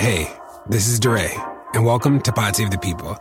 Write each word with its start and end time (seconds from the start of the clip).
Hey, 0.00 0.36
this 0.68 0.88
is 0.88 0.98
DeRay, 0.98 1.32
and 1.72 1.84
welcome 1.84 2.20
to 2.22 2.32
Pod 2.32 2.56
Save 2.56 2.72
the 2.72 2.78
People. 2.78 3.16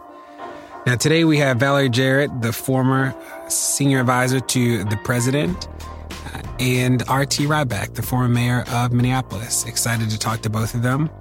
Now, 0.87 0.95
today 0.95 1.23
we 1.23 1.37
have 1.37 1.57
Valerie 1.57 1.87
Jarrett, 1.87 2.41
the 2.41 2.51
former 2.51 3.13
senior 3.47 3.99
advisor 3.99 4.39
to 4.39 4.83
the 4.85 4.97
president, 5.03 5.67
uh, 6.33 6.41
and 6.59 7.03
R.T. 7.07 7.45
Rybak, 7.45 7.93
the 7.93 8.01
former 8.01 8.27
mayor 8.27 8.63
of 8.71 8.91
Minneapolis. 8.91 9.65
Excited 9.65 10.09
to 10.09 10.17
talk 10.17 10.41
to 10.41 10.49
both 10.49 10.73
of 10.73 10.81
them. 10.81 11.11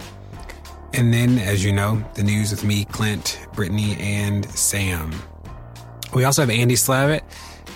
And 0.94 1.12
then, 1.12 1.38
as 1.38 1.62
you 1.62 1.72
know, 1.72 2.02
the 2.14 2.22
news 2.22 2.50
with 2.50 2.64
me, 2.64 2.86
Clint, 2.86 3.38
Brittany, 3.52 3.96
and 4.00 4.48
Sam. 4.50 5.12
We 6.14 6.24
also 6.24 6.42
have 6.42 6.50
Andy 6.50 6.76
Slavitt 6.76 7.22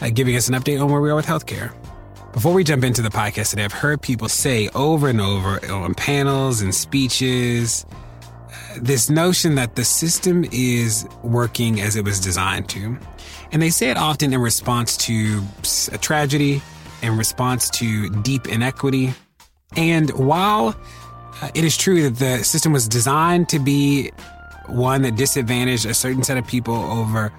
uh, 0.00 0.08
giving 0.08 0.34
us 0.34 0.48
an 0.48 0.54
update 0.54 0.82
on 0.82 0.90
where 0.90 1.02
we 1.02 1.10
are 1.10 1.14
with 1.16 1.26
healthcare. 1.26 1.74
Before 2.36 2.52
we 2.52 2.64
jump 2.64 2.84
into 2.84 3.00
the 3.00 3.08
podcast 3.08 3.48
today, 3.48 3.64
I've 3.64 3.72
heard 3.72 4.02
people 4.02 4.28
say 4.28 4.68
over 4.74 5.08
and 5.08 5.22
over 5.22 5.58
on 5.72 5.94
panels 5.94 6.60
and 6.60 6.74
speeches 6.74 7.86
uh, 8.30 8.78
this 8.78 9.08
notion 9.08 9.54
that 9.54 9.74
the 9.74 9.84
system 9.84 10.44
is 10.52 11.08
working 11.22 11.80
as 11.80 11.96
it 11.96 12.04
was 12.04 12.20
designed 12.20 12.68
to. 12.68 12.98
And 13.52 13.62
they 13.62 13.70
say 13.70 13.88
it 13.88 13.96
often 13.96 14.34
in 14.34 14.40
response 14.42 14.98
to 14.98 15.42
a 15.92 15.96
tragedy, 15.96 16.60
in 17.00 17.16
response 17.16 17.70
to 17.70 18.10
deep 18.20 18.46
inequity. 18.48 19.14
And 19.74 20.10
while 20.10 20.78
uh, 21.40 21.48
it 21.54 21.64
is 21.64 21.74
true 21.74 22.02
that 22.02 22.18
the 22.18 22.44
system 22.44 22.70
was 22.70 22.86
designed 22.86 23.48
to 23.48 23.58
be 23.58 24.10
one 24.66 25.00
that 25.02 25.16
disadvantaged 25.16 25.86
a 25.86 25.94
certain 25.94 26.22
set 26.22 26.36
of 26.36 26.46
people 26.46 26.74
over 26.74 27.32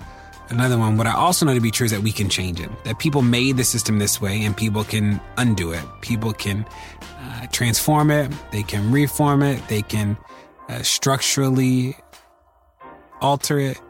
Another 0.49 0.77
one, 0.77 0.97
what 0.97 1.07
I 1.07 1.13
also 1.13 1.45
know 1.45 1.53
to 1.53 1.59
be 1.59 1.71
true 1.71 1.85
is 1.85 1.91
that 1.91 2.01
we 2.01 2.11
can 2.11 2.29
change 2.29 2.59
it. 2.59 2.69
That 2.85 2.99
people 2.99 3.21
made 3.21 3.57
the 3.57 3.63
system 3.63 3.99
this 3.99 4.21
way 4.21 4.43
and 4.43 4.55
people 4.55 4.83
can 4.83 5.19
undo 5.37 5.73
it. 5.73 5.83
People 6.01 6.31
can 6.31 6.65
uh, 7.19 7.47
transform 7.51 8.11
it, 8.11 8.31
they 8.51 8.63
can 8.63 8.91
reform 8.91 9.43
it, 9.43 9.61
they 9.67 9.81
can 9.81 10.17
uh, 10.69 10.81
structurally 10.83 11.97
alter 13.19 13.59
it. 13.59 13.81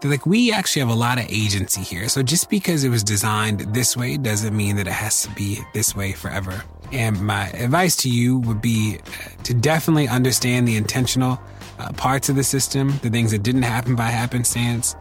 They're 0.00 0.10
like, 0.10 0.26
we 0.26 0.52
actually 0.52 0.80
have 0.80 0.88
a 0.88 0.94
lot 0.94 1.18
of 1.18 1.26
agency 1.28 1.82
here. 1.82 2.08
So 2.08 2.22
just 2.22 2.48
because 2.48 2.84
it 2.84 2.88
was 2.88 3.04
designed 3.04 3.60
this 3.74 3.96
way 3.96 4.16
doesn't 4.16 4.56
mean 4.56 4.76
that 4.76 4.86
it 4.86 4.92
has 4.92 5.22
to 5.22 5.30
be 5.30 5.60
this 5.74 5.94
way 5.94 6.12
forever. 6.12 6.62
And 6.92 7.20
my 7.20 7.50
advice 7.50 7.96
to 7.96 8.10
you 8.10 8.38
would 8.38 8.62
be 8.62 8.98
uh, 8.98 9.42
to 9.42 9.54
definitely 9.54 10.08
understand 10.08 10.66
the 10.66 10.76
intentional 10.76 11.40
uh, 11.78 11.92
parts 11.92 12.28
of 12.28 12.36
the 12.36 12.44
system, 12.44 12.98
the 13.02 13.10
things 13.10 13.32
that 13.32 13.42
didn't 13.42 13.62
happen 13.62 13.96
by 13.96 14.06
happenstance 14.06 14.94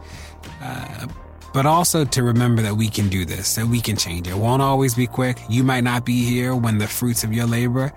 but 1.53 1.65
also 1.65 2.05
to 2.05 2.23
remember 2.23 2.61
that 2.61 2.75
we 2.75 2.89
can 2.89 3.09
do 3.09 3.25
this, 3.25 3.55
that 3.55 3.65
we 3.65 3.81
can 3.81 3.95
change. 3.95 4.27
It 4.27 4.35
won't 4.35 4.61
always 4.61 4.93
be 4.95 5.07
quick. 5.07 5.39
You 5.49 5.63
might 5.63 5.83
not 5.83 6.05
be 6.05 6.23
here 6.23 6.55
when 6.55 6.77
the 6.77 6.88
fruits 6.88 7.23
of 7.23 7.33
your 7.33 7.45
labor 7.45 7.91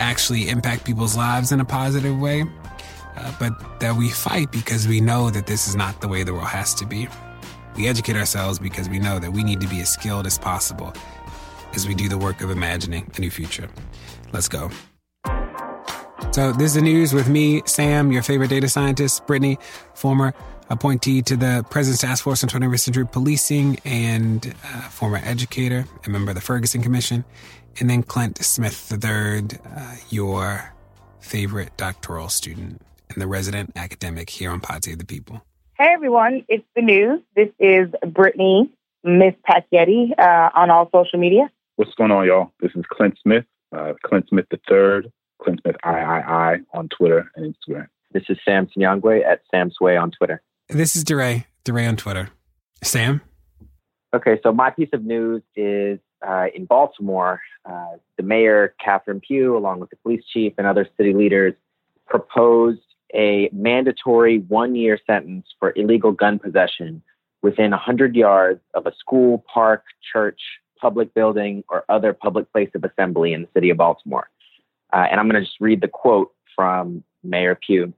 actually 0.00 0.48
impact 0.48 0.84
people's 0.84 1.16
lives 1.16 1.52
in 1.52 1.60
a 1.60 1.64
positive 1.64 2.18
way, 2.18 2.44
uh, 3.16 3.32
but 3.38 3.80
that 3.80 3.96
we 3.96 4.08
fight 4.10 4.50
because 4.50 4.88
we 4.88 5.00
know 5.00 5.30
that 5.30 5.46
this 5.46 5.68
is 5.68 5.76
not 5.76 6.00
the 6.00 6.08
way 6.08 6.24
the 6.24 6.32
world 6.32 6.48
has 6.48 6.74
to 6.74 6.86
be. 6.86 7.08
We 7.76 7.88
educate 7.88 8.16
ourselves 8.16 8.58
because 8.58 8.88
we 8.88 8.98
know 8.98 9.18
that 9.18 9.32
we 9.32 9.44
need 9.44 9.60
to 9.60 9.68
be 9.68 9.80
as 9.80 9.90
skilled 9.90 10.26
as 10.26 10.38
possible 10.38 10.92
as 11.74 11.86
we 11.86 11.94
do 11.94 12.08
the 12.08 12.18
work 12.18 12.40
of 12.42 12.50
imagining 12.50 13.10
a 13.16 13.20
new 13.20 13.30
future. 13.30 13.68
Let's 14.32 14.48
go. 14.48 14.70
So, 16.32 16.50
this 16.52 16.68
is 16.68 16.74
the 16.74 16.82
news 16.82 17.12
with 17.12 17.28
me, 17.28 17.62
Sam, 17.66 18.10
your 18.10 18.22
favorite 18.22 18.48
data 18.48 18.68
scientist, 18.68 19.26
Brittany, 19.26 19.58
former 19.94 20.34
appointee 20.70 21.22
to 21.22 21.36
the 21.36 21.64
President's 21.70 22.02
Task 22.02 22.24
Force 22.24 22.42
on 22.42 22.50
21st 22.50 22.80
Century 22.80 23.06
Policing 23.06 23.78
and 23.84 24.54
uh, 24.64 24.80
former 24.82 25.20
educator, 25.22 25.84
a 26.06 26.10
member 26.10 26.30
of 26.30 26.34
the 26.34 26.40
Ferguson 26.40 26.82
Commission, 26.82 27.24
and 27.80 27.88
then 27.88 28.02
Clint 28.02 28.38
Smith 28.38 28.92
III, 28.92 29.58
uh, 29.76 29.96
your 30.10 30.72
favorite 31.20 31.76
doctoral 31.76 32.28
student 32.28 32.82
and 33.08 33.22
the 33.22 33.26
resident 33.26 33.72
academic 33.76 34.30
here 34.30 34.50
on 34.50 34.60
Pod 34.60 34.86
of 34.86 34.98
the 34.98 35.04
People. 35.04 35.42
Hey 35.78 35.92
everyone, 35.94 36.44
it's 36.48 36.64
the 36.76 36.82
news. 36.82 37.20
This 37.34 37.48
is 37.58 37.88
Brittany, 38.06 38.70
Miss 39.04 39.34
Packyetti, 39.48 40.12
uh, 40.18 40.50
on 40.54 40.70
all 40.70 40.88
social 40.94 41.18
media. 41.18 41.50
What's 41.76 41.94
going 41.94 42.10
on, 42.10 42.26
y'all? 42.26 42.52
This 42.60 42.72
is 42.74 42.84
Clint 42.90 43.18
Smith, 43.22 43.44
uh, 43.74 43.94
Clint 44.04 44.28
Smith 44.28 44.46
III, 44.52 45.10
Clint 45.42 45.60
Smith 45.62 45.76
III 45.84 46.64
on 46.72 46.88
Twitter 46.88 47.30
and 47.34 47.54
Instagram. 47.54 47.88
This 48.12 48.24
is 48.28 48.38
Sam 48.44 48.68
Sinyangwe 48.68 49.24
at 49.24 49.40
Sam 49.50 49.70
Sway 49.70 49.96
on 49.96 50.10
Twitter. 50.10 50.42
This 50.72 50.96
is 50.96 51.04
DeRay, 51.04 51.44
DeRay 51.64 51.86
on 51.86 51.96
Twitter. 51.96 52.30
Sam? 52.82 53.20
Okay, 54.14 54.40
so 54.42 54.52
my 54.52 54.70
piece 54.70 54.88
of 54.94 55.04
news 55.04 55.42
is 55.54 55.98
uh, 56.26 56.46
in 56.54 56.64
Baltimore. 56.64 57.42
Uh, 57.68 57.96
the 58.16 58.22
mayor, 58.22 58.74
Catherine 58.82 59.20
Pugh, 59.20 59.54
along 59.54 59.80
with 59.80 59.90
the 59.90 59.96
police 59.96 60.24
chief 60.32 60.54
and 60.56 60.66
other 60.66 60.88
city 60.96 61.12
leaders, 61.12 61.52
proposed 62.06 62.80
a 63.14 63.50
mandatory 63.52 64.38
one 64.48 64.74
year 64.74 64.98
sentence 65.06 65.46
for 65.58 65.74
illegal 65.76 66.10
gun 66.10 66.38
possession 66.38 67.02
within 67.42 67.72
100 67.72 68.16
yards 68.16 68.60
of 68.72 68.86
a 68.86 68.94
school, 68.98 69.44
park, 69.52 69.84
church, 70.10 70.40
public 70.80 71.12
building, 71.12 71.62
or 71.68 71.84
other 71.90 72.14
public 72.14 72.50
place 72.50 72.70
of 72.74 72.82
assembly 72.82 73.34
in 73.34 73.42
the 73.42 73.48
city 73.52 73.68
of 73.68 73.76
Baltimore. 73.76 74.30
Uh, 74.90 75.04
and 75.10 75.20
I'm 75.20 75.28
going 75.28 75.40
to 75.40 75.46
just 75.46 75.60
read 75.60 75.82
the 75.82 75.88
quote 75.88 76.32
from 76.56 77.04
Mayor 77.22 77.58
Pugh. 77.66 77.92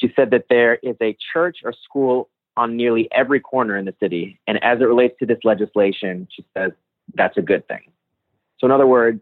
She 0.00 0.12
said 0.16 0.30
that 0.30 0.46
there 0.48 0.76
is 0.76 0.96
a 1.00 1.16
church 1.32 1.58
or 1.64 1.72
school 1.72 2.28
on 2.56 2.76
nearly 2.76 3.08
every 3.12 3.40
corner 3.40 3.76
in 3.76 3.84
the 3.84 3.94
city. 4.00 4.38
And 4.46 4.62
as 4.62 4.80
it 4.80 4.84
relates 4.84 5.18
to 5.18 5.26
this 5.26 5.38
legislation, 5.44 6.28
she 6.30 6.44
says 6.56 6.72
that's 7.14 7.36
a 7.36 7.42
good 7.42 7.66
thing. 7.68 7.90
So, 8.58 8.66
in 8.66 8.70
other 8.70 8.86
words, 8.86 9.20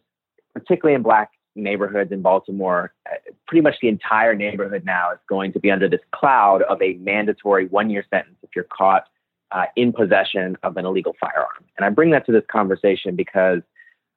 particularly 0.55 0.95
in 0.95 1.03
black 1.03 1.31
neighborhoods 1.55 2.13
in 2.13 2.23
Baltimore, 2.23 2.93
uh, 3.11 3.17
pretty 3.47 3.63
much 3.63 3.77
the 3.81 3.89
entire 3.89 4.35
neighborhood 4.35 4.85
now 4.85 5.13
is 5.13 5.19
going 5.29 5.53
to 5.53 5.61
be 5.61 5.71
under 5.71 5.89
this 5.89 6.01
cloud 6.13 6.63
of 6.63 6.81
a 6.81 6.95
mandatory 6.95 7.67
one 7.67 7.91
year 7.91 8.05
sentence 8.11 8.37
if 8.43 8.51
you're 8.55 8.65
caught 8.65 9.05
uh, 9.51 9.65
in 9.77 9.93
possession 9.93 10.57
of 10.63 10.77
an 10.77 10.87
illegal 10.87 11.15
firearm. 11.21 11.65
And 11.77 11.85
I 11.85 11.91
bring 11.91 12.11
that 12.11 12.25
to 12.27 12.33
this 12.33 12.45
conversation 12.51 13.17
because 13.17 13.61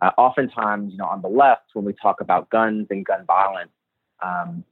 uh, 0.01 0.11
oftentimes, 0.17 0.91
you 0.91 0.97
know, 0.97 1.05
on 1.05 1.22
the 1.22 1.27
left, 1.29 1.69
when 1.73 1.85
we 1.85 1.93
talk 1.93 2.22
about 2.22 2.49
guns 2.49 2.87
and 2.89 3.05
gun 3.05 3.25
violence, 3.25 3.72
um, 4.22 4.63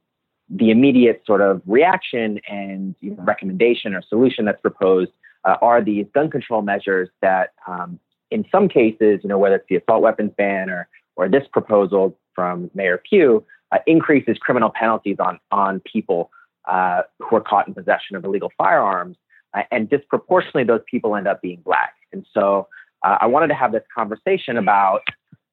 the 0.48 0.70
immediate 0.70 1.22
sort 1.26 1.40
of 1.40 1.62
reaction 1.66 2.38
and 2.48 2.94
you 3.00 3.10
know, 3.10 3.22
recommendation 3.22 3.94
or 3.94 4.02
solution 4.02 4.44
that's 4.44 4.60
proposed 4.60 5.10
uh, 5.44 5.56
are 5.62 5.82
these 5.82 6.06
gun 6.14 6.30
control 6.30 6.62
measures 6.62 7.08
that, 7.20 7.52
um, 7.66 7.98
in 8.30 8.44
some 8.50 8.68
cases, 8.68 9.20
you 9.22 9.28
know, 9.28 9.38
whether 9.38 9.56
it's 9.56 9.66
the 9.68 9.76
assault 9.76 10.02
weapons 10.02 10.32
ban 10.36 10.70
or 10.70 10.88
or 11.16 11.28
this 11.28 11.44
proposal 11.52 12.16
from 12.34 12.68
Mayor 12.74 13.00
Pugh, 13.08 13.44
uh, 13.70 13.78
increases 13.86 14.36
criminal 14.38 14.70
penalties 14.74 15.16
on 15.20 15.38
on 15.50 15.80
people 15.80 16.30
uh, 16.66 17.02
who 17.20 17.36
are 17.36 17.40
caught 17.40 17.68
in 17.68 17.74
possession 17.74 18.16
of 18.16 18.24
illegal 18.24 18.50
firearms, 18.56 19.16
uh, 19.54 19.62
and 19.70 19.88
disproportionately, 19.88 20.64
those 20.64 20.82
people 20.90 21.14
end 21.14 21.28
up 21.28 21.40
being 21.42 21.60
black. 21.64 21.94
And 22.12 22.26
so, 22.32 22.68
uh, 23.04 23.18
I 23.20 23.26
wanted 23.26 23.48
to 23.48 23.54
have 23.54 23.72
this 23.72 23.84
conversation 23.94 24.56
about 24.56 25.02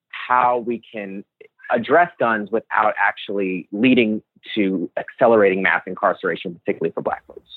how 0.10 0.58
we 0.60 0.82
can 0.92 1.24
address 1.72 2.12
guns 2.20 2.52
without 2.52 2.94
actually 3.02 3.68
leading 3.72 4.22
to 4.56 4.90
accelerating 4.98 5.62
mass 5.62 5.84
incarceration, 5.86 6.56
particularly 6.56 6.92
for 6.92 7.02
black 7.02 7.26
folks. 7.28 7.50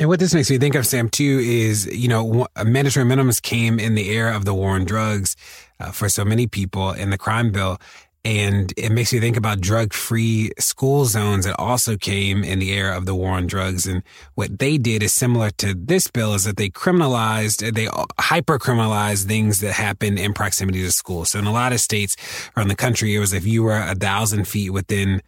And 0.00 0.08
what 0.08 0.18
this 0.18 0.34
makes 0.34 0.50
me 0.50 0.58
think 0.58 0.74
of, 0.74 0.86
Sam, 0.86 1.08
too, 1.08 1.40
is, 1.42 1.86
you 1.86 2.08
know, 2.08 2.48
mandatory 2.64 3.06
minimums 3.06 3.40
came 3.40 3.78
in 3.78 3.94
the 3.94 4.10
era 4.10 4.34
of 4.34 4.44
the 4.44 4.52
war 4.52 4.70
on 4.70 4.84
drugs 4.84 5.36
uh, 5.78 5.92
for 5.92 6.08
so 6.08 6.24
many 6.24 6.46
people 6.48 6.92
in 6.92 7.10
the 7.10 7.18
crime 7.18 7.52
bill. 7.52 7.78
And 8.26 8.72
it 8.78 8.90
makes 8.90 9.12
me 9.12 9.20
think 9.20 9.36
about 9.36 9.60
drug 9.60 9.92
free 9.92 10.50
school 10.58 11.04
zones 11.04 11.44
that 11.44 11.56
also 11.58 11.98
came 11.98 12.42
in 12.42 12.58
the 12.58 12.72
era 12.72 12.96
of 12.96 13.04
the 13.04 13.14
war 13.14 13.32
on 13.32 13.46
drugs. 13.46 13.86
And 13.86 14.02
what 14.34 14.58
they 14.58 14.78
did 14.78 15.02
is 15.02 15.12
similar 15.12 15.50
to 15.50 15.74
this 15.74 16.08
bill 16.08 16.32
is 16.32 16.44
that 16.44 16.56
they 16.56 16.70
criminalized, 16.70 17.74
they 17.74 17.86
hyper 18.18 18.58
criminalized 18.58 19.26
things 19.26 19.60
that 19.60 19.74
happened 19.74 20.18
in 20.18 20.32
proximity 20.32 20.82
to 20.82 20.90
school. 20.90 21.26
So 21.26 21.38
in 21.38 21.44
a 21.44 21.52
lot 21.52 21.74
of 21.74 21.80
states 21.80 22.16
around 22.56 22.68
the 22.68 22.76
country, 22.76 23.14
it 23.14 23.18
was 23.18 23.34
if 23.34 23.44
you 23.44 23.62
were 23.62 23.76
a 23.76 23.94
thousand 23.94 24.48
feet 24.48 24.70
within 24.70 25.20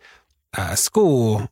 a 0.54 0.74
school 0.74 1.50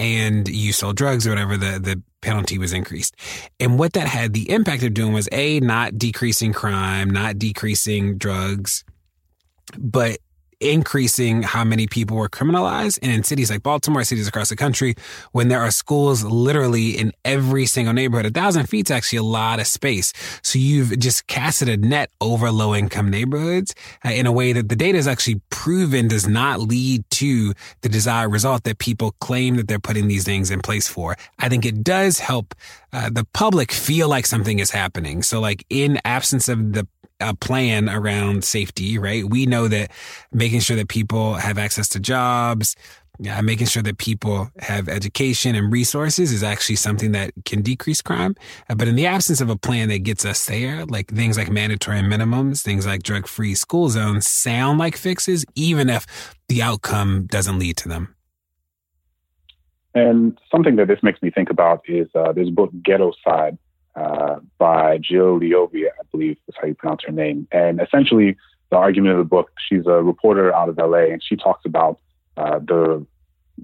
and 0.00 0.48
you 0.48 0.72
sold 0.72 0.96
drugs 0.96 1.28
or 1.28 1.30
whatever, 1.30 1.56
the, 1.56 1.78
the 1.78 2.02
penalty 2.22 2.58
was 2.58 2.72
increased. 2.72 3.14
And 3.60 3.78
what 3.78 3.92
that 3.92 4.08
had 4.08 4.32
the 4.32 4.50
impact 4.50 4.82
of 4.82 4.94
doing 4.94 5.12
was 5.12 5.28
A, 5.30 5.60
not 5.60 5.96
decreasing 5.96 6.52
crime, 6.52 7.08
not 7.08 7.38
decreasing 7.38 8.18
drugs, 8.18 8.84
but 9.78 10.18
increasing 10.62 11.42
how 11.42 11.64
many 11.64 11.86
people 11.86 12.16
were 12.16 12.28
criminalized. 12.28 12.98
And 13.02 13.12
in 13.12 13.24
cities 13.24 13.50
like 13.50 13.62
Baltimore, 13.62 14.04
cities 14.04 14.28
across 14.28 14.48
the 14.48 14.56
country, 14.56 14.94
when 15.32 15.48
there 15.48 15.60
are 15.60 15.70
schools 15.70 16.24
literally 16.24 16.90
in 16.90 17.12
every 17.24 17.66
single 17.66 17.92
neighborhood, 17.92 18.26
a 18.26 18.30
thousand 18.30 18.66
feet 18.66 18.88
is 18.88 18.90
actually 18.90 19.18
a 19.18 19.22
lot 19.22 19.60
of 19.60 19.66
space. 19.66 20.12
So 20.42 20.58
you've 20.58 20.98
just 20.98 21.26
casted 21.26 21.68
a 21.68 21.76
net 21.76 22.10
over 22.20 22.50
low 22.50 22.74
income 22.74 23.10
neighborhoods 23.10 23.74
uh, 24.04 24.10
in 24.10 24.26
a 24.26 24.32
way 24.32 24.52
that 24.52 24.68
the 24.68 24.76
data 24.76 24.98
is 24.98 25.08
actually 25.08 25.40
proven 25.50 26.08
does 26.08 26.28
not 26.28 26.60
lead 26.60 27.04
to 27.10 27.54
the 27.80 27.88
desired 27.88 28.30
result 28.30 28.64
that 28.64 28.78
people 28.78 29.14
claim 29.20 29.56
that 29.56 29.68
they're 29.68 29.78
putting 29.78 30.08
these 30.08 30.24
things 30.24 30.50
in 30.50 30.60
place 30.60 30.88
for. 30.88 31.16
I 31.38 31.48
think 31.48 31.66
it 31.66 31.82
does 31.82 32.18
help 32.18 32.54
uh, 32.92 33.10
the 33.10 33.26
public 33.32 33.72
feel 33.72 34.08
like 34.08 34.26
something 34.26 34.58
is 34.58 34.70
happening. 34.70 35.22
So 35.22 35.40
like 35.40 35.64
in 35.70 36.00
absence 36.04 36.48
of 36.48 36.72
the 36.72 36.86
a 37.20 37.34
plan 37.36 37.88
around 37.88 38.44
safety, 38.44 38.98
right? 38.98 39.24
We 39.24 39.46
know 39.46 39.68
that 39.68 39.92
making 40.32 40.60
sure 40.60 40.76
that 40.76 40.88
people 40.88 41.34
have 41.34 41.56
access 41.56 41.88
to 41.90 42.00
jobs, 42.00 42.74
yeah, 43.18 43.40
making 43.40 43.68
sure 43.68 43.82
that 43.82 43.98
people 43.98 44.48
have 44.58 44.88
education 44.88 45.54
and 45.54 45.72
resources 45.72 46.32
is 46.32 46.42
actually 46.42 46.76
something 46.76 47.12
that 47.12 47.32
can 47.44 47.62
decrease 47.62 48.02
crime. 48.02 48.34
Uh, 48.68 48.74
but 48.74 48.88
in 48.88 48.96
the 48.96 49.06
absence 49.06 49.40
of 49.40 49.48
a 49.48 49.56
plan 49.56 49.88
that 49.90 50.02
gets 50.02 50.24
us 50.24 50.44
there, 50.46 50.84
like 50.86 51.08
things 51.08 51.36
like 51.36 51.50
mandatory 51.50 52.00
minimums, 52.00 52.62
things 52.62 52.86
like 52.86 53.02
drug 53.02 53.26
free 53.26 53.54
school 53.54 53.88
zones 53.88 54.28
sound 54.28 54.78
like 54.78 54.96
fixes, 54.96 55.44
even 55.54 55.88
if 55.88 56.06
the 56.48 56.62
outcome 56.62 57.26
doesn't 57.26 57.58
lead 57.58 57.76
to 57.76 57.88
them. 57.88 58.14
And 59.94 60.38
something 60.50 60.76
that 60.76 60.88
this 60.88 61.02
makes 61.02 61.20
me 61.22 61.30
think 61.30 61.50
about 61.50 61.82
is 61.86 62.08
uh, 62.14 62.32
this 62.32 62.48
book, 62.48 62.70
Ghettoside, 62.82 63.58
uh, 63.94 64.36
by 64.56 64.98
Jill 64.98 65.38
Leovy, 65.38 65.84
I 65.86 66.02
believe 66.10 66.38
is 66.48 66.54
how 66.58 66.66
you 66.66 66.74
pronounce 66.74 67.02
her 67.04 67.12
name. 67.12 67.46
And 67.52 67.80
essentially, 67.80 68.36
the 68.70 68.76
argument 68.76 69.12
of 69.12 69.18
the 69.18 69.28
book, 69.28 69.50
she's 69.68 69.86
a 69.86 70.02
reporter 70.02 70.54
out 70.54 70.70
of 70.70 70.78
LA, 70.78 71.10
and 71.12 71.22
she 71.22 71.36
talks 71.36 71.64
about 71.66 71.98
uh, 72.36 72.58
the 72.58 73.06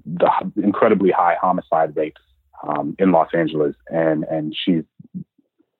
the 0.05 0.29
incredibly 0.57 1.09
high 1.09 1.35
homicide 1.41 1.95
rates 1.95 2.21
um, 2.67 2.95
in 2.99 3.11
Los 3.11 3.29
Angeles, 3.33 3.75
and 3.87 4.23
and 4.25 4.55
she's 4.55 4.83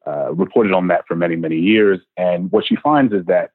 uh, 0.07 0.33
reported 0.33 0.73
on 0.73 0.87
that 0.87 1.05
for 1.07 1.15
many 1.15 1.35
many 1.35 1.57
years. 1.57 1.99
And 2.17 2.51
what 2.51 2.65
she 2.65 2.75
finds 2.75 3.13
is 3.13 3.25
that 3.27 3.51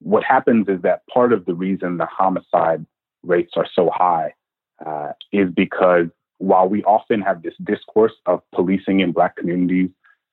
what 0.00 0.24
happens 0.24 0.68
is 0.68 0.82
that 0.82 1.06
part 1.06 1.32
of 1.32 1.46
the 1.46 1.54
reason 1.54 1.96
the 1.96 2.06
homicide 2.06 2.84
rates 3.22 3.52
are 3.56 3.66
so 3.72 3.88
high 3.88 4.34
uh, 4.84 5.12
is 5.32 5.50
because 5.54 6.06
while 6.38 6.68
we 6.68 6.82
often 6.84 7.20
have 7.20 7.42
this 7.42 7.54
discourse 7.62 8.12
of 8.26 8.42
policing 8.52 9.00
in 9.00 9.12
Black 9.12 9.36
communities 9.36 9.90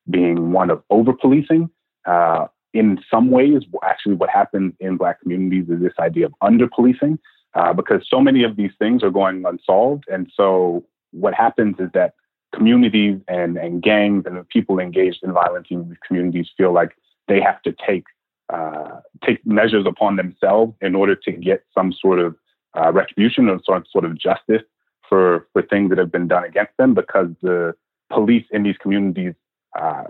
being 0.09 0.51
one 0.51 0.69
of 0.69 0.81
over 0.89 1.13
policing. 1.13 1.69
Uh, 2.05 2.47
in 2.73 2.99
some 3.09 3.31
ways, 3.31 3.63
actually, 3.83 4.15
what 4.15 4.29
happens 4.29 4.73
in 4.79 4.97
Black 4.97 5.21
communities 5.21 5.69
is 5.69 5.81
this 5.81 5.93
idea 5.99 6.27
of 6.27 6.33
under 6.41 6.67
policing, 6.67 7.19
uh, 7.55 7.73
because 7.73 8.05
so 8.07 8.21
many 8.21 8.43
of 8.43 8.55
these 8.55 8.71
things 8.79 9.03
are 9.03 9.09
going 9.09 9.43
unsolved. 9.45 10.03
And 10.07 10.31
so, 10.35 10.85
what 11.11 11.33
happens 11.33 11.75
is 11.79 11.89
that 11.93 12.13
communities 12.53 13.19
and, 13.27 13.57
and 13.57 13.81
gangs 13.81 14.23
and 14.25 14.47
people 14.49 14.79
engaged 14.79 15.19
in 15.23 15.33
violence 15.33 15.67
in 15.69 15.87
these 15.87 15.97
communities 16.05 16.47
feel 16.57 16.71
like 16.73 16.91
they 17.27 17.39
have 17.39 17.61
to 17.63 17.75
take 17.85 18.05
uh, 18.51 18.99
take 19.23 19.45
measures 19.45 19.85
upon 19.85 20.15
themselves 20.15 20.73
in 20.81 20.95
order 20.95 21.15
to 21.15 21.31
get 21.31 21.63
some 21.73 21.93
sort 21.93 22.17
of 22.17 22.35
uh, 22.77 22.91
retribution 22.91 23.49
or 23.49 23.59
some 23.65 23.83
sort 23.91 24.05
of 24.05 24.17
justice 24.17 24.63
for 25.07 25.47
for 25.53 25.61
things 25.61 25.89
that 25.89 25.97
have 25.97 26.11
been 26.11 26.27
done 26.27 26.43
against 26.43 26.75
them, 26.77 26.93
because 26.93 27.29
the 27.41 27.73
police 28.11 28.45
in 28.51 28.63
these 28.63 28.77
communities 28.77 29.33
uh, 29.79 30.05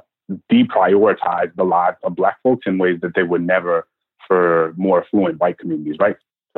deprioritize 0.52 1.54
the 1.56 1.64
lives 1.64 1.98
of 2.04 2.16
Black 2.16 2.38
folks 2.44 2.66
in 2.66 2.78
ways 2.78 3.00
that 3.02 3.14
they 3.16 3.24
would 3.24 3.46
never 3.46 3.88
for 4.28 4.74
more 4.78 5.04
affluent 5.04 5.40
white 5.40 5.58
communities, 5.58 5.96
right? 6.00 6.16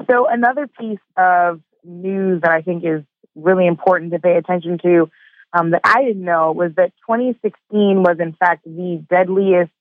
So, 0.10 0.28
another 0.28 0.68
piece 0.68 1.00
of 1.18 1.62
news 1.84 2.42
that 2.42 2.52
I 2.52 2.62
think 2.62 2.84
is 2.84 3.04
really 3.36 3.66
important 3.66 4.12
to 4.12 4.20
pay 4.20 4.36
attention 4.36 4.78
to 4.80 5.10
um, 5.54 5.72
that 5.72 5.82
I 5.84 6.04
didn't 6.04 6.24
know 6.24 6.52
was 6.52 6.74
that 6.76 6.94
2016 7.08 8.04
was, 8.04 8.18
in 8.20 8.34
fact, 8.34 8.64
the 8.66 9.04
deadliest 9.10 9.72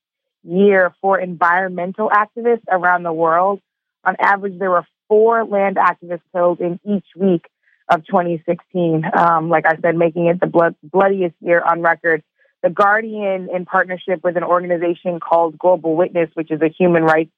year 0.43 0.93
for 1.01 1.19
environmental 1.19 2.09
activists 2.09 2.63
around 2.69 3.03
the 3.03 3.13
world. 3.13 3.61
On 4.03 4.15
average, 4.19 4.57
there 4.57 4.71
were 4.71 4.85
four 5.11 5.43
land 5.43 5.75
activists 5.75 6.21
killed 6.33 6.61
in 6.61 6.79
each 6.85 7.05
week 7.17 7.45
of 7.89 8.05
2016. 8.05 9.03
Um, 9.13 9.49
like 9.49 9.65
I 9.65 9.75
said, 9.81 9.97
making 9.97 10.27
it 10.27 10.39
the 10.39 10.47
blood, 10.47 10.73
bloodiest 10.81 11.35
year 11.41 11.61
on 11.61 11.81
record 11.81 12.23
the 12.63 12.69
Guardian, 12.69 13.49
in 13.53 13.65
partnership 13.65 14.23
with 14.23 14.37
an 14.37 14.43
organization 14.43 15.19
called 15.19 15.57
Global 15.57 15.97
Witness, 15.97 16.29
which 16.35 16.49
is 16.49 16.61
a 16.61 16.69
human 16.69 17.03
rights 17.03 17.31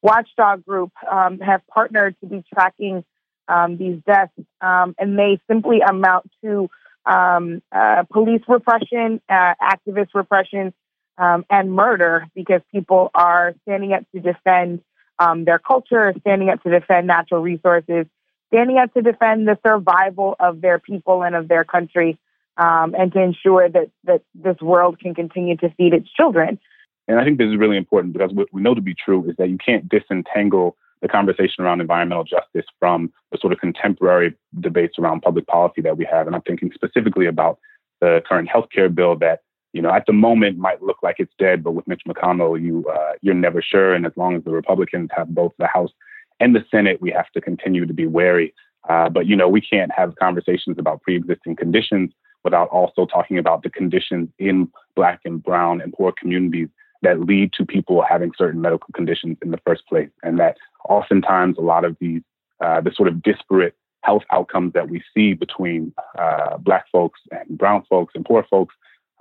watchdog 0.00 0.64
group, 0.64 0.92
um, 1.10 1.40
have 1.40 1.60
partnered 1.66 2.16
to 2.20 2.26
be 2.26 2.42
tracking 2.54 3.04
um, 3.48 3.76
these 3.76 4.00
deaths, 4.06 4.32
um, 4.60 4.94
and 4.98 5.18
they 5.18 5.38
simply 5.50 5.80
amount 5.80 6.30
to 6.42 6.70
um, 7.04 7.60
uh, 7.72 8.04
police 8.10 8.42
repression, 8.48 9.20
uh, 9.28 9.54
activist 9.60 10.08
repression, 10.14 10.72
um, 11.18 11.44
and 11.50 11.72
murder 11.72 12.26
because 12.34 12.60
people 12.72 13.10
are 13.14 13.54
standing 13.64 13.92
up 13.92 14.04
to 14.14 14.20
defend 14.20 14.80
um, 15.18 15.44
their 15.44 15.58
culture, 15.58 16.14
standing 16.20 16.48
up 16.50 16.62
to 16.62 16.70
defend 16.70 17.06
natural 17.06 17.42
resources, 17.42 18.06
standing 18.48 18.78
up 18.78 18.92
to 18.94 19.02
defend 19.02 19.46
the 19.46 19.58
survival 19.66 20.36
of 20.40 20.60
their 20.60 20.78
people 20.78 21.22
and 21.22 21.34
of 21.34 21.48
their 21.48 21.64
country 21.64 22.18
um, 22.56 22.94
and 22.98 23.12
to 23.12 23.20
ensure 23.20 23.68
that, 23.68 23.90
that 24.04 24.22
this 24.34 24.56
world 24.60 24.98
can 24.98 25.14
continue 25.14 25.56
to 25.56 25.70
feed 25.70 25.94
its 25.94 26.10
children. 26.10 26.58
And 27.06 27.18
I 27.18 27.24
think 27.24 27.38
this 27.38 27.48
is 27.48 27.56
really 27.56 27.76
important 27.76 28.12
because 28.12 28.32
what 28.32 28.48
we 28.52 28.60
know 28.60 28.74
to 28.74 28.80
be 28.80 28.94
true 28.94 29.28
is 29.30 29.36
that 29.36 29.48
you 29.48 29.58
can't 29.58 29.88
disentangle 29.88 30.76
the 31.00 31.08
conversation 31.08 31.64
around 31.64 31.80
environmental 31.80 32.24
justice 32.24 32.66
from 32.78 33.12
the 33.30 33.38
sort 33.38 33.52
of 33.52 33.60
contemporary 33.60 34.34
debates 34.60 34.98
around 34.98 35.22
public 35.22 35.46
policy 35.46 35.80
that 35.80 35.96
we 35.96 36.04
have. 36.10 36.26
And 36.26 36.34
I'm 36.34 36.42
thinking 36.42 36.70
specifically 36.74 37.26
about 37.26 37.58
the 38.00 38.22
current 38.28 38.48
healthcare 38.48 38.92
bill 38.92 39.16
that, 39.16 39.40
you 39.78 39.82
know, 39.82 39.92
at 39.92 40.06
the 40.06 40.12
moment 40.12 40.58
might 40.58 40.82
look 40.82 40.96
like 41.04 41.20
it's 41.20 41.32
dead, 41.38 41.62
but 41.62 41.70
with 41.70 41.86
Mitch 41.86 42.02
McConnell, 42.04 42.60
you 42.60 42.84
uh, 42.92 43.12
you're 43.22 43.32
never 43.32 43.62
sure. 43.62 43.94
And 43.94 44.04
as 44.04 44.12
long 44.16 44.34
as 44.34 44.42
the 44.42 44.50
Republicans 44.50 45.08
have 45.16 45.28
both 45.28 45.52
the 45.56 45.68
House 45.68 45.92
and 46.40 46.52
the 46.52 46.64
Senate, 46.68 47.00
we 47.00 47.12
have 47.12 47.30
to 47.30 47.40
continue 47.40 47.86
to 47.86 47.94
be 47.94 48.04
wary. 48.04 48.52
Uh, 48.88 49.08
but 49.08 49.26
you 49.28 49.36
know, 49.36 49.48
we 49.48 49.60
can't 49.60 49.92
have 49.92 50.16
conversations 50.16 50.78
about 50.80 51.00
pre-existing 51.02 51.54
conditions 51.54 52.10
without 52.42 52.66
also 52.70 53.06
talking 53.06 53.38
about 53.38 53.62
the 53.62 53.70
conditions 53.70 54.28
in 54.40 54.68
Black 54.96 55.20
and 55.24 55.40
Brown 55.40 55.80
and 55.80 55.92
poor 55.92 56.10
communities 56.10 56.68
that 57.02 57.20
lead 57.20 57.52
to 57.52 57.64
people 57.64 58.02
having 58.02 58.32
certain 58.36 58.60
medical 58.60 58.88
conditions 58.96 59.38
in 59.42 59.52
the 59.52 59.60
first 59.64 59.86
place. 59.86 60.10
And 60.24 60.40
that 60.40 60.56
oftentimes 60.88 61.56
a 61.56 61.60
lot 61.60 61.84
of 61.84 61.96
these, 62.00 62.22
uh, 62.60 62.80
the 62.80 62.90
sort 62.90 63.06
of 63.06 63.22
disparate 63.22 63.76
health 64.02 64.24
outcomes 64.32 64.72
that 64.72 64.88
we 64.88 65.04
see 65.14 65.34
between 65.34 65.94
uh, 66.18 66.56
Black 66.56 66.86
folks 66.90 67.20
and 67.30 67.56
Brown 67.56 67.84
folks 67.88 68.14
and 68.16 68.24
poor 68.24 68.44
folks 68.50 68.74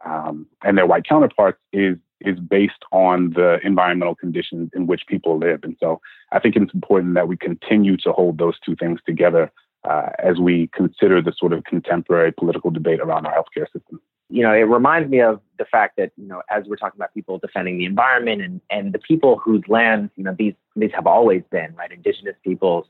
um, 0.10 0.36
and 0.66 0.78
their 0.78 0.90
white 0.92 1.06
counterparts 1.12 1.60
is 1.72 1.98
is 2.22 2.40
based 2.40 2.84
on 2.92 3.18
the 3.40 3.60
environmental 3.64 4.16
conditions 4.16 4.72
in 4.78 4.88
which 4.88 5.04
people 5.08 5.34
live. 5.38 5.60
And 5.64 5.76
so 5.80 6.02
I 6.32 6.40
think 6.40 6.56
it's 6.56 6.74
important 6.74 7.14
that 7.14 7.28
we 7.28 7.38
continue 7.38 7.96
to 7.98 8.12
hold 8.12 8.40
those 8.40 8.58
two 8.66 8.76
things 8.76 9.00
together 9.06 9.52
uh, 9.88 10.10
as 10.30 10.36
we 10.40 10.56
consider 10.82 11.22
the 11.22 11.34
sort 11.42 11.54
of 11.54 11.64
contemporary 11.66 12.32
political 12.32 12.72
debate 12.72 13.02
around 13.02 13.28
our 13.28 13.34
healthcare 13.34 13.68
system. 13.72 14.02
You 14.30 14.44
know, 14.44 14.54
it 14.62 14.68
reminds 14.80 15.10
me 15.10 15.20
of 15.22 15.40
the 15.60 15.66
fact 15.66 15.96
that, 15.98 16.12
you 16.18 16.28
know, 16.28 16.42
as 16.50 16.66
we're 16.66 16.76
talking 16.76 16.98
about 16.98 17.14
people 17.14 17.38
defending 17.38 17.78
the 17.78 17.86
environment 17.86 18.42
and, 18.42 18.62
and 18.70 18.94
the 18.94 19.00
people 19.00 19.38
whose 19.38 19.64
lands, 19.68 20.12
you 20.16 20.24
know, 20.24 20.36
these, 20.38 20.56
these 20.76 20.92
have 20.94 21.08
always 21.08 21.44
been, 21.52 21.76
right, 21.76 21.92
indigenous 21.92 22.36
peoples, 22.44 22.86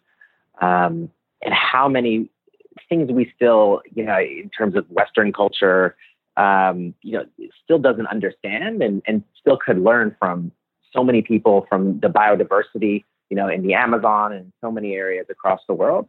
um, 0.62 1.12
and 1.44 1.54
how 1.54 1.88
many 1.88 2.30
things 2.90 3.12
we 3.12 3.32
still, 3.36 3.82
you 3.94 4.04
know, 4.04 4.20
in 4.20 4.50
terms 4.58 4.76
of 4.76 4.90
Western 4.90 5.32
culture, 5.34 5.96
um, 6.38 6.94
you 7.02 7.14
know, 7.14 7.26
still 7.64 7.80
doesn't 7.80 8.08
understand 8.08 8.82
and, 8.82 9.02
and 9.08 9.24
still 9.40 9.58
could 9.58 9.80
learn 9.80 10.16
from 10.20 10.52
so 10.94 11.04
many 11.04 11.22
people 11.22 11.66
from 11.68 12.00
the 12.00 12.08
biodiversity, 12.08 13.04
you 13.30 13.36
know, 13.36 13.50
in 13.50 13.62
the 13.62 13.74
Amazon 13.74 14.32
and 14.32 14.54
so 14.62 14.72
many 14.72 14.94
areas 14.94 15.26
across 15.30 15.60
the 15.68 15.74
world 15.74 16.08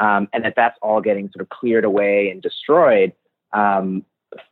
um, 0.00 0.28
and 0.32 0.44
that 0.44 0.54
that's 0.56 0.78
all 0.82 1.00
getting 1.00 1.30
sort 1.32 1.42
of 1.42 1.48
cleared 1.50 1.84
away 1.84 2.30
and 2.30 2.42
destroyed 2.42 3.12
um, 3.52 4.04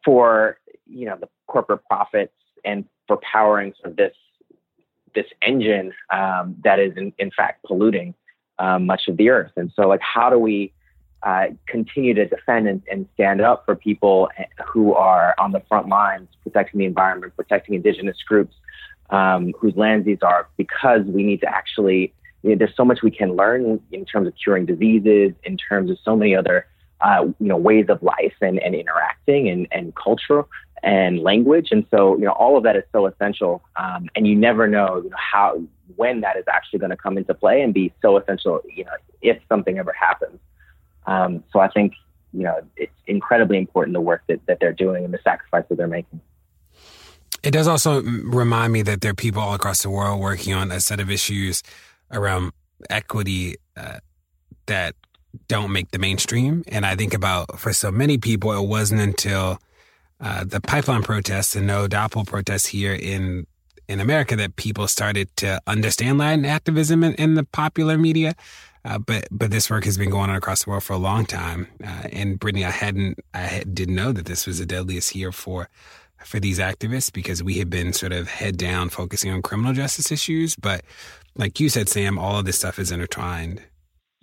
for 0.04 0.58
you 0.86 1.06
know 1.06 1.16
the 1.18 1.28
corporate 1.46 1.84
profits 1.86 2.34
and 2.64 2.84
for 3.06 3.18
powering 3.18 3.72
sort 3.80 3.90
of 3.90 3.96
this 3.96 4.14
this 5.14 5.26
engine 5.42 5.92
um, 6.12 6.54
that 6.62 6.78
is 6.78 6.92
in, 6.96 7.12
in 7.18 7.30
fact 7.36 7.64
polluting 7.64 8.14
um, 8.58 8.86
much 8.86 9.08
of 9.08 9.16
the 9.16 9.30
earth. 9.30 9.52
And 9.56 9.72
so, 9.74 9.88
like, 9.88 10.02
how 10.02 10.28
do 10.28 10.38
we 10.38 10.72
uh, 11.22 11.46
continue 11.66 12.14
to 12.14 12.26
defend 12.26 12.68
and, 12.68 12.82
and, 12.90 13.08
stand 13.14 13.40
up 13.40 13.64
for 13.64 13.74
people 13.74 14.28
who 14.66 14.94
are 14.94 15.34
on 15.38 15.50
the 15.50 15.60
front 15.68 15.88
lines, 15.88 16.28
protecting 16.44 16.78
the 16.78 16.84
environment, 16.84 17.34
protecting 17.34 17.74
indigenous 17.74 18.16
groups 18.22 18.54
um, 19.10 19.52
whose 19.58 19.74
lands 19.76 20.06
these 20.06 20.22
are, 20.22 20.48
because 20.56 21.04
we 21.06 21.24
need 21.24 21.40
to 21.40 21.48
actually 21.48 22.12
you 22.42 22.50
know, 22.50 22.56
there's 22.56 22.76
so 22.76 22.84
much 22.84 23.02
we 23.02 23.10
can 23.10 23.34
learn 23.34 23.80
in 23.90 24.04
terms 24.04 24.28
of 24.28 24.34
curing 24.42 24.64
diseases, 24.64 25.32
in 25.42 25.56
terms 25.56 25.90
of 25.90 25.98
so 26.04 26.14
many 26.14 26.36
other 26.36 26.66
uh, 27.00 27.24
you 27.38 27.46
know 27.46 27.56
ways 27.56 27.86
of 27.88 28.02
life 28.02 28.34
and, 28.40 28.58
and 28.60 28.74
interacting 28.74 29.48
and, 29.48 29.66
and 29.72 29.94
culture 29.96 30.44
and 30.82 31.20
language. 31.20 31.68
And 31.70 31.84
so, 31.90 32.16
you 32.16 32.24
know, 32.24 32.32
all 32.32 32.56
of 32.56 32.62
that 32.64 32.76
is 32.76 32.84
so 32.92 33.06
essential. 33.06 33.62
Um, 33.76 34.08
and 34.14 34.26
you 34.26 34.34
never 34.34 34.66
know, 34.66 35.00
you 35.02 35.10
know, 35.10 35.16
how, 35.16 35.62
when 35.96 36.20
that 36.20 36.36
is 36.36 36.44
actually 36.48 36.78
going 36.78 36.90
to 36.90 36.96
come 36.96 37.18
into 37.18 37.34
play 37.34 37.62
and 37.62 37.74
be 37.74 37.92
so 38.02 38.16
essential, 38.16 38.60
you 38.74 38.84
know, 38.84 38.92
if 39.22 39.38
something 39.48 39.78
ever 39.78 39.92
happens. 39.92 40.38
Um, 41.08 41.42
so 41.52 41.58
I 41.58 41.68
think, 41.68 41.94
you 42.34 42.42
know, 42.42 42.60
it's 42.76 42.92
incredibly 43.06 43.56
important 43.56 43.94
the 43.94 44.00
work 44.00 44.22
that, 44.28 44.44
that 44.46 44.58
they're 44.60 44.72
doing 44.74 45.04
and 45.04 45.12
the 45.12 45.18
sacrifice 45.24 45.64
that 45.68 45.76
they're 45.76 45.86
making. 45.86 46.20
It 47.42 47.52
does 47.52 47.66
also 47.66 48.02
remind 48.02 48.72
me 48.72 48.82
that 48.82 49.00
there 49.00 49.12
are 49.12 49.14
people 49.14 49.40
all 49.40 49.54
across 49.54 49.82
the 49.82 49.90
world 49.90 50.20
working 50.20 50.52
on 50.52 50.70
a 50.70 50.80
set 50.80 51.00
of 51.00 51.10
issues 51.10 51.62
around 52.10 52.52
equity 52.90 53.56
uh, 53.76 53.98
that 54.66 54.94
don't 55.46 55.72
make 55.72 55.90
the 55.92 55.98
mainstream. 55.98 56.62
And 56.68 56.84
I 56.84 56.94
think 56.94 57.14
about 57.14 57.58
for 57.58 57.72
so 57.72 57.90
many 57.90 58.18
people, 58.18 58.52
it 58.52 58.68
wasn't 58.68 59.00
until 59.00 59.58
uh, 60.20 60.44
the 60.44 60.60
pipeline 60.60 61.02
protests 61.02 61.56
and 61.56 61.66
no 61.66 61.86
DAPL 61.88 62.26
protests 62.26 62.66
here 62.66 62.94
in 62.94 63.46
in 63.88 64.00
America 64.00 64.36
that 64.36 64.56
people 64.56 64.86
started 64.86 65.34
to 65.36 65.58
understand 65.66 66.18
Latin 66.18 66.44
activism 66.44 67.02
in, 67.02 67.14
in 67.14 67.34
the 67.34 67.44
popular 67.44 67.96
media. 67.96 68.34
Uh, 68.88 68.96
but 68.96 69.28
but 69.30 69.50
this 69.50 69.68
work 69.68 69.84
has 69.84 69.98
been 69.98 70.08
going 70.08 70.30
on 70.30 70.36
across 70.36 70.64
the 70.64 70.70
world 70.70 70.82
for 70.82 70.94
a 70.94 70.98
long 70.98 71.26
time. 71.26 71.68
Uh, 71.84 72.08
and 72.10 72.38
Brittany, 72.38 72.64
I 72.64 72.70
hadn't 72.70 73.18
I 73.34 73.62
didn't 73.70 73.94
know 73.94 74.12
that 74.12 74.24
this 74.24 74.46
was 74.46 74.58
the 74.58 74.66
deadliest 74.66 75.14
year 75.14 75.30
for 75.30 75.68
for 76.24 76.40
these 76.40 76.58
activists 76.58 77.12
because 77.12 77.42
we 77.42 77.58
had 77.58 77.68
been 77.68 77.92
sort 77.92 78.12
of 78.12 78.28
head 78.28 78.56
down 78.56 78.88
focusing 78.88 79.30
on 79.30 79.42
criminal 79.42 79.74
justice 79.74 80.10
issues. 80.10 80.56
But 80.56 80.84
like 81.36 81.60
you 81.60 81.68
said, 81.68 81.90
Sam, 81.90 82.18
all 82.18 82.38
of 82.38 82.46
this 82.46 82.56
stuff 82.56 82.78
is 82.78 82.90
intertwined. 82.90 83.62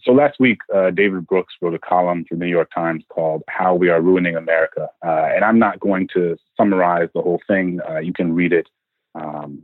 So 0.01 0.12
last 0.12 0.39
week, 0.39 0.60
uh, 0.74 0.91
David 0.91 1.27
Brooks 1.27 1.53
wrote 1.62 1.74
a 1.74 1.79
column 1.79 2.25
for 2.27 2.36
the 2.36 2.45
New 2.45 2.51
York 2.51 2.69
Times 2.74 3.03
called 3.10 3.43
"How 3.48 3.75
We 3.75 3.89
Are 3.89 4.01
Ruining 4.01 4.36
America," 4.36 4.89
uh, 5.05 5.27
and 5.36 5.45
I'm 5.45 5.60
not 5.60 5.79
going 5.79 6.10
to 6.15 6.38
summarize 6.57 7.10
the 7.13 7.22
whole 7.22 7.41
thing. 7.48 7.81
Uh, 7.88 8.00
you 8.00 8.13
can 8.13 8.34
read 8.34 8.51
it. 8.51 8.67
Um, 9.13 9.62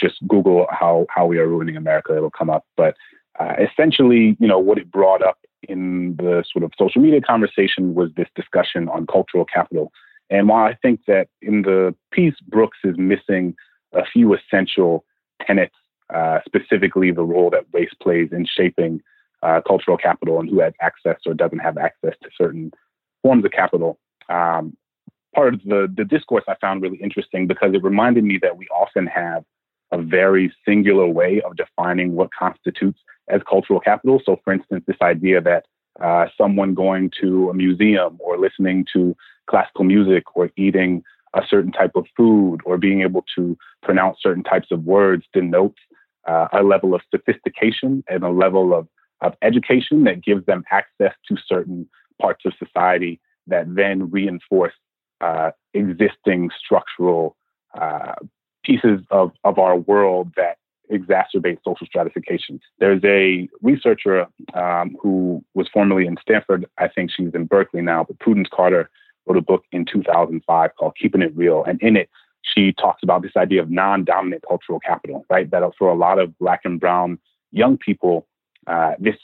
just 0.00 0.16
Google 0.28 0.68
"How 0.70 1.06
How 1.10 1.26
We 1.26 1.38
Are 1.38 1.48
Ruining 1.48 1.76
America"; 1.76 2.16
it'll 2.16 2.30
come 2.30 2.50
up. 2.50 2.64
But 2.76 2.94
uh, 3.38 3.54
essentially, 3.58 4.36
you 4.38 4.48
know, 4.48 4.58
what 4.58 4.78
it 4.78 4.90
brought 4.90 5.22
up 5.22 5.38
in 5.68 6.16
the 6.16 6.44
sort 6.50 6.64
of 6.64 6.72
social 6.78 7.00
media 7.00 7.20
conversation 7.20 7.94
was 7.94 8.10
this 8.16 8.28
discussion 8.34 8.88
on 8.88 9.06
cultural 9.06 9.44
capital. 9.44 9.92
And 10.30 10.48
while 10.48 10.64
I 10.64 10.74
think 10.82 11.00
that 11.06 11.28
in 11.40 11.62
the 11.62 11.94
piece, 12.10 12.34
Brooks 12.48 12.78
is 12.84 12.96
missing 12.98 13.54
a 13.92 14.04
few 14.04 14.34
essential 14.34 15.04
tenets, 15.46 15.74
uh, 16.12 16.40
specifically 16.46 17.10
the 17.10 17.22
role 17.22 17.50
that 17.50 17.64
race 17.72 17.92
plays 18.00 18.30
in 18.32 18.46
shaping 18.46 19.00
uh, 19.42 19.60
cultural 19.66 19.96
capital 19.96 20.40
and 20.40 20.48
who 20.48 20.60
has 20.60 20.72
access 20.80 21.18
or 21.26 21.34
doesn't 21.34 21.58
have 21.58 21.76
access 21.76 22.14
to 22.22 22.30
certain 22.36 22.70
forms 23.22 23.44
of 23.44 23.50
capital. 23.50 23.98
Um, 24.28 24.76
part 25.34 25.54
of 25.54 25.60
the, 25.64 25.92
the 25.94 26.04
discourse 26.04 26.44
I 26.48 26.54
found 26.60 26.82
really 26.82 26.98
interesting 26.98 27.46
because 27.46 27.74
it 27.74 27.82
reminded 27.82 28.24
me 28.24 28.38
that 28.42 28.56
we 28.56 28.66
often 28.68 29.06
have 29.06 29.44
a 29.90 30.00
very 30.00 30.52
singular 30.66 31.06
way 31.06 31.42
of 31.42 31.56
defining 31.56 32.14
what 32.14 32.30
constitutes 32.32 33.00
as 33.32 33.40
cultural 33.48 33.80
capital. 33.80 34.20
So, 34.24 34.40
for 34.44 34.52
instance, 34.52 34.84
this 34.86 34.96
idea 35.02 35.40
that 35.40 35.66
uh, 36.00 36.26
someone 36.38 36.74
going 36.74 37.10
to 37.20 37.50
a 37.50 37.54
museum 37.54 38.16
or 38.20 38.38
listening 38.38 38.86
to 38.92 39.16
classical 39.48 39.84
music 39.84 40.24
or 40.36 40.50
eating 40.56 41.02
a 41.34 41.42
certain 41.48 41.72
type 41.72 41.92
of 41.94 42.06
food 42.16 42.58
or 42.64 42.76
being 42.76 43.02
able 43.02 43.24
to 43.36 43.56
pronounce 43.82 44.18
certain 44.20 44.42
types 44.42 44.68
of 44.70 44.84
words 44.84 45.24
denotes 45.32 45.78
uh, 46.28 46.46
a 46.52 46.62
level 46.62 46.94
of 46.94 47.00
sophistication 47.10 48.04
and 48.08 48.22
a 48.22 48.30
level 48.30 48.74
of 48.74 48.86
of 49.22 49.34
education 49.40 50.04
that 50.04 50.22
gives 50.22 50.44
them 50.46 50.64
access 50.70 51.14
to 51.28 51.36
certain 51.46 51.88
parts 52.20 52.44
of 52.44 52.52
society 52.58 53.20
that 53.46 53.72
then 53.74 54.10
reinforce 54.10 54.74
uh, 55.20 55.50
existing 55.74 56.50
structural 56.62 57.36
uh, 57.80 58.14
pieces 58.64 59.00
of, 59.10 59.32
of 59.44 59.58
our 59.58 59.76
world 59.76 60.32
that 60.36 60.58
exacerbate 60.90 61.58
social 61.64 61.86
stratification. 61.86 62.60
There's 62.78 63.02
a 63.04 63.48
researcher 63.60 64.26
um, 64.54 64.96
who 65.00 65.44
was 65.54 65.68
formerly 65.72 66.06
in 66.06 66.16
Stanford. 66.20 66.66
I 66.78 66.88
think 66.88 67.10
she's 67.10 67.34
in 67.34 67.46
Berkeley 67.46 67.82
now, 67.82 68.04
but 68.04 68.18
Prudence 68.18 68.48
Carter 68.52 68.90
wrote 69.26 69.38
a 69.38 69.42
book 69.42 69.64
in 69.72 69.84
2005 69.84 70.70
called 70.78 70.96
Keeping 71.00 71.22
It 71.22 71.36
Real. 71.36 71.64
And 71.64 71.80
in 71.82 71.96
it, 71.96 72.10
she 72.42 72.72
talks 72.72 73.02
about 73.02 73.22
this 73.22 73.36
idea 73.36 73.62
of 73.62 73.70
non 73.70 74.04
dominant 74.04 74.44
cultural 74.46 74.80
capital, 74.80 75.24
right? 75.30 75.50
That 75.50 75.62
for 75.78 75.90
a 75.90 75.94
lot 75.94 76.18
of 76.18 76.36
Black 76.38 76.60
and 76.64 76.80
Brown 76.80 77.18
young 77.52 77.78
people, 77.78 78.26
uh, 78.66 78.92
this 78.98 79.16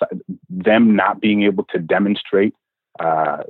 them 0.49 0.95
not 0.95 1.21
being 1.21 1.43
able 1.43 1.65
to 1.65 1.79
demonstrate 1.79 2.55
uh, 3.01 3.43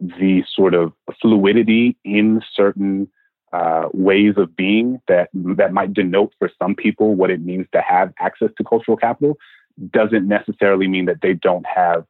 the 0.00 0.44
sort 0.52 0.74
of 0.74 0.92
fluidity 1.20 1.96
in 2.04 2.40
certain 2.54 3.08
uh, 3.54 3.88
ways 3.92 4.34
of 4.36 4.56
being 4.56 5.00
that 5.06 5.28
that 5.32 5.72
might 5.72 5.94
denote 5.94 6.32
for 6.40 6.50
some 6.60 6.74
people 6.74 7.14
what 7.14 7.30
it 7.30 7.40
means 7.40 7.66
to 7.72 7.80
have 7.80 8.12
access 8.18 8.48
to 8.58 8.64
cultural 8.64 8.96
capital 8.96 9.38
doesn't 9.92 10.26
necessarily 10.26 10.88
mean 10.88 11.04
that 11.04 11.20
they 11.22 11.34
don't 11.34 11.64
have 11.64 12.04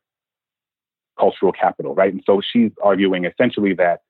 cultural 1.18 1.52
capital, 1.52 1.94
right? 1.94 2.14
And 2.14 2.22
so 2.24 2.40
she's 2.40 2.70
arguing 2.82 3.26
essentially 3.26 3.74
that 3.74 4.00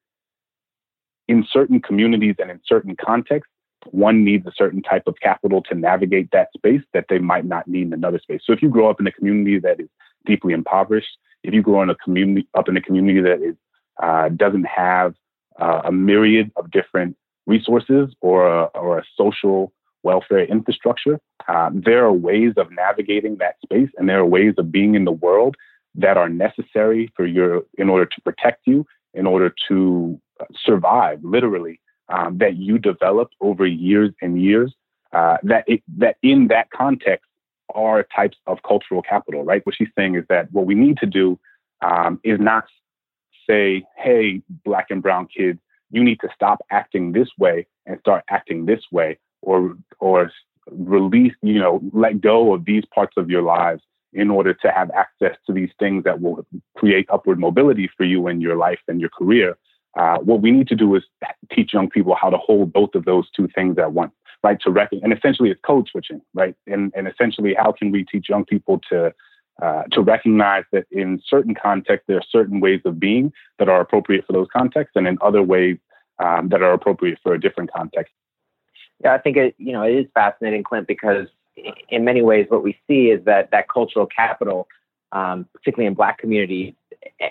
in 1.26 1.44
certain 1.50 1.80
communities 1.80 2.36
and 2.38 2.52
in 2.52 2.60
certain 2.64 2.94
contexts, 2.94 3.52
one 3.90 4.22
needs 4.22 4.46
a 4.46 4.52
certain 4.56 4.80
type 4.80 5.08
of 5.08 5.16
capital 5.20 5.60
to 5.62 5.74
navigate 5.74 6.30
that 6.30 6.50
space 6.56 6.82
that 6.92 7.06
they 7.08 7.18
might 7.18 7.46
not 7.46 7.66
need 7.66 7.88
in 7.88 7.92
another 7.92 8.20
space. 8.20 8.42
So 8.44 8.52
if 8.52 8.62
you 8.62 8.68
grow 8.68 8.88
up 8.88 9.00
in 9.00 9.08
a 9.08 9.12
community 9.12 9.58
that 9.58 9.80
is 9.80 9.88
deeply 10.24 10.52
impoverished, 10.52 11.18
if 11.42 11.52
you 11.52 11.62
grow 11.62 11.82
in 11.82 11.90
a 11.90 11.96
community 11.96 12.46
up 12.54 12.68
in 12.68 12.76
a 12.76 12.80
community 12.80 13.20
that 13.22 13.42
is 13.42 13.56
uh, 14.00 14.28
doesn't 14.28 14.66
have 14.66 15.14
uh, 15.60 15.82
a 15.84 15.92
myriad 15.92 16.52
of 16.56 16.70
different 16.70 17.16
resources 17.46 18.14
or 18.20 18.46
a, 18.46 18.64
or 18.74 18.98
a 18.98 19.04
social 19.16 19.72
welfare 20.02 20.44
infrastructure, 20.44 21.18
uh, 21.48 21.70
there 21.72 22.04
are 22.04 22.12
ways 22.12 22.52
of 22.56 22.70
navigating 22.70 23.36
that 23.38 23.56
space, 23.62 23.90
and 23.96 24.08
there 24.08 24.18
are 24.18 24.26
ways 24.26 24.54
of 24.58 24.70
being 24.70 24.94
in 24.94 25.04
the 25.04 25.12
world 25.12 25.56
that 25.94 26.16
are 26.16 26.28
necessary 26.28 27.10
for 27.16 27.26
your 27.26 27.62
in 27.78 27.88
order 27.88 28.06
to 28.06 28.20
protect 28.22 28.66
you, 28.66 28.86
in 29.14 29.26
order 29.26 29.54
to 29.68 30.20
survive, 30.54 31.20
literally 31.22 31.80
um, 32.08 32.38
that 32.38 32.56
you 32.56 32.78
develop 32.78 33.30
over 33.40 33.66
years 33.66 34.10
and 34.20 34.42
years, 34.42 34.74
uh, 35.12 35.36
that 35.42 35.64
it, 35.66 35.82
that 35.96 36.16
in 36.22 36.48
that 36.48 36.70
context 36.70 37.26
are 37.74 38.04
types 38.14 38.36
of 38.46 38.62
cultural 38.62 39.02
capital, 39.02 39.42
right? 39.42 39.64
What 39.64 39.74
she's 39.76 39.88
saying 39.96 40.16
is 40.16 40.24
that 40.28 40.52
what 40.52 40.66
we 40.66 40.74
need 40.74 40.98
to 40.98 41.06
do 41.06 41.38
um, 41.82 42.20
is 42.24 42.38
not 42.40 42.64
say, 43.48 43.84
"Hey, 43.96 44.42
black 44.64 44.86
and 44.90 45.02
brown 45.02 45.26
kids, 45.26 45.60
you 45.90 46.02
need 46.02 46.20
to 46.20 46.28
stop 46.34 46.62
acting 46.70 47.12
this 47.12 47.28
way 47.38 47.66
and 47.86 47.98
start 48.00 48.24
acting 48.30 48.66
this 48.66 48.82
way," 48.90 49.18
or 49.42 49.76
or 50.00 50.30
release, 50.70 51.34
you 51.42 51.58
know, 51.58 51.80
let 51.92 52.20
go 52.20 52.54
of 52.54 52.64
these 52.64 52.84
parts 52.94 53.14
of 53.16 53.30
your 53.30 53.42
lives 53.42 53.82
in 54.12 54.30
order 54.30 54.54
to 54.54 54.70
have 54.70 54.90
access 54.92 55.36
to 55.46 55.52
these 55.52 55.70
things 55.78 56.04
that 56.04 56.20
will 56.20 56.46
create 56.76 57.06
upward 57.10 57.38
mobility 57.38 57.90
for 57.96 58.04
you 58.04 58.28
in 58.28 58.40
your 58.40 58.56
life 58.56 58.78
and 58.88 59.00
your 59.00 59.10
career. 59.10 59.58
Uh, 59.96 60.18
what 60.18 60.40
we 60.40 60.50
need 60.50 60.68
to 60.68 60.74
do 60.74 60.94
is 60.94 61.02
teach 61.52 61.72
young 61.72 61.88
people 61.88 62.16
how 62.20 62.30
to 62.30 62.38
hold 62.38 62.72
both 62.72 62.94
of 62.94 63.04
those 63.04 63.28
two 63.30 63.48
things 63.54 63.78
at 63.78 63.92
once, 63.92 64.12
right? 64.42 64.58
To 64.62 64.70
reckon, 64.70 65.00
and 65.02 65.12
essentially 65.12 65.50
it's 65.50 65.60
code 65.64 65.88
switching, 65.88 66.20
right? 66.32 66.54
And 66.66 66.92
and 66.96 67.06
essentially, 67.06 67.54
how 67.54 67.72
can 67.72 67.90
we 67.90 68.04
teach 68.04 68.28
young 68.28 68.44
people 68.44 68.80
to 68.90 69.12
uh, 69.62 69.84
to 69.92 70.00
recognize 70.00 70.64
that 70.72 70.86
in 70.90 71.22
certain 71.26 71.54
contexts 71.54 72.06
there 72.08 72.16
are 72.16 72.24
certain 72.30 72.60
ways 72.60 72.80
of 72.84 72.98
being 72.98 73.32
that 73.58 73.68
are 73.68 73.80
appropriate 73.80 74.26
for 74.26 74.32
those 74.32 74.48
contexts, 74.52 74.96
and 74.96 75.06
in 75.06 75.18
other 75.20 75.42
ways 75.42 75.78
um, 76.18 76.48
that 76.48 76.62
are 76.62 76.72
appropriate 76.72 77.18
for 77.22 77.34
a 77.34 77.40
different 77.40 77.72
context. 77.72 78.12
Yeah, 79.02 79.14
I 79.14 79.18
think 79.18 79.36
it 79.36 79.54
you 79.58 79.72
know 79.72 79.82
it 79.82 79.94
is 79.94 80.06
fascinating, 80.14 80.62
Clint, 80.62 80.86
because 80.86 81.28
in 81.88 82.04
many 82.04 82.22
ways 82.22 82.46
what 82.48 82.62
we 82.62 82.78
see 82.86 83.10
is 83.10 83.24
that 83.24 83.50
that 83.52 83.68
cultural 83.68 84.06
capital, 84.06 84.66
um, 85.12 85.46
particularly 85.54 85.86
in 85.86 85.94
Black 85.94 86.18
communities, 86.18 86.74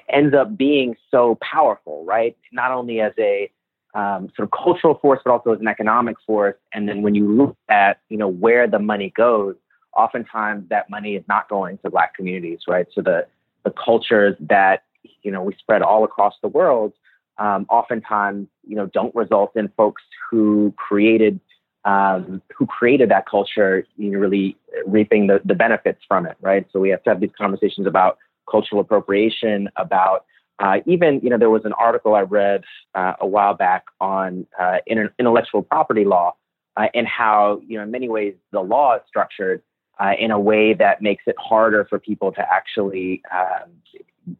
ends 0.10 0.34
up 0.34 0.56
being 0.58 0.96
so 1.12 1.38
powerful, 1.42 2.06
right? 2.06 2.38
Not 2.52 2.72
only 2.72 3.02
as 3.02 3.14
a 3.18 3.52
um, 3.96 4.32
sort 4.36 4.48
of 4.48 4.52
cultural 4.52 4.96
force, 4.96 5.20
but 5.24 5.32
also 5.32 5.54
as 5.54 5.60
an 5.60 5.68
economic 5.68 6.16
force. 6.26 6.56
And 6.74 6.88
then 6.90 7.02
when 7.02 7.16
you 7.16 7.32
look 7.32 7.56
at, 7.70 8.00
you 8.10 8.18
know, 8.18 8.28
where 8.28 8.68
the 8.68 8.80
money 8.80 9.14
goes, 9.16 9.56
oftentimes 9.96 10.70
that 10.70 10.90
money 10.90 11.16
is 11.16 11.24
not 11.28 11.50
going 11.50 11.78
to 11.80 11.90
Black 11.90 12.16
communities, 12.16 12.60
right? 12.68 12.88
So 12.94 13.02
the 13.02 13.26
the 13.64 13.72
cultures 13.72 14.36
that 14.42 14.84
you 15.22 15.32
know 15.32 15.42
we 15.42 15.56
spread 15.60 15.82
all 15.82 16.04
across 16.04 16.34
the 16.42 16.48
world, 16.48 16.94
um, 17.38 17.66
oftentimes 17.70 18.48
you 18.68 18.76
know 18.76 18.88
don't 18.88 19.14
result 19.16 19.56
in 19.56 19.70
folks 19.70 20.04
who 20.30 20.74
created 20.78 21.40
um, 21.86 22.42
who 22.56 22.66
created 22.66 23.10
that 23.10 23.26
culture, 23.28 23.86
you 23.98 24.12
know, 24.12 24.20
really 24.20 24.56
reaping 24.86 25.28
the, 25.28 25.42
the 25.44 25.56
benefits 25.56 26.02
from 26.08 26.26
it, 26.26 26.38
right? 26.42 26.66
So 26.72 26.80
we 26.80 26.90
have 26.90 27.04
to 27.04 27.10
have 27.10 27.20
these 27.20 27.32
conversations 27.38 27.88
about 27.88 28.18
cultural 28.50 28.82
appropriation, 28.82 29.70
about 29.76 30.26
uh, 30.60 30.78
even, 30.86 31.20
you 31.22 31.30
know, 31.30 31.38
there 31.38 31.50
was 31.50 31.66
an 31.66 31.74
article 31.74 32.16
I 32.16 32.22
read 32.22 32.64
uh, 32.96 33.14
a 33.20 33.28
while 33.28 33.54
back 33.54 33.86
on 34.00 34.46
uh, 34.60 34.78
intellectual 35.20 35.64
property 35.64 36.06
law 36.06 36.36
uh, 36.78 36.88
and 36.94 37.08
how, 37.08 37.62
you 37.68 37.78
know, 37.78 37.84
in 37.84 37.92
many 37.92 38.08
ways 38.08 38.36
the 38.52 38.62
law 38.62 38.96
is 38.96 39.02
structured 39.08 39.62
uh, 40.00 40.14
in 40.20 40.32
a 40.32 40.40
way 40.40 40.74
that 40.74 41.02
makes 41.02 41.24
it 41.28 41.36
harder 41.40 41.86
for 41.86 42.00
people 42.00 42.32
to 42.32 42.42
actually 42.42 43.22
um, 43.32 43.70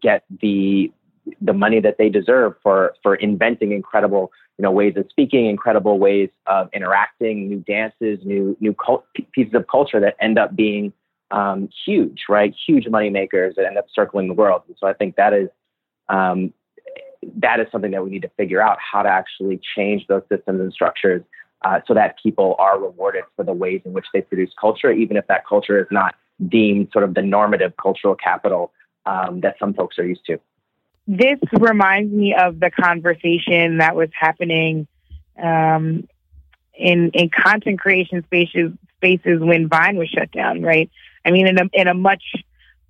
get 0.02 0.24
the 0.42 0.92
the 1.40 1.54
money 1.54 1.80
that 1.80 1.98
they 1.98 2.10
deserve 2.10 2.54
for 2.62 2.94
for 3.02 3.16
inventing 3.16 3.72
incredible 3.72 4.32
you 4.58 4.64
know 4.64 4.72
ways 4.72 4.94
of 4.98 5.06
speaking, 5.10 5.48
incredible 5.48 6.00
ways 6.00 6.30
of 6.48 6.70
interacting, 6.74 7.50
new 7.50 7.60
dances, 7.60 8.20
new 8.24 8.56
new 8.60 8.74
cult- 8.74 9.06
pieces 9.32 9.54
of 9.54 9.68
culture 9.68 10.00
that 10.00 10.16
end 10.20 10.38
up 10.38 10.56
being 10.56 10.94
um, 11.32 11.70
huge, 11.86 12.24
right? 12.30 12.54
Huge 12.68 12.88
money 12.88 13.10
makers 13.10 13.56
that 13.56 13.66
end 13.66 13.78
up 13.78 13.86
circling 13.94 14.28
the 14.28 14.34
world. 14.34 14.62
And 14.68 14.78
so 14.80 14.88
I 14.88 14.94
think 14.94 15.16
that 15.16 15.34
is 15.34 15.50
um, 16.10 16.54
that 17.38 17.60
is 17.60 17.68
something 17.72 17.92
that 17.92 18.04
we 18.04 18.12
need 18.12 18.22
to 18.22 18.32
figure 18.38 18.62
out 18.62 18.78
how 18.80 19.02
to 19.02 19.10
actually 19.10 19.60
change 19.76 20.06
those 20.08 20.24
systems 20.30 20.62
and 20.62 20.74
structures 20.74 21.24
uh, 21.64 21.80
so 21.88 21.94
that 21.94 22.16
people 22.22 22.56
are 22.60 22.80
rewarded 22.80 23.24
for 23.36 23.44
the 23.44 23.54
ways 23.54 23.82
in 23.86 23.94
which 23.94 24.06
they 24.14 24.22
produce 24.22 24.52
culture, 24.60 24.92
even 24.92 25.18
if 25.18 25.28
that 25.28 25.46
culture 25.48 25.80
is 25.80 25.88
not 25.92 26.16
deemed 26.48 26.90
sort 26.92 27.04
of 27.04 27.14
the 27.14 27.22
normative 27.22 27.74
cultural 27.82 28.16
capital 28.16 28.72
um, 29.06 29.42
that 29.42 29.56
some 29.60 29.74
folks 29.74 29.98
are 30.00 30.06
used 30.06 30.26
to. 30.26 30.40
This 31.08 31.40
reminds 31.52 32.14
me 32.14 32.34
of 32.34 32.60
the 32.60 32.72
conversation 32.72 33.78
that 33.78 33.96
was 33.96 34.10
happening 34.18 34.88
um, 35.42 36.08
in 36.76 37.12
in 37.14 37.30
content 37.30 37.80
creation 37.80 38.24
spaces 38.24 38.72
spaces 38.98 39.42
when 39.42 39.68
Vine 39.68 39.98
was 39.98 40.10
shut 40.10 40.32
down, 40.32 40.62
right? 40.62 40.90
I 41.26 41.32
mean, 41.32 41.48
in 41.48 41.58
a 41.60 41.70
in 41.74 41.88
a 41.88 41.94
much 41.94 42.24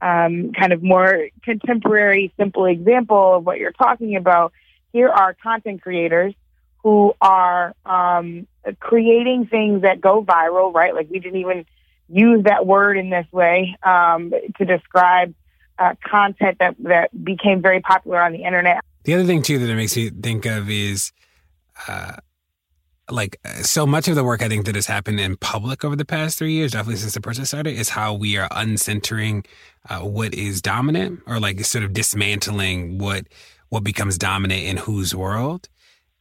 um, 0.01 0.51
kind 0.53 0.74
of 0.74 0.84
more 0.84 1.27
contemporary, 1.44 2.32
simple 2.38 2.65
example 2.65 3.36
of 3.36 3.46
what 3.46 3.58
you're 3.58 3.72
talking 3.72 4.15
about, 4.15 4.53
here 4.92 5.10
are 5.10 5.34
content 5.34 5.82
creators 5.82 6.36
who 6.83 7.13
are 7.21 7.73
um, 7.85 8.45
creating 8.79 9.47
things 9.47 9.81
that 9.81 10.01
go 10.01 10.23
viral, 10.23 10.73
right? 10.73 10.93
Like 10.93 11.09
we 11.09 11.19
didn't 11.19 11.39
even 11.39 11.65
use 12.09 12.43
that 12.43 12.67
word 12.67 12.97
in 12.97 13.09
this 13.09 13.25
way 13.31 13.75
um, 13.83 14.31
to 14.57 14.65
describe 14.65 15.33
uh, 15.79 15.95
content 16.05 16.57
that, 16.59 16.75
that 16.79 17.23
became 17.23 17.61
very 17.61 17.79
popular 17.79 18.21
on 18.21 18.33
the 18.33 18.43
internet. 18.43 18.81
The 19.05 19.13
other 19.15 19.25
thing 19.25 19.41
too 19.41 19.59
that 19.59 19.69
it 19.69 19.75
makes 19.75 19.95
me 19.95 20.09
think 20.09 20.45
of 20.45 20.69
is, 20.69 21.11
uh, 21.87 22.13
like 23.09 23.37
so 23.61 23.85
much 23.85 24.07
of 24.07 24.15
the 24.15 24.23
work 24.23 24.41
I 24.41 24.47
think 24.47 24.65
that 24.65 24.75
has 24.75 24.87
happened 24.87 25.19
in 25.19 25.35
public 25.35 25.83
over 25.83 25.95
the 25.95 26.05
past 26.05 26.37
three 26.37 26.53
years, 26.53 26.71
definitely 26.71 26.97
since 26.97 27.13
the 27.13 27.21
process 27.21 27.49
started, 27.49 27.73
is 27.77 27.89
how 27.89 28.13
we 28.13 28.37
are 28.37 28.47
uncentering 28.49 29.45
uh, 29.89 29.99
what 29.99 30.33
is 30.33 30.61
dominant, 30.61 31.19
or 31.27 31.39
like 31.39 31.59
sort 31.65 31.83
of 31.83 31.91
dismantling 31.93 32.97
what 32.99 33.27
what 33.69 33.83
becomes 33.83 34.17
dominant 34.17 34.63
in 34.63 34.77
whose 34.77 35.13
world. 35.13 35.67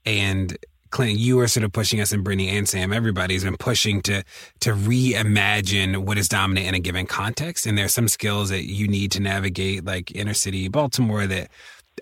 And 0.05 0.57
Clint, 0.93 1.19
you 1.19 1.41
are 1.41 1.49
sort 1.49 1.65
of 1.65 1.73
pushing 1.73 2.01
us, 2.01 2.13
and 2.13 2.23
Brittany 2.23 2.51
and 2.51 2.69
Sam, 2.69 2.93
everybody's 2.93 3.45
been 3.45 3.57
pushing 3.57 4.03
to 4.03 4.23
to 4.61 4.75
reimagine 4.75 6.05
what 6.05 6.19
is 6.19 6.29
dominant 6.29 6.67
in 6.67 6.75
a 6.75 6.79
given 6.79 7.07
context. 7.07 7.67
And 7.67 7.77
there's 7.77 7.95
some 7.95 8.09
skills 8.09 8.51
that 8.51 8.65
you 8.65 8.87
need 8.87 9.11
to 9.13 9.21
navigate, 9.21 9.85
like 9.85 10.15
inner 10.15 10.35
city 10.35 10.69
Baltimore, 10.69 11.27
that 11.27 11.51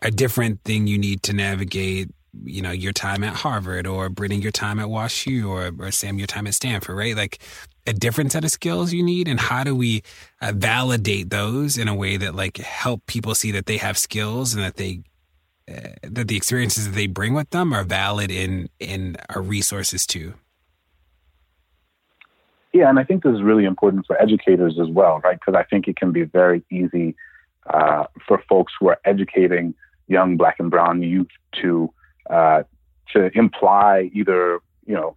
are 0.02 0.10
different 0.10 0.62
thing 0.64 0.86
you 0.88 0.98
need 0.98 1.22
to 1.22 1.32
navigate. 1.32 2.10
You 2.44 2.62
know, 2.62 2.70
your 2.70 2.92
time 2.92 3.24
at 3.24 3.34
Harvard, 3.34 3.86
or 3.86 4.08
Brittany, 4.08 4.40
your 4.40 4.52
time 4.52 4.78
at 4.80 4.86
WashU, 4.86 5.48
or 5.48 5.70
or 5.78 5.90
Sam, 5.92 6.18
your 6.18 6.26
time 6.26 6.46
at 6.48 6.54
Stanford, 6.54 6.96
right? 6.96 7.16
Like 7.16 7.38
a 7.86 7.92
different 7.92 8.32
set 8.32 8.44
of 8.44 8.50
skills 8.50 8.92
you 8.92 9.04
need, 9.04 9.28
and 9.28 9.38
how 9.38 9.62
do 9.62 9.74
we 9.74 10.02
uh, 10.40 10.52
validate 10.54 11.30
those 11.30 11.78
in 11.78 11.86
a 11.86 11.94
way 11.94 12.16
that 12.16 12.34
like 12.34 12.56
help 12.58 13.06
people 13.06 13.36
see 13.36 13.52
that 13.52 13.66
they 13.66 13.76
have 13.76 13.96
skills 13.96 14.54
and 14.54 14.62
that 14.64 14.76
they 14.76 15.02
that 16.02 16.28
the 16.28 16.36
experiences 16.36 16.86
that 16.86 16.94
they 16.94 17.06
bring 17.06 17.34
with 17.34 17.50
them 17.50 17.72
are 17.72 17.84
valid 17.84 18.30
in 18.30 18.68
in 18.78 19.16
our 19.28 19.42
resources 19.42 20.06
too. 20.06 20.34
Yeah, 22.72 22.88
and 22.88 22.98
I 22.98 23.04
think 23.04 23.24
this 23.24 23.34
is 23.34 23.42
really 23.42 23.64
important 23.64 24.06
for 24.06 24.20
educators 24.20 24.78
as 24.80 24.88
well, 24.88 25.18
right? 25.24 25.38
Because 25.38 25.58
I 25.58 25.64
think 25.64 25.88
it 25.88 25.96
can 25.96 26.12
be 26.12 26.22
very 26.22 26.62
easy 26.70 27.16
uh, 27.68 28.04
for 28.26 28.42
folks 28.48 28.72
who 28.78 28.88
are 28.88 28.98
educating 29.04 29.74
young 30.06 30.36
Black 30.36 30.56
and 30.60 30.70
Brown 30.70 31.02
youth 31.02 31.28
to 31.62 31.92
uh, 32.28 32.62
to 33.12 33.30
imply 33.36 34.10
either 34.12 34.60
you 34.86 34.94
know 34.94 35.16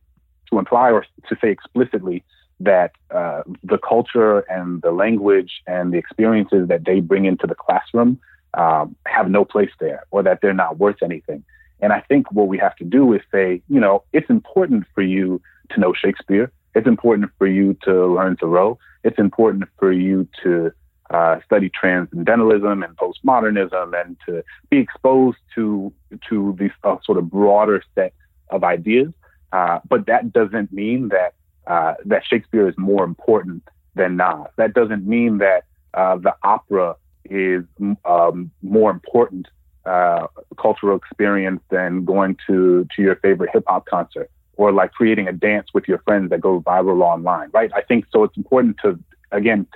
to 0.51 0.59
imply 0.59 0.91
or 0.91 1.05
to 1.29 1.37
say 1.41 1.51
explicitly 1.51 2.23
that 2.59 2.91
uh, 3.11 3.43
the 3.63 3.77
culture 3.77 4.39
and 4.49 4.81
the 4.81 4.91
language 4.91 5.61
and 5.67 5.93
the 5.93 5.97
experiences 5.97 6.67
that 6.67 6.85
they 6.85 6.99
bring 6.99 7.25
into 7.25 7.45
the 7.45 7.55
classroom 7.55 8.19
um, 8.53 8.95
have 9.05 9.29
no 9.29 9.45
place 9.45 9.71
there 9.79 10.03
or 10.11 10.23
that 10.23 10.39
they're 10.41 10.53
not 10.53 10.77
worth 10.77 11.01
anything. 11.01 11.43
And 11.81 11.91
I 11.91 12.01
think 12.01 12.31
what 12.31 12.47
we 12.47 12.57
have 12.59 12.75
to 12.77 12.85
do 12.85 13.13
is 13.13 13.21
say, 13.31 13.61
you 13.67 13.79
know, 13.79 14.03
it's 14.13 14.29
important 14.29 14.85
for 14.93 15.01
you 15.01 15.41
to 15.71 15.79
know 15.79 15.93
Shakespeare. 15.93 16.51
It's 16.75 16.87
important 16.87 17.31
for 17.37 17.47
you 17.47 17.77
to 17.83 18.07
learn 18.07 18.37
Thoreau. 18.37 18.79
It's 19.03 19.19
important 19.19 19.65
for 19.77 19.91
you 19.91 20.27
to 20.43 20.71
uh, 21.09 21.39
study 21.45 21.69
transcendentalism 21.69 22.83
and 22.83 22.95
postmodernism 22.97 23.99
and 23.99 24.17
to 24.25 24.43
be 24.69 24.77
exposed 24.77 25.37
to 25.55 25.93
to 26.29 26.55
these 26.57 26.71
uh, 26.83 26.95
sort 27.03 27.17
of 27.17 27.29
broader 27.29 27.83
set 27.93 28.13
of 28.49 28.63
ideas. 28.63 29.11
Uh, 29.51 29.79
but 29.87 30.05
that 30.07 30.33
doesn't 30.33 30.71
mean 30.71 31.09
that 31.09 31.33
uh, 31.67 31.93
that 32.05 32.23
Shakespeare 32.25 32.67
is 32.67 32.75
more 32.77 33.03
important 33.03 33.63
than 33.95 34.17
Nas. 34.17 34.47
That 34.55 34.73
doesn't 34.73 35.05
mean 35.05 35.39
that 35.39 35.65
uh, 35.93 36.15
the 36.15 36.33
opera 36.43 36.95
is 37.29 37.63
um, 38.05 38.51
more 38.61 38.91
important 38.91 39.47
uh, 39.85 40.27
cultural 40.57 40.97
experience 40.97 41.61
than 41.69 42.05
going 42.05 42.37
to 42.47 42.87
to 42.95 43.01
your 43.01 43.15
favorite 43.17 43.49
hip 43.53 43.63
hop 43.67 43.85
concert 43.85 44.29
or 44.55 44.71
like 44.71 44.91
creating 44.91 45.27
a 45.27 45.33
dance 45.33 45.69
with 45.73 45.87
your 45.87 45.97
friends 45.99 46.29
that 46.29 46.39
goes 46.39 46.61
viral 46.63 47.01
online, 47.01 47.49
right? 47.53 47.71
I 47.75 47.81
think 47.81 48.05
so. 48.11 48.23
It's 48.23 48.37
important 48.37 48.77
to 48.83 48.99
again 49.31 49.67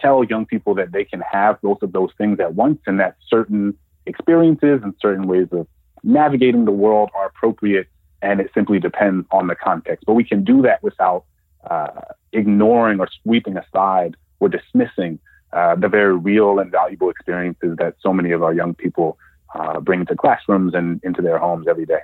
tell 0.00 0.24
young 0.24 0.46
people 0.46 0.74
that 0.74 0.92
they 0.92 1.04
can 1.04 1.20
have 1.20 1.60
both 1.62 1.82
of 1.82 1.92
those 1.92 2.10
things 2.16 2.38
at 2.40 2.54
once, 2.54 2.80
and 2.86 3.00
that 3.00 3.16
certain 3.28 3.76
experiences 4.06 4.80
and 4.82 4.94
certain 5.00 5.26
ways 5.26 5.48
of 5.52 5.66
navigating 6.02 6.64
the 6.64 6.72
world 6.72 7.10
are 7.14 7.26
appropriate, 7.26 7.88
and 8.22 8.40
it 8.40 8.50
simply 8.54 8.78
depends 8.78 9.26
on 9.30 9.46
the 9.46 9.54
context. 9.54 10.04
But 10.06 10.14
we 10.14 10.24
can 10.24 10.44
do 10.44 10.62
that 10.62 10.82
without 10.82 11.24
uh, 11.68 12.00
ignoring 12.32 13.00
or 13.00 13.08
sweeping 13.22 13.56
aside 13.56 14.16
or 14.38 14.48
dismissing 14.48 15.18
uh, 15.52 15.74
the 15.74 15.88
very 15.88 16.16
real 16.16 16.58
and 16.58 16.70
valuable 16.70 17.10
experiences 17.10 17.76
that 17.78 17.94
so 18.00 18.12
many 18.12 18.30
of 18.32 18.42
our 18.42 18.52
young 18.52 18.74
people 18.74 19.18
uh, 19.54 19.80
bring 19.80 20.06
to 20.06 20.14
classrooms 20.14 20.74
and 20.74 21.00
into 21.02 21.22
their 21.22 21.38
homes 21.38 21.66
every 21.68 21.86
day. 21.86 22.00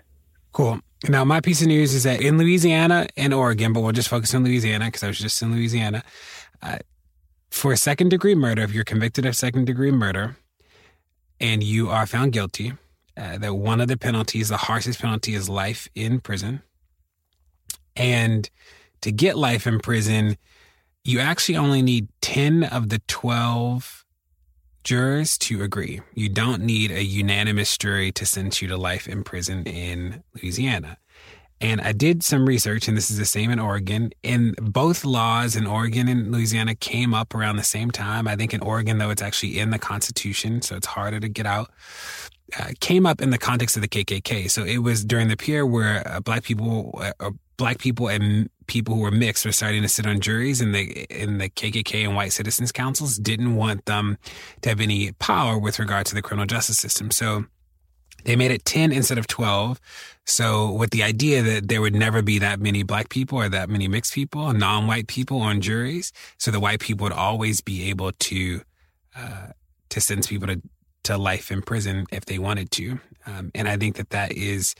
Cool. 0.52 0.80
Now, 1.08 1.24
my 1.24 1.40
piece 1.40 1.60
of 1.60 1.68
news 1.68 1.94
is 1.94 2.04
that 2.04 2.20
in 2.20 2.38
Louisiana 2.38 3.06
and 3.16 3.34
Oregon, 3.34 3.72
but 3.72 3.82
we'll 3.82 3.92
just 3.92 4.08
focus 4.08 4.34
on 4.34 4.44
Louisiana 4.44 4.86
because 4.86 5.02
I 5.02 5.08
was 5.08 5.18
just 5.18 5.40
in 5.42 5.52
Louisiana. 5.52 6.02
Uh, 6.62 6.78
for 7.50 7.76
second 7.76 8.08
degree 8.08 8.34
murder, 8.34 8.62
if 8.62 8.72
you're 8.72 8.84
convicted 8.84 9.26
of 9.26 9.36
second 9.36 9.66
degree 9.66 9.90
murder 9.90 10.36
and 11.38 11.62
you 11.62 11.88
are 11.90 12.06
found 12.06 12.32
guilty, 12.32 12.72
uh, 13.16 13.38
that 13.38 13.54
one 13.54 13.80
of 13.80 13.88
the 13.88 13.96
penalties, 13.96 14.48
the 14.48 14.56
harshest 14.56 15.00
penalty, 15.00 15.34
is 15.34 15.48
life 15.48 15.88
in 15.94 16.20
prison. 16.20 16.62
And 17.94 18.48
to 19.02 19.12
get 19.12 19.38
life 19.38 19.66
in 19.66 19.78
prison, 19.78 20.36
you 21.06 21.20
actually 21.20 21.56
only 21.56 21.82
need 21.82 22.08
10 22.20 22.64
of 22.64 22.88
the 22.88 23.00
12 23.06 24.04
jurors 24.82 25.38
to 25.38 25.62
agree. 25.62 26.00
You 26.14 26.28
don't 26.28 26.62
need 26.62 26.90
a 26.90 27.04
unanimous 27.04 27.78
jury 27.78 28.10
to 28.12 28.26
sentence 28.26 28.60
you 28.60 28.68
to 28.68 28.76
life 28.76 29.06
in 29.06 29.22
prison 29.22 29.64
in 29.66 30.24
Louisiana. 30.34 30.98
And 31.60 31.80
I 31.80 31.92
did 31.92 32.22
some 32.22 32.46
research, 32.46 32.86
and 32.86 32.96
this 32.96 33.10
is 33.10 33.18
the 33.18 33.24
same 33.24 33.50
in 33.50 33.58
Oregon. 33.58 34.10
And 34.24 34.56
both 34.56 35.04
laws 35.04 35.56
in 35.56 35.66
Oregon 35.66 36.08
and 36.08 36.32
Louisiana 36.32 36.74
came 36.74 37.14
up 37.14 37.34
around 37.34 37.56
the 37.56 37.62
same 37.62 37.90
time. 37.90 38.26
I 38.28 38.36
think 38.36 38.52
in 38.52 38.60
Oregon, 38.60 38.98
though, 38.98 39.10
it's 39.10 39.22
actually 39.22 39.58
in 39.58 39.70
the 39.70 39.78
Constitution, 39.78 40.60
so 40.60 40.76
it's 40.76 40.86
harder 40.86 41.20
to 41.20 41.28
get 41.28 41.46
out. 41.46 41.70
Uh, 42.58 42.70
came 42.80 43.06
up 43.06 43.22
in 43.22 43.30
the 43.30 43.38
context 43.38 43.76
of 43.76 43.82
the 43.82 43.88
KKK. 43.88 44.50
So 44.50 44.64
it 44.64 44.78
was 44.78 45.04
during 45.04 45.28
the 45.28 45.36
period 45.36 45.66
where 45.66 46.06
uh, 46.06 46.20
black 46.20 46.42
people, 46.42 47.00
uh, 47.18 47.30
black 47.56 47.78
people 47.78 48.08
and 48.08 48.50
people 48.66 48.94
who 48.94 49.00
were 49.00 49.10
mixed 49.10 49.44
were 49.44 49.52
starting 49.52 49.82
to 49.82 49.88
sit 49.88 50.06
on 50.06 50.20
juries 50.20 50.60
and 50.60 50.74
the 50.74 51.06
in 51.10 51.38
the 51.38 51.48
KKK 51.48 52.04
and 52.04 52.16
white 52.16 52.32
citizens 52.32 52.72
councils 52.72 53.16
didn't 53.16 53.56
want 53.56 53.84
them 53.86 54.18
to 54.62 54.68
have 54.68 54.80
any 54.80 55.12
power 55.12 55.58
with 55.58 55.78
regard 55.78 56.06
to 56.06 56.14
the 56.14 56.22
criminal 56.22 56.46
justice 56.46 56.78
system. 56.78 57.10
So 57.10 57.46
they 58.24 58.36
made 58.36 58.50
it 58.50 58.64
10 58.64 58.92
instead 58.92 59.18
of 59.18 59.26
12. 59.26 59.80
So 60.24 60.72
with 60.72 60.90
the 60.90 61.04
idea 61.04 61.42
that 61.42 61.68
there 61.68 61.80
would 61.80 61.94
never 61.94 62.22
be 62.22 62.40
that 62.40 62.60
many 62.60 62.82
black 62.82 63.08
people 63.08 63.38
or 63.38 63.48
that 63.48 63.70
many 63.70 63.86
mixed 63.86 64.12
people, 64.12 64.52
non-white 64.52 65.06
people 65.06 65.40
on 65.40 65.60
juries, 65.60 66.12
so 66.38 66.50
the 66.50 66.58
white 66.58 66.80
people 66.80 67.04
would 67.04 67.12
always 67.12 67.60
be 67.60 67.88
able 67.88 68.12
to 68.12 68.62
uh, 69.16 69.48
to 69.88 70.00
sentence 70.00 70.26
people 70.26 70.48
to 70.48 70.60
to 71.04 71.16
life 71.16 71.52
in 71.52 71.62
prison 71.62 72.04
if 72.10 72.24
they 72.24 72.38
wanted 72.38 72.70
to. 72.72 72.98
Um, 73.26 73.52
and 73.54 73.68
I 73.68 73.76
think 73.76 73.94
that 73.96 74.10
that 74.10 74.32
is 74.32 74.74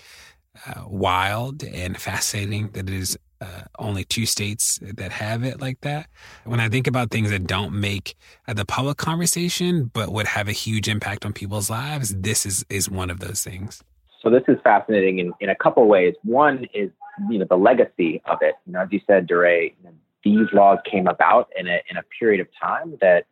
uh, 0.67 0.83
wild 0.87 1.63
and 1.63 1.97
fascinating 1.97 2.71
that 2.73 2.89
it 2.89 2.95
is 2.95 3.17
uh, 3.41 3.63
only 3.79 4.05
two 4.05 4.27
states 4.27 4.79
that 4.83 5.13
have 5.13 5.45
it 5.45 5.61
like 5.61 5.81
that. 5.83 6.09
When 6.45 6.61
I 6.61 6.69
think 6.69 6.87
about 6.87 7.11
things 7.11 7.31
that 7.31 7.47
don't 7.47 7.73
make 7.73 8.17
uh, 8.49 8.55
the 8.55 8.65
public 8.65 8.97
conversation, 8.97 9.91
but 9.93 10.13
would 10.13 10.27
have 10.27 10.49
a 10.49 10.53
huge 10.53 10.89
impact 10.89 11.25
on 11.25 11.33
people's 11.33 11.71
lives, 11.71 12.15
this 12.15 12.47
is, 12.47 12.65
is 12.69 12.91
one 12.91 13.11
of 13.11 13.21
those 13.21 13.43
things. 13.43 13.83
So 14.23 14.31
this 14.31 14.43
is 14.49 14.57
fascinating 14.65 15.19
in, 15.19 15.33
in 15.41 15.51
a 15.51 15.55
couple 15.55 15.87
ways. 15.87 16.15
One 16.25 16.67
is, 16.75 16.91
you 17.31 17.39
know, 17.39 17.47
the 17.49 17.57
legacy 17.57 18.23
of 18.27 18.39
it. 18.41 18.55
You 18.67 18.73
know, 18.73 18.81
as 18.81 18.89
you 18.91 19.01
said, 19.07 19.27
DeRay, 19.27 19.75
you 19.79 19.85
know, 19.85 19.95
these 20.25 20.49
laws 20.53 20.79
came 20.91 21.07
about 21.07 21.49
in 21.57 21.69
a, 21.69 21.81
in 21.89 21.97
a 21.97 22.03
period 22.19 22.41
of 22.41 22.49
time 22.61 22.99
that 23.01 23.27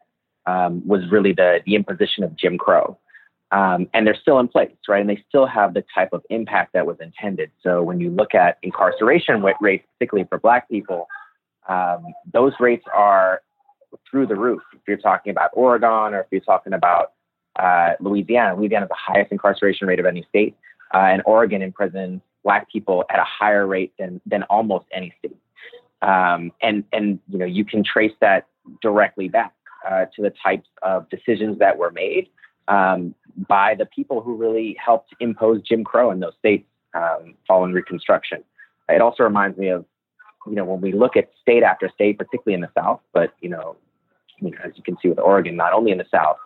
um, 0.47 0.87
was 0.87 1.01
really 1.11 1.33
the, 1.33 1.61
the 1.67 1.75
imposition 1.75 2.23
of 2.23 2.37
Jim 2.37 2.59
Crow. 2.59 2.99
Um, 3.55 3.89
and 3.95 4.05
they're 4.05 4.19
still 4.21 4.41
in 4.41 4.49
place, 4.49 4.75
right? 4.89 5.01
And 5.01 5.09
they 5.09 5.23
still 5.29 5.47
have 5.47 5.75
the 5.75 5.85
type 5.95 6.09
of 6.13 6.23
impact 6.29 6.73
that 6.73 6.87
was 6.87 6.97
intended. 7.01 7.53
So 7.63 7.85
when 7.85 8.01
you 8.01 8.11
look 8.11 8.35
at 8.35 8.59
incarceration 8.65 9.45
rates, 9.61 9.85
particularly 9.97 10.27
for 10.29 10.41
Black 10.41 10.69
people, 10.69 11.07
um, 11.69 12.05
those 12.33 12.53
rates 12.59 12.85
are 12.93 13.43
through 14.11 14.27
the 14.27 14.35
roof. 14.35 14.61
If 14.73 14.81
you're 14.89 14.97
talking 14.97 15.31
about 15.31 15.51
Oregon 15.53 16.15
or 16.15 16.21
if 16.23 16.27
you're 16.33 16.41
talking 16.41 16.73
about 16.73 17.13
uh, 17.57 17.93
Louisiana, 18.01 18.57
Louisiana 18.57 18.87
has 18.87 18.89
the 18.89 19.13
highest 19.13 19.31
incarceration 19.31 19.87
rate 19.87 20.01
of 20.01 20.07
any 20.07 20.27
state, 20.29 20.57
uh, 20.93 20.99
and 20.99 21.23
Oregon 21.25 21.63
imprisons 21.63 22.21
Black 22.43 22.71
people 22.71 23.05
at 23.09 23.21
a 23.21 23.25
higher 23.25 23.67
rate 23.67 23.93
than 23.99 24.21
than 24.27 24.43
almost 24.45 24.87
any 24.93 25.15
state. 25.21 25.39
Um, 26.03 26.51
and 26.61 26.83
and 26.93 27.21
you 27.29 27.39
know 27.39 27.47
you 27.47 27.65
can 27.65 27.85
trace 27.85 28.13
that 28.21 28.49
directly 28.83 29.29
back 29.29 29.55
uh, 29.89 30.07
to 30.17 30.23
the 30.23 30.33
types 30.43 30.69
of 30.83 31.09
decisions 31.09 31.59
that 31.61 31.79
were 31.79 31.93
made 31.93 32.29
um, 32.69 33.15
by 33.49 33.75
the 33.75 33.87
people 33.87 34.21
who 34.21 34.37
really 34.37 34.77
helped 34.85 35.15
impose 35.21 35.63
Jim 35.63 35.85
Crow 35.85 36.11
in 36.11 36.21
those 36.21 36.35
states 36.39 36.67
um, 36.95 37.35
following 37.47 37.73
Reconstruction. 37.73 38.43
It 38.89 39.01
also 39.01 39.23
reminds 39.23 39.59
me 39.59 39.69
of 39.69 39.85
you 40.47 40.55
know 40.55 40.65
when 40.65 40.81
we 40.81 40.93
look 40.93 41.17
at 41.17 41.31
state 41.41 41.63
after 41.63 41.91
state, 41.95 42.19
particularly 42.19 42.55
in 42.55 42.61
the 42.61 42.71
South, 42.77 43.01
but 43.13 43.35
you 43.41 43.49
know, 43.49 43.77
you 44.39 44.51
know 44.51 44.59
as 44.65 44.73
you 44.77 44.83
can 44.83 44.97
see 45.03 45.09
with 45.09 45.19
Oregon, 45.19 45.57
not 45.57 45.73
only 45.73 45.91
in 45.91 45.99
the 45.99 46.07
South, 46.11 46.37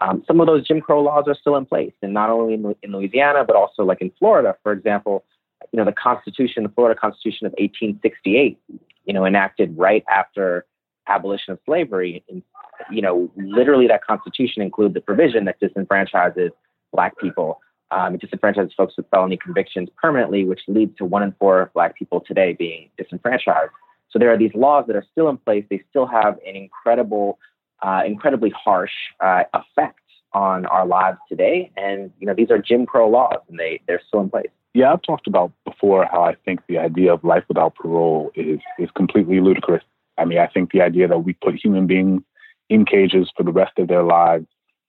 um, 0.00 0.22
some 0.26 0.40
of 0.40 0.46
those 0.46 0.66
Jim 0.66 0.80
Crow 0.80 1.02
laws 1.02 1.24
are 1.26 1.34
still 1.34 1.56
in 1.56 1.66
place, 1.66 1.92
and 2.02 2.12
not 2.12 2.30
only 2.30 2.54
in, 2.54 2.74
in 2.82 2.92
Louisiana, 2.92 3.44
but 3.44 3.56
also 3.56 3.82
like 3.82 4.00
in 4.00 4.12
Florida, 4.18 4.56
for 4.62 4.72
example. 4.72 5.24
You 5.72 5.78
know, 5.78 5.84
the 5.86 5.92
Constitution, 5.92 6.62
the 6.62 6.68
Florida 6.68 6.98
Constitution 6.98 7.46
of 7.46 7.52
1868, 7.52 8.58
you 9.06 9.12
know, 9.12 9.24
enacted 9.24 9.76
right 9.76 10.04
after 10.08 10.64
abolition 11.08 11.52
of 11.52 11.58
slavery. 11.64 12.22
And, 12.28 12.42
you 12.90 13.02
know, 13.02 13.30
literally 13.36 13.86
that 13.88 14.04
Constitution 14.04 14.62
includes 14.62 14.94
the 14.94 15.00
provision 15.00 15.44
that 15.44 15.60
disenfranchises 15.60 16.50
Black 16.92 17.18
people. 17.18 17.60
Um, 17.90 18.14
it 18.14 18.22
disenfranchises 18.22 18.74
folks 18.76 18.94
with 18.96 19.06
felony 19.10 19.36
convictions 19.36 19.88
permanently, 20.00 20.44
which 20.44 20.62
leads 20.66 20.96
to 20.96 21.04
one 21.04 21.22
in 21.22 21.34
four 21.38 21.70
Black 21.74 21.96
people 21.96 22.20
today 22.20 22.52
being 22.52 22.90
disenfranchised. 22.98 23.70
So 24.10 24.18
there 24.18 24.32
are 24.32 24.38
these 24.38 24.54
laws 24.54 24.84
that 24.86 24.96
are 24.96 25.04
still 25.12 25.28
in 25.28 25.36
place. 25.36 25.64
They 25.70 25.82
still 25.90 26.06
have 26.06 26.38
an 26.46 26.56
incredible 26.56 27.38
uh, 27.82 28.02
incredibly 28.06 28.50
harsh 28.50 28.92
uh, 29.20 29.42
effect 29.52 30.00
on 30.32 30.66
our 30.66 30.86
lives 30.86 31.18
today. 31.28 31.70
And 31.76 32.10
you 32.18 32.26
know, 32.26 32.34
these 32.34 32.50
are 32.50 32.58
Jim 32.58 32.86
Crow 32.86 33.08
laws, 33.08 33.40
and 33.48 33.58
they 33.58 33.80
they're 33.86 34.02
still 34.06 34.20
in 34.20 34.30
place. 34.30 34.50
Yeah, 34.74 34.92
I've 34.92 35.02
talked 35.02 35.26
about 35.26 35.52
before 35.64 36.06
how 36.10 36.22
I 36.22 36.34
think 36.44 36.60
the 36.68 36.78
idea 36.78 37.12
of 37.12 37.24
life 37.24 37.44
without 37.48 37.74
parole 37.74 38.30
is 38.34 38.60
is 38.78 38.90
completely 38.96 39.40
ludicrous. 39.40 39.82
I 40.18 40.24
mean, 40.24 40.38
I 40.38 40.46
think 40.46 40.72
the 40.72 40.80
idea 40.80 41.08
that 41.08 41.18
we 41.18 41.34
put 41.34 41.54
human 41.54 41.86
beings 41.86 42.22
in 42.68 42.84
cages 42.84 43.30
for 43.36 43.42
the 43.42 43.52
rest 43.52 43.78
of 43.78 43.88
their 43.88 44.02
lives 44.02 44.46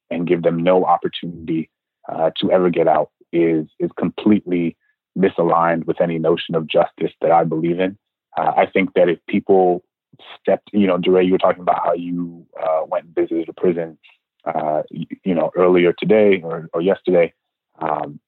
and 0.09 0.27
give 0.27 0.43
them 0.43 0.61
no 0.61 0.85
opportunity 0.85 1.69
uh, 2.09 2.31
to 2.39 2.51
ever 2.51 2.69
get 2.69 2.87
out 2.87 3.11
is 3.33 3.67
is 3.79 3.91
completely 3.97 4.75
misaligned 5.17 5.85
with 5.85 5.99
any 5.99 6.19
notion 6.19 6.55
of 6.55 6.67
justice 6.67 7.11
that 7.21 7.31
I 7.31 7.43
believe 7.43 7.79
in. 7.79 7.97
Uh, 8.37 8.53
I 8.55 8.67
think 8.67 8.93
that 8.93 9.09
if 9.09 9.19
people 9.27 9.83
stepped, 10.39 10.69
you 10.71 10.87
know, 10.87 10.97
DeRay, 10.97 11.25
you 11.25 11.31
were 11.31 11.37
talking 11.37 11.61
about 11.61 11.83
how 11.83 11.93
you 11.93 12.45
uh, 12.61 12.81
went 12.87 13.05
and 13.05 13.15
visited 13.15 13.49
a 13.49 13.53
prison, 13.53 13.97
uh, 14.45 14.83
you, 14.91 15.05
you, 15.23 15.33
know, 15.33 15.51
earlier 15.55 15.93
today 15.97 16.41
or, 16.43 16.69
or 16.73 16.81
yesterday. 16.81 17.33
Um, 17.79 18.19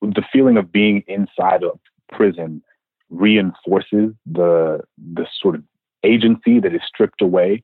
the 0.00 0.24
feeling 0.32 0.56
of 0.56 0.72
being 0.72 1.04
inside 1.06 1.62
a 1.62 1.70
prison 2.14 2.62
reinforces 3.10 4.14
the 4.26 4.80
the 5.14 5.26
sort 5.40 5.54
of 5.54 5.62
agency 6.02 6.58
that 6.58 6.74
is 6.74 6.80
stripped 6.86 7.20
away 7.20 7.62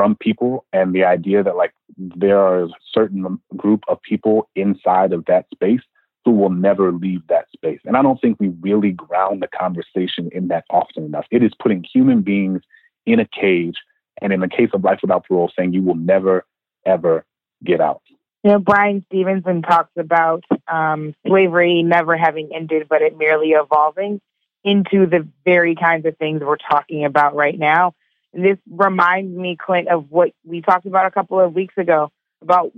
from 0.00 0.16
people 0.16 0.64
and 0.72 0.94
the 0.94 1.04
idea 1.04 1.42
that 1.42 1.58
like 1.58 1.74
there 1.98 2.38
are 2.38 2.62
a 2.62 2.68
certain 2.90 3.38
group 3.54 3.84
of 3.86 4.00
people 4.00 4.48
inside 4.56 5.12
of 5.12 5.26
that 5.26 5.44
space 5.52 5.82
who 6.24 6.30
will 6.30 6.48
never 6.48 6.90
leave 6.90 7.20
that 7.28 7.44
space. 7.52 7.80
And 7.84 7.98
I 7.98 8.02
don't 8.02 8.18
think 8.18 8.40
we 8.40 8.48
really 8.62 8.92
ground 8.92 9.42
the 9.42 9.48
conversation 9.48 10.30
in 10.32 10.48
that 10.48 10.64
often 10.70 11.04
enough. 11.04 11.26
It 11.30 11.42
is 11.42 11.52
putting 11.60 11.84
human 11.84 12.22
beings 12.22 12.62
in 13.04 13.20
a 13.20 13.26
cage, 13.26 13.76
and 14.22 14.32
in 14.32 14.40
the 14.40 14.48
case 14.48 14.70
of 14.72 14.82
life 14.82 15.00
without 15.02 15.26
parole, 15.26 15.52
saying 15.54 15.74
you 15.74 15.82
will 15.82 15.96
never, 15.96 16.46
ever 16.86 17.26
get 17.62 17.82
out. 17.82 18.00
You 18.42 18.52
know, 18.52 18.58
Bryan 18.58 19.04
Stevenson 19.08 19.60
talks 19.60 19.92
about 19.98 20.44
um, 20.66 21.14
slavery 21.26 21.82
never 21.82 22.16
having 22.16 22.54
ended, 22.54 22.86
but 22.88 23.02
it 23.02 23.18
merely 23.18 23.50
evolving 23.50 24.22
into 24.64 25.04
the 25.04 25.28
very 25.44 25.74
kinds 25.74 26.06
of 26.06 26.16
things 26.16 26.40
we're 26.40 26.56
talking 26.56 27.04
about 27.04 27.34
right 27.34 27.58
now. 27.58 27.92
This 28.32 28.58
reminds 28.70 29.36
me, 29.36 29.56
Clint, 29.56 29.88
of 29.88 30.10
what 30.10 30.30
we 30.44 30.60
talked 30.60 30.86
about 30.86 31.06
a 31.06 31.10
couple 31.10 31.40
of 31.40 31.54
weeks 31.54 31.74
ago 31.76 32.10
about 32.42 32.72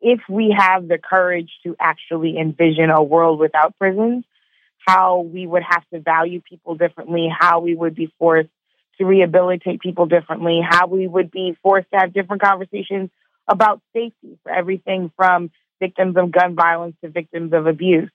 if 0.00 0.20
we 0.28 0.54
have 0.56 0.88
the 0.88 0.98
courage 0.98 1.50
to 1.64 1.76
actually 1.80 2.38
envision 2.38 2.90
a 2.90 3.02
world 3.02 3.38
without 3.40 3.76
prisons, 3.76 4.24
how 4.86 5.20
we 5.20 5.46
would 5.46 5.64
have 5.68 5.82
to 5.92 6.00
value 6.00 6.40
people 6.40 6.76
differently, 6.76 7.28
how 7.28 7.60
we 7.60 7.74
would 7.74 7.94
be 7.94 8.12
forced 8.18 8.48
to 8.98 9.04
rehabilitate 9.04 9.80
people 9.80 10.06
differently, 10.06 10.60
how 10.66 10.86
we 10.86 11.06
would 11.06 11.30
be 11.30 11.56
forced 11.62 11.90
to 11.92 11.98
have 11.98 12.12
different 12.12 12.42
conversations 12.42 13.10
about 13.48 13.80
safety 13.92 14.38
for 14.42 14.52
everything 14.52 15.10
from 15.16 15.50
victims 15.80 16.16
of 16.16 16.30
gun 16.30 16.54
violence 16.54 16.96
to 17.02 17.10
victims 17.10 17.52
of 17.52 17.66
abuse. 17.66 18.10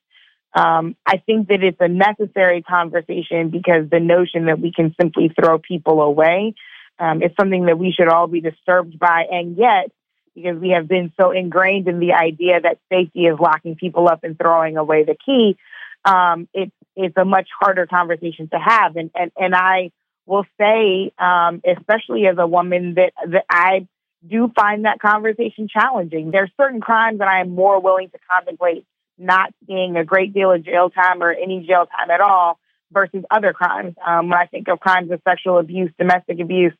Um, 0.56 0.96
I 1.06 1.18
think 1.18 1.48
that 1.48 1.64
it's 1.64 1.80
a 1.80 1.88
necessary 1.88 2.62
conversation 2.62 3.50
because 3.50 3.90
the 3.90 4.00
notion 4.00 4.46
that 4.46 4.60
we 4.60 4.72
can 4.72 4.94
simply 5.00 5.30
throw 5.30 5.58
people 5.58 6.02
away 6.02 6.54
um, 7.00 7.24
is 7.24 7.32
something 7.40 7.66
that 7.66 7.80
we 7.80 7.92
should 7.92 8.08
all 8.08 8.28
be 8.28 8.42
disturbed 8.42 9.00
by. 9.00 9.26
And 9.32 9.58
yet, 9.58 9.92
because 10.36 10.58
we 10.60 10.70
have 10.70 10.88
been 10.88 11.12
so 11.20 11.32
ingrained 11.32 11.88
in 11.88 12.00
the 12.00 12.14
idea 12.14 12.62
that 12.62 12.80
safety 12.92 13.26
is 13.26 13.40
locking 13.40 13.76
people 13.76 14.08
up 14.08 14.24
and 14.24 14.38
throwing 14.38 14.78
away 14.78 15.04
the 15.04 15.16
key, 15.26 15.58
um, 16.06 16.48
it's 16.54 16.72
it's 16.96 17.18
a 17.18 17.26
much 17.26 17.50
harder 17.60 17.88
conversation 17.88 18.48
to 18.50 18.60
have. 18.60 18.96
And 18.96 19.10
and 19.16 19.32
and 19.38 19.56
I 19.56 19.92
will 20.26 20.46
say, 20.60 21.12
um, 21.18 21.62
especially 21.66 22.28
as 22.28 22.38
a 22.38 22.48
woman, 22.48 22.96
that, 22.96 23.12
that 23.28 23.46
I 23.50 23.88
do 24.28 24.52
find 24.56 24.86
that 24.86 25.00
conversation 25.00 25.68
challenging. 25.68 26.32
There's 26.32 26.52
certain 26.60 26.80
crimes 26.80 27.20
that 27.20 27.28
I 27.28 27.42
am 27.42 27.50
more 27.50 27.82
willing 27.82 28.10
to 28.10 28.18
contemplate 28.32 28.86
not 29.24 29.54
seeing 29.68 29.96
a 29.96 30.04
great 30.04 30.34
deal 30.34 30.52
of 30.52 30.64
jail 30.64 30.90
time 30.90 31.22
or 31.22 31.32
any 31.32 31.66
jail 31.66 31.86
time 31.86 32.12
at 32.12 32.22
all 32.22 32.60
versus 32.92 33.24
other 33.32 33.54
crimes. 33.54 33.96
Um, 34.06 34.30
when 34.30 34.38
I 34.38 34.46
think 34.46 34.68
of 34.68 34.80
crimes 34.80 35.12
of 35.12 35.22
sexual 35.28 35.58
abuse, 35.58 35.92
domestic 35.98 36.40
abuse, 36.40 36.74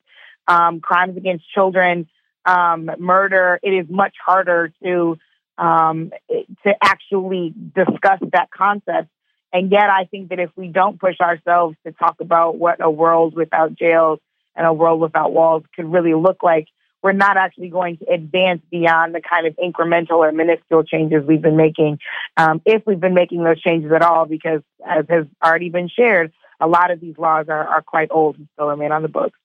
um, 0.48 0.80
crimes 0.82 1.18
against 1.18 1.50
children, 1.50 2.08
um, 2.46 2.92
murder, 3.00 3.60
it 3.64 3.70
is 3.70 3.88
much 3.90 4.16
harder 4.24 4.74
to 4.84 5.18
um, 5.58 6.12
to 6.30 6.74
actually 6.82 7.54
discuss 7.76 8.20
that 8.32 8.50
concept 8.50 9.10
and 9.54 9.72
yet, 9.72 9.88
I 9.88 10.06
think 10.06 10.30
that 10.30 10.40
if 10.40 10.50
we 10.56 10.68
don't 10.68 11.00
push 11.00 11.20
ourselves 11.22 11.78
to 11.86 11.92
talk 11.92 12.16
about 12.20 12.58
what 12.58 12.84
a 12.84 12.90
world 12.90 13.36
without 13.36 13.76
jails 13.76 14.20
and 14.56 14.66
a 14.66 14.74
world 14.74 15.00
without 15.00 15.32
walls 15.32 15.64
could 15.76 15.86
really 15.86 16.16
look 16.16 16.42
like, 16.42 16.68
we're 17.04 17.12
not 17.12 17.36
actually 17.36 17.70
going 17.70 17.98
to 17.98 18.06
advance 18.06 18.62
beyond 18.72 19.14
the 19.14 19.22
kind 19.22 19.46
of 19.46 19.56
incremental 19.58 20.18
or 20.18 20.32
minuscule 20.32 20.84
changes 20.84 21.24
we've 21.28 21.42
been 21.42 21.58
making, 21.58 22.00
um, 22.38 22.62
if 22.66 22.82
we've 22.88 23.00
been 23.00 23.14
making 23.14 23.44
those 23.44 23.62
changes 23.62 23.92
at 23.92 24.02
all, 24.02 24.26
because 24.26 24.62
as 24.88 25.06
has 25.10 25.26
already 25.44 25.70
been 25.70 25.90
shared, 25.90 26.32
a 26.62 26.68
lot 26.68 26.92
of 26.92 27.02
these 27.02 27.18
laws 27.18 27.48
are, 27.50 27.68
are 27.68 27.82
quite 27.82 28.08
old 28.10 28.38
and 28.38 28.48
still 28.54 28.68
remain 28.68 28.94
on 28.94 29.02
the 29.02 29.10
books. 29.10 29.38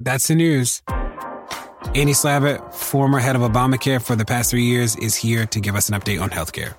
That's 0.00 0.26
the 0.26 0.34
news. 0.34 0.82
Andy 1.94 2.12
Slavitt, 2.12 2.74
former 2.74 3.20
head 3.20 3.36
of 3.36 3.42
Obamacare 3.42 4.02
for 4.02 4.16
the 4.16 4.24
past 4.24 4.50
three 4.50 4.64
years, 4.64 4.96
is 4.96 5.14
here 5.14 5.46
to 5.46 5.60
give 5.60 5.76
us 5.76 5.88
an 5.88 5.98
update 5.98 6.20
on 6.20 6.30
healthcare. 6.30 6.74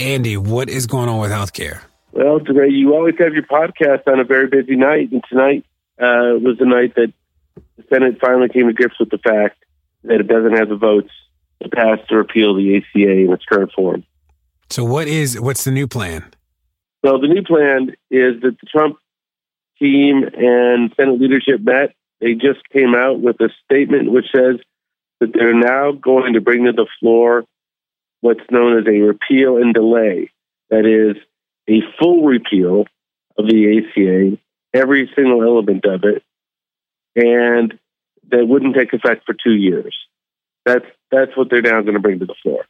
Andy, 0.00 0.38
what 0.38 0.70
is 0.70 0.86
going 0.86 1.10
on 1.10 1.20
with 1.20 1.30
healthcare? 1.30 1.82
Well, 2.12 2.40
DeRay, 2.40 2.70
you 2.70 2.94
always 2.94 3.14
have 3.18 3.34
your 3.34 3.44
podcast 3.44 4.08
on 4.08 4.18
a 4.18 4.24
very 4.24 4.48
busy 4.48 4.74
night, 4.74 5.12
and 5.12 5.22
tonight 5.28 5.64
uh, 6.00 6.40
was 6.40 6.56
the 6.58 6.64
night 6.64 6.94
that 6.96 7.12
the 7.80 7.94
Senate 7.94 8.18
finally 8.20 8.48
came 8.48 8.66
to 8.66 8.72
grips 8.72 8.98
with 8.98 9.10
the 9.10 9.18
fact 9.18 9.64
that 10.04 10.20
it 10.20 10.28
doesn't 10.28 10.56
have 10.56 10.68
the 10.68 10.76
votes 10.76 11.10
to 11.62 11.68
pass 11.68 11.98
to 12.08 12.16
repeal 12.16 12.54
the 12.54 12.76
ACA 12.76 13.10
in 13.10 13.32
its 13.32 13.44
current 13.44 13.72
form. 13.72 14.04
So, 14.70 14.84
what 14.84 15.08
is 15.08 15.38
what's 15.40 15.64
the 15.64 15.70
new 15.70 15.86
plan? 15.86 16.24
So, 17.04 17.18
the 17.18 17.28
new 17.28 17.42
plan 17.42 17.90
is 18.10 18.40
that 18.42 18.56
the 18.60 18.66
Trump 18.66 18.96
team 19.78 20.22
and 20.24 20.92
Senate 20.96 21.20
leadership 21.20 21.60
met. 21.60 21.94
They 22.20 22.34
just 22.34 22.60
came 22.70 22.94
out 22.94 23.20
with 23.20 23.40
a 23.40 23.48
statement 23.64 24.12
which 24.12 24.26
says 24.34 24.56
that 25.20 25.32
they're 25.32 25.54
now 25.54 25.92
going 25.92 26.34
to 26.34 26.40
bring 26.40 26.64
to 26.66 26.72
the 26.72 26.86
floor 27.00 27.44
what's 28.20 28.44
known 28.50 28.78
as 28.78 28.86
a 28.86 29.00
repeal 29.00 29.56
and 29.56 29.72
delay. 29.72 30.30
That 30.68 30.84
is, 30.86 31.16
a 31.68 31.80
full 31.98 32.24
repeal 32.24 32.84
of 33.38 33.46
the 33.46 33.78
ACA, 33.78 34.38
every 34.74 35.10
single 35.14 35.42
element 35.42 35.84
of 35.86 36.04
it, 36.04 36.22
and 37.16 37.78
that 38.30 38.46
wouldn't 38.46 38.74
take 38.74 38.92
effect 38.92 39.24
for 39.26 39.34
two 39.34 39.54
years. 39.54 39.96
That's 40.64 40.84
that's 41.10 41.36
what 41.36 41.50
they're 41.50 41.62
now 41.62 41.80
going 41.80 41.94
to 41.94 42.00
bring 42.00 42.18
to 42.20 42.26
the 42.26 42.34
floor. 42.42 42.64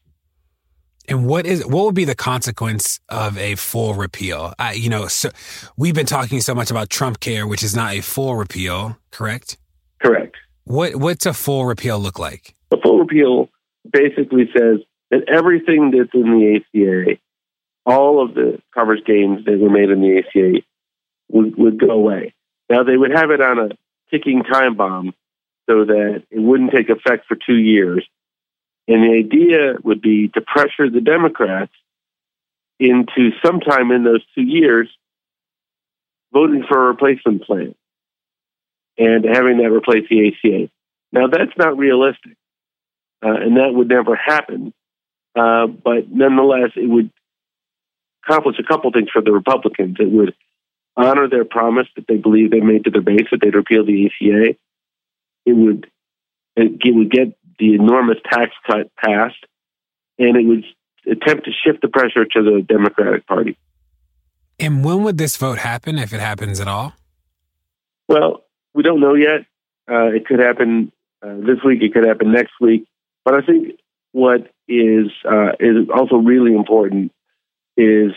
And 1.09 1.27
what 1.27 1.47
is 1.47 1.67
what 1.67 1.87
would 1.87 1.95
be 1.95 2.05
the 2.05 2.15
consequence 2.15 3.01
of 3.09 3.37
a 3.37 3.57
full 3.57 3.95
repeal? 3.95 4.55
I, 4.59 4.75
you 4.75 4.89
know, 4.89 5.09
so 5.09 5.31
we've 5.77 5.95
been 5.95 6.07
talking 6.07 6.41
so 6.41 6.55
much 6.55 6.71
about 6.71 6.89
Trump 6.89 7.21
Care, 7.21 7.47
which 7.47 7.63
is 7.63 7.75
not 7.75 7.95
a 7.95 8.01
full 8.01 8.37
repeal, 8.37 8.97
correct? 9.11 9.59
Correct. 10.03 10.37
What 10.65 10.97
what's 10.97 11.27
a 11.27 11.33
full 11.33 11.65
repeal 11.65 11.99
look 11.99 12.19
like? 12.19 12.55
A 12.71 12.81
full 12.81 12.99
repeal 12.99 13.49
basically 13.91 14.49
says 14.57 14.79
that 15.11 15.29
everything 15.29 15.91
that's 15.91 16.15
in 16.15 16.23
the 16.23 16.61
ACA, 16.61 17.19
all 17.85 18.25
of 18.25 18.35
the 18.35 18.61
coverage 18.73 19.05
gains 19.05 19.45
that 19.47 19.59
were 19.59 19.71
made 19.71 19.91
in 19.91 20.01
the 20.01 20.19
ACA, 20.19 20.63
would, 21.31 21.57
would 21.57 21.81
go 21.81 21.91
away. 21.91 22.35
Now, 22.69 22.85
they 22.85 22.97
would 22.97 23.11
have 23.11 23.31
it 23.31 23.41
on 23.41 23.59
a 23.59 23.69
ticking 24.11 24.43
time 24.43 24.77
bomb 24.77 25.15
so 25.69 25.85
that 25.85 26.23
it 26.31 26.41
wouldn't 26.41 26.73
take 26.73 26.89
effect 26.89 27.27
for 27.27 27.37
two 27.37 27.57
years. 27.57 28.07
And 28.89 29.05
the 29.05 29.17
idea 29.19 29.75
would 29.85 30.03
be 30.03 30.29
to 30.29 30.41
pressure 30.41 30.91
the 30.91 31.01
Democrats 31.01 31.73
into 32.81 33.31
sometime 33.45 33.93
in 33.93 34.05
those 34.05 34.25
two 34.35 34.43
years 34.43 34.89
voting 36.33 36.65
for 36.69 36.85
a 36.85 36.89
replacement 36.89 37.45
plan 37.45 37.75
and 38.99 39.25
having 39.25 39.59
that 39.59 39.71
replace 39.71 40.09
the 40.09 40.29
ACA. 40.29 40.71
Now, 41.13 41.27
that's 41.27 41.57
not 41.57 41.77
realistic, 41.77 42.37
uh, 43.25 43.35
and 43.35 43.57
that 43.57 43.73
would 43.75 43.89
never 43.89 44.17
happen. 44.17 44.73
Uh, 45.37 45.67
but 45.67 46.11
nonetheless, 46.11 46.71
it 46.77 46.89
would 46.89 47.11
accomplish 48.25 48.57
a 48.59 48.63
couple 48.63 48.91
things 48.93 49.09
for 49.13 49.23
the 49.23 49.33
Republicans. 49.33 49.97
It 49.99 50.11
would 50.11 50.35
honor 50.97 51.29
their 51.29 51.45
promise 51.45 51.87
that 51.97 52.07
they 52.09 52.17
believe 52.17 52.51
they 52.51 52.61
made 52.61 52.85
to 52.85 52.91
their 52.91 53.01
base 53.01 53.27
that 53.31 53.41
they'd 53.41 53.55
repeal 53.55 53.85
the 53.85 54.07
ACA. 54.07 54.57
It 55.47 55.53
would 55.53 55.91
it 56.57 56.95
would 56.95 57.11
get 57.11 57.37
the 57.59 57.75
enormous 57.75 58.19
tax 58.31 58.53
cut 58.67 58.91
passed, 58.97 59.45
and 60.19 60.37
it 60.37 60.45
would 60.45 60.65
attempt 61.11 61.47
to 61.47 61.53
shift 61.53 61.81
the 61.81 61.89
pressure 61.89 62.25
to 62.25 62.43
the 62.43 62.65
Democratic 62.67 63.27
Party. 63.27 63.57
And 64.59 64.85
when 64.85 65.03
would 65.05 65.17
this 65.17 65.37
vote 65.37 65.59
happen, 65.59 65.99
if 65.99 66.13
it 66.13 66.21
happens 66.21 66.61
at 66.61 66.69
all? 66.69 66.93
Well, 68.09 68.45
we 68.75 68.83
don't 68.83 69.01
know 69.01 69.15
yet. 69.15 69.47
Uh, 69.91 70.07
it 70.07 70.27
could 70.27 70.41
happen 70.41 70.93
uh, 71.23 71.35
this 71.39 71.63
week. 71.65 71.83
It 71.83 71.95
could 71.95 72.07
happen 72.07 72.33
next 72.33 72.53
week. 72.61 72.87
But 73.25 73.35
I 73.35 73.41
think 73.41 73.79
what 74.13 74.51
is 74.69 75.07
uh, 75.25 75.53
is 75.59 75.89
also 75.95 76.17
really 76.17 76.55
important 76.55 77.13
is 77.77 78.13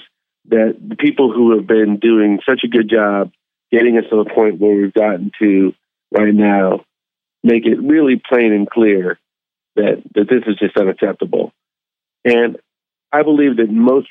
that 0.50 0.78
the 0.80 0.96
people 0.96 1.32
who 1.32 1.56
have 1.56 1.68
been 1.68 1.98
doing 1.98 2.40
such 2.48 2.62
a 2.64 2.68
good 2.68 2.90
job 2.90 3.32
getting 3.72 3.98
us 3.98 4.04
to 4.10 4.24
the 4.24 4.30
point 4.30 4.60
where 4.60 4.76
we've 4.76 4.94
gotten 4.94 5.32
to 5.40 5.74
right 6.12 6.34
now 6.34 6.86
make 7.44 7.66
it 7.66 7.82
really 7.82 8.22
plain 8.30 8.54
and 8.54 8.70
clear 8.70 9.20
that 9.76 10.04
that 10.16 10.30
this 10.30 10.44
is 10.48 10.56
just 10.58 10.78
unacceptable. 10.78 11.52
And 12.24 12.58
I 13.12 13.24
believe 13.24 13.58
that 13.58 13.70
most, 13.70 14.08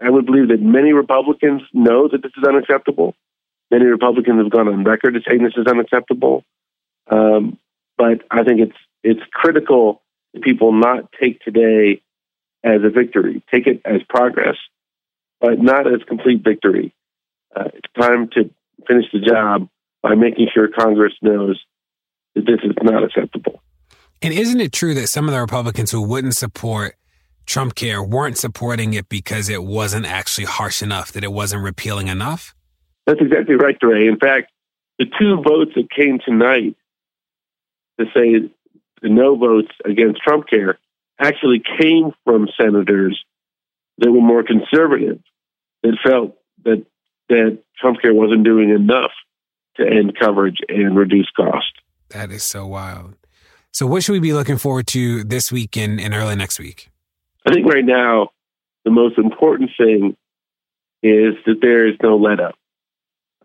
I 0.00 0.10
would 0.10 0.26
believe 0.26 0.48
that 0.48 0.60
many 0.60 0.92
Republicans 0.92 1.62
know 1.72 2.08
that 2.08 2.22
this 2.22 2.32
is 2.36 2.44
unacceptable. 2.44 3.14
Many 3.70 3.84
Republicans 3.84 4.42
have 4.42 4.50
gone 4.50 4.68
on 4.68 4.84
record 4.84 5.14
to 5.14 5.20
saying 5.28 5.42
this 5.42 5.52
is 5.56 5.66
unacceptable. 5.66 6.44
Um, 7.10 7.58
but 7.96 8.22
I 8.30 8.42
think 8.44 8.60
it's 8.60 8.76
it's 9.02 9.20
critical 9.32 10.02
that 10.32 10.42
people 10.42 10.72
not 10.72 11.10
take 11.20 11.40
today 11.40 12.02
as 12.62 12.82
a 12.84 12.90
victory, 12.90 13.42
take 13.50 13.66
it 13.66 13.80
as 13.84 14.02
progress, 14.08 14.56
but 15.40 15.58
not 15.58 15.86
as 15.86 16.00
complete 16.06 16.42
victory. 16.44 16.94
Uh, 17.54 17.64
it's 17.74 17.92
time 17.98 18.28
to 18.34 18.50
finish 18.86 19.06
the 19.12 19.20
job 19.20 19.68
by 20.02 20.14
making 20.14 20.48
sure 20.52 20.68
Congress 20.68 21.12
knows 21.22 21.60
that 22.34 22.46
this 22.46 22.60
is 22.62 22.72
not 22.82 23.02
acceptable. 23.02 23.62
And 24.22 24.34
isn't 24.34 24.60
it 24.60 24.72
true 24.72 24.94
that 24.94 25.08
some 25.08 25.26
of 25.26 25.34
the 25.34 25.40
Republicans 25.40 25.90
who 25.90 26.02
wouldn't 26.02 26.36
support 26.36 26.96
Trump 27.46 27.74
Care 27.74 28.02
weren't 28.02 28.38
supporting 28.38 28.94
it 28.94 29.08
because 29.08 29.48
it 29.48 29.64
wasn't 29.64 30.06
actually 30.06 30.44
harsh 30.44 30.82
enough, 30.82 31.12
that 31.12 31.24
it 31.24 31.32
wasn't 31.32 31.62
repealing 31.62 32.08
enough? 32.08 32.54
That's 33.06 33.20
exactly 33.20 33.56
right, 33.56 33.78
DeRay. 33.80 34.06
In 34.06 34.18
fact, 34.18 34.52
the 34.98 35.06
two 35.18 35.42
votes 35.42 35.72
that 35.74 35.90
came 35.90 36.20
tonight 36.24 36.76
to 37.98 38.06
say 38.14 38.50
the 39.02 39.08
no 39.08 39.36
votes 39.36 39.72
against 39.84 40.20
Trump 40.22 40.46
Care 40.48 40.78
actually 41.18 41.62
came 41.80 42.12
from 42.24 42.48
senators 42.60 43.22
that 43.98 44.10
were 44.10 44.20
more 44.20 44.42
conservative, 44.42 45.20
that 45.82 45.96
felt 46.04 46.36
that 46.64 46.84
that 47.28 47.58
Trump 47.78 48.00
Care 48.02 48.14
wasn't 48.14 48.44
doing 48.44 48.70
enough 48.70 49.12
to 49.76 49.86
end 49.86 50.18
coverage 50.18 50.58
and 50.68 50.96
reduce 50.96 51.30
cost. 51.36 51.72
That 52.10 52.30
is 52.30 52.42
so 52.42 52.66
wild. 52.66 53.14
So, 53.72 53.86
what 53.86 54.02
should 54.02 54.12
we 54.12 54.20
be 54.20 54.32
looking 54.32 54.58
forward 54.58 54.86
to 54.88 55.24
this 55.24 55.52
week 55.52 55.76
and, 55.76 56.00
and 56.00 56.12
early 56.12 56.34
next 56.34 56.58
week? 56.58 56.90
I 57.46 57.52
think 57.52 57.66
right 57.66 57.84
now, 57.84 58.30
the 58.84 58.90
most 58.90 59.16
important 59.16 59.70
thing 59.78 60.16
is 61.02 61.34
that 61.46 61.60
there 61.62 61.86
is 61.86 61.94
no 62.02 62.16
let 62.16 62.40
up. 62.40 62.56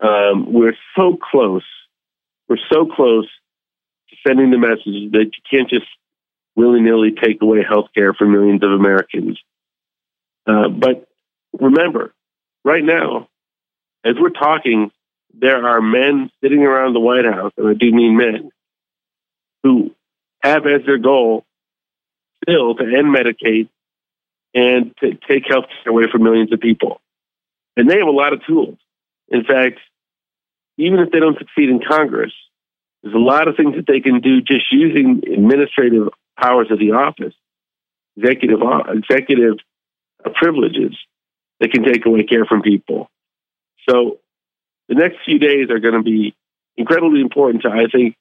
Um, 0.00 0.52
we're 0.52 0.76
so 0.96 1.16
close. 1.16 1.64
We're 2.48 2.58
so 2.70 2.86
close 2.86 3.28
to 4.10 4.16
sending 4.26 4.50
the 4.50 4.58
message 4.58 5.12
that 5.12 5.30
you 5.32 5.42
can't 5.50 5.70
just 5.70 5.86
willy 6.54 6.80
nilly 6.80 7.12
take 7.12 7.40
away 7.40 7.64
health 7.66 7.88
care 7.94 8.12
for 8.12 8.26
millions 8.26 8.62
of 8.62 8.72
Americans. 8.72 9.38
Uh, 10.46 10.68
but 10.68 11.08
remember, 11.52 12.14
right 12.66 12.84
now, 12.84 13.28
as 14.04 14.16
we're 14.20 14.30
talking, 14.30 14.90
there 15.32 15.64
are 15.64 15.80
men 15.80 16.30
sitting 16.42 16.64
around 16.64 16.92
the 16.92 17.00
White 17.00 17.24
House, 17.24 17.52
and 17.56 17.68
I 17.68 17.74
do 17.74 17.92
mean 17.92 18.16
men, 18.16 18.50
who 19.62 19.92
have 20.42 20.66
as 20.66 20.84
their 20.84 20.98
goal 20.98 21.44
still 22.42 22.74
to 22.74 22.82
end 22.82 23.14
Medicaid 23.14 23.68
and 24.52 24.94
to 24.98 25.14
take 25.28 25.46
health 25.46 25.66
care 25.68 25.92
away 25.92 26.04
from 26.10 26.24
millions 26.24 26.52
of 26.52 26.60
people. 26.60 27.00
And 27.76 27.88
they 27.88 27.98
have 27.98 28.08
a 28.08 28.10
lot 28.10 28.32
of 28.32 28.44
tools. 28.44 28.78
In 29.28 29.44
fact, 29.44 29.78
even 30.76 30.98
if 31.00 31.10
they 31.10 31.20
don't 31.20 31.38
succeed 31.38 31.68
in 31.68 31.80
Congress, 31.80 32.32
there's 33.02 33.14
a 33.14 33.18
lot 33.18 33.48
of 33.48 33.56
things 33.56 33.76
that 33.76 33.86
they 33.86 34.00
can 34.00 34.20
do 34.20 34.40
just 34.40 34.72
using 34.72 35.22
administrative 35.30 36.08
powers 36.38 36.70
of 36.70 36.78
the 36.78 36.92
office, 36.92 37.34
executive 38.16 38.62
uh, 38.62 38.82
executive 38.88 39.58
privileges 40.34 40.96
that 41.60 41.72
can 41.72 41.84
take 41.84 42.04
away 42.06 42.24
care 42.24 42.44
from 42.44 42.62
people. 42.62 43.10
So 43.88 44.18
the 44.88 44.94
next 44.94 45.18
few 45.24 45.38
days 45.38 45.70
are 45.70 45.78
going 45.78 45.94
to 45.94 46.02
be 46.02 46.34
incredibly 46.76 47.20
important 47.20 47.62
to, 47.62 47.70
I 47.70 47.86
think, 47.90 48.16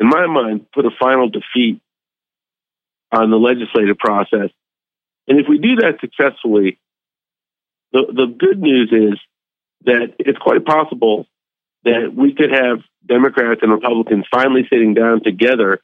in 0.00 0.08
my 0.08 0.26
mind, 0.26 0.66
put 0.72 0.86
a 0.86 0.90
final 0.98 1.28
defeat 1.28 1.80
on 3.10 3.30
the 3.30 3.36
legislative 3.36 3.98
process. 3.98 4.50
And 5.26 5.38
if 5.38 5.46
we 5.48 5.58
do 5.58 5.76
that 5.76 6.00
successfully, 6.00 6.78
the, 7.92 8.06
the 8.06 8.26
good 8.26 8.60
news 8.60 8.90
is 8.92 9.18
that 9.84 10.14
it's 10.18 10.38
quite 10.38 10.64
possible 10.64 11.26
that 11.84 12.12
we 12.14 12.34
could 12.34 12.52
have 12.52 12.80
Democrats 13.06 13.60
and 13.62 13.72
Republicans 13.72 14.26
finally 14.30 14.66
sitting 14.70 14.94
down 14.94 15.22
together 15.22 15.80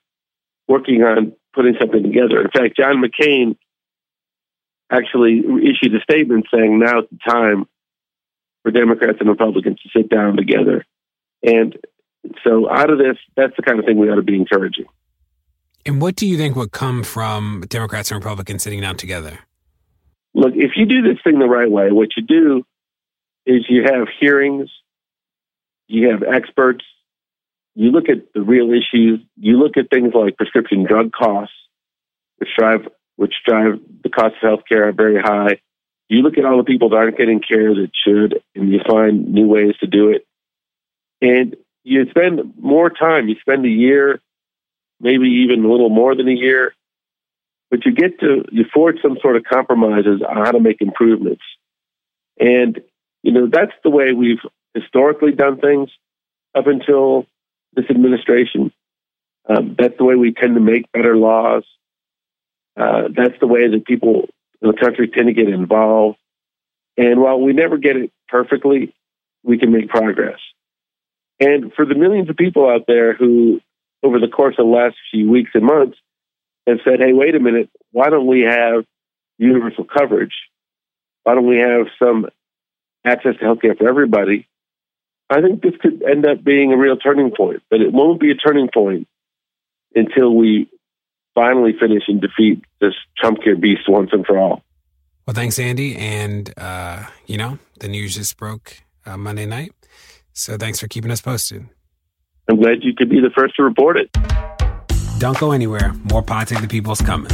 working 0.68 1.02
on 1.02 1.33
putting 1.54 1.76
something 1.78 2.02
together. 2.02 2.40
In 2.40 2.50
fact, 2.50 2.76
John 2.76 3.02
McCain 3.02 3.57
actually 4.94 5.38
issued 5.38 5.94
a 5.94 6.00
statement 6.00 6.46
saying 6.52 6.78
now's 6.78 7.04
the 7.11 7.18
time 7.28 7.66
for 8.62 8.70
Democrats 8.70 9.18
and 9.20 9.28
Republicans 9.28 9.78
to 9.83 9.88
sit 9.96 10.09
down 10.09 10.37
together. 10.37 10.85
And 11.42 11.76
so, 12.42 12.70
out 12.70 12.90
of 12.90 12.98
this, 12.98 13.16
that's 13.37 13.54
the 13.57 13.62
kind 13.62 13.78
of 13.78 13.85
thing 13.85 13.98
we 13.98 14.09
ought 14.09 14.16
to 14.16 14.22
be 14.22 14.37
encouraging. 14.37 14.87
And 15.87 16.00
what 16.00 16.16
do 16.16 16.26
you 16.26 16.38
think 16.38 16.57
would 16.57 16.72
come 16.72 17.02
from 17.02 17.64
Democrats 17.68 18.11
and 18.11 18.22
Republicans 18.22 18.62
sitting 18.62 18.80
down 18.80 18.96
together? 18.96 19.40
Look, 20.33 20.54
if 20.57 20.72
you 20.76 20.87
do 20.87 21.02
this 21.02 21.18
thing 21.22 21.38
the 21.38 21.46
right 21.46 21.70
way, 21.70 21.92
what 21.92 22.16
you 22.16 22.22
do 22.22 22.64
is 23.44 23.66
you 23.68 23.85
have 23.85 24.09
hearings, 24.18 24.70
you 25.87 26.11
have 26.11 26.22
experts, 26.22 26.85
you 27.74 27.90
look 27.90 28.09
at 28.09 28.33
the 28.33 28.40
real 28.40 28.70
issues, 28.70 29.20
you 29.37 29.59
look 29.59 29.76
at 29.76 29.90
things 29.90 30.12
like 30.14 30.37
prescription 30.37 30.85
drug 30.85 31.12
costs, 31.12 31.54
which 32.38 32.48
drive 32.57 32.88
which 33.16 33.35
drive 33.46 33.81
the 34.03 34.11
cost 34.11 34.35
of 34.42 34.59
healthcare 34.59 34.88
are 34.88 34.92
very 34.92 35.20
high. 35.20 35.61
You 36.09 36.22
look 36.22 36.37
at 36.37 36.44
all 36.44 36.59
the 36.59 36.64
people 36.64 36.90
that 36.90 36.96
aren't 36.96 37.18
getting 37.18 37.40
care 37.40 37.74
that 37.74 37.90
should, 38.07 38.42
and 38.55 38.70
you 38.70 38.81
find 38.87 39.33
new 39.33 39.46
ways 39.46 39.74
to 39.81 39.87
do 39.87 40.11
it. 40.11 40.27
And 41.22 41.57
you 41.83 42.09
spend 42.11 42.55
more 42.61 42.90
time. 42.90 43.29
You 43.29 43.37
spend 43.40 43.64
a 43.64 43.70
year, 43.70 44.20
maybe 45.00 45.27
even 45.44 45.64
a 45.64 45.70
little 45.70 45.88
more 45.88 46.14
than 46.14 46.29
a 46.29 46.33
year, 46.33 46.74
but 47.70 47.85
you 47.85 47.92
get 47.92 48.20
to 48.20 48.44
you 48.53 48.64
forge 48.72 48.96
some 49.03 49.18
sort 49.20 49.37
of 49.37 49.44
compromises 49.44 50.22
on 50.22 50.37
how 50.37 50.53
to 50.53 50.61
make 50.61 50.81
improvements. 50.81 51.42
And 52.38 52.81
you 53.22 53.33
know 53.33 53.48
that's 53.50 53.72
the 53.83 53.90
way 53.90 54.12
we've 54.12 54.44
historically 54.74 55.33
done 55.33 55.61
things 55.61 55.90
up 56.55 56.66
until 56.66 57.27
this 57.74 57.87
administration. 57.90 58.72
Um, 59.48 59.77
that's 59.79 59.96
the 59.98 60.05
way 60.05 60.14
we 60.14 60.33
tend 60.33 60.55
to 60.55 60.61
make 60.61 60.90
better 60.92 61.16
laws. 61.16 61.64
Uh, 62.76 63.08
that's 63.14 63.38
the 63.40 63.46
way 63.46 63.68
that 63.68 63.84
people 63.87 64.28
in 64.60 64.70
the 64.70 64.76
country 64.76 65.08
tend 65.08 65.28
to 65.28 65.32
get 65.32 65.48
involved. 65.48 66.18
And 66.96 67.20
while 67.20 67.40
we 67.40 67.52
never 67.52 67.76
get 67.76 67.96
it 67.96 68.12
perfectly, 68.28 68.94
we 69.42 69.58
can 69.58 69.72
make 69.72 69.88
progress. 69.88 70.38
And 71.40 71.72
for 71.74 71.84
the 71.84 71.94
millions 71.94 72.30
of 72.30 72.37
people 72.37 72.68
out 72.68 72.87
there 72.87 73.14
who, 73.14 73.60
over 74.02 74.18
the 74.18 74.28
course 74.28 74.54
of 74.58 74.66
the 74.66 74.72
last 74.72 74.96
few 75.10 75.30
weeks 75.30 75.50
and 75.54 75.64
months, 75.64 75.98
have 76.66 76.78
said, 76.84 77.00
hey, 77.00 77.12
wait 77.12 77.34
a 77.34 77.40
minute, 77.40 77.68
why 77.92 78.08
don't 78.08 78.26
we 78.26 78.42
have 78.42 78.84
universal 79.38 79.84
coverage? 79.84 80.34
Why 81.24 81.34
don't 81.34 81.48
we 81.48 81.58
have 81.58 81.87
some 81.98 82.26
access 83.04 83.34
to 83.38 83.44
healthcare 83.44 83.76
for 83.76 83.88
everybody? 83.88 84.46
I 85.28 85.40
think 85.40 85.62
this 85.62 85.74
could 85.80 86.02
end 86.02 86.26
up 86.26 86.44
being 86.44 86.72
a 86.72 86.76
real 86.76 86.96
turning 86.96 87.32
point, 87.37 87.62
but 87.70 87.80
it 87.80 87.92
won't 87.92 88.20
be 88.20 88.30
a 88.30 88.34
turning 88.34 88.68
point 88.72 89.08
until 89.94 90.34
we 90.34 90.68
finally 91.34 91.72
finish 91.78 92.04
and 92.08 92.20
defeat 92.20 92.62
this 92.80 92.94
Trump 93.18 93.42
care 93.42 93.56
beast 93.56 93.88
once 93.88 94.10
and 94.12 94.24
for 94.24 94.38
all. 94.38 94.62
Well, 95.26 95.34
thanks, 95.34 95.58
Andy. 95.58 95.96
And, 95.96 96.52
uh, 96.56 97.04
you 97.26 97.38
know, 97.38 97.58
the 97.80 97.88
news 97.88 98.14
just 98.14 98.36
broke 98.36 98.82
uh, 99.06 99.16
Monday 99.16 99.46
night. 99.46 99.72
So 100.32 100.56
thanks 100.56 100.80
for 100.80 100.88
keeping 100.88 101.10
us 101.10 101.20
posted. 101.20 101.68
I'm 102.48 102.56
glad 102.56 102.82
you 102.82 102.92
could 102.94 103.08
be 103.08 103.20
the 103.20 103.30
first 103.30 103.54
to 103.56 103.62
report 103.62 103.96
it. 103.96 104.10
Don't 105.18 105.38
go 105.38 105.52
anywhere. 105.52 105.94
More 106.10 106.22
Pod 106.22 106.48
Save 106.48 106.60
the 106.60 106.68
People's 106.68 107.00
coming. 107.00 107.30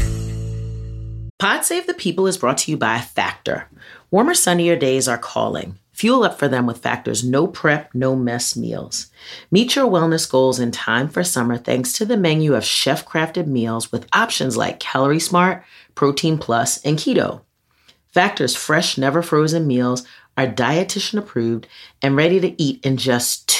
Pod 1.41 1.65
Save 1.65 1.89
the 1.89 1.95
People 1.95 2.29
is 2.29 2.39
brought 2.39 2.59
to 2.59 2.71
you 2.71 2.77
by 2.77 3.01
Factor. 3.01 3.69
Warmer, 4.11 4.35
sunnier 4.35 4.77
days 4.77 5.09
are 5.09 5.19
calling. 5.19 5.80
Fuel 6.01 6.25
up 6.25 6.39
for 6.39 6.49
them 6.49 6.65
with 6.65 6.79
Factor's 6.79 7.23
no 7.23 7.47
prep, 7.47 7.95
no 7.95 8.17
mess 8.17 8.57
meals. 8.57 9.09
Meet 9.51 9.77
your 9.77 9.85
wellness 9.85 10.27
goals 10.27 10.59
in 10.59 10.71
time 10.71 11.09
for 11.09 11.23
summer 11.23 11.59
thanks 11.59 11.93
to 11.93 12.07
the 12.07 12.17
menu 12.17 12.55
of 12.55 12.65
chef 12.65 13.05
crafted 13.05 13.47
meals 13.47 13.93
with 13.93 14.09
options 14.15 14.57
like 14.57 14.81
Calorie 14.81 15.21
Smart, 15.21 15.63
Protein 15.95 16.39
Plus, 16.39 16.83
and 16.87 16.97
Keto. 16.97 17.43
Factor's 18.15 18.57
fresh, 18.57 18.97
never 18.97 19.21
frozen 19.21 19.67
meals 19.67 20.07
are 20.39 20.47
dietitian 20.47 21.19
approved 21.19 21.69
and 22.01 22.17
ready 22.17 22.41
to 22.41 22.63
eat 22.63 22.83
in 22.83 22.97
just 22.97 23.47
two 23.49 23.60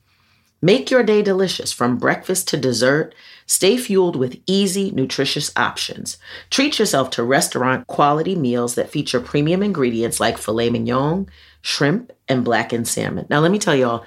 Make 0.63 0.91
your 0.91 1.01
day 1.01 1.23
delicious 1.23 1.71
from 1.71 1.97
breakfast 1.97 2.47
to 2.49 2.57
dessert. 2.57 3.15
Stay 3.47 3.77
fueled 3.77 4.15
with 4.15 4.39
easy, 4.45 4.91
nutritious 4.91 5.51
options. 5.55 6.17
Treat 6.51 6.77
yourself 6.77 7.09
to 7.11 7.23
restaurant 7.23 7.87
quality 7.87 8.35
meals 8.35 8.75
that 8.75 8.91
feature 8.91 9.19
premium 9.19 9.63
ingredients 9.63 10.19
like 10.19 10.37
filet 10.37 10.69
mignon, 10.69 11.27
shrimp, 11.61 12.11
and 12.27 12.45
blackened 12.45 12.87
salmon. 12.87 13.25
Now, 13.27 13.39
let 13.39 13.51
me 13.51 13.57
tell 13.57 13.75
y'all, 13.75 14.05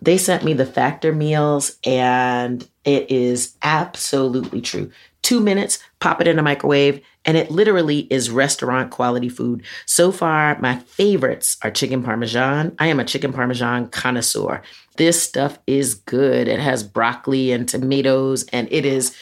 they 0.00 0.18
sent 0.18 0.42
me 0.42 0.54
the 0.54 0.66
factor 0.66 1.12
meals 1.12 1.78
and 1.86 2.68
it 2.84 3.08
is 3.12 3.56
absolutely 3.62 4.60
true. 4.60 4.90
Two 5.22 5.38
minutes, 5.38 5.78
pop 6.00 6.20
it 6.20 6.26
in 6.26 6.40
a 6.40 6.42
microwave, 6.42 7.00
and 7.24 7.36
it 7.36 7.48
literally 7.48 8.00
is 8.10 8.28
restaurant 8.28 8.90
quality 8.90 9.28
food. 9.28 9.62
So 9.86 10.10
far, 10.10 10.58
my 10.60 10.80
favorites 10.80 11.58
are 11.62 11.70
chicken 11.70 12.02
parmesan. 12.02 12.74
I 12.80 12.88
am 12.88 12.98
a 12.98 13.04
chicken 13.04 13.32
parmesan 13.32 13.86
connoisseur. 13.86 14.62
This 14.96 15.22
stuff 15.22 15.58
is 15.66 15.94
good. 15.94 16.48
It 16.48 16.58
has 16.58 16.82
broccoli 16.82 17.52
and 17.52 17.68
tomatoes, 17.68 18.44
and 18.52 18.68
it 18.70 18.84
is 18.84 19.16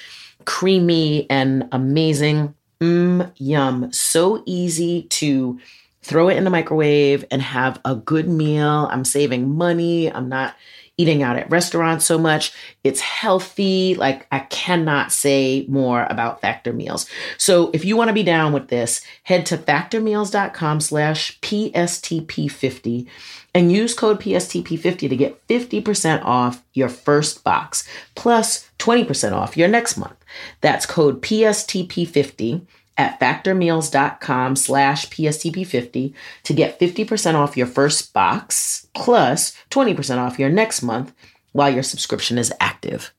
creamy 0.44 1.28
and 1.30 1.68
amazing. 1.72 2.54
Mmm, 2.80 3.30
yum. 3.36 3.92
So 3.92 4.42
easy 4.46 5.02
to 5.02 5.60
throw 6.02 6.28
it 6.28 6.36
in 6.36 6.44
the 6.44 6.50
microwave 6.50 7.24
and 7.30 7.42
have 7.42 7.80
a 7.84 7.94
good 7.94 8.28
meal. 8.28 8.88
I'm 8.90 9.04
saving 9.04 9.54
money. 9.54 10.10
I'm 10.10 10.28
not 10.28 10.54
eating 11.00 11.22
out 11.22 11.38
at 11.38 11.50
restaurants 11.50 12.04
so 12.04 12.18
much. 12.18 12.52
It's 12.84 13.00
healthy. 13.00 13.94
Like 13.94 14.26
I 14.30 14.40
cannot 14.40 15.12
say 15.12 15.64
more 15.66 16.06
about 16.10 16.42
Factor 16.42 16.74
Meals. 16.74 17.06
So 17.38 17.70
if 17.72 17.86
you 17.86 17.96
want 17.96 18.08
to 18.08 18.14
be 18.14 18.22
down 18.22 18.52
with 18.52 18.68
this, 18.68 19.00
head 19.22 19.46
to 19.46 19.56
factormeals.com 19.56 20.80
slash 20.80 21.40
PSTP50 21.40 23.06
and 23.54 23.72
use 23.72 23.94
code 23.94 24.20
PSTP50 24.20 25.08
to 25.08 25.16
get 25.16 25.46
50% 25.48 26.24
off 26.24 26.62
your 26.72 26.88
first 26.88 27.42
box 27.44 27.88
plus 28.14 28.70
20% 28.78 29.32
off 29.32 29.56
your 29.56 29.68
next 29.68 29.96
month. 29.96 30.16
That's 30.60 30.86
code 30.86 31.22
PSTP50 31.22 32.66
at 32.96 33.18
factormeals.com 33.18 34.56
slash 34.56 35.08
PSTP50 35.08 36.12
to 36.44 36.52
get 36.52 36.78
50% 36.78 37.34
off 37.34 37.56
your 37.56 37.66
first 37.66 38.12
box 38.12 38.86
plus 38.94 39.56
20% 39.70 40.18
off 40.18 40.38
your 40.38 40.50
next 40.50 40.82
month 40.82 41.12
while 41.52 41.72
your 41.72 41.82
subscription 41.82 42.38
is 42.38 42.52
active. 42.60 43.12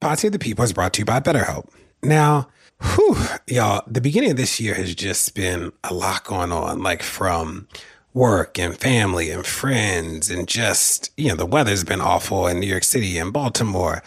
Pod 0.00 0.18
Save 0.18 0.32
the 0.32 0.38
People 0.38 0.64
is 0.64 0.72
brought 0.72 0.92
to 0.92 1.00
you 1.00 1.04
by 1.06 1.20
BetterHelp. 1.20 1.68
Now, 2.02 2.48
whew, 2.82 3.16
y'all, 3.46 3.82
the 3.86 4.02
beginning 4.02 4.32
of 4.32 4.36
this 4.36 4.60
year 4.60 4.74
has 4.74 4.94
just 4.94 5.34
been 5.34 5.72
a 5.82 5.94
lot 5.94 6.24
going 6.24 6.52
on, 6.52 6.82
like 6.82 7.02
from 7.02 7.66
work 8.14 8.58
and 8.58 8.78
family 8.78 9.30
and 9.30 9.44
friends 9.44 10.30
and 10.30 10.46
just, 10.46 11.10
you 11.16 11.28
know, 11.28 11.34
the 11.34 11.44
weather's 11.44 11.84
been 11.84 12.00
awful 12.00 12.46
in 12.46 12.60
New 12.60 12.66
York 12.66 12.84
City 12.84 13.18
and 13.18 13.32
Baltimore. 13.32 14.02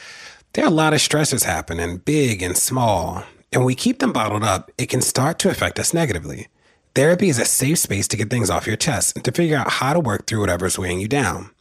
There 0.53 0.63
are 0.63 0.69
a 0.69 0.71
lot 0.71 0.93
of 0.93 1.01
stresses 1.01 1.43
happening, 1.43 1.97
big 1.97 2.41
and 2.41 2.57
small. 2.57 3.23
And 3.51 3.61
when 3.61 3.67
we 3.67 3.75
keep 3.75 3.99
them 3.99 4.13
bottled 4.13 4.43
up, 4.43 4.71
it 4.77 4.87
can 4.87 5.01
start 5.01 5.39
to 5.39 5.49
affect 5.49 5.77
us 5.77 5.93
negatively. 5.93 6.47
Therapy 6.95 7.29
is 7.29 7.37
a 7.37 7.45
safe 7.45 7.79
space 7.79 8.07
to 8.07 8.17
get 8.17 8.29
things 8.29 8.49
off 8.49 8.65
your 8.65 8.77
chest 8.77 9.15
and 9.15 9.25
to 9.25 9.31
figure 9.31 9.57
out 9.57 9.69
how 9.69 9.93
to 9.93 9.99
work 9.99 10.25
through 10.25 10.39
whatever's 10.39 10.79
weighing 10.79 10.99
you 10.99 11.07
down. 11.07 11.51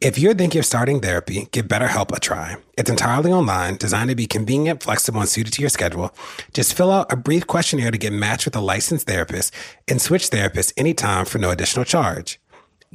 If 0.00 0.16
you're 0.16 0.34
thinking 0.34 0.60
of 0.60 0.64
starting 0.64 1.00
therapy, 1.00 1.48
give 1.50 1.66
BetterHelp 1.66 2.16
a 2.16 2.20
try. 2.20 2.56
It's 2.76 2.88
entirely 2.90 3.32
online, 3.32 3.76
designed 3.76 4.10
to 4.10 4.14
be 4.14 4.26
convenient, 4.28 4.80
flexible, 4.80 5.20
and 5.20 5.28
suited 5.28 5.52
to 5.54 5.60
your 5.60 5.70
schedule. 5.70 6.14
Just 6.52 6.74
fill 6.74 6.92
out 6.92 7.12
a 7.12 7.16
brief 7.16 7.48
questionnaire 7.48 7.90
to 7.90 7.98
get 7.98 8.12
matched 8.12 8.44
with 8.44 8.54
a 8.54 8.60
licensed 8.60 9.08
therapist 9.08 9.52
and 9.88 10.00
switch 10.00 10.30
therapists 10.30 10.72
anytime 10.76 11.24
for 11.24 11.38
no 11.38 11.50
additional 11.50 11.84
charge. 11.84 12.38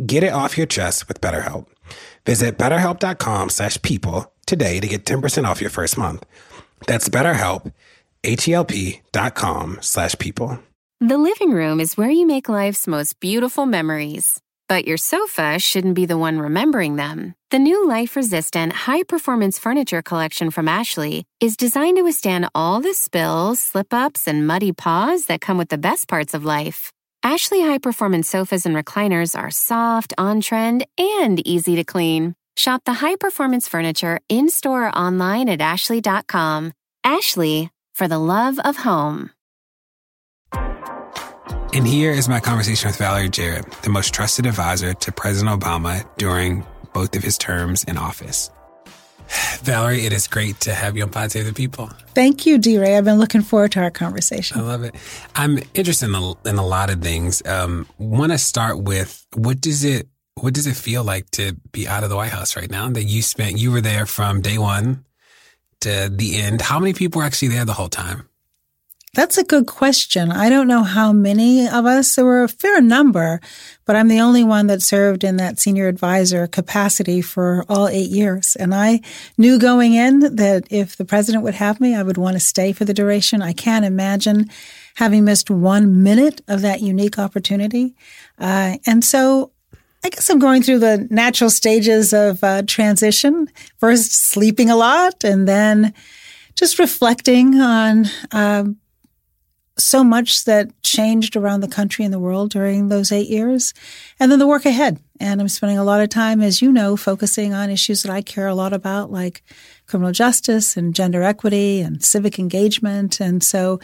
Get 0.05 0.23
it 0.23 0.31
off 0.31 0.57
your 0.57 0.65
chest 0.65 1.09
with 1.09 1.19
BetterHelp. 1.19 1.65
Visit 2.25 2.57
betterhelp.com 2.57 3.49
slash 3.49 3.81
people 3.81 4.31
today 4.45 4.79
to 4.79 4.87
get 4.87 5.05
10% 5.05 5.45
off 5.45 5.59
your 5.59 5.69
first 5.69 5.97
month. 5.97 6.25
That's 6.87 7.09
BetterHelp, 7.09 7.73
H-E-L-P 8.23 9.01
dot 9.11 9.35
com 9.35 9.77
slash 9.81 10.15
people. 10.19 10.57
The 11.01 11.17
living 11.17 11.51
room 11.51 11.81
is 11.81 11.97
where 11.97 12.09
you 12.09 12.25
make 12.25 12.47
life's 12.47 12.87
most 12.87 13.19
beautiful 13.19 13.65
memories. 13.65 14.39
But 14.69 14.87
your 14.87 14.97
sofa 14.97 15.59
shouldn't 15.59 15.95
be 15.95 16.05
the 16.05 16.17
one 16.17 16.39
remembering 16.39 16.95
them. 16.95 17.35
The 17.51 17.59
new 17.59 17.87
life 17.87 18.15
resistant, 18.15 18.73
high 18.73 19.03
performance 19.03 19.59
furniture 19.59 20.01
collection 20.01 20.51
from 20.51 20.67
Ashley 20.67 21.25
is 21.39 21.57
designed 21.57 21.97
to 21.97 22.03
withstand 22.03 22.49
all 22.55 22.79
the 22.79 22.93
spills, 22.93 23.59
slip 23.59 23.93
ups, 23.93 24.27
and 24.27 24.47
muddy 24.47 24.71
paws 24.71 25.25
that 25.25 25.41
come 25.41 25.57
with 25.57 25.69
the 25.69 25.77
best 25.77 26.07
parts 26.07 26.33
of 26.33 26.45
life. 26.45 26.91
Ashley 27.23 27.61
high 27.61 27.77
performance 27.77 28.27
sofas 28.27 28.65
and 28.65 28.75
recliners 28.75 29.37
are 29.37 29.51
soft, 29.51 30.13
on 30.17 30.41
trend, 30.41 30.85
and 30.97 31.45
easy 31.47 31.75
to 31.75 31.83
clean. 31.83 32.35
Shop 32.55 32.81
the 32.85 32.93
high 32.93 33.15
performance 33.15 33.67
furniture 33.67 34.19
in 34.29 34.49
store 34.49 34.87
or 34.87 34.97
online 34.97 35.49
at 35.49 35.61
ashley.com. 35.61 36.73
Ashley, 37.03 37.69
for 37.95 38.07
the 38.07 38.19
love 38.19 38.59
of 38.59 38.77
home. 38.77 39.31
And 41.73 41.87
here 41.87 42.11
is 42.11 42.29
my 42.29 42.39
conversation 42.39 42.87
with 42.89 42.97
Valerie 42.97 43.29
Jarrett, 43.29 43.65
the 43.81 43.89
most 43.89 44.13
trusted 44.13 44.45
advisor 44.45 44.93
to 44.93 45.11
President 45.11 45.59
Obama 45.59 46.07
during 46.17 46.63
both 46.93 47.15
of 47.15 47.23
his 47.23 47.35
terms 47.35 47.83
in 47.85 47.97
office. 47.97 48.51
Valerie, 49.63 50.05
it 50.05 50.13
is 50.13 50.27
great 50.27 50.59
to 50.59 50.73
have 50.75 50.95
you 50.95 51.01
on 51.01 51.09
Pod 51.09 51.31
Save 51.31 51.47
the 51.47 51.53
People. 51.53 51.89
Thank 52.13 52.45
you, 52.45 52.59
DeRay. 52.59 52.95
I've 52.95 53.05
been 53.05 53.17
looking 53.17 53.41
forward 53.41 53.71
to 53.71 53.79
our 53.79 53.89
conversation. 53.89 54.59
I 54.59 54.61
love 54.61 54.83
it. 54.83 54.93
I'm 55.35 55.57
interested 55.73 56.09
in 56.09 56.13
a, 56.13 56.47
in 56.47 56.57
a 56.57 56.65
lot 56.65 56.91
of 56.91 57.01
things. 57.01 57.41
Um, 57.43 57.87
Want 57.97 58.31
to 58.33 58.37
start 58.37 58.79
with 58.79 59.25
what 59.33 59.59
does 59.59 59.83
it 59.83 60.07
what 60.35 60.53
does 60.53 60.67
it 60.67 60.75
feel 60.75 61.03
like 61.03 61.31
to 61.31 61.53
be 61.71 61.87
out 61.87 62.03
of 62.03 62.11
the 62.11 62.15
White 62.15 62.31
House 62.31 62.55
right 62.55 62.69
now? 62.69 62.87
That 62.87 63.05
you 63.05 63.23
spent 63.23 63.57
you 63.57 63.71
were 63.71 63.81
there 63.81 64.05
from 64.05 64.41
day 64.41 64.59
one 64.59 65.05
to 65.81 66.11
the 66.13 66.39
end. 66.39 66.61
How 66.61 66.79
many 66.79 66.93
people 66.93 67.19
were 67.19 67.25
actually 67.25 67.47
there 67.47 67.65
the 67.65 67.73
whole 67.73 67.89
time? 67.89 68.29
That's 69.15 69.37
a 69.37 69.43
good 69.43 69.67
question. 69.67 70.31
I 70.31 70.49
don't 70.49 70.67
know 70.67 70.81
how 70.81 71.13
many 71.13 71.67
of 71.67 71.85
us. 71.85 72.15
There 72.15 72.25
were 72.25 72.43
a 72.43 72.47
fair 72.47 72.81
number, 72.81 73.41
but 73.85 73.95
I'm 73.95 74.07
the 74.07 74.19
only 74.19 74.43
one 74.43 74.65
that 74.67 74.81
served 74.81 75.23
in 75.23 75.37
that 75.37 75.59
senior 75.59 75.87
advisor 75.87 76.47
capacity 76.47 77.21
for 77.21 77.63
all 77.69 77.87
eight 77.87 78.09
years. 78.09 78.55
And 78.55 78.73
I 78.73 79.01
knew 79.37 79.59
going 79.59 79.93
in 79.93 80.35
that 80.37 80.63
if 80.71 80.97
the 80.97 81.05
president 81.05 81.43
would 81.43 81.53
have 81.53 81.79
me, 81.79 81.93
I 81.93 82.01
would 82.01 82.17
want 82.17 82.37
to 82.37 82.39
stay 82.39 82.73
for 82.73 82.85
the 82.85 82.93
duration. 82.93 83.43
I 83.43 83.53
can't 83.53 83.85
imagine 83.85 84.49
having 84.95 85.25
missed 85.25 85.51
one 85.51 86.01
minute 86.01 86.41
of 86.47 86.61
that 86.61 86.81
unique 86.81 87.19
opportunity. 87.19 87.93
Uh, 88.39 88.77
and 88.87 89.05
so 89.05 89.51
I 90.03 90.09
guess 90.09 90.27
I'm 90.27 90.39
going 90.39 90.63
through 90.63 90.79
the 90.79 91.07
natural 91.11 91.51
stages 91.51 92.13
of 92.13 92.43
uh, 92.43 92.63
transition. 92.63 93.47
First, 93.77 94.11
sleeping 94.13 94.71
a 94.71 94.75
lot, 94.75 95.23
and 95.23 95.47
then 95.47 95.93
just 96.55 96.79
reflecting 96.79 97.61
on 97.61 98.05
uh, 98.31 98.65
so 99.77 100.03
much 100.03 100.45
that 100.45 100.69
changed 100.83 101.35
around 101.35 101.61
the 101.61 101.67
country 101.67 102.05
and 102.05 102.13
the 102.13 102.19
world 102.19 102.51
during 102.51 102.89
those 102.89 103.11
eight 103.11 103.29
years, 103.29 103.73
and 104.19 104.31
then 104.31 104.39
the 104.39 104.47
work 104.47 104.65
ahead. 104.65 104.99
And 105.19 105.41
I'm 105.41 105.49
spending 105.49 105.77
a 105.77 105.83
lot 105.83 106.01
of 106.01 106.09
time, 106.09 106.41
as 106.41 106.61
you 106.61 106.71
know, 106.71 106.95
focusing 106.95 107.53
on 107.53 107.69
issues 107.69 108.03
that 108.03 108.11
I 108.11 108.21
care 108.21 108.47
a 108.47 108.55
lot 108.55 108.73
about, 108.73 109.11
like 109.11 109.41
criminal 109.87 110.11
justice 110.11 110.77
and 110.77 110.93
gender 110.93 111.23
equity 111.23 111.81
and 111.81 112.03
civic 112.03 112.37
engagement. 112.37 113.19
And 113.19 113.43
so, 113.43 113.79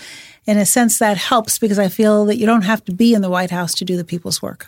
in 0.45 0.57
a 0.57 0.65
sense, 0.65 0.99
that 0.99 1.17
helps 1.17 1.57
because 1.57 1.79
I 1.79 1.87
feel 1.87 2.25
that 2.25 2.37
you 2.37 2.45
don't 2.45 2.63
have 2.63 2.83
to 2.85 2.91
be 2.91 3.13
in 3.13 3.21
the 3.21 3.29
White 3.29 3.51
House 3.51 3.73
to 3.75 3.85
do 3.85 3.97
the 3.97 4.03
people's 4.03 4.41
work. 4.41 4.67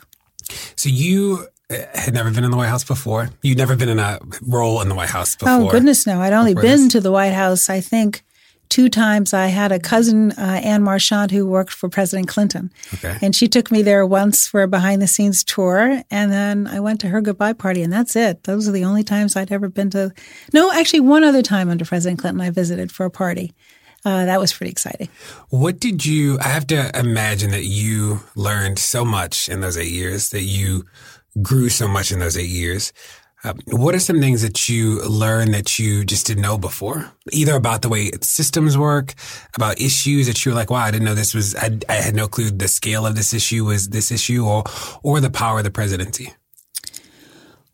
So 0.76 0.90
you 0.90 1.48
uh, 1.70 1.78
had 1.94 2.14
never 2.14 2.32
been 2.32 2.44
in 2.44 2.52
the 2.52 2.58
White 2.58 2.70
House 2.70 2.84
before. 2.84 3.30
You'd 3.42 3.58
never 3.58 3.76
been 3.76 3.90
in 3.90 4.00
a 4.00 4.20
role 4.42 4.82
in 4.82 4.90
the 4.90 4.96
White 4.96 5.10
House 5.10 5.36
oh, 5.42 5.46
before. 5.46 5.70
Oh 5.70 5.72
goodness, 5.72 6.08
no! 6.08 6.22
I'd 6.22 6.34
only 6.34 6.54
been 6.54 6.84
this. 6.84 6.92
to 6.94 7.02
the 7.02 7.12
White 7.12 7.34
House. 7.34 7.70
I 7.70 7.82
think 7.82 8.24
two 8.72 8.90
times. 8.90 9.34
I 9.34 9.48
had 9.48 9.72
a 9.72 9.80
cousin, 9.80 10.32
uh, 10.32 10.62
Anne 10.64 10.82
Marchand, 10.82 11.30
who 11.30 11.46
worked 11.46 11.74
for 11.74 11.90
President 11.90 12.28
Clinton. 12.28 12.72
Okay. 12.96 13.18
And 13.22 13.36
she 13.36 13.48
took 13.48 13.70
me 13.70 13.84
there 13.84 14.06
once 14.06 14.48
for 14.48 14.64
a 14.64 14.68
behind 14.68 15.02
the 15.02 15.08
scenes 15.08 15.44
tour. 15.44 16.02
And 16.10 16.32
then 16.32 16.66
I 16.66 16.80
went 16.80 17.02
to 17.02 17.10
her 17.10 17.22
goodbye 17.22 17.54
party, 17.54 17.84
and 17.84 17.94
that's 17.94 18.16
it. 18.16 18.46
Those 18.46 18.68
are 18.68 18.72
the 18.72 18.86
only 18.86 19.04
times 19.04 19.36
I'd 19.36 19.52
ever 19.52 19.70
been 19.70 19.92
to. 19.92 20.12
No, 20.54 20.72
actually, 20.72 21.02
one 21.02 21.24
other 21.24 21.44
time 21.44 21.70
under 21.70 21.86
President 21.86 22.20
Clinton, 22.20 22.42
I 22.42 22.50
visited 22.50 22.92
for 22.92 23.06
a 23.06 23.12
party. 23.12 23.54
Uh, 24.04 24.26
that 24.26 24.40
was 24.40 24.52
pretty 24.52 24.72
exciting. 24.72 25.10
What 25.50 25.80
did 25.80 26.04
you? 26.06 26.40
I 26.40 26.48
have 26.48 26.66
to 26.68 26.98
imagine 26.98 27.52
that 27.52 27.66
you 27.66 28.22
learned 28.36 28.80
so 28.80 29.06
much 29.06 29.48
in 29.48 29.62
those 29.62 29.78
eight 29.78 29.92
years, 29.92 30.30
that 30.30 30.42
you 30.42 30.86
grew 31.42 31.70
so 31.70 31.88
much 31.88 32.12
in 32.12 32.20
those 32.20 32.36
eight 32.36 32.50
years. 32.50 32.94
Uh, 33.44 33.54
what 33.72 33.96
are 33.96 34.00
some 34.00 34.20
things 34.20 34.44
that 34.44 34.70
you 34.70 35.02
learned 35.02 35.54
that 35.54 35.80
you 35.80 36.06
just 36.06 36.28
didn't 36.28 36.44
know 36.44 36.58
before? 36.58 37.12
Either 37.32 37.56
about 37.56 37.82
the 37.82 37.90
way 37.90 38.12
systems 38.22 38.78
work, 38.78 39.16
about 39.56 39.82
issues 39.82 40.28
that 40.28 40.46
you 40.46 40.52
were 40.52 40.56
like, 40.56 40.70
wow, 40.70 40.84
I 40.84 40.92
didn't 40.92 41.06
know 41.06 41.16
this 41.16 41.34
was, 41.34 41.56
I, 41.56 41.80
I 41.90 41.94
had 41.94 42.16
no 42.16 42.28
clue 42.28 42.52
the 42.52 42.68
scale 42.68 43.06
of 43.06 43.16
this 43.16 43.34
issue 43.34 43.66
was 43.66 43.90
this 43.90 44.12
issue 44.12 44.46
or, 44.46 44.64
or 45.02 45.20
the 45.20 45.32
power 45.32 45.58
of 45.60 45.64
the 45.64 45.72
presidency. 45.72 46.34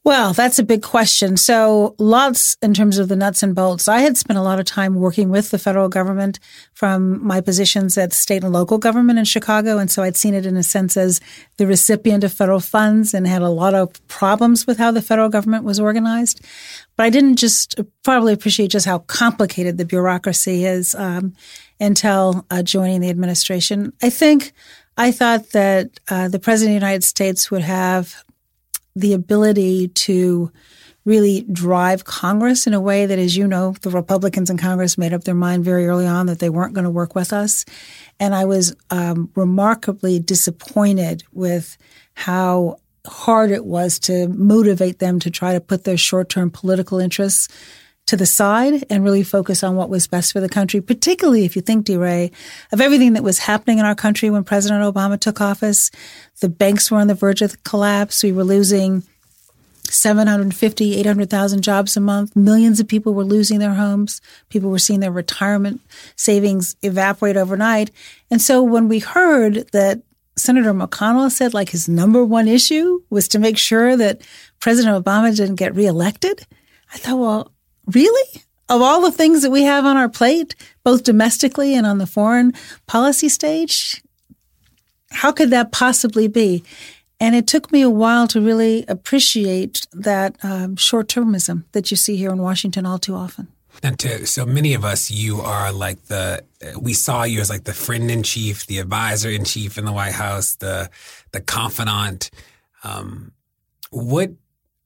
Well, 0.08 0.32
that's 0.32 0.58
a 0.58 0.64
big 0.64 0.84
question. 0.84 1.36
So 1.36 1.94
lots 2.00 2.56
in 2.62 2.74
terms 2.74 2.98
of 2.98 3.10
the 3.10 3.18
nuts 3.18 3.44
and 3.44 3.54
bolts. 3.54 3.90
I 3.90 4.00
had 4.00 4.16
spent 4.16 4.40
a 4.40 4.42
lot 4.42 4.58
of 4.58 4.66
time 4.66 4.96
working 4.96 5.28
with 5.28 5.52
the 5.52 5.60
federal 5.60 5.90
government 5.90 6.40
from 6.74 7.22
my 7.28 7.42
positions 7.42 7.98
at 7.98 8.14
state 8.14 8.46
and 8.46 8.54
local 8.54 8.78
government 8.78 9.20
in 9.20 9.26
Chicago. 9.26 9.80
And 9.80 9.92
so 9.92 10.04
I'd 10.04 10.16
seen 10.16 10.34
it 10.34 10.46
in 10.46 10.56
a 10.56 10.64
sense 10.64 10.96
as 10.96 11.20
the 11.58 11.68
recipient 11.68 12.24
of 12.24 12.32
federal 12.32 12.62
funds 12.62 13.14
and 13.14 13.28
had 13.28 13.42
a 13.42 13.50
lot 13.50 13.74
of 13.74 13.90
problems 14.08 14.66
with 14.66 14.78
how 14.78 14.92
the 14.92 15.02
federal 15.02 15.28
government 15.28 15.66
was 15.66 15.78
organized. 15.78 16.40
But 16.96 17.04
I 17.04 17.10
didn't 17.10 17.36
just 17.36 17.78
probably 18.06 18.32
appreciate 18.32 18.72
just 18.72 18.86
how 18.86 19.00
complicated 19.00 19.78
the 19.78 19.84
bureaucracy 19.84 20.64
is 20.64 20.96
um, 20.96 21.34
until 21.82 22.46
uh, 22.50 22.64
joining 22.64 23.02
the 23.02 23.10
administration. 23.10 23.92
I 24.02 24.10
think 24.10 24.54
I 24.96 25.12
thought 25.12 25.50
that 25.50 26.00
uh, 26.08 26.30
the 26.30 26.40
president 26.40 26.78
of 26.78 26.80
the 26.80 26.86
United 26.86 27.04
States 27.04 27.52
would 27.52 27.64
have 27.64 28.24
the 29.00 29.14
ability 29.14 29.90
to 29.90 30.52
really 31.06 31.46
drive 31.52 32.04
Congress 32.04 32.68
in 32.68 32.74
a 32.74 32.82
way 32.82 33.06
that, 33.06 33.18
as 33.18 33.38
you 33.38 33.48
know, 33.48 33.72
the 33.82 33.90
Republicans 33.90 34.50
in 34.50 34.58
Congress 34.58 34.98
made 34.98 35.14
up 35.14 35.24
their 35.24 35.34
mind 35.34 35.64
very 35.64 35.88
early 35.88 36.06
on 36.06 36.26
that 36.26 36.40
they 36.40 36.50
weren't 36.50 36.74
going 36.74 36.84
to 36.84 36.90
work 36.90 37.16
with 37.16 37.32
us. 37.32 37.64
And 38.20 38.36
I 38.36 38.44
was 38.44 38.76
um, 38.90 39.32
remarkably 39.34 40.20
disappointed 40.20 41.24
with 41.32 41.78
how 42.14 42.80
hard 43.06 43.52
it 43.52 43.66
was 43.66 44.00
to 44.00 44.28
motivate 44.28 45.00
them 45.00 45.20
to 45.20 45.32
try 45.32 45.54
to 45.54 45.62
put 45.62 45.86
their 45.86 45.98
short 45.98 46.28
term 46.28 46.52
political 46.52 47.00
interests 47.00 47.48
to 48.08 48.18
the 48.18 48.26
side 48.26 48.86
and 48.90 49.04
really 49.04 49.24
focus 49.24 49.64
on 49.64 49.76
what 49.76 49.90
was 49.90 50.08
best 50.08 50.34
for 50.34 50.40
the 50.40 50.50
country, 50.50 50.82
particularly 50.82 51.46
if 51.46 51.56
you 51.56 51.62
think, 51.62 51.86
DeRay, 51.86 52.32
of 52.72 52.82
everything 52.82 53.14
that 53.14 53.24
was 53.24 53.40
happening 53.40 53.80
in 53.80 53.86
our 53.86 53.96
country 53.96 54.30
when 54.30 54.44
President 54.44 54.82
Obama 54.82 55.20
took 55.20 55.40
office. 55.40 55.92
The 56.40 56.50
banks 56.50 56.90
were 56.90 56.98
on 56.98 57.08
the 57.08 57.16
verge 57.16 57.42
of 57.42 57.64
collapse. 57.64 58.24
We 58.24 58.32
were 58.32 58.46
losing 58.46 59.04
750, 59.84 60.96
800,000 60.96 61.62
jobs 61.62 61.98
a 61.98 62.02
month. 62.02 62.36
Millions 62.36 62.80
of 62.80 62.88
people 62.88 63.14
were 63.14 63.24
losing 63.24 63.60
their 63.60 63.74
homes. 63.74 64.22
People 64.50 64.70
were 64.70 64.80
seeing 64.80 65.02
their 65.02 65.12
retirement 65.12 65.82
savings 66.16 66.76
evaporate 66.82 67.38
overnight. 67.38 67.92
And 68.32 68.42
so 68.42 68.64
when 68.64 68.88
we 68.88 69.00
heard 69.00 69.68
that 69.74 70.02
Senator 70.38 70.74
McConnell 70.74 71.32
said 71.32 71.54
like 71.54 71.70
his 71.70 71.90
number 71.90 72.24
one 72.24 72.48
issue 72.48 73.02
was 73.10 73.28
to 73.30 73.40
make 73.40 73.58
sure 73.58 73.98
that 73.98 74.22
President 74.60 75.04
Obama 75.04 75.36
didn't 75.36 75.56
get 75.56 75.76
reelected, 75.76 76.46
I 76.94 76.98
thought, 76.98 77.20
well, 77.20 77.52
Really? 77.88 78.42
Of 78.70 78.82
all 78.82 79.02
the 79.02 79.12
things 79.12 79.44
that 79.44 79.52
we 79.52 79.64
have 79.64 79.86
on 79.86 79.96
our 79.96 80.10
plate, 80.10 80.56
both 80.84 81.04
domestically 81.04 81.74
and 81.74 81.86
on 81.86 82.00
the 82.00 82.08
foreign 82.08 82.54
policy 82.86 83.30
stage, 83.30 84.02
how 85.12 85.32
could 85.32 85.50
that 85.52 85.72
possibly 85.72 86.28
be? 86.28 86.64
And 87.20 87.34
it 87.34 87.48
took 87.48 87.72
me 87.72 87.82
a 87.82 87.90
while 87.90 88.28
to 88.28 88.42
really 88.42 88.86
appreciate 88.88 89.88
that 89.94 90.36
um, 90.44 90.76
short 90.76 91.08
termism 91.08 91.64
that 91.72 91.90
you 91.90 91.98
see 91.98 92.16
here 92.16 92.30
in 92.30 92.40
Washington 92.40 92.86
all 92.86 93.00
too 93.00 93.16
often. 93.16 93.48
To 93.82 94.26
so 94.26 94.46
many 94.46 94.74
of 94.74 94.84
us, 94.84 95.12
you 95.12 95.40
are 95.40 95.72
like 95.72 96.04
the 96.06 96.44
we 96.80 96.94
saw 96.94 97.24
you 97.24 97.40
as 97.42 97.50
like 97.50 97.64
the 97.64 97.74
friend 97.74 98.10
in 98.10 98.24
chief, 98.24 98.66
the 98.66 98.80
advisor 98.80 99.30
in 99.30 99.44
chief 99.46 99.78
in 99.78 99.86
the 99.86 99.92
White 99.92 100.14
House, 100.14 100.56
the 100.56 100.90
the 101.32 101.42
confidant. 101.42 102.32
Um, 102.84 103.34
what 103.92 104.32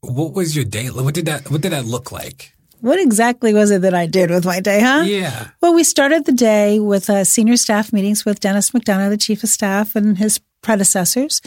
what 0.01 0.33
was 0.33 0.57
your 0.57 0.65
day? 0.65 0.87
What 0.87 1.13
did 1.13 1.25
that 1.27 1.49
what 1.49 1.61
did 1.61 1.71
that 1.71 1.85
look 1.85 2.11
like? 2.11 2.53
What 2.82 2.99
exactly 2.99 3.53
was 3.53 3.69
it 3.69 3.84
that 3.84 3.93
I 3.93 4.07
did 4.07 4.32
with 4.32 4.43
my 4.43 4.59
day, 4.59 4.82
huh? 4.82 5.03
Yeah. 5.05 5.49
Well, 5.61 5.73
we 5.73 5.84
started 5.84 6.25
the 6.25 6.32
day 6.32 6.79
with 6.79 7.09
uh, 7.09 7.23
senior 7.23 7.55
staff 7.55 7.93
meetings 7.93 8.25
with 8.25 8.39
Denis 8.39 8.71
McDonough, 8.71 9.09
the 9.09 9.17
chief 9.17 9.43
of 9.43 9.49
staff, 9.49 9.95
and 9.95 10.17
his 10.17 10.39
predecessors, 10.62 11.41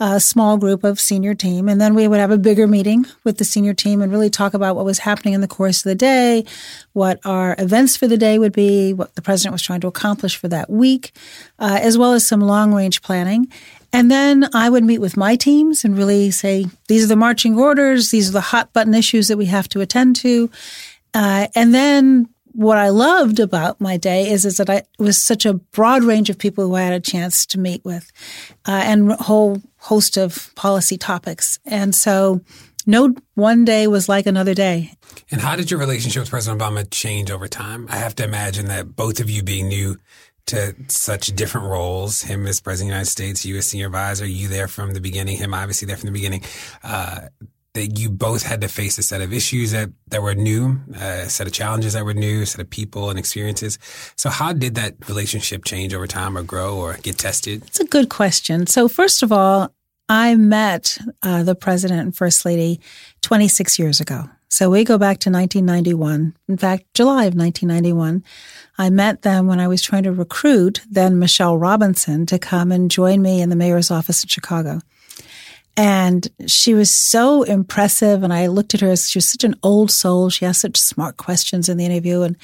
a 0.00 0.18
small 0.18 0.56
group 0.56 0.84
of 0.84 0.98
senior 0.98 1.34
team. 1.34 1.68
And 1.68 1.80
then 1.80 1.94
we 1.94 2.08
would 2.08 2.18
have 2.18 2.30
a 2.30 2.38
bigger 2.38 2.66
meeting 2.66 3.06
with 3.22 3.38
the 3.38 3.44
senior 3.44 3.74
team 3.74 4.00
and 4.00 4.10
really 4.10 4.30
talk 4.30 4.54
about 4.54 4.76
what 4.76 4.84
was 4.84 4.98
happening 4.98 5.34
in 5.34 5.40
the 5.40 5.48
course 5.48 5.84
of 5.84 5.90
the 5.90 5.94
day, 5.94 6.44
what 6.92 7.20
our 7.24 7.54
events 7.58 7.96
for 7.96 8.08
the 8.08 8.16
day 8.16 8.38
would 8.38 8.52
be, 8.52 8.92
what 8.92 9.14
the 9.14 9.22
president 9.22 9.52
was 9.52 9.62
trying 9.62 9.80
to 9.80 9.86
accomplish 9.86 10.36
for 10.36 10.48
that 10.48 10.70
week, 10.70 11.12
uh, 11.58 11.78
as 11.80 11.98
well 11.98 12.12
as 12.12 12.26
some 12.26 12.40
long 12.40 12.74
range 12.74 13.02
planning. 13.02 13.50
And 13.92 14.10
then 14.10 14.48
I 14.52 14.70
would 14.70 14.82
meet 14.82 14.98
with 14.98 15.16
my 15.16 15.36
teams 15.36 15.84
and 15.84 15.96
really 15.96 16.32
say, 16.32 16.66
these 16.88 17.04
are 17.04 17.08
the 17.08 17.16
marching 17.16 17.56
orders. 17.56 18.10
These 18.10 18.30
are 18.30 18.32
the 18.32 18.40
hot 18.40 18.72
button 18.72 18.94
issues 18.94 19.28
that 19.28 19.38
we 19.38 19.46
have 19.46 19.68
to 19.68 19.80
attend 19.80 20.16
to. 20.16 20.50
Uh, 21.14 21.46
and 21.54 21.72
then 21.72 22.28
what 22.54 22.78
I 22.78 22.90
loved 22.90 23.40
about 23.40 23.80
my 23.80 23.96
day 23.96 24.30
is, 24.30 24.44
is 24.44 24.58
that 24.58 24.70
I, 24.70 24.84
was 24.98 25.20
such 25.20 25.44
a 25.44 25.54
broad 25.54 26.04
range 26.04 26.30
of 26.30 26.38
people 26.38 26.66
who 26.66 26.74
I 26.76 26.82
had 26.82 26.92
a 26.92 27.00
chance 27.00 27.44
to 27.46 27.58
meet 27.58 27.84
with 27.84 28.12
uh, 28.66 28.82
and 28.84 29.10
a 29.12 29.16
whole 29.16 29.60
host 29.78 30.16
of 30.16 30.54
policy 30.54 30.96
topics. 30.96 31.58
And 31.66 31.94
so 31.94 32.40
no 32.86 33.14
one 33.34 33.64
day 33.64 33.88
was 33.88 34.08
like 34.08 34.26
another 34.26 34.54
day. 34.54 34.92
And 35.32 35.40
how 35.40 35.56
did 35.56 35.70
your 35.70 35.80
relationship 35.80 36.22
with 36.22 36.30
President 36.30 36.62
Obama 36.62 36.88
change 36.88 37.30
over 37.30 37.48
time? 37.48 37.86
I 37.90 37.96
have 37.96 38.14
to 38.16 38.24
imagine 38.24 38.66
that 38.66 38.94
both 38.94 39.18
of 39.18 39.28
you 39.28 39.42
being 39.42 39.68
new 39.68 39.98
to 40.46 40.74
such 40.88 41.34
different 41.34 41.68
roles. 41.68 42.22
Him 42.22 42.46
as 42.46 42.60
president 42.60 42.90
of 42.90 42.92
the 42.92 42.94
United 42.94 43.10
States, 43.10 43.44
you 43.44 43.56
as 43.56 43.66
senior 43.66 43.86
advisor, 43.86 44.26
you 44.26 44.48
there 44.48 44.68
from 44.68 44.92
the 44.92 45.00
beginning, 45.00 45.38
him 45.38 45.54
obviously 45.54 45.86
there 45.86 45.96
from 45.96 46.08
the 46.08 46.12
beginning. 46.12 46.42
Uh, 46.82 47.28
that 47.74 47.98
you 47.98 48.08
both 48.08 48.44
had 48.44 48.60
to 48.60 48.68
face 48.68 48.98
a 48.98 49.02
set 49.02 49.20
of 49.20 49.32
issues 49.32 49.72
that, 49.72 49.90
that 50.08 50.22
were 50.22 50.34
new, 50.34 50.80
a 50.94 51.28
set 51.28 51.46
of 51.46 51.52
challenges 51.52 51.92
that 51.92 52.04
were 52.04 52.14
new, 52.14 52.42
a 52.42 52.46
set 52.46 52.60
of 52.60 52.70
people 52.70 53.10
and 53.10 53.18
experiences. 53.18 53.78
So 54.16 54.30
how 54.30 54.52
did 54.52 54.76
that 54.76 54.94
relationship 55.08 55.64
change 55.64 55.92
over 55.92 56.06
time 56.06 56.38
or 56.38 56.44
grow 56.44 56.76
or 56.76 56.94
get 57.02 57.18
tested? 57.18 57.64
It's 57.66 57.80
a 57.80 57.84
good 57.84 58.08
question. 58.08 58.68
So 58.68 58.86
first 58.86 59.24
of 59.24 59.32
all, 59.32 59.74
I 60.08 60.36
met 60.36 60.98
uh, 61.22 61.42
the 61.42 61.56
president 61.56 62.00
and 62.00 62.16
first 62.16 62.44
lady 62.44 62.80
26 63.22 63.78
years 63.78 64.00
ago. 64.00 64.28
So 64.48 64.70
we 64.70 64.84
go 64.84 64.98
back 64.98 65.18
to 65.20 65.30
1991. 65.30 66.36
In 66.48 66.56
fact, 66.56 66.84
July 66.94 67.24
of 67.24 67.34
1991. 67.34 68.22
I 68.78 68.88
met 68.90 69.22
them 69.22 69.48
when 69.48 69.58
I 69.58 69.66
was 69.66 69.82
trying 69.82 70.04
to 70.04 70.12
recruit 70.12 70.80
then 70.88 71.18
Michelle 71.18 71.58
Robinson 71.58 72.24
to 72.26 72.38
come 72.38 72.70
and 72.70 72.88
join 72.88 73.20
me 73.20 73.40
in 73.40 73.48
the 73.48 73.56
mayor's 73.56 73.90
office 73.90 74.22
in 74.22 74.28
Chicago. 74.28 74.80
And 75.76 76.28
she 76.46 76.74
was 76.74 76.90
so 76.90 77.42
impressive. 77.42 78.22
And 78.22 78.32
I 78.32 78.46
looked 78.46 78.74
at 78.74 78.80
her 78.80 78.90
as 78.90 79.10
she 79.10 79.18
was 79.18 79.28
such 79.28 79.44
an 79.44 79.56
old 79.62 79.90
soul. 79.90 80.30
She 80.30 80.46
asked 80.46 80.60
such 80.60 80.76
smart 80.76 81.16
questions 81.16 81.68
in 81.68 81.76
the 81.78 81.86
interview. 81.86 82.22
And 82.22 82.36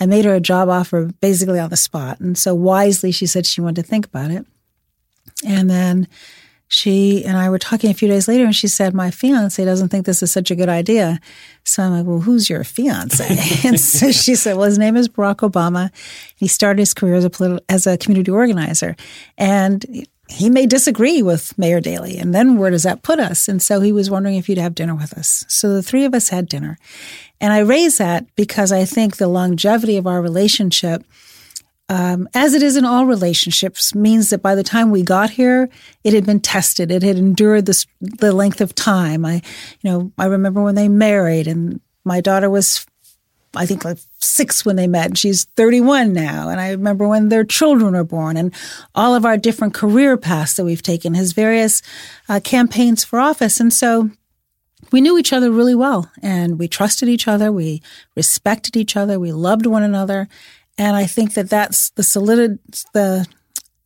I 0.00 0.06
made 0.06 0.24
her 0.24 0.34
a 0.34 0.40
job 0.40 0.68
offer 0.68 1.10
basically 1.20 1.60
on 1.60 1.70
the 1.70 1.76
spot. 1.76 2.20
And 2.20 2.36
so 2.36 2.54
wisely, 2.54 3.12
she 3.12 3.26
said 3.26 3.46
she 3.46 3.60
wanted 3.60 3.82
to 3.82 3.88
think 3.88 4.06
about 4.06 4.30
it. 4.30 4.46
And 5.46 5.68
then 5.68 6.08
she 6.72 7.22
and 7.26 7.36
I 7.36 7.50
were 7.50 7.58
talking 7.58 7.90
a 7.90 7.94
few 7.94 8.08
days 8.08 8.28
later, 8.28 8.44
and 8.44 8.56
she 8.56 8.66
said, 8.66 8.94
My 8.94 9.10
fiance 9.10 9.62
doesn't 9.62 9.90
think 9.90 10.06
this 10.06 10.22
is 10.22 10.32
such 10.32 10.50
a 10.50 10.54
good 10.54 10.70
idea. 10.70 11.20
So 11.64 11.82
I'm 11.82 11.92
like, 11.92 12.06
Well, 12.06 12.20
who's 12.20 12.48
your 12.48 12.64
fiance? 12.64 13.26
and 13.68 13.78
so 13.78 14.10
she 14.10 14.34
said, 14.34 14.56
Well, 14.56 14.64
his 14.64 14.78
name 14.78 14.96
is 14.96 15.06
Barack 15.06 15.48
Obama. 15.48 15.90
He 16.34 16.48
started 16.48 16.80
his 16.80 16.94
career 16.94 17.14
as 17.16 17.24
a, 17.24 17.30
political, 17.30 17.62
as 17.68 17.86
a 17.86 17.98
community 17.98 18.30
organizer. 18.30 18.96
And 19.36 19.84
he 20.32 20.50
may 20.50 20.66
disagree 20.66 21.22
with 21.22 21.56
Mayor 21.58 21.80
Daley. 21.80 22.16
And 22.18 22.34
then 22.34 22.56
where 22.56 22.70
does 22.70 22.82
that 22.82 23.02
put 23.02 23.20
us? 23.20 23.48
And 23.48 23.62
so 23.62 23.80
he 23.80 23.92
was 23.92 24.10
wondering 24.10 24.36
if 24.36 24.48
you'd 24.48 24.58
have 24.58 24.74
dinner 24.74 24.94
with 24.94 25.12
us. 25.12 25.44
So 25.48 25.72
the 25.72 25.82
three 25.82 26.04
of 26.04 26.14
us 26.14 26.30
had 26.30 26.48
dinner. 26.48 26.78
And 27.40 27.52
I 27.52 27.58
raise 27.58 27.98
that 27.98 28.26
because 28.36 28.72
I 28.72 28.84
think 28.84 29.16
the 29.16 29.28
longevity 29.28 29.96
of 29.96 30.06
our 30.06 30.22
relationship 30.22 31.04
um, 31.92 32.26
as 32.32 32.54
it 32.54 32.62
is 32.62 32.76
in 32.76 32.86
all 32.86 33.04
relationships, 33.04 33.94
means 33.94 34.30
that 34.30 34.40
by 34.40 34.54
the 34.54 34.62
time 34.62 34.90
we 34.90 35.02
got 35.02 35.28
here, 35.28 35.68
it 36.04 36.14
had 36.14 36.24
been 36.24 36.40
tested. 36.40 36.90
It 36.90 37.02
had 37.02 37.18
endured 37.18 37.66
this, 37.66 37.86
the 38.00 38.32
length 38.32 38.62
of 38.62 38.74
time. 38.74 39.26
I, 39.26 39.42
you 39.82 39.90
know, 39.90 40.12
I 40.16 40.24
remember 40.24 40.62
when 40.62 40.74
they 40.74 40.88
married, 40.88 41.46
and 41.46 41.82
my 42.02 42.22
daughter 42.22 42.48
was, 42.48 42.86
I 43.54 43.66
think, 43.66 43.84
like 43.84 43.98
six 44.22 44.64
when 44.64 44.76
they 44.76 44.86
met 44.86 45.18
she's 45.18 45.44
31 45.56 46.12
now. 46.12 46.48
And 46.48 46.60
I 46.60 46.70
remember 46.70 47.08
when 47.08 47.28
their 47.28 47.44
children 47.44 47.94
were 47.94 48.04
born 48.04 48.36
and 48.36 48.54
all 48.94 49.14
of 49.14 49.24
our 49.24 49.36
different 49.36 49.74
career 49.74 50.16
paths 50.16 50.54
that 50.54 50.64
we've 50.64 50.82
taken, 50.82 51.14
his 51.14 51.32
various 51.32 51.82
uh, 52.28 52.40
campaigns 52.42 53.04
for 53.04 53.18
office. 53.18 53.60
And 53.60 53.72
so 53.72 54.10
we 54.90 55.00
knew 55.00 55.18
each 55.18 55.32
other 55.32 55.50
really 55.50 55.74
well 55.74 56.10
and 56.22 56.58
we 56.58 56.68
trusted 56.68 57.08
each 57.08 57.28
other. 57.28 57.50
We 57.50 57.82
respected 58.16 58.76
each 58.76 58.96
other. 58.96 59.18
We 59.18 59.32
loved 59.32 59.66
one 59.66 59.82
another. 59.82 60.28
And 60.78 60.96
I 60.96 61.06
think 61.06 61.34
that 61.34 61.50
that's 61.50 61.90
the 61.90 62.02
solid, 62.02 62.58
the 62.94 63.26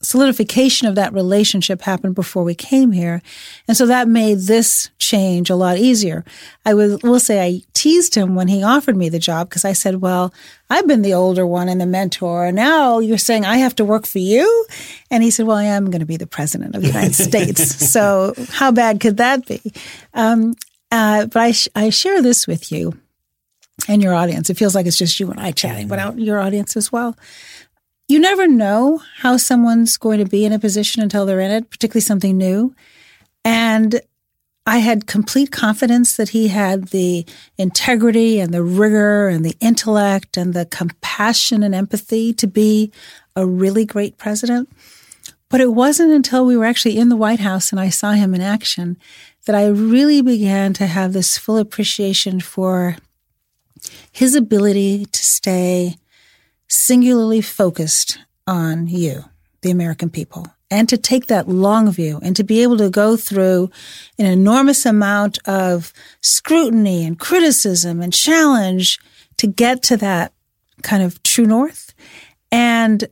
solidification 0.03 0.87
of 0.87 0.95
that 0.95 1.13
relationship 1.13 1.83
happened 1.83 2.15
before 2.15 2.45
we 2.45 2.55
came 2.55 2.93
here. 2.93 3.23
And 3.67 3.77
so 3.77 3.87
that 3.87 4.09
made 4.09 4.41
this 4.41 4.91
change 4.99 5.49
a 5.49 5.57
lot 5.57 5.79
easier. 5.79 6.25
I 6.65 6.75
will, 6.75 6.99
will 7.03 7.21
say 7.21 7.45
I 7.45 7.63
teased 7.73 8.15
him 8.15 8.35
when 8.35 8.49
he 8.49 8.63
offered 8.63 8.97
me 8.97 9.09
the 9.09 9.19
job 9.19 9.49
because 9.49 9.65
I 9.65 9.73
said, 9.73 10.03
well, 10.03 10.35
I've 10.69 10.87
been 10.87 11.03
the 11.03 11.15
older 11.15 11.47
one 11.47 11.69
and 11.69 11.81
the 11.81 11.87
mentor. 11.87 12.47
And 12.47 12.57
now 12.57 12.99
you're 12.99 13.19
saying 13.19 13.45
I 13.45 13.57
have 13.59 13.75
to 13.77 13.85
work 13.85 14.07
for 14.07 14.19
you. 14.19 14.67
And 15.11 15.23
he 15.23 15.31
said, 15.31 15.47
well, 15.47 15.57
I 15.57 15.65
am 15.65 15.91
going 15.91 16.01
to 16.01 16.07
be 16.07 16.17
the 16.19 16.27
president 16.27 16.75
of 16.75 16.83
the 16.83 16.89
United 16.89 17.15
States. 17.29 17.91
So 17.91 18.35
how 18.51 18.73
bad 18.73 19.01
could 19.01 19.17
that 19.17 19.47
be? 19.47 19.73
Um, 20.13 20.55
uh, 20.91 21.27
but 21.27 21.41
I, 21.41 21.53
sh- 21.53 21.69
I 21.75 21.91
share 21.91 22.23
this 22.23 22.47
with 22.47 22.71
you 22.71 22.99
and 23.89 24.03
your 24.03 24.15
audience. 24.15 24.51
It 24.51 24.57
feels 24.57 24.75
like 24.75 24.87
it's 24.87 24.99
just 24.99 25.19
you 25.19 25.31
and 25.31 25.41
I 25.41 25.53
chatting, 25.53 25.89
but 25.89 25.99
out 25.99 26.19
your 26.19 26.41
audience 26.41 26.77
as 26.77 26.93
well 26.93 27.17
you 28.09 28.21
never 28.21 28.47
know 28.47 29.03
how 29.19 29.37
someone's 29.37 29.97
going 29.97 30.19
to 30.19 30.31
be 30.31 30.45
in 30.45 30.53
a 30.53 30.59
position 30.59 31.03
until 31.03 31.27
they're 31.27 31.41
in 31.41 31.51
it, 31.51 31.71
particularly 31.71 32.03
something 32.03 32.37
new. 32.37 32.75
And 33.45 34.01
I 34.65 34.79
had 34.79 35.07
complete 35.07 35.53
confidence 35.53 36.17
that 36.17 36.31
he 36.31 36.49
had 36.49 36.89
the 36.89 37.25
integrity 37.57 38.41
and 38.41 38.53
the 38.53 38.65
rigor 38.65 39.29
and 39.29 39.45
the 39.45 39.57
intellect 39.61 40.37
and 40.37 40.55
the 40.55 40.67
compassion 40.67 41.63
and 41.63 41.75
empathy 41.75 42.33
to 42.35 42.47
be 42.47 42.91
a 43.37 43.47
really 43.47 43.85
great 43.85 44.19
president. 44.19 44.69
But 45.49 45.61
it 45.61 45.73
wasn't 45.73 46.11
until 46.11 46.45
we 46.45 46.57
were 46.57 46.65
actually 46.65 46.99
in 46.99 47.09
the 47.09 47.17
White 47.17 47.39
House 47.39 47.71
and 47.71 47.81
I 47.81 47.91
saw 47.91 48.13
him 48.13 48.35
in 48.35 48.41
action 48.41 48.97
that 49.45 49.55
I 49.55 49.69
really 49.69 50.21
began 50.21 50.73
to 50.75 50.87
have 50.87 51.13
this 51.13 51.39
full 51.39 51.59
appreciation 51.59 52.41
for 52.41 52.97
his 54.11 54.35
ability 54.35 55.07
to 55.07 55.25
stay 55.25 55.97
singularly 56.69 57.41
focused 57.41 58.19
on 58.47 58.87
you, 58.87 59.25
the 59.63 59.71
American 59.71 60.11
people, 60.11 60.47
and 60.71 60.89
to 60.89 60.97
take 60.97 61.27
that 61.27 61.49
long 61.49 61.91
view 61.91 62.19
and 62.23 62.35
to 62.37 62.45
be 62.45 62.63
able 62.63 62.77
to 62.79 62.91
go 62.91 63.17
through 63.17 63.71
an 64.19 64.27
enormous 64.27 64.85
amount 64.85 65.39
of 65.47 65.93
scrutiny 66.21 67.05
and 67.05 67.19
criticism 67.19 68.01
and 68.01 68.13
challenge 68.13 68.99
to 69.37 69.47
get 69.47 69.83
to 69.85 69.97
that 69.97 70.33
kind 70.83 71.03
of 71.03 71.23
true 71.23 71.47
north. 71.47 71.95
And 72.51 73.05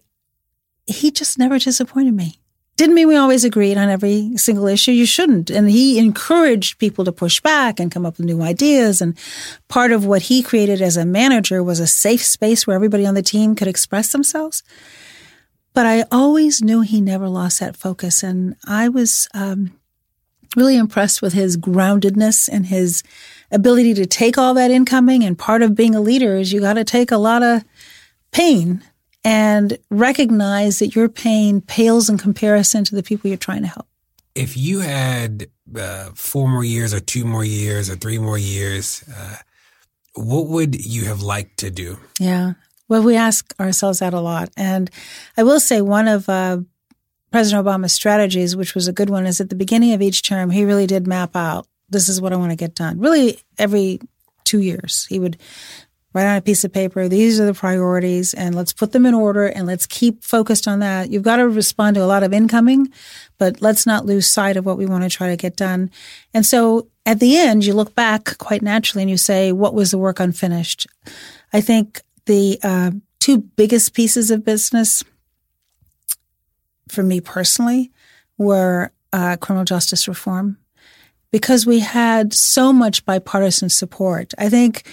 he 0.87 1.11
just 1.11 1.39
never 1.39 1.59
disappointed 1.59 2.15
me. 2.15 2.39
Didn't 2.77 2.97
mean 2.97 3.07
we 3.07 3.17
always 3.17 3.45
agreed 3.45 3.79
on 3.79 3.89
every 3.89 4.37
single 4.37 4.67
issue. 4.67 4.91
You 4.91 5.07
shouldn't. 5.07 5.49
And 5.49 5.71
he 5.71 5.99
encouraged 5.99 6.79
people 6.79 7.05
to 7.05 7.13
push 7.13 7.41
back 7.41 7.79
and 7.79 7.91
come 7.91 8.05
up 8.05 8.19
with 8.19 8.27
new 8.27 8.43
ideas. 8.43 9.01
And 9.01 9.17
part 9.69 9.93
of 9.93 10.05
what 10.05 10.23
he 10.23 10.43
created 10.43 10.83
as 10.83 10.97
a 10.97 11.05
manager 11.07 11.63
was 11.63 11.79
a 11.79 11.87
safe 11.87 12.25
space 12.25 12.67
where 12.67 12.75
everybody 12.75 13.07
on 13.07 13.15
the 13.15 13.23
team 13.23 13.55
could 13.55 13.69
express 13.69 14.11
themselves. 14.11 14.65
But 15.73 15.87
I 15.87 16.05
always 16.11 16.63
knew 16.63 16.81
he 16.81 17.01
never 17.01 17.29
lost 17.29 17.61
that 17.61 17.77
focus. 17.77 18.25
And 18.25 18.57
I 18.67 18.89
was 18.89 19.29
um, 19.35 19.79
really 20.57 20.77
impressed 20.77 21.23
with 21.23 21.33
his 21.33 21.57
groundedness 21.57 22.49
and 22.51 22.67
his 22.67 23.05
ability 23.53 23.95
to 23.95 24.07
take 24.07 24.37
all 24.37 24.55
that 24.55 24.73
incoming. 24.73 25.23
And 25.23 25.39
part 25.39 25.63
of 25.63 25.77
being 25.77 25.95
a 25.95 26.01
leader 26.01 26.37
is 26.37 26.53
you 26.53 26.61
got 26.61 26.75
to 26.75 26.85
take 26.85 27.13
a 27.13 27.19
lot 27.19 27.45
of 27.45 27.65
pain 28.33 28.83
and 29.25 29.79
recognize 29.91 30.79
that 30.79 30.95
your 30.95 31.09
pain 31.09 31.61
pales 31.61 32.09
in 32.09 32.19
comparison 32.19 32.85
to 32.85 32.95
the 32.95 33.03
people 33.03 33.29
you're 33.29 33.37
trying 33.37 33.63
to 33.63 33.69
help. 33.69 33.87
If 34.35 34.57
you 34.57 34.81
had 34.81 35.47
uh, 35.77 36.11
four 36.15 36.49
more 36.49 36.65
years, 36.65 36.93
or 36.93 37.01
two 37.01 37.25
more 37.25 37.45
years, 37.45 37.89
or 37.89 37.97
three 37.97 38.19
more 38.19 38.39
years, 38.39 39.05
uh, 39.17 39.37
what 40.15 40.49
would 40.49 40.85
you 40.85 41.05
have 41.07 41.23
liked 41.23 41.59
to 41.59 41.71
do? 41.71 41.99
Yeah. 42.19 42.55
Well, 42.89 43.03
we 43.03 43.17
ask 43.17 43.55
ourselves 43.59 44.01
that 44.01 44.13
a 44.13 44.21
lot. 44.21 44.51
And 44.57 44.91
I 45.37 45.43
will 45.43 45.61
say 45.61 45.81
one 45.81 46.09
of 46.09 46.29
uh, 46.29 46.59
President 47.31 47.67
Obama's 47.67 47.93
strategies, 47.93 48.57
which 48.57 48.75
was 48.75 48.89
a 48.89 48.93
good 48.93 49.09
one, 49.09 49.27
is 49.27 49.41
at 49.41 49.49
the 49.49 49.57
beginning 49.57 49.93
of 49.93 50.03
each 50.03 50.23
term, 50.23 50.51
he 50.51 50.65
really 50.65 50.87
did 50.87 51.07
map 51.07 51.35
out 51.35 51.67
this 51.89 52.09
is 52.09 52.21
what 52.21 52.33
I 52.33 52.37
want 52.37 52.51
to 52.51 52.57
get 52.57 52.75
done. 52.75 52.99
Really, 52.99 53.41
every 53.59 54.01
two 54.45 54.61
years, 54.61 55.07
he 55.07 55.19
would 55.19 55.39
write 56.15 56.27
on 56.27 56.37
a 56.37 56.43
piece 56.43 56.65
of 56.65 56.73
paper, 56.73 57.09
these 57.09 57.41
are 57.41 57.47
the 57.47 57.55
priorities, 57.55 58.33
and 58.35 58.55
let's 58.55 58.73
put 58.73 58.93
them 58.93 59.05
in 59.05 59.15
order 59.15 59.47
and 59.47 59.67
let's 59.67 59.85
keep 59.87 60.23
focused 60.23 60.69
on 60.69 60.79
that. 60.79 61.11
You've 61.11 61.25
got 61.25 61.37
to 61.37 61.49
respond 61.49 61.97
to 61.97 62.03
a 62.03 62.07
lot 62.07 62.23
of 62.23 62.33
incoming, 62.33 62.93
but 63.37 63.61
let's 63.61 63.85
not 63.85 64.07
lose 64.07 64.29
sight 64.29 64.57
of 64.57 64.65
what 64.65 64.79
we 64.79 64.87
want 64.87 65.03
to 65.03 65.11
try 65.11 65.29
to 65.29 65.37
get 65.37 65.57
done. 65.57 65.91
And 66.33 66.47
so 66.47 66.89
at 67.05 67.19
the 67.19 67.37
end, 67.37 67.67
you 67.67 67.75
look 67.75 67.95
back 67.95 68.39
quite 68.39 68.63
naturally 68.63 69.03
and 69.03 69.11
you 69.11 69.17
say, 69.17 69.53
what 69.53 69.75
was 69.75 69.91
the 69.91 69.99
work 69.99 70.21
unfinished? 70.21 70.87
I 71.53 71.61
think 71.61 72.01
the 72.27 72.59
uh, 72.63 72.93
two 73.19 73.39
biggest 73.39 73.93
pieces 73.93 74.31
of 74.31 74.45
business 74.45 75.03
for 76.89 77.03
me 77.03 77.21
personally 77.21 77.91
were 78.39 78.93
uh, 79.13 79.37
criminal 79.37 79.65
justice 79.65 80.07
reform 80.07 80.59
because 81.31 81.67
we 81.67 81.81
had 81.81 82.33
so 82.33 82.73
much 82.73 83.05
bipartisan 83.05 83.69
support. 83.69 84.33
I 84.39 84.49
think 84.49 84.85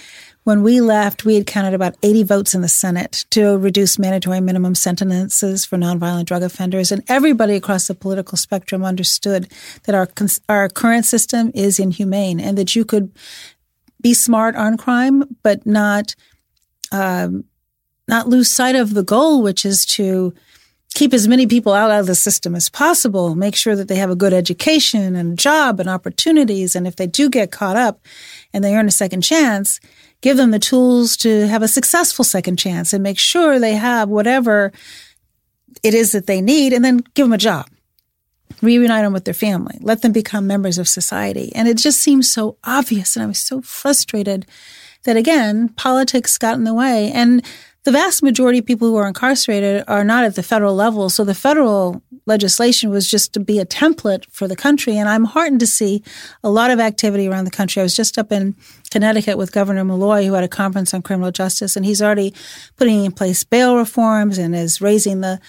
when 0.44 0.62
we 0.62 0.80
left, 0.80 1.24
we 1.24 1.36
had 1.36 1.46
counted 1.46 1.72
about 1.72 1.96
80 2.02 2.24
votes 2.24 2.54
in 2.54 2.62
the 2.62 2.68
Senate 2.68 3.24
to 3.30 3.56
reduce 3.58 3.98
mandatory 3.98 4.40
minimum 4.40 4.74
sentences 4.74 5.64
for 5.64 5.76
nonviolent 5.76 6.24
drug 6.24 6.42
offenders. 6.42 6.90
And 6.90 7.04
everybody 7.08 7.54
across 7.54 7.86
the 7.86 7.94
political 7.94 8.36
spectrum 8.36 8.84
understood 8.84 9.48
that 9.84 9.94
our, 9.94 10.08
our 10.48 10.68
current 10.68 11.04
system 11.04 11.52
is 11.54 11.78
inhumane 11.78 12.40
and 12.40 12.58
that 12.58 12.74
you 12.74 12.84
could 12.84 13.12
be 14.00 14.14
smart 14.14 14.56
on 14.56 14.76
crime, 14.76 15.22
but 15.44 15.64
not, 15.64 16.16
um, 16.90 17.44
not 18.08 18.28
lose 18.28 18.50
sight 18.50 18.74
of 18.74 18.94
the 18.94 19.04
goal, 19.04 19.42
which 19.42 19.64
is 19.64 19.86
to 19.86 20.34
keep 20.94 21.14
as 21.14 21.28
many 21.28 21.46
people 21.46 21.72
out 21.72 21.90
of 21.90 22.06
the 22.06 22.16
system 22.16 22.54
as 22.54 22.68
possible, 22.68 23.34
make 23.34 23.54
sure 23.56 23.76
that 23.76 23.88
they 23.88 23.96
have 23.96 24.10
a 24.10 24.16
good 24.16 24.32
education 24.32 25.14
and 25.14 25.38
job 25.38 25.80
and 25.80 25.88
opportunities. 25.88 26.74
And 26.74 26.86
if 26.86 26.96
they 26.96 27.06
do 27.06 27.30
get 27.30 27.52
caught 27.52 27.76
up 27.76 28.00
and 28.52 28.62
they 28.62 28.74
earn 28.74 28.88
a 28.88 28.90
second 28.92 29.22
chance, 29.22 29.80
give 30.22 30.38
them 30.38 30.52
the 30.52 30.58
tools 30.58 31.16
to 31.18 31.46
have 31.48 31.62
a 31.62 31.68
successful 31.68 32.24
second 32.24 32.58
chance 32.58 32.92
and 32.92 33.02
make 33.02 33.18
sure 33.18 33.58
they 33.58 33.74
have 33.74 34.08
whatever 34.08 34.72
it 35.82 35.94
is 35.94 36.12
that 36.12 36.26
they 36.26 36.40
need 36.40 36.72
and 36.72 36.84
then 36.84 37.02
give 37.14 37.26
them 37.26 37.32
a 37.32 37.38
job. 37.38 37.68
Reunite 38.62 39.02
them 39.02 39.12
with 39.12 39.24
their 39.24 39.34
family. 39.34 39.76
Let 39.80 40.02
them 40.02 40.12
become 40.12 40.46
members 40.46 40.78
of 40.78 40.88
society. 40.88 41.52
And 41.54 41.66
it 41.66 41.76
just 41.76 41.98
seems 42.00 42.30
so 42.30 42.56
obvious. 42.64 43.16
And 43.16 43.24
I 43.24 43.26
was 43.26 43.38
so 43.38 43.60
frustrated 43.60 44.46
that 45.04 45.16
again, 45.16 45.68
politics 45.70 46.38
got 46.38 46.56
in 46.56 46.64
the 46.64 46.74
way. 46.74 47.10
And 47.12 47.44
the 47.84 47.92
vast 47.92 48.22
majority 48.22 48.60
of 48.60 48.66
people 48.66 48.88
who 48.88 48.96
are 48.96 49.08
incarcerated 49.08 49.84
are 49.88 50.04
not 50.04 50.24
at 50.24 50.36
the 50.36 50.42
federal 50.42 50.74
level. 50.74 51.10
So 51.10 51.24
the 51.24 51.34
federal 51.34 52.02
legislation 52.26 52.90
was 52.90 53.10
just 53.10 53.32
to 53.34 53.40
be 53.40 53.58
a 53.58 53.66
template 53.66 54.24
for 54.30 54.46
the 54.46 54.54
country. 54.54 54.96
And 54.96 55.08
I'm 55.08 55.24
heartened 55.24 55.60
to 55.60 55.66
see 55.66 56.02
a 56.44 56.50
lot 56.50 56.70
of 56.70 56.78
activity 56.78 57.26
around 57.26 57.44
the 57.44 57.50
country. 57.50 57.80
I 57.80 57.82
was 57.82 57.96
just 57.96 58.18
up 58.18 58.30
in 58.30 58.54
Connecticut 58.90 59.36
with 59.36 59.50
Governor 59.50 59.84
Malloy, 59.84 60.26
who 60.26 60.34
had 60.34 60.44
a 60.44 60.48
conference 60.48 60.94
on 60.94 61.02
criminal 61.02 61.32
justice, 61.32 61.76
and 61.76 61.84
he's 61.84 62.00
already 62.00 62.32
putting 62.76 63.04
in 63.04 63.12
place 63.12 63.42
bail 63.42 63.76
reforms 63.76 64.38
and 64.38 64.54
is 64.54 64.80
raising 64.80 65.20
the 65.20 65.40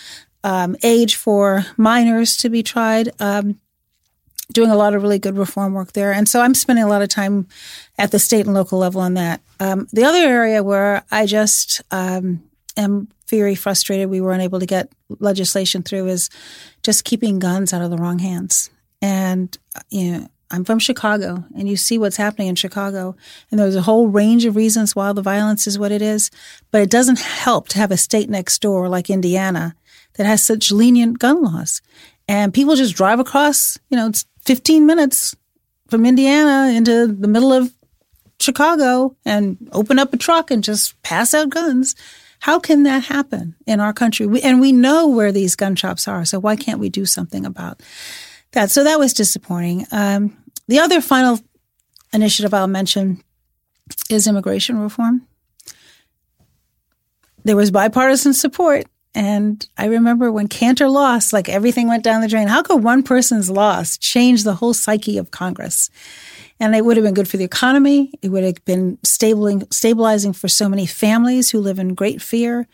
um, 0.44 0.76
age 0.84 1.16
for 1.16 1.66
minors 1.78 2.36
to 2.38 2.50
be 2.50 2.64
tried. 2.64 3.12
Um, 3.20 3.60
doing 4.52 4.70
a 4.70 4.76
lot 4.76 4.94
of 4.94 5.02
really 5.02 5.20
good 5.20 5.38
reform 5.38 5.74
work 5.74 5.94
there. 5.94 6.12
And 6.12 6.28
so 6.28 6.42
I'm 6.42 6.54
spending 6.54 6.84
a 6.84 6.90
lot 6.90 7.02
of 7.02 7.10
time 7.10 7.48
at 7.98 8.12
the 8.12 8.20
state 8.20 8.46
and 8.46 8.54
local 8.54 8.80
level 8.80 9.02
on 9.02 9.14
that. 9.14 9.42
Um, 9.60 9.88
the 9.94 10.04
other 10.04 10.20
area 10.20 10.62
where 10.64 11.04
I 11.12 11.26
just 11.26 11.82
um, 11.92 12.44
am 12.76 13.08
very 13.30 13.56
frustrated 13.56 14.10
we 14.10 14.22
were 14.22 14.34
unable 14.34 14.60
to 14.60 14.66
get 14.66 14.92
legislation 15.20 15.82
through 15.82 16.08
is 16.08 16.30
just 16.84 17.06
keeping 17.06 17.40
guns 17.40 17.74
out 17.74 17.82
of 17.82 17.90
the 17.90 17.98
wrong 17.98 18.20
hands. 18.20 18.70
And, 19.02 19.58
you 19.90 20.12
know, 20.12 20.28
I'm 20.52 20.66
from 20.66 20.78
Chicago 20.78 21.44
and 21.58 21.68
you 21.68 21.76
see 21.76 21.98
what's 21.98 22.18
happening 22.18 22.48
in 22.48 22.56
Chicago. 22.56 23.16
And 23.50 23.60
there's 23.60 23.76
a 23.76 23.82
whole 23.82 24.08
range 24.08 24.46
of 24.46 24.56
reasons 24.56 24.96
why 24.96 25.12
the 25.12 25.22
violence 25.22 25.66
is 25.66 25.80
what 25.80 25.92
it 25.92 26.02
is. 26.02 26.30
But 26.70 26.82
it 26.82 26.92
doesn't 26.92 27.20
help 27.20 27.70
to 27.70 27.80
have 27.80 27.92
a 27.92 27.98
state 27.98 28.30
next 28.30 28.62
door 28.62 28.88
like 28.88 29.10
Indiana 29.10 29.76
that 30.14 30.28
has 30.28 30.44
such 30.44 30.72
lenient 30.72 31.18
gun 31.18 31.42
laws. 31.42 31.82
And 32.28 32.54
people 32.54 32.76
just 32.76 32.96
drive 32.96 33.20
across, 33.20 33.78
you 33.90 33.98
know, 33.98 34.08
it's 34.08 34.26
15 34.46 34.86
minutes 34.86 35.36
from 35.88 36.06
Indiana 36.06 36.72
into 36.76 37.08
the 37.08 37.28
middle 37.28 37.52
of 37.54 37.74
Chicago 38.40 39.16
and 39.26 39.58
open 39.72 40.00
up 40.00 40.14
a 40.14 40.18
truck 40.18 40.52
and 40.52 40.64
just 40.64 41.02
pass 41.04 41.34
out 41.34 41.50
guns. 41.50 41.96
How 42.40 42.60
can 42.60 42.84
that 42.84 43.06
happen 43.06 43.56
in 43.66 43.80
our 43.80 43.94
country? 43.94 44.26
We, 44.26 44.42
and 44.42 44.60
we 44.60 44.72
know 44.72 45.08
where 45.08 45.32
these 45.32 45.56
gun 45.56 45.76
shops 45.76 46.08
are. 46.08 46.26
So 46.26 46.40
why 46.40 46.56
can't 46.56 46.80
we 46.80 46.90
do 46.90 47.06
something 47.06 47.46
about 47.46 47.82
that? 48.52 48.70
So 48.70 48.84
that 48.84 49.00
was 49.00 49.14
disappointing. 49.14 49.86
Um, 49.92 50.38
the 50.68 50.80
other 50.80 51.00
final 51.00 51.40
initiative 52.12 52.54
I'll 52.54 52.68
mention 52.68 53.24
is 54.10 54.28
immigration 54.28 54.80
reform. 54.80 55.28
there 57.44 57.56
was 57.56 57.72
bipartisan 57.72 58.34
support. 58.34 58.86
And 59.16 59.68
I 59.78 59.86
remember 59.86 60.32
when 60.32 60.48
Cantor 60.48 60.90
lost, 60.90 61.34
like 61.34 61.48
everything 61.48 61.88
went 61.88 62.04
down 62.04 62.22
the 62.22 62.28
drain. 62.28 62.48
How 62.48 62.64
could 62.64 62.84
one 62.84 63.04
person's 63.04 63.50
loss 63.50 63.98
change 63.98 64.44
the 64.44 64.56
whole 64.56 64.74
psyche 64.74 65.18
of 65.18 65.32
Congress? 65.32 65.90
And 66.60 66.76
it 66.76 66.86
would 66.86 66.98
have 66.98 67.04
been 67.04 67.14
good 67.14 67.28
for 67.28 67.38
the 67.38 67.44
economy. 67.44 68.12
It 68.22 68.30
would 68.30 68.44
have 68.44 68.64
been 68.66 68.98
stabilizing, 69.04 69.68
stabilizing 69.72 70.34
for 70.34 70.48
so 70.48 70.68
many 70.68 70.86
families 70.86 71.52
who 71.52 71.60
live 71.60 71.78
in 71.78 71.94
great 71.94 72.22
fear. 72.22 72.68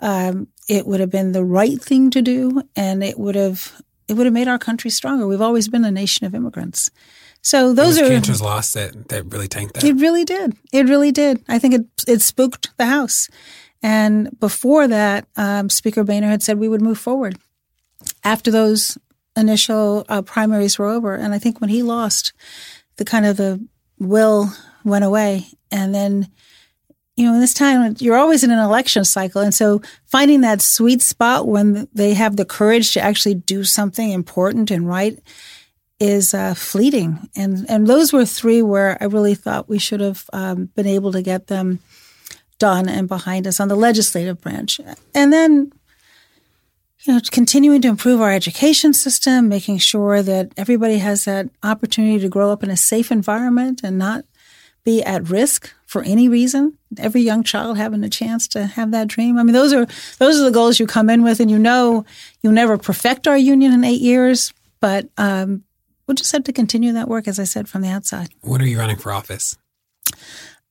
Um, 0.00 0.48
it 0.68 0.86
would 0.86 1.00
have 1.00 1.10
been 1.10 1.32
the 1.32 1.44
right 1.44 1.80
thing 1.80 2.10
to 2.10 2.22
do, 2.22 2.62
and 2.76 3.02
it 3.02 3.18
would 3.18 3.34
have 3.34 3.82
it 4.08 4.14
would 4.14 4.26
have 4.26 4.34
made 4.34 4.48
our 4.48 4.58
country 4.58 4.90
stronger. 4.90 5.26
We've 5.26 5.40
always 5.40 5.68
been 5.68 5.84
a 5.84 5.90
nation 5.90 6.26
of 6.26 6.34
immigrants. 6.34 6.90
So 7.42 7.72
those 7.72 7.96
it 7.96 8.04
are 8.04 8.08
Cantor's 8.08 8.42
loss 8.42 8.72
that 8.72 9.08
that 9.08 9.24
really 9.32 9.48
tanked 9.48 9.74
that. 9.74 9.84
It 9.84 9.94
really 9.94 10.24
did. 10.24 10.56
It 10.72 10.86
really 10.86 11.12
did. 11.12 11.42
I 11.48 11.58
think 11.58 11.74
it 11.74 11.86
it 12.06 12.20
spooked 12.20 12.76
the 12.76 12.86
House. 12.86 13.28
And 13.82 14.38
before 14.38 14.88
that, 14.88 15.26
um, 15.36 15.70
Speaker 15.70 16.04
Boehner 16.04 16.28
had 16.28 16.42
said 16.42 16.58
we 16.58 16.68
would 16.68 16.82
move 16.82 16.98
forward 16.98 17.38
after 18.24 18.50
those 18.50 18.98
initial 19.36 20.04
uh, 20.08 20.22
primaries 20.22 20.78
were 20.78 20.86
over. 20.86 21.14
And 21.14 21.32
I 21.32 21.38
think 21.38 21.60
when 21.60 21.70
he 21.70 21.82
lost, 21.82 22.32
the 22.96 23.04
kind 23.04 23.24
of 23.24 23.36
the 23.36 23.66
will 23.98 24.50
went 24.84 25.04
away. 25.04 25.46
And 25.70 25.94
then, 25.94 26.28
you 27.16 27.26
know, 27.26 27.34
in 27.34 27.40
this 27.40 27.54
time, 27.54 27.96
you're 27.98 28.16
always 28.16 28.44
in 28.44 28.50
an 28.50 28.58
election 28.58 29.04
cycle. 29.04 29.40
And 29.40 29.54
so 29.54 29.80
finding 30.06 30.40
that 30.42 30.60
sweet 30.60 31.02
spot 31.02 31.46
when 31.46 31.88
they 31.94 32.14
have 32.14 32.36
the 32.36 32.44
courage 32.44 32.92
to 32.92 33.00
actually 33.00 33.34
do 33.34 33.64
something 33.64 34.10
important 34.10 34.70
and 34.70 34.86
right 34.86 35.18
is 35.98 36.32
uh, 36.32 36.54
fleeting. 36.54 37.28
And, 37.36 37.66
and 37.68 37.86
those 37.86 38.12
were 38.12 38.24
three 38.24 38.62
where 38.62 38.96
I 39.00 39.04
really 39.04 39.34
thought 39.34 39.68
we 39.68 39.78
should 39.78 40.00
have 40.00 40.24
um, 40.32 40.66
been 40.74 40.86
able 40.86 41.12
to 41.12 41.22
get 41.22 41.46
them 41.46 41.78
done 42.60 42.88
and 42.88 43.08
behind 43.08 43.48
us 43.48 43.58
on 43.58 43.66
the 43.66 43.74
legislative 43.74 44.40
branch. 44.40 44.80
And 45.12 45.32
then, 45.32 45.72
you 47.00 47.14
know, 47.14 47.20
continuing 47.32 47.82
to 47.82 47.88
improve 47.88 48.20
our 48.20 48.30
education 48.30 48.92
system, 48.92 49.48
making 49.48 49.78
sure 49.78 50.22
that 50.22 50.52
everybody 50.56 50.98
has 50.98 51.24
that 51.24 51.48
opportunity 51.64 52.20
to 52.20 52.28
grow 52.28 52.52
up 52.52 52.62
in 52.62 52.70
a 52.70 52.76
safe 52.76 53.10
environment 53.10 53.80
and 53.82 53.98
not 53.98 54.24
be 54.84 55.02
at 55.02 55.28
risk 55.28 55.72
for 55.86 56.02
any 56.02 56.28
reason. 56.28 56.78
Every 56.98 57.20
young 57.22 57.42
child 57.42 57.76
having 57.76 58.04
a 58.04 58.08
chance 58.08 58.46
to 58.48 58.66
have 58.66 58.92
that 58.92 59.08
dream. 59.08 59.38
I 59.38 59.42
mean, 59.42 59.52
those 59.52 59.72
are 59.72 59.86
those 60.18 60.40
are 60.40 60.44
the 60.44 60.50
goals 60.50 60.78
you 60.78 60.86
come 60.86 61.10
in 61.10 61.22
with, 61.22 61.40
and 61.40 61.50
you 61.50 61.58
know 61.58 62.04
you'll 62.42 62.52
never 62.52 62.78
perfect 62.78 63.26
our 63.26 63.36
union 63.36 63.72
in 63.72 63.84
eight 63.84 64.00
years, 64.00 64.52
but 64.80 65.08
um, 65.18 65.64
we'll 66.06 66.14
just 66.14 66.32
have 66.32 66.44
to 66.44 66.52
continue 66.52 66.92
that 66.92 67.08
work, 67.08 67.28
as 67.28 67.38
I 67.38 67.44
said 67.44 67.68
from 67.68 67.82
the 67.82 67.88
outside. 67.88 68.30
When 68.40 68.62
are 68.62 68.66
you 68.66 68.78
running 68.78 68.96
for 68.96 69.12
office? 69.12 69.56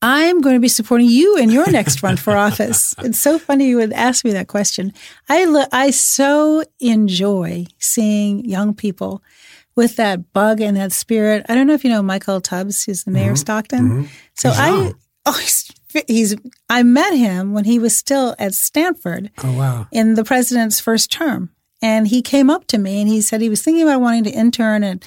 I'm 0.01 0.39
going 0.39 0.55
to 0.55 0.61
be 0.61 0.69
supporting 0.69 1.09
you 1.09 1.37
in 1.37 1.49
your 1.49 1.69
next 1.69 2.01
run 2.01 2.17
for 2.17 2.35
office. 2.35 2.95
It's 3.03 3.19
so 3.19 3.39
funny 3.39 3.67
you 3.67 3.77
would 3.77 3.93
ask 3.93 4.23
me 4.23 4.31
that 4.31 4.47
question. 4.47 4.93
I 5.27 5.45
lo- 5.45 5.65
I 5.71 5.91
so 5.91 6.63
enjoy 6.79 7.65
seeing 7.79 8.45
young 8.45 8.73
people 8.73 9.21
with 9.75 9.95
that 9.97 10.31
bug 10.33 10.61
and 10.61 10.77
that 10.77 10.91
spirit. 10.91 11.45
I 11.49 11.55
don't 11.55 11.67
know 11.67 11.73
if 11.73 11.83
you 11.83 11.89
know 11.89 12.01
Michael 12.01 12.41
Tubbs, 12.41 12.83
who's 12.83 13.03
the 13.03 13.11
mayor 13.11 13.25
mm-hmm. 13.25 13.31
of 13.31 13.39
Stockton. 13.39 13.79
Mm-hmm. 13.79 14.05
So 14.35 14.49
he's 14.49 14.59
I 14.59 14.69
young. 14.69 14.95
oh 15.25 15.39
he's, 15.39 15.71
he's 16.07 16.35
I 16.69 16.83
met 16.83 17.13
him 17.13 17.53
when 17.53 17.65
he 17.65 17.79
was 17.79 17.95
still 17.95 18.35
at 18.39 18.53
Stanford. 18.53 19.31
Oh 19.43 19.57
wow! 19.57 19.87
In 19.91 20.15
the 20.15 20.23
president's 20.23 20.79
first 20.79 21.11
term, 21.11 21.51
and 21.81 22.07
he 22.07 22.21
came 22.21 22.49
up 22.49 22.67
to 22.67 22.77
me 22.77 22.99
and 22.99 23.09
he 23.09 23.21
said 23.21 23.41
he 23.41 23.49
was 23.49 23.61
thinking 23.61 23.83
about 23.83 24.01
wanting 24.01 24.25
to 24.25 24.31
intern 24.31 24.83
and 24.83 25.03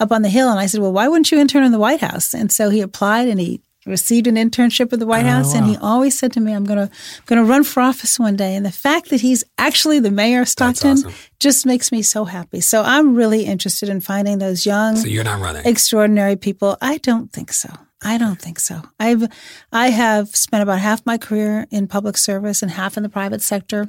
up 0.00 0.10
on 0.10 0.22
the 0.22 0.28
Hill. 0.28 0.50
And 0.50 0.58
I 0.58 0.66
said, 0.66 0.80
well, 0.80 0.92
why 0.92 1.08
wouldn't 1.08 1.30
you 1.30 1.38
intern 1.38 1.64
in 1.64 1.72
the 1.72 1.78
White 1.78 2.00
House? 2.00 2.34
And 2.34 2.50
so 2.50 2.70
he 2.70 2.80
applied 2.80 3.28
and 3.28 3.38
he 3.38 3.60
received 3.86 4.26
an 4.26 4.36
internship 4.36 4.92
at 4.92 4.98
the 4.98 5.06
White 5.06 5.26
oh, 5.26 5.30
House, 5.30 5.52
wow. 5.52 5.60
and 5.60 5.70
he 5.70 5.76
always 5.76 6.18
said 6.18 6.32
to 6.32 6.40
me, 6.40 6.52
"I'm 6.52 6.64
gonna 6.64 6.90
gonna 7.26 7.44
run 7.44 7.64
for 7.64 7.80
office 7.80 8.18
one 8.18 8.36
day." 8.36 8.54
And 8.54 8.64
the 8.64 8.72
fact 8.72 9.10
that 9.10 9.20
he's 9.20 9.44
actually 9.58 10.00
the 10.00 10.10
mayor 10.10 10.42
of 10.42 10.48
Stockton 10.48 10.92
awesome. 10.92 11.12
just 11.38 11.66
makes 11.66 11.92
me 11.92 12.02
so 12.02 12.24
happy. 12.24 12.60
So 12.60 12.82
I'm 12.82 13.14
really 13.14 13.44
interested 13.44 13.88
in 13.88 14.00
finding 14.00 14.38
those 14.38 14.64
young, 14.66 14.96
so 14.96 15.06
you're 15.06 15.24
not 15.24 15.40
running 15.40 15.66
extraordinary 15.66 16.36
people. 16.36 16.76
I 16.80 16.98
don't 16.98 17.32
think 17.32 17.52
so. 17.52 17.70
I 18.02 18.18
don't 18.18 18.40
think 18.40 18.60
so. 18.60 18.82
I've 19.00 19.26
I 19.72 19.90
have 19.90 20.34
spent 20.36 20.62
about 20.62 20.78
half 20.78 21.04
my 21.06 21.18
career 21.18 21.66
in 21.70 21.86
public 21.86 22.16
service 22.16 22.62
and 22.62 22.70
half 22.70 22.96
in 22.96 23.02
the 23.02 23.08
private 23.08 23.42
sector. 23.42 23.88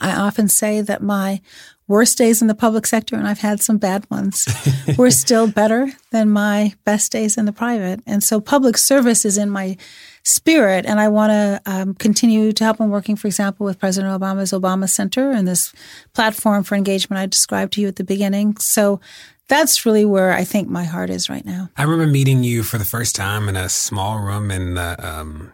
I 0.00 0.16
often 0.16 0.48
say 0.48 0.80
that 0.80 1.02
my 1.02 1.40
worst 1.92 2.16
days 2.16 2.40
in 2.40 2.48
the 2.48 2.54
public 2.54 2.86
sector, 2.86 3.16
and 3.16 3.28
I've 3.28 3.40
had 3.40 3.60
some 3.60 3.76
bad 3.76 4.10
ones, 4.10 4.48
were 4.96 5.10
still 5.10 5.46
better 5.46 5.92
than 6.10 6.30
my 6.30 6.72
best 6.84 7.12
days 7.12 7.36
in 7.36 7.44
the 7.44 7.52
private. 7.52 8.00
And 8.06 8.24
so 8.24 8.40
public 8.40 8.78
service 8.78 9.26
is 9.26 9.36
in 9.36 9.50
my 9.50 9.76
spirit, 10.22 10.86
and 10.86 10.98
I 10.98 11.08
want 11.08 11.32
to 11.32 11.60
um, 11.66 11.94
continue 11.94 12.50
to 12.52 12.64
help. 12.64 12.80
I'm 12.80 12.88
working, 12.88 13.14
for 13.14 13.26
example, 13.26 13.66
with 13.66 13.78
President 13.78 14.18
Obama's 14.18 14.52
Obama 14.52 14.88
Center 14.88 15.32
and 15.32 15.46
this 15.46 15.74
platform 16.14 16.64
for 16.64 16.76
engagement 16.76 17.20
I 17.20 17.26
described 17.26 17.74
to 17.74 17.82
you 17.82 17.88
at 17.88 17.96
the 17.96 18.04
beginning. 18.04 18.56
So 18.56 18.98
that's 19.48 19.84
really 19.84 20.06
where 20.06 20.32
I 20.32 20.44
think 20.44 20.70
my 20.70 20.84
heart 20.84 21.10
is 21.10 21.28
right 21.28 21.44
now. 21.44 21.68
I 21.76 21.82
remember 21.82 22.10
meeting 22.10 22.42
you 22.42 22.62
for 22.62 22.78
the 22.78 22.86
first 22.86 23.14
time 23.14 23.50
in 23.50 23.56
a 23.56 23.68
small 23.68 24.18
room 24.18 24.50
in 24.50 24.76
the 24.76 24.96
um, 25.06 25.52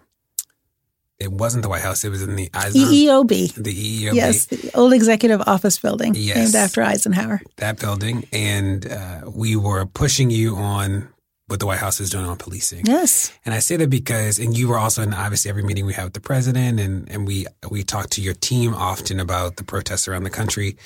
it 1.21 1.33
wasn't 1.33 1.63
the 1.63 1.69
White 1.69 1.83
House. 1.83 2.05
It 2.05 2.11
was 2.11 2.23
in 2.23 2.37
the 2.37 2.49
Eisenhower. 2.55 2.93
EEOB. 2.93 3.55
The 3.55 4.07
EEOB. 4.07 4.15
Yes, 4.15 4.47
the 4.47 4.71
old 4.75 4.93
executive 4.93 5.43
office 5.47 5.79
building 5.79 6.15
yes, 6.17 6.37
named 6.37 6.55
after 6.55 6.83
Eisenhower. 6.83 7.41
That 7.57 7.81
building. 7.81 8.27
And 8.33 8.91
uh, 8.91 9.23
we 9.27 9.57
were 9.57 9.87
pushing 9.87 10.31
you 10.31 10.55
on 10.57 11.09
what 11.49 11.61
the 11.61 11.67
White 11.67 11.79
House 11.79 11.99
is 11.99 12.11
doing 12.11 12.27
on 12.27 12.37
policing. 12.37 12.87
Yes. 12.87 13.33
And 13.45 13.55
I 13.55 13.59
say 13.59 13.77
that 13.77 13.91
because, 13.91 14.39
and 14.39 14.57
you 14.57 14.69
were 14.69 14.79
also 14.79 15.03
in 15.03 15.13
obviously 15.15 15.49
every 15.49 15.63
meeting 15.63 15.87
we 15.87 15.95
have 15.95 16.05
with 16.05 16.13
the 16.13 16.21
president, 16.21 16.79
and, 16.79 17.11
and 17.11 17.27
we, 17.27 17.47
we 17.71 17.83
talk 17.83 18.11
to 18.11 18.21
your 18.21 18.35
team 18.35 18.75
often 18.75 19.19
about 19.19 19.57
the 19.57 19.65
protests 19.65 20.07
around 20.07 20.25
the 20.25 20.31
country. 20.31 20.77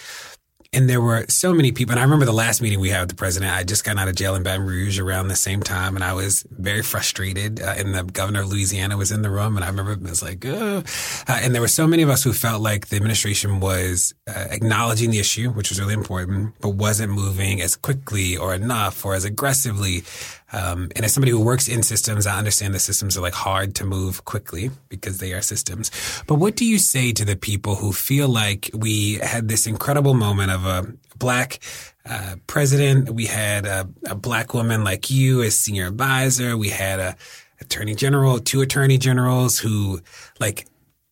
And 0.75 0.89
there 0.89 1.03
were 1.03 1.27
so 1.29 1.53
many 1.53 1.71
people. 1.71 1.93
And 1.93 2.01
I 2.01 2.05
remember 2.05 2.25
the 2.25 2.33
last 2.33 2.63
meeting 2.63 2.81
we 2.81 2.89
had 2.89 3.01
with 3.01 3.11
the 3.11 3.15
president. 3.15 3.53
I 3.53 3.63
just 3.63 3.85
got 3.85 3.99
out 3.99 4.09
of 4.09 4.15
jail 4.15 4.35
in 4.35 4.43
Baton 4.43 4.65
Rouge 4.65 4.99
around 4.99 5.29
the 5.29 5.37
same 5.37 5.63
time, 5.63 5.97
and 5.97 6.03
I 6.03 6.15
was 6.15 6.47
very 6.51 6.81
frustrated. 6.81 7.61
Uh, 7.61 7.75
and 7.77 7.95
the 7.95 8.05
governor 8.05 8.41
of 8.41 8.49
Louisiana 8.51 8.97
was 8.97 9.13
in 9.13 9.21
the 9.21 9.29
room, 9.29 9.57
and 9.57 9.65
I 9.65 9.69
remember 9.69 9.93
it 9.93 10.01
was 10.01 10.23
like, 10.23 10.47
uh, 10.47 10.83
and 11.29 11.55
there 11.55 11.61
were 11.61 11.69
so 11.69 11.87
many 11.87 12.03
of 12.03 12.09
us 12.09 12.25
who 12.25 12.33
felt 12.33 12.63
like 12.63 12.89
the 12.89 12.97
administration 12.97 13.61
was 13.61 14.15
uh, 14.27 14.47
acknowledging 14.51 15.11
the 15.11 15.19
issue, 15.19 15.51
which 15.51 15.69
was 15.69 15.79
really 15.79 15.93
important, 15.93 16.55
but 16.63 16.71
wasn't 16.71 17.13
moving 17.13 17.61
as 17.61 17.77
quickly 17.77 18.39
or 18.39 18.55
enough 18.55 19.05
or 19.05 19.15
as 19.15 19.27
aggressively 19.27 20.05
um, 20.53 20.91
and 20.95 21.05
as 21.05 21.15
somebody 21.15 21.33
who 21.33 21.41
works 21.41 21.67
in 21.67 21.83
systems, 21.83 22.27
I 22.27 22.37
understand 22.37 22.75
the 22.75 22.79
systems 22.79 23.17
are 23.17 23.23
like 23.23 23.33
hard 23.33 23.75
to 23.77 23.87
move 23.87 24.25
quickly 24.27 24.71
because 24.89 25.19
they 25.19 25.33
are 25.33 25.41
systems. 25.41 25.91
But 26.27 26.35
what 26.35 26.57
do 26.57 26.67
you 26.67 26.79
say 26.79 27.13
to 27.13 27.25
the 27.25 27.37
people 27.37 27.75
who 27.75 27.93
feel 27.93 28.29
like 28.29 28.71
we 28.75 29.15
had 29.15 29.49
this 29.49 29.67
incredible 29.67 30.13
moment 30.13 30.51
of 30.51 30.67
a 30.67 30.93
black 31.17 31.61
uh, 32.05 32.37
president? 32.47 33.11
We 33.11 33.27
had 33.27 33.65
a, 33.65 33.89
a, 34.07 34.15
black 34.15 34.53
woman 34.53 34.85
like 34.85 35.11
you 35.11 35.43
as 35.43 35.59
senior 35.59 35.87
advisor. 35.87 36.59
We 36.59 36.69
had 36.69 37.01
a 37.01 37.17
attorney 37.61 37.95
general, 37.95 38.39
two 38.39 38.61
attorney 38.61 38.99
generals 38.99 39.59
who 39.59 40.01
like 40.39 40.67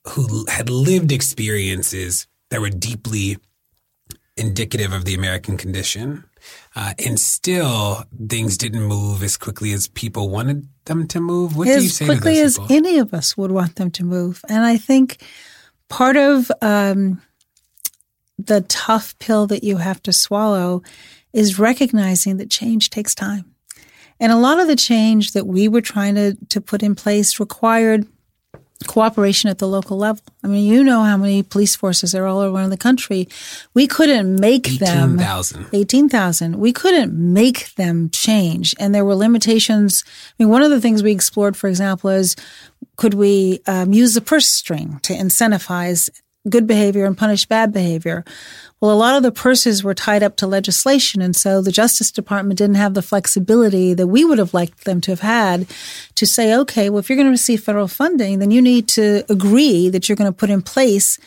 who 0.08 0.44
had 0.48 0.68
lived 0.68 1.12
experiences 1.12 2.26
that 2.50 2.60
were 2.60 2.70
deeply 2.70 3.38
indicative 4.36 4.92
of 4.92 5.04
the 5.04 5.14
American 5.14 5.56
condition. 5.56 6.24
Uh, 6.76 6.94
and 7.04 7.18
still, 7.18 8.04
things 8.28 8.56
didn't 8.56 8.82
move 8.82 9.22
as 9.24 9.36
quickly 9.36 9.72
as 9.72 9.88
people 9.88 10.28
wanted 10.28 10.68
them 10.84 11.06
to 11.08 11.20
move. 11.20 11.56
What 11.56 11.66
as 11.66 11.78
do 11.78 11.82
you 11.82 11.88
say 11.88 12.04
quickly 12.04 12.38
as 12.38 12.58
people? 12.58 12.76
any 12.76 12.98
of 12.98 13.12
us 13.12 13.36
would 13.36 13.50
want 13.50 13.74
them 13.74 13.90
to 13.92 14.04
move? 14.04 14.44
And 14.48 14.64
I 14.64 14.76
think 14.76 15.20
part 15.88 16.16
of 16.16 16.50
um, 16.62 17.20
the 18.38 18.60
tough 18.62 19.18
pill 19.18 19.48
that 19.48 19.64
you 19.64 19.78
have 19.78 20.02
to 20.04 20.12
swallow 20.12 20.82
is 21.32 21.58
recognizing 21.58 22.36
that 22.36 22.50
change 22.50 22.90
takes 22.90 23.14
time. 23.14 23.54
And 24.20 24.30
a 24.30 24.36
lot 24.36 24.60
of 24.60 24.66
the 24.66 24.76
change 24.76 25.32
that 25.32 25.46
we 25.46 25.66
were 25.66 25.80
trying 25.80 26.14
to, 26.14 26.36
to 26.50 26.60
put 26.60 26.82
in 26.82 26.94
place 26.94 27.40
required 27.40 28.06
cooperation 28.86 29.50
at 29.50 29.58
the 29.58 29.68
local 29.68 29.96
level. 29.96 30.22
I 30.42 30.46
mean, 30.46 30.64
you 30.64 30.82
know 30.82 31.02
how 31.02 31.16
many 31.16 31.42
police 31.42 31.76
forces 31.76 32.14
are 32.14 32.26
all 32.26 32.44
around 32.44 32.70
the 32.70 32.76
country. 32.76 33.28
We 33.74 33.86
couldn't 33.86 34.40
make 34.40 34.66
18, 34.66 34.78
them 34.78 35.12
18,000. 35.20 35.66
18,000. 35.72 36.56
We 36.56 36.72
couldn't 36.72 37.12
make 37.12 37.74
them 37.74 38.10
change. 38.10 38.74
And 38.78 38.94
there 38.94 39.04
were 39.04 39.14
limitations. 39.14 40.04
I 40.06 40.42
mean, 40.42 40.48
one 40.48 40.62
of 40.62 40.70
the 40.70 40.80
things 40.80 41.02
we 41.02 41.12
explored, 41.12 41.56
for 41.56 41.68
example, 41.68 42.10
is 42.10 42.36
could 42.96 43.14
we 43.14 43.60
um, 43.66 43.92
use 43.92 44.14
the 44.14 44.20
purse 44.20 44.48
string 44.48 44.98
to 45.02 45.14
incentivize 45.14 46.10
good 46.48 46.66
behavior 46.66 47.04
and 47.04 47.18
punish 47.18 47.46
bad 47.46 47.72
behavior? 47.72 48.24
Well, 48.80 48.92
a 48.92 48.96
lot 48.96 49.16
of 49.16 49.22
the 49.22 49.32
purses 49.32 49.84
were 49.84 49.94
tied 49.94 50.22
up 50.22 50.36
to 50.36 50.46
legislation. 50.46 51.20
And 51.20 51.36
so 51.36 51.60
the 51.60 51.72
Justice 51.72 52.10
Department 52.10 52.56
didn't 52.56 52.76
have 52.76 52.94
the 52.94 53.02
flexibility 53.02 53.92
that 53.92 54.06
we 54.06 54.24
would 54.24 54.38
have 54.38 54.54
liked 54.54 54.84
them 54.84 55.02
to 55.02 55.12
have 55.12 55.20
had 55.20 55.66
to 56.14 56.26
say, 56.26 56.54
okay, 56.54 56.88
well, 56.88 56.98
if 56.98 57.10
you're 57.10 57.16
going 57.16 57.26
to 57.26 57.30
receive 57.30 57.62
federal 57.62 57.88
funding, 57.88 58.38
then 58.38 58.50
you 58.50 58.62
need 58.62 58.88
to 58.88 59.24
agree 59.28 59.90
that 59.90 60.08
you're 60.08 60.16
going 60.16 60.32
to 60.32 60.36
put 60.36 60.48
in 60.48 60.62
place 60.62 61.18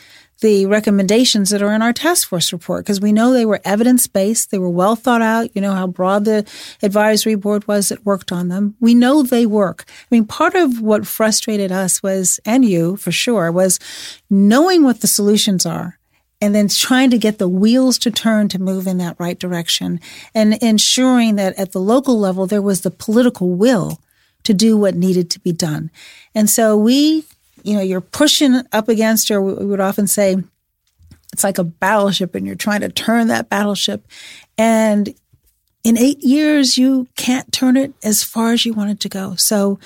the 0.44 0.66
recommendations 0.66 1.48
that 1.48 1.62
are 1.62 1.72
in 1.72 1.80
our 1.80 1.94
task 1.94 2.28
force 2.28 2.52
report 2.52 2.84
because 2.84 3.00
we 3.00 3.14
know 3.14 3.32
they 3.32 3.46
were 3.46 3.62
evidence 3.64 4.06
based. 4.06 4.50
They 4.50 4.58
were 4.58 4.68
well 4.68 4.94
thought 4.94 5.22
out. 5.22 5.48
You 5.54 5.62
know 5.62 5.72
how 5.72 5.86
broad 5.86 6.26
the 6.26 6.46
advisory 6.82 7.34
board 7.34 7.66
was 7.66 7.88
that 7.88 8.04
worked 8.04 8.30
on 8.30 8.48
them. 8.48 8.76
We 8.78 8.94
know 8.94 9.22
they 9.22 9.46
work. 9.46 9.86
I 9.88 10.04
mean, 10.10 10.26
part 10.26 10.54
of 10.54 10.82
what 10.82 11.06
frustrated 11.06 11.72
us 11.72 12.02
was, 12.02 12.40
and 12.44 12.62
you 12.62 12.96
for 12.96 13.10
sure, 13.10 13.50
was 13.50 13.80
knowing 14.28 14.82
what 14.82 15.00
the 15.00 15.06
solutions 15.06 15.64
are 15.64 15.98
and 16.42 16.54
then 16.54 16.68
trying 16.68 17.08
to 17.08 17.16
get 17.16 17.38
the 17.38 17.48
wheels 17.48 17.98
to 18.00 18.10
turn 18.10 18.48
to 18.48 18.58
move 18.58 18.86
in 18.86 18.98
that 18.98 19.16
right 19.18 19.38
direction 19.38 19.98
and 20.34 20.62
ensuring 20.62 21.36
that 21.36 21.58
at 21.58 21.72
the 21.72 21.80
local 21.80 22.20
level 22.20 22.46
there 22.46 22.60
was 22.60 22.82
the 22.82 22.90
political 22.90 23.48
will 23.48 23.98
to 24.42 24.52
do 24.52 24.76
what 24.76 24.94
needed 24.94 25.30
to 25.30 25.40
be 25.40 25.52
done. 25.52 25.90
And 26.34 26.50
so 26.50 26.76
we 26.76 27.24
you 27.64 27.74
know, 27.74 27.82
you're 27.82 28.00
pushing 28.00 28.62
up 28.72 28.88
against, 28.88 29.30
or 29.30 29.40
we 29.40 29.64
would 29.64 29.80
often 29.80 30.06
say, 30.06 30.36
it's 31.32 31.42
like 31.42 31.58
a 31.58 31.64
battleship 31.64 32.34
and 32.34 32.46
you're 32.46 32.54
trying 32.54 32.82
to 32.82 32.88
turn 32.90 33.26
that 33.28 33.48
battleship. 33.48 34.06
And 34.56 35.12
in 35.82 35.98
eight 35.98 36.22
years, 36.22 36.78
you 36.78 37.08
can't 37.16 37.50
turn 37.50 37.76
it 37.76 37.92
as 38.04 38.22
far 38.22 38.52
as 38.52 38.64
you 38.64 38.74
want 38.74 38.90
it 38.90 39.00
to 39.00 39.08
go. 39.08 39.34
So 39.36 39.80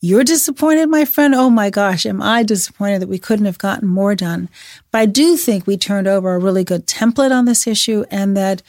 you're 0.00 0.24
disappointed, 0.24 0.88
my 0.88 1.04
friend. 1.04 1.34
Oh 1.34 1.50
my 1.50 1.70
gosh, 1.70 2.04
am 2.04 2.20
I 2.20 2.42
disappointed 2.42 3.02
that 3.02 3.08
we 3.08 3.18
couldn't 3.18 3.46
have 3.46 3.58
gotten 3.58 3.86
more 3.86 4.14
done? 4.14 4.48
But 4.90 4.98
I 4.98 5.06
do 5.06 5.36
think 5.36 5.66
we 5.66 5.76
turned 5.76 6.08
over 6.08 6.34
a 6.34 6.38
really 6.38 6.64
good 6.64 6.86
template 6.86 7.32
on 7.32 7.44
this 7.44 7.66
issue 7.66 8.04
and 8.10 8.36
that 8.36 8.62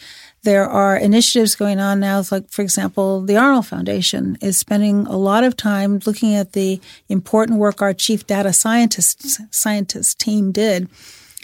there 0.43 0.67
are 0.67 0.97
initiatives 0.97 1.55
going 1.55 1.79
on 1.79 1.99
now, 1.99 2.23
like, 2.31 2.49
for 2.49 2.63
example, 2.63 3.21
the 3.21 3.37
Arnold 3.37 3.67
Foundation 3.67 4.37
is 4.41 4.57
spending 4.57 5.05
a 5.05 5.15
lot 5.15 5.43
of 5.43 5.55
time 5.55 5.99
looking 6.05 6.33
at 6.33 6.53
the 6.53 6.81
important 7.09 7.59
work 7.59 7.81
our 7.81 7.93
chief 7.93 8.25
data 8.25 8.51
scientist, 8.51 9.39
scientist 9.53 10.19
team 10.19 10.51
did 10.51 10.89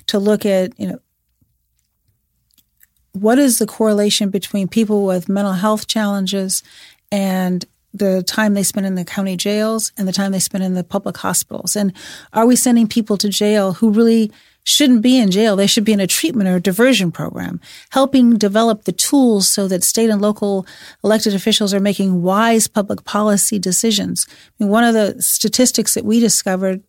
to 0.08 0.18
look 0.18 0.46
at, 0.46 0.78
you 0.80 0.88
know, 0.88 1.00
what 3.12 3.38
is 3.38 3.60
the 3.60 3.68
correlation 3.68 4.30
between 4.30 4.68
people 4.68 5.06
with 5.06 5.30
mental 5.30 5.54
health 5.54 5.88
challenges 5.88 6.64
and 7.12 7.66
the 7.94 8.22
time 8.24 8.54
they 8.54 8.64
spend 8.64 8.86
in 8.86 8.96
the 8.96 9.06
county 9.06 9.36
jails 9.36 9.92
and 9.98 10.08
the 10.08 10.12
time 10.12 10.32
they 10.32 10.40
spend 10.40 10.64
in 10.64 10.74
the 10.74 10.84
public 10.84 11.18
hospitals? 11.18 11.76
And 11.76 11.94
are 12.34 12.46
we 12.48 12.56
sending 12.56 12.88
people 12.88 13.18
to 13.18 13.30
jail 13.30 13.74
who 13.74 13.92
really 13.92 14.32
shouldn't 14.68 15.02
be 15.02 15.18
in 15.18 15.32
jail. 15.32 15.56
They 15.56 15.66
should 15.66 15.86
be 15.86 15.94
in 15.94 16.02
a 16.02 16.08
treatment 16.08 16.50
or 16.50 16.60
diversion 16.60 17.10
program, 17.10 17.62
helping 17.92 18.38
develop 18.38 18.84
the 18.84 18.92
tools 18.92 19.48
so 19.48 19.66
that 19.70 19.82
state 19.82 20.10
and 20.10 20.22
local 20.22 20.68
elected 21.06 21.34
officials 21.34 21.74
are 21.74 21.80
making 21.80 22.22
wise 22.22 22.68
public 22.68 23.06
policy 23.06 23.60
decisions. 23.60 24.28
I 24.30 24.34
mean, 24.60 24.70
one 24.70 24.84
of 24.84 24.94
the 24.94 25.22
statistics 25.22 25.94
that 25.94 26.04
we 26.04 26.20
discovered, 26.20 26.84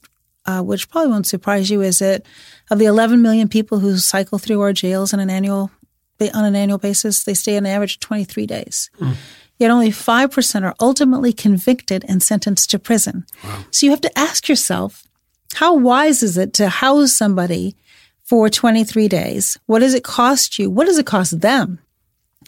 uh, 0.44 0.60
which 0.60 0.90
probably 0.90 1.12
won't 1.12 1.28
surprise 1.28 1.70
you, 1.70 1.80
is 1.80 2.00
that 2.00 2.26
of 2.68 2.80
the 2.80 2.86
11 2.86 3.22
million 3.22 3.46
people 3.48 3.78
who 3.78 3.96
cycle 3.98 4.38
through 4.38 4.60
our 4.60 4.72
jails 4.72 5.14
on 5.14 5.20
an 5.20 5.30
annual 5.30 5.70
on 6.34 6.44
an 6.44 6.56
annual 6.56 6.78
basis, 6.78 7.22
they 7.22 7.34
stay 7.34 7.56
on 7.56 7.64
average 7.64 8.00
23 8.00 8.44
days. 8.44 8.90
Hmm. 8.98 9.12
Yet 9.56 9.70
only 9.70 9.90
5% 9.90 10.62
are 10.64 10.74
ultimately 10.80 11.32
convicted 11.32 12.04
and 12.08 12.20
sentenced 12.20 12.70
to 12.70 12.80
prison. 12.80 13.24
Wow. 13.44 13.64
So 13.70 13.86
you 13.86 13.92
have 13.92 14.00
to 14.00 14.18
ask 14.18 14.48
yourself, 14.48 15.07
how 15.58 15.74
wise 15.74 16.22
is 16.22 16.38
it 16.38 16.52
to 16.52 16.68
house 16.68 17.12
somebody 17.12 17.74
for 18.22 18.48
23 18.48 19.08
days? 19.08 19.58
What 19.66 19.80
does 19.80 19.92
it 19.92 20.04
cost 20.04 20.56
you? 20.56 20.70
What 20.70 20.86
does 20.86 20.98
it 20.98 21.06
cost 21.06 21.40
them? 21.40 21.80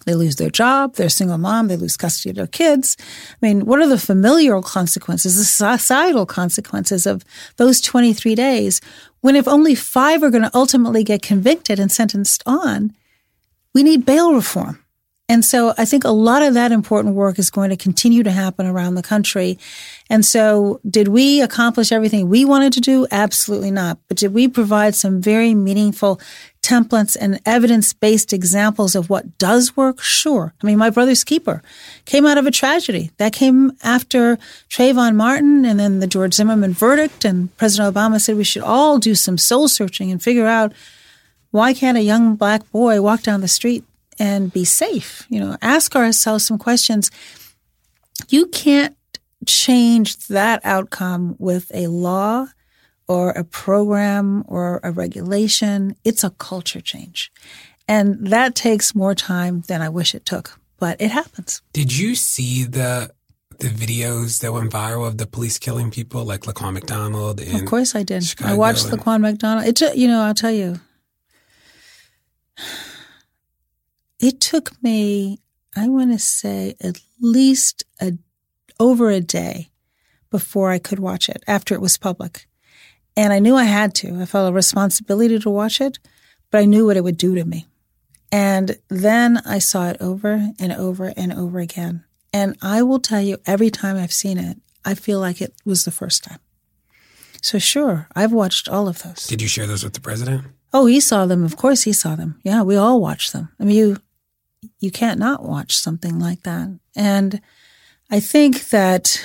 They 0.07 0.15
lose 0.15 0.37
their 0.37 0.49
job, 0.49 0.95
they're 0.95 1.09
a 1.09 1.11
single 1.11 1.37
mom, 1.37 1.67
they 1.67 1.77
lose 1.77 1.97
custody 1.97 2.31
of 2.31 2.37
their 2.37 2.47
kids. 2.47 2.97
I 3.01 3.47
mean, 3.47 3.67
what 3.67 3.81
are 3.81 3.89
the 3.89 3.99
familial 3.99 4.63
consequences, 4.63 5.37
the 5.37 5.45
societal 5.45 6.25
consequences 6.25 7.05
of 7.05 7.25
those 7.57 7.81
23 7.81 8.37
days 8.37 8.81
when 9.23 9.35
if 9.35 9.49
only 9.49 9.75
five 9.75 10.23
are 10.23 10.31
going 10.31 10.45
to 10.45 10.57
ultimately 10.57 11.03
get 11.03 11.21
convicted 11.21 11.81
and 11.81 11.91
sentenced 11.91 12.45
on, 12.47 12.95
we 13.75 13.83
need 13.83 14.07
bail 14.07 14.35
reform. 14.35 14.79
And 15.31 15.45
so 15.45 15.73
I 15.79 15.85
think 15.85 16.03
a 16.03 16.11
lot 16.11 16.43
of 16.43 16.55
that 16.55 16.73
important 16.73 17.15
work 17.15 17.39
is 17.39 17.51
going 17.51 17.71
to 17.71 17.77
continue 17.77 18.25
to 18.25 18.33
happen 18.33 18.67
around 18.67 18.97
the 18.97 19.03
country. 19.03 19.61
And 20.11 20.27
so 20.27 20.81
did 20.91 21.07
we 21.07 21.41
accomplish 21.41 21.93
everything 21.93 22.29
we 22.29 22.45
wanted 22.45 22.73
to 22.73 22.81
do? 22.81 23.07
Absolutely 23.13 23.71
not. 23.71 23.99
But 24.09 24.17
did 24.17 24.35
we 24.35 24.49
provide 24.49 24.97
some 24.97 25.23
very 25.23 25.55
meaningful 25.55 26.21
templates 26.63 27.17
and 27.19 27.41
evidence 27.47 27.93
based 27.93 28.33
examples 28.33 28.97
of 28.97 29.09
what 29.09 29.39
does 29.39 29.77
work? 29.77 30.01
Sure. 30.03 30.53
I 30.61 30.67
mean, 30.67 30.79
my 30.79 30.91
brother's 30.91 31.23
keeper 31.23 31.63
came 32.07 32.27
out 32.27 32.37
of 32.37 32.47
a 32.47 32.51
tragedy 32.51 33.13
that 33.19 33.33
came 33.33 33.71
after 33.85 34.37
Trayvon 34.69 35.15
Martin 35.15 35.65
and 35.65 35.79
then 35.79 36.01
the 36.01 36.09
George 36.09 36.35
Zimmerman 36.35 36.73
verdict. 36.73 37.25
And 37.25 37.57
President 37.57 37.95
Obama 37.95 38.21
said 38.21 38.37
we 38.37 38.43
should 38.43 38.65
all 38.65 38.99
do 38.99 39.15
some 39.15 39.39
soul 39.39 39.69
searching 39.69 40.11
and 40.11 40.21
figure 40.21 40.49
out 40.49 40.73
why 41.53 41.73
can't 41.73 41.99
a 41.99 42.03
young 42.03 42.35
black 42.35 42.69
boy 42.73 43.01
walk 43.01 43.23
down 43.23 43.43
the 43.43 43.49
street 43.49 43.85
and 44.21 44.53
be 44.53 44.65
safe. 44.65 45.27
You 45.29 45.41
know, 45.41 45.57
ask 45.63 45.97
ourselves 45.97 46.47
some 46.47 46.59
questions. 46.59 47.11
You 48.29 48.47
can't 48.47 48.97
change 49.47 50.29
that 50.29 50.61
outcome 50.63 51.35
with 51.39 51.71
a 51.75 51.87
law 51.89 52.47
or 53.09 53.31
a 53.31 53.43
program 53.43 54.45
or 54.47 54.79
a 54.85 54.93
regulation. 54.93 55.97
It's 56.05 56.23
a 56.23 56.31
culture 56.31 56.81
change. 56.83 57.33
And 57.89 58.29
that 58.29 58.55
takes 58.55 58.95
more 58.95 59.17
time 59.17 59.63
than 59.67 59.83
I 59.83 59.89
wish 59.89 60.15
it 60.15 60.25
took, 60.25 60.61
but 60.79 61.01
it 61.01 61.11
happens. 61.11 61.61
Did 61.73 61.97
you 61.97 62.15
see 62.15 62.63
the 62.65 63.11
the 63.59 63.69
videos 63.69 64.41
that 64.41 64.53
went 64.55 64.71
viral 64.71 65.07
of 65.07 65.19
the 65.19 65.27
police 65.27 65.59
killing 65.59 65.91
people, 65.91 66.25
like 66.25 66.43
Laquan 66.43 66.73
McDonald? 66.73 67.41
of 67.43 67.65
course, 67.67 67.95
I 67.95 68.03
did. 68.03 68.25
Chicago 68.25 68.53
I 68.53 68.57
watched 68.57 68.87
and- 68.87 68.99
Laquan 68.99 69.21
McDonald. 69.21 69.67
It, 69.67 69.97
you 69.97 70.09
know, 70.09 70.21
I'll 70.23 70.33
tell 70.35 70.53
you, 70.53 70.81
it 74.21 74.41
took 74.41 74.81
me, 74.83 75.39
I 75.75 75.89
want 75.89 76.13
to 76.13 76.19
say, 76.19 76.75
at 76.81 77.01
least 77.21 77.85
a, 78.01 78.13
over 78.79 79.11
a 79.11 79.21
day 79.21 79.71
before 80.31 80.71
I 80.71 80.79
could 80.79 80.99
watch 80.99 81.29
it 81.29 81.43
after 81.47 81.75
it 81.75 81.81
was 81.81 81.97
public. 81.97 82.47
And 83.17 83.33
I 83.33 83.39
knew 83.39 83.57
I 83.57 83.65
had 83.65 83.95
to. 83.97 84.21
I 84.21 84.27
felt 84.27 84.51
a 84.51 84.55
responsibility 84.55 85.39
to 85.39 85.51
watch 85.51 85.81
it, 85.81 85.99
but 86.51 86.59
I 86.59 86.65
knew 86.67 86.87
what 86.87 86.97
it 86.97 87.05
would 87.05 87.17
do 87.17 87.35
to 87.35 87.45
me. 87.45 87.67
And 88.31 88.79
then 88.89 89.39
I 89.39 89.59
saw 89.59 89.89
it 89.89 89.97
over 90.01 90.51
and 90.59 90.73
over 90.73 91.13
and 91.17 91.33
over 91.33 91.59
again. 91.59 92.05
And 92.33 92.57
I 92.63 92.83
will 92.83 93.01
tell 93.01 93.21
you, 93.21 93.39
every 93.47 93.71
time 93.71 93.97
I've 93.97 94.13
seen 94.13 94.39
it, 94.39 94.59
I 94.85 94.95
feel 94.95 95.19
like 95.19 95.41
it 95.41 95.53
was 95.65 95.85
the 95.85 95.91
first 95.91 96.23
time. 96.23 96.39
So, 97.43 97.59
sure, 97.59 98.07
I've 98.15 98.33
watched 98.33 98.69
all 98.69 98.87
of 98.87 99.03
those. 99.03 99.27
Did 99.27 99.43
you 99.43 99.49
share 99.49 99.67
those 99.67 99.83
with 99.83 99.95
the 99.95 100.01
president? 100.01 100.45
Oh, 100.73 100.87
he 100.87 101.01
saw 101.01 101.27
them. 101.27 101.43
Of 101.43 101.57
course, 101.57 101.83
he 101.83 101.93
saw 101.93 102.15
them. 102.15 102.39
Yeah, 102.45 102.63
we 102.63 102.77
all 102.77 103.01
watched 103.01 103.33
them. 103.33 103.49
I 103.59 103.65
mean, 103.65 103.77
you 103.77 103.97
you 104.79 104.91
can't 104.91 105.19
not 105.19 105.43
watch 105.43 105.77
something 105.77 106.19
like 106.19 106.43
that. 106.43 106.79
And 106.95 107.41
I 108.11 108.21
think 108.21 108.71
that 108.71 109.25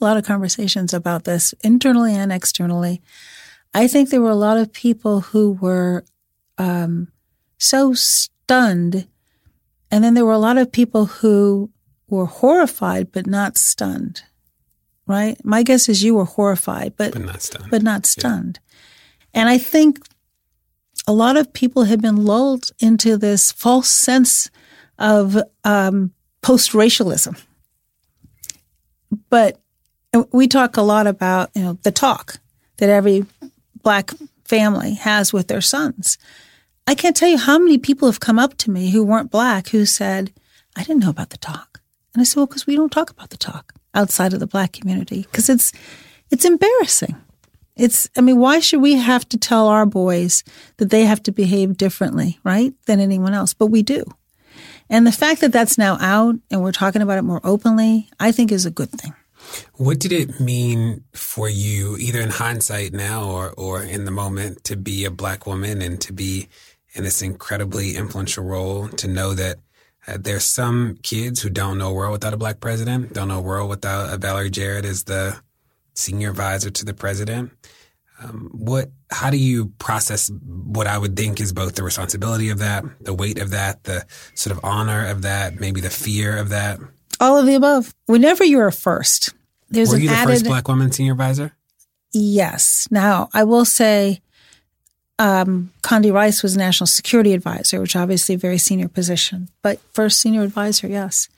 a 0.00 0.04
lot 0.04 0.16
of 0.16 0.24
conversations 0.24 0.92
about 0.92 1.24
this 1.24 1.54
internally 1.62 2.14
and 2.14 2.32
externally. 2.32 3.00
I 3.72 3.88
think 3.88 4.10
there 4.10 4.20
were 4.20 4.30
a 4.30 4.36
lot 4.36 4.56
of 4.56 4.72
people 4.72 5.20
who 5.20 5.52
were 5.52 6.04
um, 6.58 7.08
so 7.58 7.94
stunned. 7.94 9.06
And 9.90 10.04
then 10.04 10.14
there 10.14 10.24
were 10.24 10.32
a 10.32 10.38
lot 10.38 10.58
of 10.58 10.72
people 10.72 11.06
who 11.06 11.70
were 12.08 12.26
horrified, 12.26 13.12
but 13.12 13.26
not 13.26 13.56
stunned. 13.56 14.22
Right? 15.06 15.42
My 15.44 15.62
guess 15.62 15.88
is 15.88 16.02
you 16.02 16.14
were 16.14 16.24
horrified, 16.24 16.94
but, 16.96 17.12
but 17.12 17.22
not 17.22 17.42
stunned. 17.42 17.70
But 17.70 17.82
not 17.82 18.06
stunned. 18.06 18.58
Yeah. 18.62 19.40
And 19.40 19.48
I 19.48 19.58
think 19.58 19.98
a 21.06 21.12
lot 21.12 21.36
of 21.36 21.52
people 21.52 21.84
have 21.84 22.00
been 22.00 22.24
lulled 22.24 22.70
into 22.78 23.16
this 23.16 23.52
false 23.52 23.88
sense 23.88 24.50
of 24.98 25.36
um, 25.64 26.12
post 26.42 26.74
racialism. 26.74 27.36
But 29.30 29.60
we 30.32 30.46
talk 30.46 30.76
a 30.76 30.82
lot 30.82 31.06
about 31.06 31.50
you 31.54 31.62
know 31.62 31.78
the 31.82 31.90
talk 31.90 32.38
that 32.76 32.88
every 32.88 33.26
black 33.82 34.12
family 34.44 34.94
has 34.94 35.32
with 35.32 35.48
their 35.48 35.60
sons. 35.60 36.18
I 36.86 36.94
can't 36.94 37.16
tell 37.16 37.28
you 37.28 37.38
how 37.38 37.58
many 37.58 37.78
people 37.78 38.08
have 38.08 38.20
come 38.20 38.38
up 38.38 38.56
to 38.58 38.70
me 38.70 38.90
who 38.90 39.02
weren't 39.04 39.30
black 39.30 39.68
who 39.68 39.86
said, 39.86 40.32
"I 40.76 40.84
didn't 40.84 41.02
know 41.02 41.10
about 41.10 41.30
the 41.30 41.38
talk," 41.38 41.80
and 42.12 42.20
I 42.20 42.24
said, 42.24 42.36
"Well, 42.36 42.46
because 42.46 42.66
we 42.66 42.76
don't 42.76 42.92
talk 42.92 43.10
about 43.10 43.30
the 43.30 43.36
talk 43.36 43.72
outside 43.94 44.32
of 44.32 44.40
the 44.40 44.46
black 44.46 44.72
community 44.72 45.22
because 45.22 45.48
it's 45.48 45.72
it's 46.30 46.44
embarrassing." 46.44 47.16
It's, 47.76 48.08
I 48.16 48.20
mean, 48.20 48.38
why 48.38 48.60
should 48.60 48.80
we 48.80 48.94
have 48.94 49.28
to 49.30 49.38
tell 49.38 49.66
our 49.68 49.86
boys 49.86 50.44
that 50.76 50.90
they 50.90 51.04
have 51.06 51.22
to 51.24 51.32
behave 51.32 51.76
differently, 51.76 52.38
right, 52.44 52.72
than 52.86 53.00
anyone 53.00 53.34
else? 53.34 53.52
But 53.52 53.66
we 53.66 53.82
do. 53.82 54.04
And 54.88 55.06
the 55.06 55.12
fact 55.12 55.40
that 55.40 55.52
that's 55.52 55.78
now 55.78 55.96
out 56.00 56.36
and 56.50 56.62
we're 56.62 56.72
talking 56.72 57.02
about 57.02 57.18
it 57.18 57.22
more 57.22 57.40
openly, 57.42 58.08
I 58.20 58.32
think 58.32 58.52
is 58.52 58.66
a 58.66 58.70
good 58.70 58.90
thing. 58.90 59.14
What 59.74 59.98
did 59.98 60.12
it 60.12 60.40
mean 60.40 61.04
for 61.12 61.48
you, 61.48 61.96
either 61.98 62.20
in 62.20 62.30
hindsight 62.30 62.92
now 62.92 63.24
or, 63.24 63.50
or 63.50 63.82
in 63.82 64.04
the 64.04 64.10
moment, 64.10 64.64
to 64.64 64.76
be 64.76 65.04
a 65.04 65.10
black 65.10 65.46
woman 65.46 65.82
and 65.82 66.00
to 66.02 66.12
be 66.12 66.48
in 66.94 67.04
this 67.04 67.22
incredibly 67.22 67.96
influential 67.96 68.44
role, 68.44 68.88
to 68.88 69.08
know 69.08 69.34
that 69.34 69.58
uh, 70.06 70.16
there's 70.20 70.44
some 70.44 70.96
kids 71.02 71.42
who 71.42 71.50
don't 71.50 71.78
know 71.78 71.90
a 71.90 71.92
world 71.92 72.12
without 72.12 72.34
a 72.34 72.38
black 72.38 72.60
president, 72.60 73.12
don't 73.12 73.28
know 73.28 73.38
a 73.38 73.42
world 73.42 73.68
without 73.68 74.12
a 74.12 74.16
Valerie 74.16 74.50
Jarrett 74.50 74.84
as 74.84 75.04
the 75.04 75.40
senior 75.94 76.30
advisor 76.30 76.70
to 76.70 76.84
the 76.84 76.94
president. 76.94 77.50
Um, 78.22 78.50
what? 78.52 78.90
How 79.10 79.30
do 79.30 79.36
you 79.36 79.72
process 79.78 80.30
what 80.42 80.86
I 80.86 80.98
would 80.98 81.16
think 81.16 81.40
is 81.40 81.52
both 81.52 81.74
the 81.74 81.82
responsibility 81.82 82.50
of 82.50 82.58
that, 82.58 82.84
the 83.00 83.14
weight 83.14 83.38
of 83.38 83.50
that, 83.50 83.84
the 83.84 84.04
sort 84.34 84.56
of 84.56 84.64
honor 84.64 85.06
of 85.06 85.22
that, 85.22 85.58
maybe 85.58 85.80
the 85.80 85.90
fear 85.90 86.36
of 86.36 86.50
that? 86.50 86.78
All 87.20 87.38
of 87.38 87.46
the 87.46 87.54
above. 87.54 87.94
Whenever 88.06 88.44
you're 88.44 88.68
a 88.68 88.72
first, 88.72 89.34
there's 89.70 89.90
Were 89.90 89.98
you 89.98 90.08
the 90.08 90.14
added. 90.14 90.32
first 90.32 90.44
black 90.44 90.68
woman 90.68 90.92
senior 90.92 91.12
advisor? 91.12 91.52
Yes. 92.12 92.86
Now, 92.90 93.28
I 93.34 93.42
will 93.44 93.64
say 93.64 94.20
um, 95.18 95.72
Condi 95.82 96.12
Rice 96.12 96.42
was 96.42 96.56
national 96.56 96.86
security 96.86 97.32
advisor, 97.32 97.80
which 97.80 97.96
obviously 97.96 98.36
a 98.36 98.38
very 98.38 98.58
senior 98.58 98.88
position, 98.88 99.48
but 99.62 99.80
first 99.92 100.20
senior 100.20 100.42
advisor, 100.42 100.86
yes. 100.86 101.28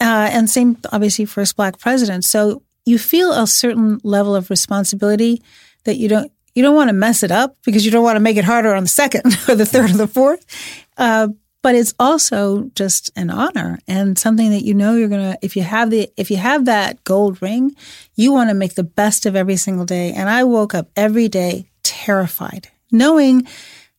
Uh, 0.00 0.30
and 0.32 0.48
same, 0.48 0.78
obviously, 0.92 1.24
first 1.24 1.56
black 1.56 1.78
president. 1.78 2.24
So 2.24 2.62
you 2.88 2.98
feel 2.98 3.32
a 3.32 3.46
certain 3.46 4.00
level 4.02 4.34
of 4.34 4.50
responsibility 4.50 5.42
that 5.84 5.96
you 5.96 6.08
don't 6.08 6.32
you 6.54 6.62
don't 6.62 6.74
want 6.74 6.88
to 6.88 6.94
mess 6.94 7.22
it 7.22 7.30
up 7.30 7.56
because 7.64 7.84
you 7.84 7.92
don't 7.92 8.02
want 8.02 8.16
to 8.16 8.20
make 8.20 8.36
it 8.36 8.44
harder 8.44 8.74
on 8.74 8.82
the 8.82 8.88
second 8.88 9.26
or 9.48 9.54
the 9.54 9.66
third 9.66 9.90
or 9.90 9.96
the 9.96 10.08
fourth. 10.08 10.44
Uh, 10.96 11.28
but 11.62 11.74
it's 11.74 11.94
also 11.98 12.70
just 12.74 13.10
an 13.14 13.30
honor 13.30 13.78
and 13.86 14.18
something 14.18 14.50
that 14.50 14.64
you 14.64 14.74
know 14.74 14.96
you're 14.96 15.08
gonna 15.08 15.36
if 15.42 15.56
you 15.56 15.62
have 15.62 15.90
the 15.90 16.08
if 16.16 16.30
you 16.30 16.36
have 16.36 16.64
that 16.64 17.04
gold 17.04 17.42
ring, 17.42 17.74
you 18.14 18.32
want 18.32 18.48
to 18.50 18.54
make 18.54 18.74
the 18.74 18.84
best 18.84 19.26
of 19.26 19.36
every 19.36 19.56
single 19.56 19.84
day. 19.84 20.12
And 20.12 20.28
I 20.30 20.44
woke 20.44 20.74
up 20.74 20.88
every 20.96 21.28
day 21.28 21.70
terrified, 21.82 22.68
knowing 22.90 23.46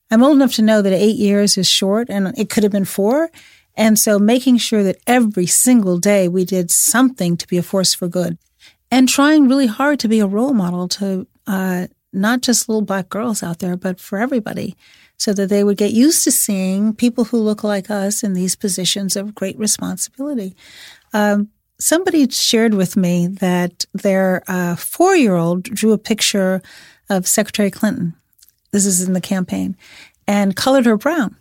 I'm 0.09 0.23
old 0.23 0.35
enough 0.35 0.53
to 0.55 0.63
know 0.63 0.81
that 0.81 0.93
eight 0.93 1.17
years 1.17 1.57
is 1.57 1.69
short 1.69 2.09
and 2.09 2.37
it 2.37 2.49
could 2.49 2.63
have 2.63 2.71
been 2.71 2.85
four. 2.85 3.29
And 3.75 3.99
so 3.99 4.19
making 4.19 4.57
sure 4.57 4.83
that 4.83 4.97
every 5.05 5.45
single 5.45 5.99
day 5.99 6.27
we 6.27 6.43
did 6.43 6.71
something 6.71 7.37
to 7.37 7.47
be 7.47 7.57
a 7.57 7.63
force 7.63 7.93
for 7.93 8.07
good 8.07 8.37
and 8.91 9.07
trying 9.07 9.47
really 9.47 9.67
hard 9.67 9.99
to 9.99 10.07
be 10.07 10.19
a 10.19 10.27
role 10.27 10.53
model 10.53 10.87
to 10.87 11.27
uh, 11.47 11.87
not 12.11 12.41
just 12.41 12.67
little 12.67 12.81
black 12.81 13.09
girls 13.09 13.43
out 13.43 13.59
there, 13.59 13.77
but 13.77 13.99
for 13.99 14.19
everybody 14.19 14.75
so 15.17 15.33
that 15.33 15.49
they 15.49 15.63
would 15.63 15.77
get 15.77 15.91
used 15.91 16.23
to 16.23 16.31
seeing 16.31 16.93
people 16.93 17.25
who 17.25 17.37
look 17.37 17.63
like 17.63 17.89
us 17.89 18.23
in 18.23 18.33
these 18.33 18.55
positions 18.55 19.15
of 19.15 19.35
great 19.35 19.59
responsibility. 19.59 20.55
Um, 21.13 21.49
somebody 21.77 22.29
shared 22.29 22.73
with 22.73 22.95
me 22.95 23.27
that 23.27 23.85
their 23.93 24.43
uh, 24.47 24.75
four 24.77 25.15
year 25.15 25.35
old 25.35 25.63
drew 25.63 25.91
a 25.91 25.97
picture 25.97 26.61
of 27.09 27.27
Secretary 27.27 27.69
Clinton. 27.69 28.13
This 28.71 28.85
is 28.85 29.01
in 29.05 29.13
the 29.13 29.21
campaign 29.21 29.75
and 30.25 30.55
colored 30.55 30.85
her 30.85 30.97
brown. 30.97 31.35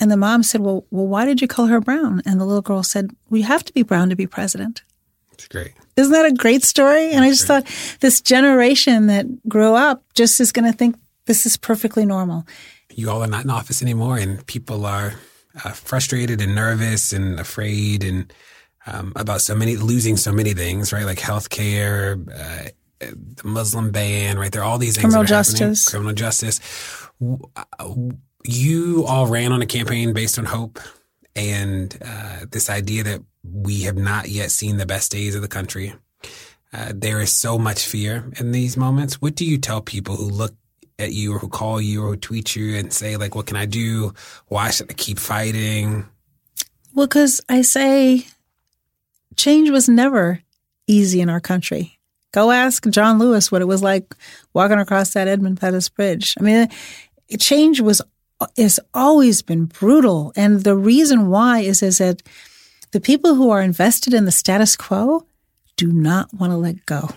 And 0.00 0.10
the 0.10 0.16
mom 0.16 0.42
said, 0.42 0.60
well, 0.60 0.84
well, 0.90 1.06
why 1.06 1.24
did 1.24 1.40
you 1.40 1.46
color 1.46 1.68
her 1.68 1.80
brown? 1.80 2.20
And 2.26 2.40
the 2.40 2.44
little 2.44 2.62
girl 2.62 2.82
said, 2.82 3.10
we 3.30 3.42
have 3.42 3.62
to 3.64 3.72
be 3.72 3.82
brown 3.82 4.10
to 4.10 4.16
be 4.16 4.26
president. 4.26 4.82
It's 5.34 5.48
great. 5.48 5.72
Isn't 5.96 6.12
that 6.12 6.26
a 6.26 6.32
great 6.32 6.64
story? 6.64 7.12
And 7.12 7.24
I 7.24 7.28
just 7.28 7.46
thought 7.46 7.66
this 8.00 8.20
generation 8.20 9.06
that 9.08 9.26
grew 9.48 9.74
up 9.74 10.02
just 10.14 10.40
is 10.40 10.52
going 10.52 10.70
to 10.70 10.76
think 10.76 10.96
this 11.26 11.46
is 11.46 11.56
perfectly 11.56 12.06
normal. 12.06 12.46
You 12.90 13.10
all 13.10 13.22
are 13.22 13.28
not 13.28 13.44
in 13.44 13.50
office 13.50 13.82
anymore, 13.82 14.18
and 14.18 14.44
people 14.46 14.86
are 14.86 15.14
uh, 15.64 15.70
frustrated 15.70 16.40
and 16.40 16.54
nervous 16.54 17.12
and 17.12 17.38
afraid 17.40 18.04
and 18.04 18.32
um, 18.86 19.12
about 19.16 19.40
so 19.40 19.54
many 19.54 19.76
losing 19.76 20.16
so 20.16 20.32
many 20.32 20.52
things, 20.52 20.92
right? 20.92 21.04
Like 21.04 21.18
healthcare, 21.18 22.28
uh, 22.28 22.70
the 23.00 23.44
Muslim 23.44 23.90
ban, 23.90 24.38
right? 24.38 24.52
There 24.52 24.62
are 24.62 24.64
all 24.64 24.78
these 24.78 24.96
things. 24.96 25.12
Criminal 25.12 25.22
are 25.22 25.26
happening. 25.26 25.56
justice. 25.56 25.88
Criminal 25.88 26.12
justice. 26.12 26.60
You 28.46 29.04
all 29.06 29.26
ran 29.26 29.52
on 29.52 29.62
a 29.62 29.66
campaign 29.66 30.12
based 30.12 30.38
on 30.38 30.44
hope 30.44 30.78
and 31.34 31.96
uh, 32.04 32.46
this 32.50 32.70
idea 32.70 33.02
that 33.04 33.22
we 33.44 33.82
have 33.82 33.96
not 33.96 34.28
yet 34.28 34.50
seen 34.50 34.76
the 34.76 34.86
best 34.86 35.12
days 35.12 35.34
of 35.34 35.42
the 35.42 35.48
country. 35.48 35.94
Uh, 36.72 36.92
there 36.94 37.20
is 37.20 37.32
so 37.32 37.58
much 37.58 37.86
fear 37.86 38.30
in 38.40 38.50
these 38.50 38.76
moments. 38.76 39.20
What 39.20 39.36
do 39.36 39.44
you 39.44 39.58
tell 39.58 39.80
people 39.80 40.16
who 40.16 40.28
look 40.28 40.54
at 40.98 41.12
you 41.12 41.34
or 41.34 41.38
who 41.38 41.48
call 41.48 41.80
you 41.80 42.02
or 42.04 42.10
who 42.10 42.16
tweet 42.16 42.56
you 42.56 42.76
and 42.76 42.92
say, 42.92 43.16
like, 43.16 43.34
what 43.34 43.46
can 43.46 43.56
I 43.56 43.66
do? 43.66 44.12
Why 44.48 44.70
should 44.70 44.90
I 44.90 44.94
keep 44.94 45.18
fighting? 45.18 46.06
Well, 46.94 47.06
because 47.06 47.40
I 47.48 47.62
say 47.62 48.26
change 49.36 49.70
was 49.70 49.88
never 49.88 50.40
easy 50.86 51.20
in 51.20 51.28
our 51.28 51.40
country. 51.40 51.98
Go 52.32 52.50
ask 52.50 52.88
John 52.88 53.18
Lewis 53.18 53.52
what 53.52 53.62
it 53.62 53.66
was 53.66 53.82
like 53.82 54.14
walking 54.52 54.78
across 54.78 55.12
that 55.12 55.28
Edmund 55.28 55.60
Pettus 55.60 55.88
Bridge. 55.88 56.34
I 56.38 56.42
mean, 56.42 56.68
change 57.38 57.80
was 57.80 58.02
has 58.58 58.80
always 58.92 59.42
been 59.42 59.66
brutal, 59.66 60.32
and 60.34 60.64
the 60.64 60.76
reason 60.76 61.28
why 61.28 61.60
is 61.60 61.82
is 61.82 61.98
that 61.98 62.22
the 62.94 63.00
people 63.00 63.34
who 63.34 63.50
are 63.50 63.60
invested 63.60 64.14
in 64.14 64.24
the 64.24 64.30
status 64.30 64.76
quo 64.76 65.26
do 65.76 65.90
not 65.90 66.32
want 66.32 66.52
to 66.52 66.56
let 66.56 66.86
go. 66.86 67.10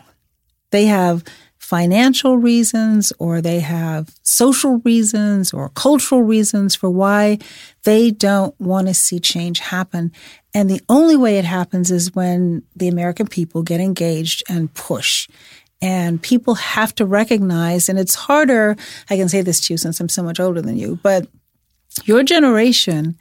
They 0.71 0.87
have 0.87 1.23
financial 1.59 2.35
reasons 2.35 3.13
or 3.19 3.41
they 3.41 3.59
have 3.59 4.09
social 4.23 4.79
reasons 4.79 5.53
or 5.53 5.69
cultural 5.69 6.23
reasons 6.23 6.73
for 6.73 6.89
why 6.89 7.37
they 7.83 8.09
don't 8.09 8.59
want 8.59 8.87
to 8.87 8.93
see 8.95 9.19
change 9.19 9.59
happen. 9.59 10.11
And 10.51 10.67
the 10.67 10.81
only 10.89 11.15
way 11.15 11.37
it 11.37 11.45
happens 11.45 11.91
is 11.91 12.15
when 12.15 12.63
the 12.75 12.87
American 12.87 13.27
people 13.27 13.61
get 13.61 13.79
engaged 13.79 14.41
and 14.49 14.73
push. 14.73 15.27
And 15.79 16.19
people 16.19 16.55
have 16.55 16.95
to 16.95 17.05
recognize, 17.05 17.87
and 17.87 17.99
it's 17.99 18.15
harder, 18.15 18.75
I 19.11 19.15
can 19.15 19.29
say 19.29 19.43
this 19.43 19.67
to 19.67 19.73
you 19.75 19.77
since 19.77 19.99
I'm 19.99 20.09
so 20.09 20.23
much 20.23 20.39
older 20.39 20.59
than 20.59 20.75
you, 20.75 20.97
but 21.03 21.27
your 22.05 22.23
generation 22.23 23.15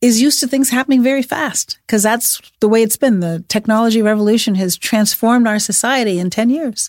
is 0.00 0.22
used 0.22 0.38
to 0.40 0.46
things 0.46 0.70
happening 0.70 1.02
very 1.02 1.22
fast 1.22 1.78
because 1.86 2.02
that's 2.02 2.40
the 2.60 2.68
way 2.68 2.82
it's 2.82 2.96
been. 2.96 3.20
The 3.20 3.44
technology 3.48 4.00
revolution 4.00 4.54
has 4.54 4.76
transformed 4.76 5.48
our 5.48 5.58
society 5.58 6.18
in 6.18 6.30
10 6.30 6.50
years. 6.50 6.88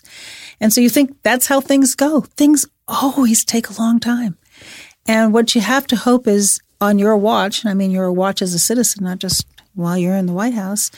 And 0.60 0.72
so 0.72 0.80
you 0.80 0.88
think 0.88 1.16
that's 1.22 1.48
how 1.48 1.60
things 1.60 1.94
go. 1.94 2.20
Things 2.20 2.66
always 2.86 3.44
take 3.44 3.68
a 3.68 3.80
long 3.80 3.98
time. 3.98 4.36
And 5.06 5.32
what 5.32 5.54
you 5.54 5.60
have 5.60 5.86
to 5.88 5.96
hope 5.96 6.28
is 6.28 6.60
on 6.80 6.98
your 6.98 7.16
watch, 7.16 7.62
and 7.62 7.70
I 7.70 7.74
mean 7.74 7.90
your 7.90 8.12
watch 8.12 8.40
as 8.42 8.54
a 8.54 8.58
citizen, 8.58 9.04
not 9.04 9.18
just 9.18 9.44
while 9.74 9.98
you're 9.98 10.16
in 10.16 10.26
the 10.26 10.32
White 10.32 10.54
House, 10.54 10.90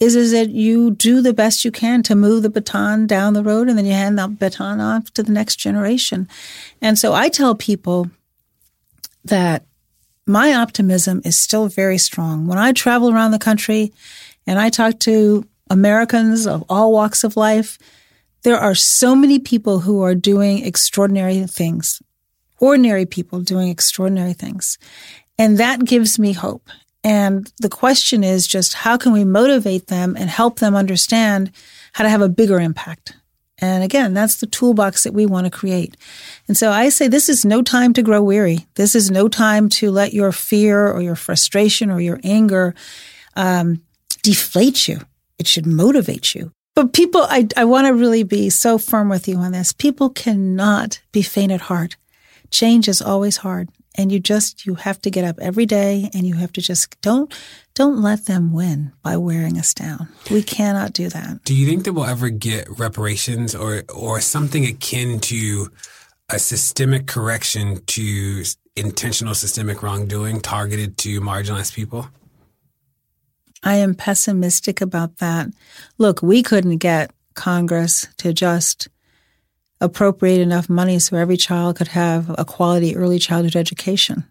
is, 0.00 0.16
is 0.16 0.32
that 0.32 0.50
you 0.50 0.90
do 0.90 1.22
the 1.22 1.32
best 1.32 1.64
you 1.64 1.70
can 1.70 2.02
to 2.02 2.14
move 2.14 2.42
the 2.42 2.50
baton 2.50 3.06
down 3.06 3.32
the 3.32 3.42
road 3.42 3.68
and 3.68 3.78
then 3.78 3.86
you 3.86 3.92
hand 3.92 4.18
that 4.18 4.38
baton 4.38 4.80
off 4.80 5.10
to 5.12 5.22
the 5.22 5.32
next 5.32 5.56
generation. 5.56 6.28
And 6.82 6.98
so 6.98 7.14
I 7.14 7.28
tell 7.28 7.54
people 7.54 8.10
that 9.24 9.64
my 10.26 10.54
optimism 10.54 11.20
is 11.24 11.38
still 11.38 11.68
very 11.68 11.98
strong. 11.98 12.46
When 12.46 12.58
I 12.58 12.72
travel 12.72 13.10
around 13.10 13.32
the 13.32 13.38
country 13.38 13.92
and 14.46 14.58
I 14.58 14.70
talk 14.70 14.98
to 15.00 15.46
Americans 15.70 16.46
of 16.46 16.64
all 16.68 16.92
walks 16.92 17.24
of 17.24 17.36
life, 17.36 17.78
there 18.42 18.58
are 18.58 18.74
so 18.74 19.14
many 19.14 19.38
people 19.38 19.80
who 19.80 20.02
are 20.02 20.14
doing 20.14 20.64
extraordinary 20.64 21.46
things, 21.46 22.02
ordinary 22.58 23.06
people 23.06 23.40
doing 23.40 23.68
extraordinary 23.68 24.34
things. 24.34 24.78
And 25.38 25.58
that 25.58 25.84
gives 25.84 26.18
me 26.18 26.32
hope. 26.32 26.68
And 27.02 27.52
the 27.60 27.68
question 27.68 28.24
is 28.24 28.46
just 28.46 28.74
how 28.74 28.96
can 28.96 29.12
we 29.12 29.24
motivate 29.24 29.88
them 29.88 30.16
and 30.18 30.30
help 30.30 30.58
them 30.58 30.74
understand 30.74 31.52
how 31.92 32.04
to 32.04 32.10
have 32.10 32.22
a 32.22 32.28
bigger 32.28 32.58
impact? 32.58 33.14
And 33.58 33.84
again, 33.84 34.14
that's 34.14 34.36
the 34.36 34.46
toolbox 34.46 35.04
that 35.04 35.14
we 35.14 35.26
want 35.26 35.44
to 35.44 35.50
create. 35.50 35.96
And 36.48 36.56
so 36.56 36.72
I 36.72 36.88
say 36.88 37.06
this 37.06 37.28
is 37.28 37.44
no 37.44 37.62
time 37.62 37.92
to 37.92 38.02
grow 38.02 38.22
weary. 38.22 38.66
This 38.74 38.94
is 38.96 39.10
no 39.10 39.28
time 39.28 39.68
to 39.70 39.90
let 39.90 40.12
your 40.12 40.32
fear 40.32 40.90
or 40.90 41.00
your 41.00 41.14
frustration 41.14 41.90
or 41.90 42.00
your 42.00 42.20
anger 42.24 42.74
um, 43.36 43.82
deflate 44.22 44.88
you. 44.88 45.00
It 45.38 45.46
should 45.46 45.66
motivate 45.66 46.34
you. 46.34 46.50
But 46.74 46.92
people, 46.92 47.22
I, 47.22 47.46
I 47.56 47.64
want 47.64 47.86
to 47.86 47.94
really 47.94 48.24
be 48.24 48.50
so 48.50 48.78
firm 48.78 49.08
with 49.08 49.28
you 49.28 49.36
on 49.36 49.52
this. 49.52 49.72
People 49.72 50.10
cannot 50.10 51.00
be 51.12 51.22
faint 51.22 51.52
at 51.52 51.62
heart. 51.62 51.96
Change 52.50 52.88
is 52.88 53.00
always 53.00 53.38
hard. 53.38 53.68
And 53.96 54.10
you 54.10 54.18
just, 54.18 54.66
you 54.66 54.74
have 54.74 55.00
to 55.02 55.10
get 55.10 55.24
up 55.24 55.38
every 55.40 55.66
day 55.66 56.10
and 56.14 56.26
you 56.26 56.34
have 56.34 56.52
to 56.52 56.60
just 56.60 57.00
don't, 57.00 57.32
don't 57.74 58.02
let 58.02 58.26
them 58.26 58.52
win 58.52 58.92
by 59.02 59.16
wearing 59.16 59.58
us 59.58 59.72
down. 59.72 60.08
We 60.30 60.42
cannot 60.42 60.92
do 60.92 61.08
that. 61.08 61.44
Do 61.44 61.54
you 61.54 61.66
think 61.66 61.84
that 61.84 61.92
we'll 61.92 62.04
ever 62.04 62.28
get 62.28 62.66
reparations 62.78 63.54
or, 63.54 63.84
or 63.94 64.20
something 64.20 64.66
akin 64.66 65.20
to 65.20 65.70
a 66.30 66.38
systemic 66.38 67.06
correction 67.06 67.84
to 67.86 68.44
intentional 68.76 69.34
systemic 69.34 69.82
wrongdoing 69.82 70.40
targeted 70.40 70.98
to 70.98 71.20
marginalized 71.20 71.74
people? 71.74 72.08
I 73.62 73.76
am 73.76 73.94
pessimistic 73.94 74.80
about 74.80 75.18
that. 75.18 75.48
Look, 75.98 76.22
we 76.22 76.42
couldn't 76.42 76.78
get 76.78 77.12
Congress 77.34 78.06
to 78.18 78.32
just 78.32 78.88
appropriate 79.84 80.40
enough 80.40 80.68
money 80.68 80.98
so 80.98 81.16
every 81.16 81.36
child 81.36 81.76
could 81.76 81.88
have 81.88 82.34
a 82.38 82.44
quality 82.44 82.96
early 82.96 83.18
childhood 83.18 83.54
education. 83.54 84.24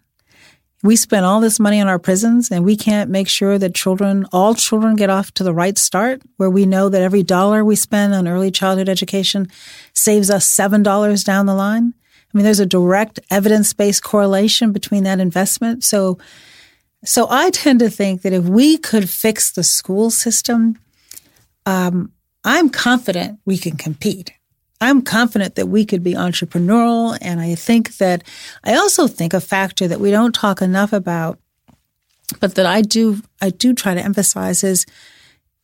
We 0.82 0.96
spend 0.96 1.24
all 1.24 1.40
this 1.40 1.58
money 1.58 1.80
on 1.80 1.88
our 1.88 1.98
prisons 1.98 2.50
and 2.50 2.64
we 2.64 2.76
can't 2.76 3.08
make 3.08 3.28
sure 3.28 3.58
that 3.58 3.74
children, 3.74 4.26
all 4.32 4.54
children 4.54 4.96
get 4.96 5.08
off 5.08 5.32
to 5.34 5.44
the 5.44 5.54
right 5.54 5.78
start 5.78 6.20
where 6.36 6.50
we 6.50 6.66
know 6.66 6.90
that 6.90 7.00
every 7.00 7.22
dollar 7.22 7.64
we 7.64 7.76
spend 7.76 8.12
on 8.12 8.28
early 8.28 8.50
childhood 8.50 8.88
education 8.88 9.48
saves 9.94 10.28
us 10.28 10.46
$7 10.46 11.24
down 11.24 11.46
the 11.46 11.54
line. 11.54 11.94
I 12.02 12.36
mean, 12.36 12.44
there's 12.44 12.60
a 12.60 12.66
direct 12.66 13.20
evidence-based 13.30 14.02
correlation 14.02 14.72
between 14.72 15.04
that 15.04 15.20
investment. 15.20 15.84
So, 15.84 16.18
so 17.04 17.28
I 17.30 17.50
tend 17.50 17.78
to 17.78 17.88
think 17.88 18.22
that 18.22 18.32
if 18.32 18.44
we 18.44 18.76
could 18.76 19.08
fix 19.08 19.52
the 19.52 19.62
school 19.62 20.10
system, 20.10 20.78
um, 21.64 22.12
I'm 22.44 22.68
confident 22.68 23.38
we 23.46 23.56
can 23.56 23.76
compete. 23.76 24.32
I'm 24.84 25.02
confident 25.02 25.54
that 25.54 25.66
we 25.66 25.84
could 25.84 26.02
be 26.02 26.14
entrepreneurial. 26.14 27.16
And 27.20 27.40
I 27.40 27.54
think 27.54 27.96
that 27.96 28.22
I 28.62 28.74
also 28.76 29.06
think 29.06 29.32
a 29.32 29.40
factor 29.40 29.88
that 29.88 30.00
we 30.00 30.10
don't 30.10 30.34
talk 30.34 30.60
enough 30.60 30.92
about, 30.92 31.38
but 32.40 32.54
that 32.56 32.66
I 32.66 32.82
do, 32.82 33.22
I 33.40 33.50
do 33.50 33.72
try 33.74 33.94
to 33.94 34.04
emphasize 34.04 34.62
is 34.62 34.84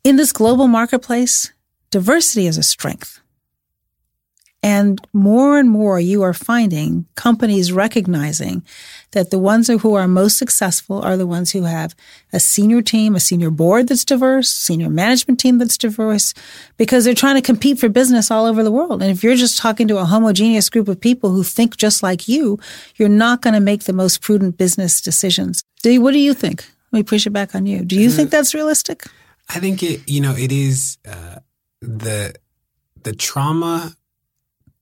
in 0.04 0.16
this 0.16 0.32
global 0.32 0.68
marketplace, 0.68 1.52
diversity 1.90 2.46
is 2.46 2.56
a 2.56 2.62
strength. 2.62 3.19
And 4.62 5.00
more 5.14 5.58
and 5.58 5.70
more 5.70 5.98
you 5.98 6.20
are 6.20 6.34
finding 6.34 7.06
companies 7.14 7.72
recognizing 7.72 8.62
that 9.12 9.30
the 9.30 9.38
ones 9.38 9.68
who 9.68 9.94
are 9.94 10.06
most 10.06 10.36
successful 10.36 11.00
are 11.00 11.16
the 11.16 11.26
ones 11.26 11.52
who 11.52 11.62
have 11.62 11.94
a 12.30 12.38
senior 12.38 12.82
team, 12.82 13.16
a 13.16 13.20
senior 13.20 13.50
board 13.50 13.88
that's 13.88 14.04
diverse, 14.04 14.50
senior 14.50 14.90
management 14.90 15.40
team 15.40 15.56
that's 15.56 15.78
diverse, 15.78 16.34
because 16.76 17.04
they're 17.04 17.14
trying 17.14 17.36
to 17.36 17.42
compete 17.42 17.78
for 17.78 17.88
business 17.88 18.30
all 18.30 18.44
over 18.44 18.62
the 18.62 18.70
world. 18.70 19.00
And 19.02 19.10
if 19.10 19.24
you're 19.24 19.34
just 19.34 19.56
talking 19.56 19.88
to 19.88 19.96
a 19.96 20.04
homogeneous 20.04 20.68
group 20.68 20.88
of 20.88 21.00
people 21.00 21.30
who 21.30 21.42
think 21.42 21.78
just 21.78 22.02
like 22.02 22.28
you, 22.28 22.58
you're 22.96 23.08
not 23.08 23.40
going 23.40 23.54
to 23.54 23.60
make 23.60 23.84
the 23.84 23.94
most 23.94 24.20
prudent 24.20 24.58
business 24.58 25.00
decisions. 25.00 25.62
Do 25.82 25.90
you, 25.90 26.02
what 26.02 26.12
do 26.12 26.18
you 26.18 26.34
think? 26.34 26.66
Let 26.92 26.98
me 26.98 27.02
push 27.02 27.26
it 27.26 27.30
back 27.30 27.54
on 27.54 27.64
you. 27.64 27.82
Do 27.84 27.98
you 27.98 28.10
think 28.10 28.30
that's 28.30 28.52
realistic? 28.52 29.04
I 29.48 29.58
think 29.58 29.82
it, 29.82 30.08
you 30.08 30.20
know, 30.20 30.34
it 30.36 30.52
is 30.52 30.98
uh, 31.08 31.38
the 31.80 32.34
the 33.02 33.14
trauma 33.14 33.96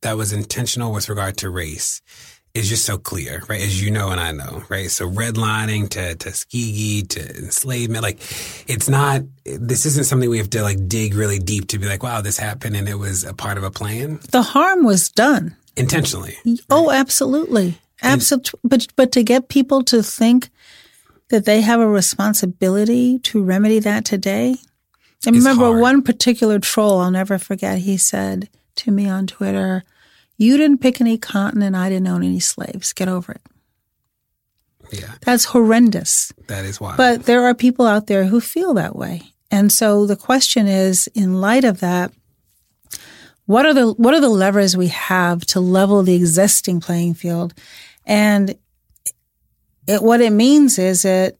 that 0.02 0.16
was 0.16 0.32
intentional 0.32 0.92
with 0.92 1.08
regard 1.08 1.36
to 1.38 1.50
race 1.50 2.00
is 2.54 2.68
just 2.68 2.84
so 2.84 2.98
clear, 2.98 3.42
right? 3.48 3.60
As 3.60 3.82
you 3.82 3.90
know 3.90 4.10
and 4.10 4.20
I 4.20 4.32
know, 4.32 4.62
right? 4.68 4.90
So 4.90 5.08
redlining 5.08 5.88
to 5.90 6.14
Tuskegee 6.14 7.02
to 7.02 7.20
enslavement, 7.36 8.02
like 8.02 8.20
it's 8.66 8.88
not. 8.88 9.22
This 9.44 9.86
isn't 9.86 10.04
something 10.04 10.28
we 10.28 10.38
have 10.38 10.50
to 10.50 10.62
like 10.62 10.88
dig 10.88 11.14
really 11.14 11.38
deep 11.38 11.68
to 11.68 11.78
be 11.78 11.86
like, 11.86 12.02
wow, 12.02 12.20
this 12.20 12.38
happened 12.38 12.76
and 12.76 12.88
it 12.88 12.98
was 12.98 13.24
a 13.24 13.34
part 13.34 13.58
of 13.58 13.64
a 13.64 13.70
plan. 13.70 14.20
The 14.30 14.42
harm 14.42 14.84
was 14.84 15.08
done 15.10 15.56
intentionally. 15.76 16.36
Oh, 16.44 16.50
right? 16.50 16.60
Oh, 16.70 16.90
absolutely, 16.90 17.78
absolutely. 18.02 18.60
But 18.64 18.86
but 18.96 19.12
to 19.12 19.22
get 19.22 19.48
people 19.48 19.84
to 19.84 20.02
think 20.02 20.50
that 21.28 21.44
they 21.44 21.60
have 21.60 21.80
a 21.80 21.88
responsibility 21.88 23.18
to 23.20 23.42
remedy 23.42 23.78
that 23.80 24.04
today. 24.04 24.56
I 25.26 25.30
remember 25.30 25.64
hard. 25.64 25.80
one 25.80 26.02
particular 26.02 26.58
troll 26.60 27.00
I'll 27.00 27.10
never 27.10 27.38
forget. 27.38 27.78
He 27.78 27.96
said 27.96 28.48
to 28.78 28.90
me 28.90 29.08
on 29.08 29.26
Twitter, 29.26 29.84
You 30.36 30.56
didn't 30.56 30.78
pick 30.78 31.00
any 31.00 31.18
cotton 31.18 31.62
and 31.62 31.76
I 31.76 31.88
didn't 31.88 32.06
own 32.06 32.22
any 32.22 32.40
slaves. 32.40 32.92
Get 32.92 33.08
over 33.08 33.32
it. 33.32 33.42
Yeah. 34.92 35.14
That's 35.20 35.46
horrendous. 35.46 36.32
That 36.46 36.64
is 36.64 36.80
why. 36.80 36.96
But 36.96 37.24
there 37.24 37.44
are 37.44 37.54
people 37.54 37.86
out 37.86 38.06
there 38.06 38.24
who 38.24 38.40
feel 38.40 38.74
that 38.74 38.96
way. 38.96 39.22
And 39.50 39.72
so 39.72 40.06
the 40.06 40.16
question 40.16 40.66
is, 40.66 41.08
in 41.08 41.40
light 41.40 41.64
of 41.64 41.80
that, 41.80 42.12
what 43.46 43.64
are 43.66 43.74
the 43.74 43.92
what 43.92 44.14
are 44.14 44.20
the 44.20 44.28
levers 44.28 44.76
we 44.76 44.88
have 44.88 45.40
to 45.46 45.60
level 45.60 46.02
the 46.02 46.14
existing 46.14 46.80
playing 46.80 47.14
field? 47.14 47.54
And 48.04 48.56
it, 49.86 50.02
what 50.02 50.20
it 50.20 50.32
means 50.32 50.78
is 50.78 51.02
that 51.02 51.36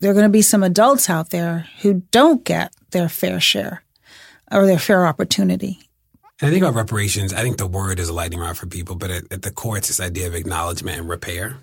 there 0.00 0.10
are 0.10 0.14
going 0.14 0.24
to 0.24 0.28
be 0.28 0.42
some 0.42 0.62
adults 0.62 1.08
out 1.08 1.30
there 1.30 1.66
who 1.80 2.02
don't 2.10 2.44
get 2.44 2.74
their 2.90 3.08
fair 3.08 3.40
share 3.40 3.82
or 4.52 4.66
their 4.66 4.78
fair 4.78 5.06
opportunity. 5.06 5.83
And 6.44 6.50
I 6.50 6.52
think 6.52 6.62
about 6.62 6.74
reparations, 6.74 7.32
I 7.32 7.40
think 7.40 7.56
the 7.56 7.66
word 7.66 7.98
is 7.98 8.10
a 8.10 8.12
lightning 8.12 8.38
rod 8.38 8.58
for 8.58 8.66
people, 8.66 8.96
but 8.96 9.10
at, 9.10 9.32
at, 9.32 9.40
the 9.40 9.50
core, 9.50 9.78
it's 9.78 9.88
this 9.88 9.98
idea 9.98 10.26
of 10.26 10.34
acknowledgement 10.34 10.98
and 10.98 11.08
repair. 11.08 11.56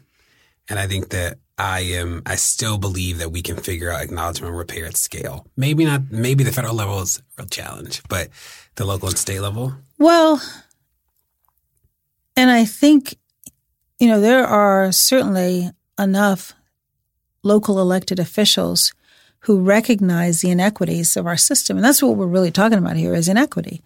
And 0.68 0.80
I 0.80 0.88
think 0.88 1.10
that 1.10 1.38
I 1.56 1.82
am, 1.82 2.24
I 2.26 2.36
still 2.36 2.80
believe 2.80 3.20
that 3.20 3.32
we 3.32 3.44
can 3.44 3.58
figure 3.58 3.92
out 3.92 4.02
acknowledgement 4.02 4.50
and 4.50 4.58
repair 4.58 4.88
at 4.88 4.98
scale. 4.98 5.46
Maybe 5.56 5.86
not, 5.86 6.10
maybe 6.10 6.44
the 6.44 6.52
federal 6.52 6.74
level 6.74 7.00
is 7.00 7.20
a 7.20 7.22
real 7.44 7.48
challenge, 7.50 8.02
but 8.10 8.30
the 8.74 8.86
local 8.86 9.10
and 9.10 9.20
state 9.20 9.42
level. 9.42 9.76
Well, 10.00 10.42
and 12.36 12.50
I 12.50 12.66
think, 12.66 13.20
you 14.00 14.08
know, 14.08 14.20
there 14.20 14.48
are 14.48 14.92
certainly 14.92 15.70
enough 16.00 16.54
local 17.44 17.80
elected 17.80 18.18
officials 18.18 18.96
who 19.42 19.60
recognize 19.60 20.42
the 20.42 20.50
inequities 20.50 21.16
of 21.16 21.28
our 21.28 21.38
system. 21.38 21.78
And 21.78 21.84
that's 21.84 22.02
what 22.02 22.16
we're 22.16 22.26
really 22.26 22.52
talking 22.52 22.78
about 22.80 22.96
here 22.96 23.14
is 23.14 23.28
inequity. 23.28 23.84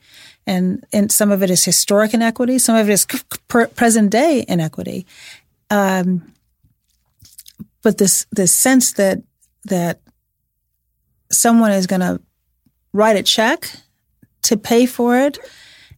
And, 0.48 0.86
and 0.94 1.12
some 1.12 1.32
of 1.32 1.42
it 1.42 1.50
is 1.50 1.66
historic 1.66 2.14
inequity. 2.14 2.60
Some 2.60 2.76
of 2.76 2.88
it 2.90 2.94
is 2.94 3.06
present 3.48 4.12
day 4.12 4.46
inequity. 4.48 5.06
Um, 5.70 6.32
but 7.82 7.98
this, 7.98 8.28
this 8.32 8.54
sense 8.54 8.94
that, 8.94 9.24
that 9.66 10.02
someone 11.32 11.72
is 11.72 11.88
going 11.88 12.02
to 12.02 12.22
write 12.94 13.18
a 13.18 13.24
check 13.24 13.72
to 14.44 14.58
pay 14.58 14.86
for 14.86 15.18
it 15.18 15.40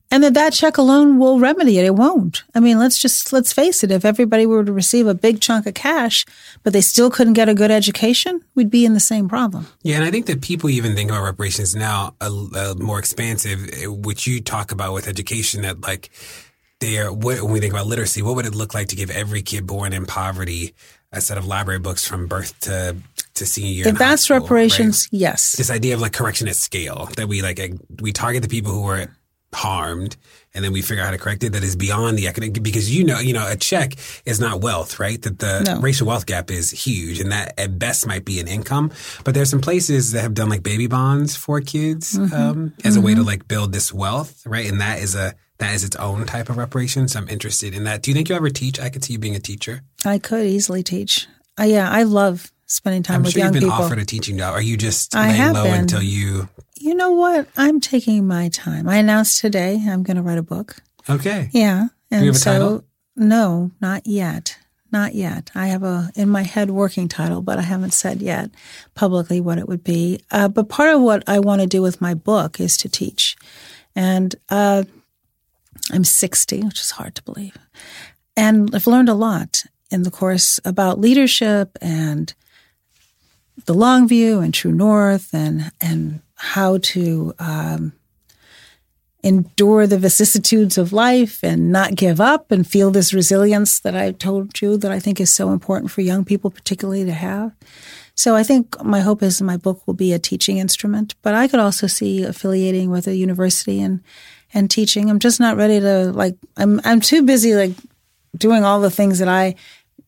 and 0.09 0.23
that 0.23 0.33
that 0.33 0.53
check 0.53 0.77
alone 0.77 1.17
will 1.17 1.39
remedy 1.39 1.77
it. 1.79 1.85
It 1.85 1.95
won't. 1.95 2.43
I 2.55 2.59
mean, 2.59 2.79
let's 2.79 2.97
just 2.97 3.33
let's 3.33 3.51
face 3.51 3.83
it. 3.83 3.91
If 3.91 4.05
everybody 4.05 4.45
were 4.45 4.63
to 4.63 4.71
receive 4.71 5.07
a 5.07 5.13
big 5.13 5.41
chunk 5.41 5.65
of 5.65 5.73
cash, 5.73 6.25
but 6.63 6.73
they 6.73 6.81
still 6.81 7.09
couldn't 7.09 7.33
get 7.33 7.49
a 7.49 7.53
good 7.53 7.71
education, 7.71 8.41
we'd 8.55 8.69
be 8.69 8.85
in 8.85 8.93
the 8.93 8.99
same 8.99 9.27
problem. 9.27 9.67
Yeah, 9.83 9.97
and 9.97 10.05
I 10.05 10.11
think 10.11 10.25
that 10.27 10.41
people 10.41 10.69
even 10.69 10.95
think 10.95 11.09
about 11.09 11.23
reparations 11.23 11.75
now 11.75 12.15
a, 12.21 12.27
a 12.29 12.75
more 12.75 12.99
expansive, 12.99 13.69
eh, 13.73 13.87
which 13.87 14.27
you 14.27 14.41
talk 14.41 14.71
about 14.71 14.93
with 14.93 15.07
education. 15.07 15.63
That 15.63 15.81
like 15.81 16.09
they 16.79 16.97
are 16.99 17.11
when 17.11 17.51
we 17.51 17.59
think 17.59 17.73
about 17.73 17.87
literacy, 17.87 18.21
what 18.21 18.35
would 18.35 18.45
it 18.45 18.55
look 18.55 18.73
like 18.73 18.87
to 18.89 18.95
give 18.95 19.09
every 19.09 19.41
kid 19.41 19.67
born 19.67 19.93
in 19.93 20.05
poverty 20.05 20.73
a 21.11 21.21
set 21.21 21.37
of 21.37 21.47
library 21.47 21.79
books 21.79 22.07
from 22.07 22.27
birth 22.27 22.59
to 22.61 22.95
to 23.35 23.45
senior 23.45 23.71
year. 23.71 23.87
If 23.87 23.97
that's 23.97 24.23
school, 24.23 24.39
reparations, 24.39 25.07
right? 25.11 25.19
yes. 25.19 25.53
This 25.53 25.71
idea 25.71 25.95
of 25.95 26.01
like 26.01 26.13
correction 26.13 26.47
at 26.47 26.55
scale 26.55 27.09
that 27.17 27.27
we 27.27 27.41
like 27.41 27.59
we 28.01 28.11
target 28.11 28.43
the 28.43 28.49
people 28.49 28.71
who 28.71 28.87
are 28.87 29.07
harmed 29.53 30.17
and 30.53 30.63
then 30.63 30.73
we 30.73 30.81
figure 30.81 31.01
out 31.01 31.05
how 31.05 31.11
to 31.11 31.17
correct 31.17 31.43
it 31.43 31.53
that 31.53 31.63
is 31.63 31.75
beyond 31.75 32.17
the 32.17 32.27
economic 32.27 32.61
because 32.61 32.93
you 32.93 33.03
know 33.03 33.19
you 33.19 33.31
know 33.31 33.47
a 33.49 33.55
check 33.55 33.93
is 34.25 34.39
not 34.39 34.61
wealth 34.61 34.99
right 34.99 35.21
that 35.21 35.39
the 35.39 35.61
no. 35.61 35.79
racial 35.79 36.05
wealth 36.05 36.25
gap 36.25 36.51
is 36.51 36.69
huge 36.69 37.19
and 37.19 37.31
that 37.31 37.57
at 37.57 37.79
best 37.79 38.05
might 38.05 38.25
be 38.25 38.39
an 38.39 38.47
income 38.47 38.91
but 39.23 39.33
there's 39.33 39.49
some 39.49 39.61
places 39.61 40.11
that 40.11 40.21
have 40.21 40.33
done 40.33 40.49
like 40.49 40.63
baby 40.63 40.87
bonds 40.87 41.35
for 41.35 41.61
kids 41.61 42.17
mm-hmm. 42.17 42.33
um, 42.35 42.73
as 42.83 42.93
mm-hmm. 42.93 43.03
a 43.03 43.05
way 43.05 43.13
to 43.13 43.21
mm-hmm. 43.21 43.27
like 43.27 43.47
build 43.47 43.71
this 43.71 43.93
wealth 43.93 44.45
right 44.45 44.69
and 44.69 44.81
that 44.81 44.99
is 44.99 45.15
a 45.15 45.33
that 45.59 45.73
is 45.73 45.83
its 45.83 45.95
own 45.95 46.25
type 46.25 46.49
of 46.49 46.57
reparation 46.57 47.07
so 47.07 47.19
i'm 47.19 47.29
interested 47.29 47.73
in 47.73 47.85
that 47.85 48.01
do 48.01 48.11
you 48.11 48.15
think 48.15 48.27
you'll 48.27 48.35
ever 48.35 48.49
teach 48.49 48.79
i 48.79 48.89
could 48.89 49.03
see 49.03 49.13
you 49.13 49.19
being 49.19 49.35
a 49.35 49.39
teacher 49.39 49.81
i 50.03 50.19
could 50.19 50.45
easily 50.45 50.83
teach 50.83 51.25
uh, 51.59 51.63
yeah 51.63 51.89
i 51.89 52.03
love 52.03 52.51
spending 52.67 53.01
time 53.01 53.17
I'm 53.17 53.23
with 53.23 53.33
sure 53.33 53.43
young 53.43 53.53
you've 53.53 53.63
been 53.63 53.71
offered 53.71 53.97
a 53.97 54.05
teaching 54.05 54.37
job. 54.37 54.53
Are 54.53 54.61
you 54.61 54.77
just 54.77 55.15
I 55.15 55.29
laying 55.31 55.53
low 55.53 55.63
been. 55.63 55.81
until 55.81 56.01
you? 56.01 56.49
You 56.79 56.95
know 56.95 57.11
what? 57.11 57.47
I'm 57.57 57.79
taking 57.79 58.27
my 58.27 58.49
time. 58.49 58.87
I 58.87 58.97
announced 58.97 59.41
today 59.41 59.81
I'm 59.87 60.03
going 60.03 60.17
to 60.17 60.23
write 60.23 60.37
a 60.37 60.43
book. 60.43 60.77
Okay. 61.09 61.49
Yeah, 61.51 61.87
and 62.11 62.21
you 62.21 62.27
have 62.27 62.35
a 62.35 62.39
so 62.39 62.51
title? 62.51 62.83
no, 63.15 63.71
not 63.81 64.05
yet. 64.05 64.57
Not 64.91 65.15
yet. 65.15 65.51
I 65.53 65.67
have 65.67 65.83
a 65.83 66.11
in 66.15 66.29
my 66.29 66.43
head 66.43 66.69
working 66.69 67.07
title, 67.07 67.41
but 67.41 67.57
I 67.57 67.63
haven't 67.63 67.93
said 67.93 68.21
yet 68.21 68.51
publicly 68.95 69.41
what 69.41 69.57
it 69.57 69.67
would 69.67 69.83
be. 69.83 70.21
Uh, 70.31 70.47
but 70.47 70.69
part 70.69 70.93
of 70.93 71.01
what 71.01 71.23
I 71.27 71.39
want 71.39 71.61
to 71.61 71.67
do 71.67 71.81
with 71.81 71.99
my 71.99 72.13
book 72.13 72.59
is 72.59 72.77
to 72.77 72.89
teach, 72.89 73.35
and 73.95 74.33
uh, 74.49 74.83
I'm 75.91 76.05
60, 76.05 76.61
which 76.61 76.79
is 76.79 76.91
hard 76.91 77.15
to 77.15 77.23
believe, 77.23 77.57
and 78.37 78.73
I've 78.73 78.87
learned 78.87 79.09
a 79.09 79.13
lot 79.13 79.65
in 79.91 80.03
the 80.03 80.11
course 80.11 80.59
about 80.63 80.99
leadership 80.99 81.77
and 81.81 82.33
the 83.65 83.73
long 83.73 84.07
view 84.07 84.39
and 84.39 84.53
true 84.53 84.71
north 84.71 85.33
and 85.33 85.71
and 85.81 86.21
how 86.37 86.77
to 86.77 87.33
um, 87.39 87.93
endure 89.23 89.87
the 89.87 89.97
vicissitudes 89.97 90.77
of 90.77 90.93
life 90.93 91.43
and 91.43 91.71
not 91.71 91.95
give 91.95 92.21
up 92.21 92.51
and 92.51 92.65
feel 92.65 92.91
this 92.91 93.13
resilience 93.13 93.79
that 93.79 93.95
I 93.95 94.11
told 94.11 94.61
you 94.61 94.77
that 94.77 94.91
I 94.91 94.99
think 94.99 95.19
is 95.19 95.33
so 95.33 95.51
important 95.51 95.91
for 95.91 96.01
young 96.01 96.23
people, 96.23 96.49
particularly 96.49 97.03
to 97.05 97.11
have. 97.11 97.53
So 98.15 98.35
I 98.35 98.43
think 98.43 98.81
my 98.83 99.01
hope 99.01 99.21
is 99.21 99.41
my 99.41 99.57
book 99.57 99.81
will 99.85 99.93
be 99.93 100.13
a 100.13 100.19
teaching 100.19 100.57
instrument, 100.57 101.15
but 101.21 101.33
I 101.33 101.47
could 101.47 101.59
also 101.59 101.87
see 101.87 102.23
affiliating 102.23 102.89
with 102.89 103.07
a 103.07 103.15
university 103.15 103.81
and 103.81 104.01
and 104.53 104.71
teaching. 104.71 105.09
I'm 105.09 105.19
just 105.19 105.39
not 105.39 105.57
ready 105.57 105.79
to 105.79 106.11
like. 106.13 106.35
I'm 106.55 106.79
I'm 106.83 107.01
too 107.01 107.23
busy 107.23 107.53
like 107.53 107.73
doing 108.35 108.63
all 108.63 108.79
the 108.79 108.89
things 108.89 109.19
that 109.19 109.27
I 109.27 109.55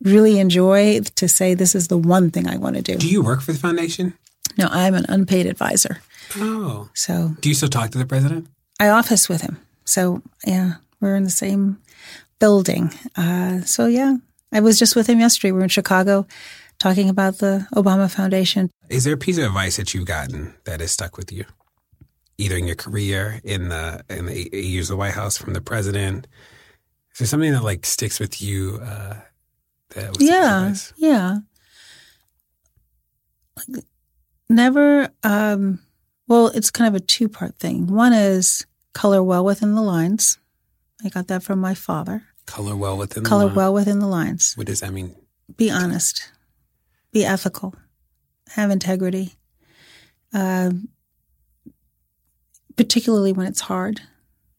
really 0.01 0.39
enjoy 0.39 1.01
to 1.01 1.27
say 1.27 1.53
this 1.53 1.75
is 1.75 1.87
the 1.87 1.97
one 1.97 2.31
thing 2.31 2.47
I 2.47 2.57
want 2.57 2.77
to 2.77 2.81
do. 2.81 2.95
Do 2.95 3.07
you 3.07 3.21
work 3.21 3.41
for 3.41 3.51
the 3.51 3.59
foundation? 3.59 4.13
No, 4.57 4.67
I'm 4.71 4.95
an 4.95 5.05
unpaid 5.09 5.45
advisor. 5.45 6.01
Oh. 6.37 6.89
So 6.93 7.35
Do 7.41 7.49
you 7.49 7.55
still 7.55 7.69
talk 7.69 7.91
to 7.91 7.97
the 7.97 8.05
president? 8.05 8.47
I 8.79 8.89
office 8.89 9.27
with 9.27 9.41
him. 9.41 9.59
So 9.85 10.21
yeah, 10.45 10.75
we're 11.01 11.15
in 11.15 11.23
the 11.23 11.29
same 11.29 11.79
building. 12.39 12.93
Uh, 13.15 13.61
so 13.61 13.87
yeah, 13.87 14.15
I 14.51 14.59
was 14.61 14.79
just 14.79 14.95
with 14.95 15.07
him 15.07 15.19
yesterday. 15.19 15.51
We 15.51 15.57
were 15.57 15.63
in 15.63 15.69
Chicago 15.69 16.25
talking 16.77 17.09
about 17.09 17.39
the 17.39 17.67
Obama 17.75 18.09
Foundation. 18.09 18.69
Is 18.89 19.03
there 19.03 19.13
a 19.13 19.17
piece 19.17 19.37
of 19.37 19.45
advice 19.45 19.77
that 19.77 19.93
you've 19.93 20.05
gotten 20.05 20.55
that 20.65 20.79
has 20.79 20.91
stuck 20.91 21.17
with 21.17 21.31
you? 21.31 21.45
Either 22.37 22.55
in 22.55 22.65
your 22.65 22.75
career, 22.75 23.41
in 23.43 23.69
the 23.69 24.03
in 24.09 24.25
the 24.27 24.33
eight 24.33 24.53
years 24.53 24.89
of 24.89 24.95
the 24.95 24.97
White 24.97 25.13
House 25.13 25.37
from 25.37 25.53
the 25.53 25.61
president. 25.61 26.25
Is 27.13 27.19
there 27.19 27.27
something 27.27 27.51
that 27.51 27.63
like 27.63 27.85
sticks 27.85 28.19
with 28.19 28.41
you 28.41 28.79
uh, 28.81 29.15
that 29.89 30.17
was 30.17 30.21
yeah, 30.25 30.73
yeah. 30.95 31.39
Never. 34.47 35.09
Um, 35.23 35.79
well, 36.29 36.47
it's 36.47 36.71
kind 36.71 36.87
of 36.87 36.95
a 37.01 37.03
two 37.05 37.27
part 37.27 37.55
thing. 37.59 37.87
One 37.87 38.13
is 38.13 38.65
color 38.93 39.21
well 39.21 39.43
within 39.43 39.75
the 39.75 39.81
lines. 39.81 40.37
I 41.03 41.09
got 41.09 41.27
that 41.27 41.43
from 41.43 41.59
my 41.59 41.73
father. 41.73 42.23
Color 42.45 42.75
well 42.75 42.97
within 42.97 43.23
Color 43.23 43.41
the 43.41 43.47
line. 43.47 43.55
well 43.55 43.73
within 43.73 43.99
the 43.99 44.07
lines. 44.07 44.53
What 44.55 44.67
does 44.67 44.79
that 44.79 44.93
mean? 44.93 45.15
Be 45.57 45.69
honest. 45.69 46.31
Be 47.11 47.25
ethical. 47.25 47.73
Have 48.51 48.71
integrity. 48.71 49.33
Uh, 50.33 50.71
particularly 52.75 53.33
when 53.33 53.47
it's 53.47 53.61
hard. 53.61 54.01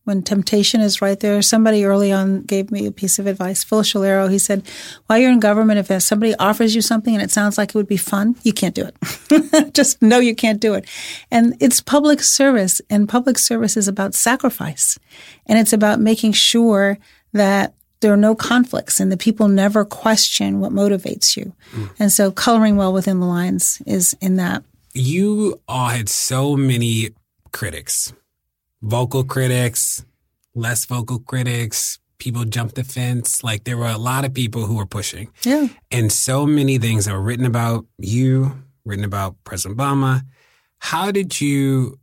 When 0.04 0.22
temptation 0.22 0.80
is 0.80 1.02
right 1.02 1.20
there. 1.20 1.42
Somebody 1.42 1.84
early 1.84 2.10
on 2.10 2.42
gave 2.42 2.70
me 2.70 2.86
a 2.86 2.90
piece 2.90 3.18
of 3.18 3.26
advice. 3.26 3.62
Phil 3.62 3.82
Schiliro, 3.82 4.30
he 4.30 4.38
said, 4.38 4.66
while 5.06 5.18
you're 5.18 5.30
in 5.30 5.40
government, 5.40 5.90
if 5.90 6.02
somebody 6.02 6.34
offers 6.36 6.74
you 6.74 6.80
something 6.80 7.14
and 7.14 7.22
it 7.22 7.30
sounds 7.30 7.58
like 7.58 7.68
it 7.68 7.74
would 7.74 7.86
be 7.86 7.96
fun, 7.98 8.34
you 8.42 8.52
can't 8.52 8.74
do 8.74 8.86
it. 8.86 9.72
Just 9.74 10.00
know 10.00 10.18
you 10.18 10.34
can't 10.34 10.60
do 10.60 10.74
it. 10.74 10.88
And 11.30 11.54
it's 11.60 11.80
public 11.80 12.20
service, 12.20 12.80
and 12.88 13.08
public 13.08 13.38
service 13.38 13.76
is 13.76 13.88
about 13.88 14.14
sacrifice. 14.14 14.98
And 15.46 15.58
it's 15.58 15.72
about 15.72 16.00
making 16.00 16.32
sure 16.32 16.98
that 17.32 17.74
there 18.00 18.12
are 18.12 18.16
no 18.16 18.34
conflicts 18.34 18.98
and 18.98 19.12
the 19.12 19.16
people 19.16 19.48
never 19.48 19.84
question 19.84 20.60
what 20.60 20.72
motivates 20.72 21.36
you. 21.36 21.54
Mm. 21.72 21.90
And 21.98 22.12
so 22.12 22.30
coloring 22.30 22.76
well 22.76 22.92
within 22.92 23.20
the 23.20 23.26
lines 23.26 23.82
is 23.86 24.16
in 24.20 24.36
that. 24.36 24.64
You 24.94 25.60
all 25.68 25.88
had 25.88 26.08
so 26.08 26.56
many 26.56 27.10
critics 27.52 28.12
vocal 28.82 29.24
critics, 29.24 30.04
less 30.54 30.84
vocal 30.84 31.18
critics, 31.20 31.98
people 32.18 32.44
jumped 32.44 32.76
the 32.76 32.84
fence. 32.84 33.42
Like 33.42 33.64
there 33.64 33.76
were 33.76 33.88
a 33.88 33.98
lot 33.98 34.24
of 34.24 34.32
people 34.32 34.66
who 34.66 34.76
were 34.76 34.86
pushing. 34.86 35.30
Yeah. 35.42 35.68
And 35.90 36.12
so 36.12 36.46
many 36.46 36.78
things 36.78 37.06
that 37.06 37.12
were 37.12 37.22
written 37.22 37.46
about 37.46 37.86
you, 37.98 38.62
written 38.84 39.04
about 39.04 39.36
President 39.44 39.78
Obama. 39.78 40.22
How 40.78 41.10
did 41.10 41.40
you 41.40 41.98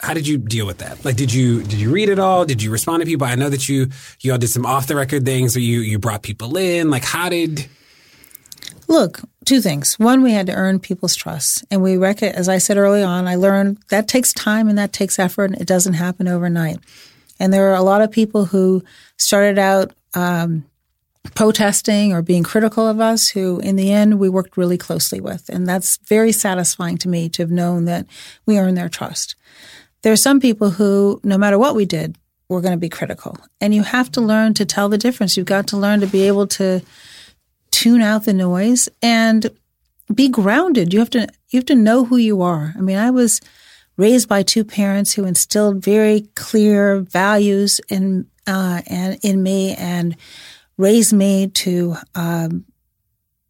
how 0.00 0.12
did 0.12 0.26
you 0.26 0.38
deal 0.38 0.66
with 0.66 0.78
that? 0.78 1.04
Like, 1.04 1.16
did 1.16 1.32
you 1.32 1.62
did 1.62 1.74
you 1.74 1.90
read 1.90 2.08
it 2.08 2.18
all? 2.18 2.44
Did 2.44 2.62
you 2.62 2.70
respond 2.70 3.00
to 3.00 3.06
people? 3.06 3.26
I 3.26 3.36
know 3.36 3.48
that 3.48 3.68
you 3.68 3.88
you 4.20 4.32
all 4.32 4.38
did 4.38 4.48
some 4.48 4.66
off 4.66 4.86
the 4.86 4.96
record 4.96 5.24
things, 5.24 5.56
where 5.56 5.62
you 5.62 5.80
you 5.80 5.98
brought 5.98 6.22
people 6.22 6.56
in. 6.56 6.90
Like, 6.90 7.04
how 7.04 7.28
did? 7.28 7.66
Look, 8.86 9.20
two 9.44 9.60
things. 9.60 9.98
One, 9.98 10.22
we 10.22 10.32
had 10.32 10.46
to 10.46 10.54
earn 10.54 10.78
people's 10.80 11.14
trust, 11.16 11.64
and 11.70 11.82
we 11.82 11.96
rec- 11.96 12.22
as 12.22 12.48
I 12.48 12.58
said 12.58 12.76
early 12.76 13.02
on, 13.02 13.26
I 13.26 13.36
learned 13.36 13.78
that 13.88 14.08
takes 14.08 14.32
time 14.32 14.68
and 14.68 14.78
that 14.78 14.92
takes 14.92 15.18
effort, 15.18 15.50
and 15.50 15.60
it 15.60 15.66
doesn't 15.66 15.94
happen 15.94 16.28
overnight. 16.28 16.78
And 17.38 17.52
there 17.52 17.70
are 17.70 17.76
a 17.76 17.82
lot 17.82 18.02
of 18.02 18.10
people 18.10 18.46
who 18.46 18.82
started 19.16 19.58
out 19.58 19.92
um, 20.14 20.64
protesting 21.34 22.12
or 22.12 22.22
being 22.22 22.42
critical 22.42 22.86
of 22.86 23.00
us, 23.00 23.28
who 23.28 23.58
in 23.60 23.76
the 23.76 23.92
end 23.92 24.18
we 24.18 24.28
worked 24.28 24.56
really 24.56 24.78
closely 24.78 25.20
with, 25.20 25.48
and 25.48 25.66
that's 25.66 25.98
very 26.06 26.32
satisfying 26.32 26.98
to 26.98 27.08
me 27.08 27.28
to 27.30 27.42
have 27.42 27.50
known 27.50 27.84
that 27.86 28.06
we 28.46 28.58
earned 28.58 28.76
their 28.76 28.88
trust. 28.88 29.36
There 30.02 30.12
are 30.12 30.16
some 30.16 30.40
people 30.40 30.70
who, 30.70 31.20
no 31.24 31.38
matter 31.38 31.58
what 31.58 31.74
we 31.74 31.86
did, 31.86 32.16
were 32.48 32.60
going 32.60 32.72
to 32.72 32.78
be 32.78 32.88
critical. 32.90 33.38
And 33.60 33.74
you 33.74 33.82
have 33.82 34.12
to 34.12 34.20
learn 34.20 34.54
to 34.54 34.66
tell 34.66 34.88
the 34.88 34.98
difference. 34.98 35.36
You've 35.36 35.46
got 35.46 35.66
to 35.68 35.76
learn 35.76 36.00
to 36.00 36.06
be 36.06 36.26
able 36.26 36.46
to 36.48 36.82
tune 37.74 38.02
out 38.02 38.24
the 38.24 38.32
noise 38.32 38.88
and 39.02 39.50
be 40.14 40.28
grounded. 40.28 40.92
You 40.92 41.00
have 41.00 41.10
to 41.10 41.26
you 41.48 41.58
have 41.58 41.66
to 41.66 41.74
know 41.74 42.04
who 42.04 42.16
you 42.16 42.40
are. 42.42 42.72
I 42.76 42.80
mean, 42.80 42.96
I 42.96 43.10
was 43.10 43.40
raised 43.96 44.28
by 44.28 44.42
two 44.42 44.64
parents 44.64 45.12
who 45.12 45.24
instilled 45.24 45.82
very 45.82 46.22
clear 46.36 47.00
values 47.00 47.80
in 47.88 48.26
uh, 48.46 48.82
and 48.86 49.18
in 49.22 49.42
me 49.42 49.74
and 49.74 50.16
raised 50.76 51.12
me 51.12 51.48
to 51.48 51.96
um, 52.14 52.64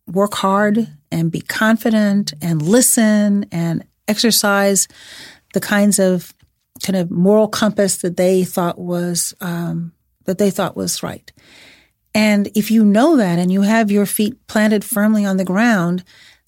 work 0.07 0.35
hard 0.35 0.89
and 1.11 1.31
be 1.31 1.41
confident 1.41 2.33
and 2.41 2.63
listen 2.63 3.47
and 3.53 3.85
exercise 4.09 4.89
the 5.53 5.61
kinds 5.61 5.99
of 5.99 6.33
kind 6.83 6.97
of 6.97 7.11
moral 7.11 7.49
compass 7.49 7.99
that 7.99 8.17
they 8.17 8.45
thought 8.45 8.79
was 8.79 9.35
um, 9.41 9.93
that 10.25 10.39
they 10.39 10.51
thought 10.51 10.77
was 10.77 11.03
right. 11.03 11.31
And 12.15 12.49
if 12.55 12.71
you 12.71 12.85
know 12.85 13.17
that 13.17 13.39
and 13.39 13.51
you 13.51 13.63
have 13.63 13.91
your 13.91 14.07
feet 14.07 14.47
planted 14.47 14.85
firmly 14.85 15.25
on 15.25 15.37
the 15.37 15.45
ground, 15.45 16.05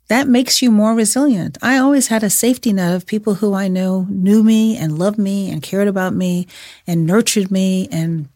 that 0.09 0.29
makes 0.29 0.63
you 0.63 0.71
more 0.71 0.95
resilient. 0.95 1.59
I 1.63 1.79
always 1.79 2.07
had 2.09 2.23
a 2.23 2.31
safety 2.31 2.73
net 2.73 2.95
of 2.95 3.07
people 3.07 3.35
who 3.35 3.55
I 3.55 3.67
know 3.67 4.07
knew 4.09 4.43
me 4.43 4.77
and 4.77 4.99
loved 4.99 5.19
me 5.19 5.51
and 5.51 5.63
cared 5.63 5.89
about 5.89 6.15
me 6.15 6.47
and 6.87 7.07
nurtured 7.07 7.51
me 7.51 7.89
and 7.91 8.29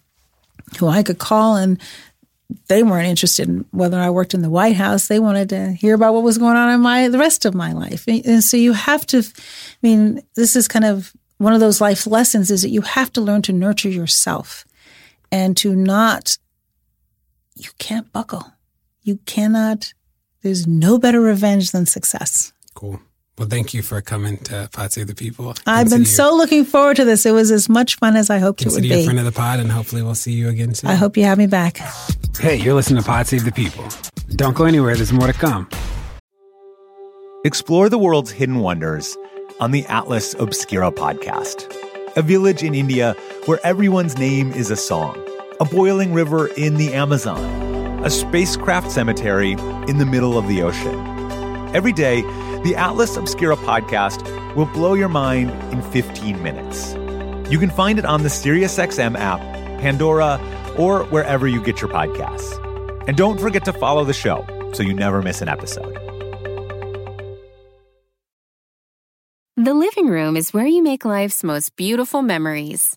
who 0.78 0.88
I 0.88 1.02
could 1.02 1.18
call 1.18 1.56
and 1.56 1.80
they 2.66 2.82
weren't 2.82 3.06
interested 3.06 3.48
in 3.48 3.64
whether 3.70 3.98
I 3.98 4.10
worked 4.10 4.34
in 4.34 4.42
the 4.42 4.50
White 4.50 4.74
House. 4.74 5.06
They 5.06 5.20
wanted 5.20 5.50
to 5.50 5.72
hear 5.72 5.94
about 5.94 6.14
what 6.14 6.24
was 6.24 6.38
going 6.38 6.56
on 6.56 6.70
in 6.70 6.80
my 6.80 7.08
the 7.08 7.18
rest 7.18 7.44
of 7.44 7.54
my 7.54 7.72
life. 7.72 8.08
And 8.08 8.42
so 8.42 8.56
you 8.56 8.72
have 8.72 9.06
to 9.06 9.18
I 9.18 9.78
mean, 9.82 10.22
this 10.34 10.56
is 10.56 10.66
kind 10.66 10.84
of 10.84 11.12
one 11.38 11.54
of 11.54 11.60
those 11.60 11.80
life 11.80 12.06
lessons 12.06 12.50
is 12.50 12.62
that 12.62 12.70
you 12.70 12.82
have 12.82 13.12
to 13.12 13.20
learn 13.20 13.42
to 13.42 13.52
nurture 13.52 13.88
yourself 13.88 14.64
and 15.32 15.56
to 15.58 15.74
not, 15.74 16.36
you 17.60 17.70
can't 17.78 18.12
buckle. 18.12 18.52
You 19.02 19.16
cannot, 19.26 19.92
there's 20.42 20.66
no 20.66 20.98
better 20.98 21.20
revenge 21.20 21.72
than 21.72 21.86
success. 21.86 22.52
Cool. 22.74 23.00
Well, 23.38 23.48
thank 23.48 23.72
you 23.72 23.82
for 23.82 24.00
coming 24.02 24.36
to 24.38 24.68
Pod 24.72 24.92
Save 24.92 25.06
the 25.06 25.14
People. 25.14 25.54
I've 25.66 25.88
been 25.88 26.04
so 26.04 26.36
looking 26.36 26.64
forward 26.64 26.96
to 26.96 27.04
this. 27.06 27.24
It 27.24 27.32
was 27.32 27.50
as 27.50 27.68
much 27.70 27.96
fun 27.96 28.16
as 28.16 28.28
I 28.28 28.38
hoped 28.38 28.60
it 28.62 28.66
would 28.66 28.82
be. 28.82 28.88
Consider 28.88 28.94
you 28.96 29.02
a 29.02 29.04
friend 29.04 29.18
of 29.18 29.24
the 29.24 29.32
pod, 29.32 29.60
and 29.60 29.72
hopefully 29.72 30.02
we'll 30.02 30.14
see 30.14 30.32
you 30.32 30.48
again 30.50 30.74
soon. 30.74 30.90
I 30.90 30.94
hope 30.94 31.16
you 31.16 31.24
have 31.24 31.38
me 31.38 31.46
back. 31.46 31.78
Hey, 32.38 32.56
you're 32.56 32.74
listening 32.74 33.02
to 33.02 33.08
Pod 33.08 33.26
Save 33.26 33.44
the 33.44 33.52
People. 33.52 33.86
Don't 34.36 34.54
go 34.54 34.64
anywhere. 34.64 34.94
There's 34.94 35.12
more 35.12 35.26
to 35.26 35.32
come. 35.32 35.68
Explore 37.44 37.88
the 37.88 37.98
world's 37.98 38.30
hidden 38.30 38.58
wonders 38.58 39.16
on 39.58 39.70
the 39.70 39.86
Atlas 39.86 40.34
Obscura 40.34 40.92
podcast, 40.92 41.74
a 42.16 42.22
village 42.22 42.62
in 42.62 42.74
India 42.74 43.14
where 43.46 43.58
everyone's 43.64 44.18
name 44.18 44.52
is 44.52 44.70
a 44.70 44.76
song, 44.76 45.14
a 45.60 45.64
boiling 45.66 46.14
river 46.14 46.46
in 46.56 46.76
the 46.76 46.94
Amazon, 46.94 48.02
a 48.02 48.08
spacecraft 48.08 48.90
cemetery 48.90 49.52
in 49.86 49.98
the 49.98 50.06
middle 50.06 50.38
of 50.38 50.48
the 50.48 50.62
ocean. 50.62 50.98
Every 51.74 51.92
day, 51.92 52.22
the 52.62 52.74
Atlas 52.74 53.16
Obscura 53.18 53.56
podcast 53.56 54.24
will 54.56 54.66
blow 54.66 54.94
your 54.94 55.10
mind 55.10 55.50
in 55.72 55.82
15 55.82 56.42
minutes. 56.42 56.94
You 57.52 57.58
can 57.58 57.68
find 57.68 57.98
it 57.98 58.06
on 58.06 58.22
the 58.22 58.30
SiriusXM 58.30 59.18
app, 59.18 59.40
Pandora, 59.80 60.40
or 60.78 61.04
wherever 61.04 61.46
you 61.46 61.62
get 61.62 61.82
your 61.82 61.90
podcasts. 61.90 62.56
And 63.06 63.16
don't 63.16 63.38
forget 63.38 63.64
to 63.66 63.72
follow 63.74 64.04
the 64.04 64.14
show 64.14 64.46
so 64.72 64.82
you 64.82 64.94
never 64.94 65.20
miss 65.20 65.42
an 65.42 65.48
episode. 65.48 65.94
The 69.56 69.74
living 69.74 70.06
room 70.06 70.38
is 70.38 70.54
where 70.54 70.66
you 70.66 70.82
make 70.82 71.04
life's 71.04 71.44
most 71.44 71.76
beautiful 71.76 72.22
memories. 72.22 72.96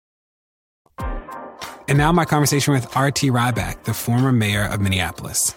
And 1.87 1.97
now 1.97 2.11
my 2.11 2.25
conversation 2.25 2.73
with 2.73 2.95
R.T. 2.95 3.29
Rybak, 3.29 3.83
the 3.83 3.93
former 3.93 4.31
mayor 4.31 4.65
of 4.65 4.79
Minneapolis. 4.81 5.55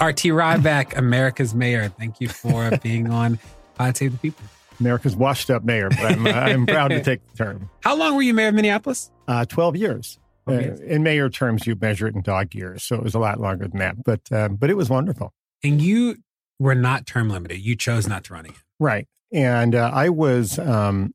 R.T. 0.00 0.30
Rybak, 0.30 0.96
America's 0.96 1.54
mayor. 1.54 1.88
Thank 1.88 2.20
you 2.20 2.28
for 2.28 2.76
being 2.82 3.10
on 3.10 3.38
Pod 3.74 3.96
Save 3.96 4.12
the 4.12 4.18
People. 4.18 4.44
America's 4.80 5.14
washed 5.14 5.50
up 5.50 5.62
mayor, 5.62 5.90
but 5.90 6.00
I'm, 6.00 6.26
uh, 6.26 6.30
I'm 6.30 6.66
proud 6.66 6.88
to 6.88 7.00
take 7.04 7.26
the 7.28 7.36
term. 7.36 7.68
How 7.80 7.94
long 7.94 8.16
were 8.16 8.22
you 8.22 8.32
mayor 8.32 8.48
of 8.48 8.54
Minneapolis? 8.54 9.10
Uh, 9.28 9.44
12 9.44 9.76
years. 9.76 10.18
Uh, 10.48 10.52
in 10.52 11.02
mayor 11.02 11.28
terms, 11.28 11.66
you 11.66 11.76
measure 11.80 12.08
it 12.08 12.14
in 12.14 12.22
dog 12.22 12.54
years, 12.54 12.82
so 12.82 12.96
it 12.96 13.02
was 13.02 13.14
a 13.14 13.18
lot 13.18 13.38
longer 13.38 13.68
than 13.68 13.78
that. 13.78 14.02
But 14.02 14.20
uh, 14.32 14.48
but 14.48 14.68
it 14.70 14.76
was 14.76 14.90
wonderful. 14.90 15.32
And 15.62 15.80
you 15.80 16.16
were 16.58 16.74
not 16.74 17.06
term 17.06 17.28
limited. 17.30 17.60
You 17.60 17.76
chose 17.76 18.08
not 18.08 18.24
to 18.24 18.34
run 18.34 18.46
again. 18.46 18.56
Right. 18.80 19.06
And 19.32 19.74
uh, 19.74 19.90
I 19.92 20.08
was 20.08 20.58
um, 20.58 21.14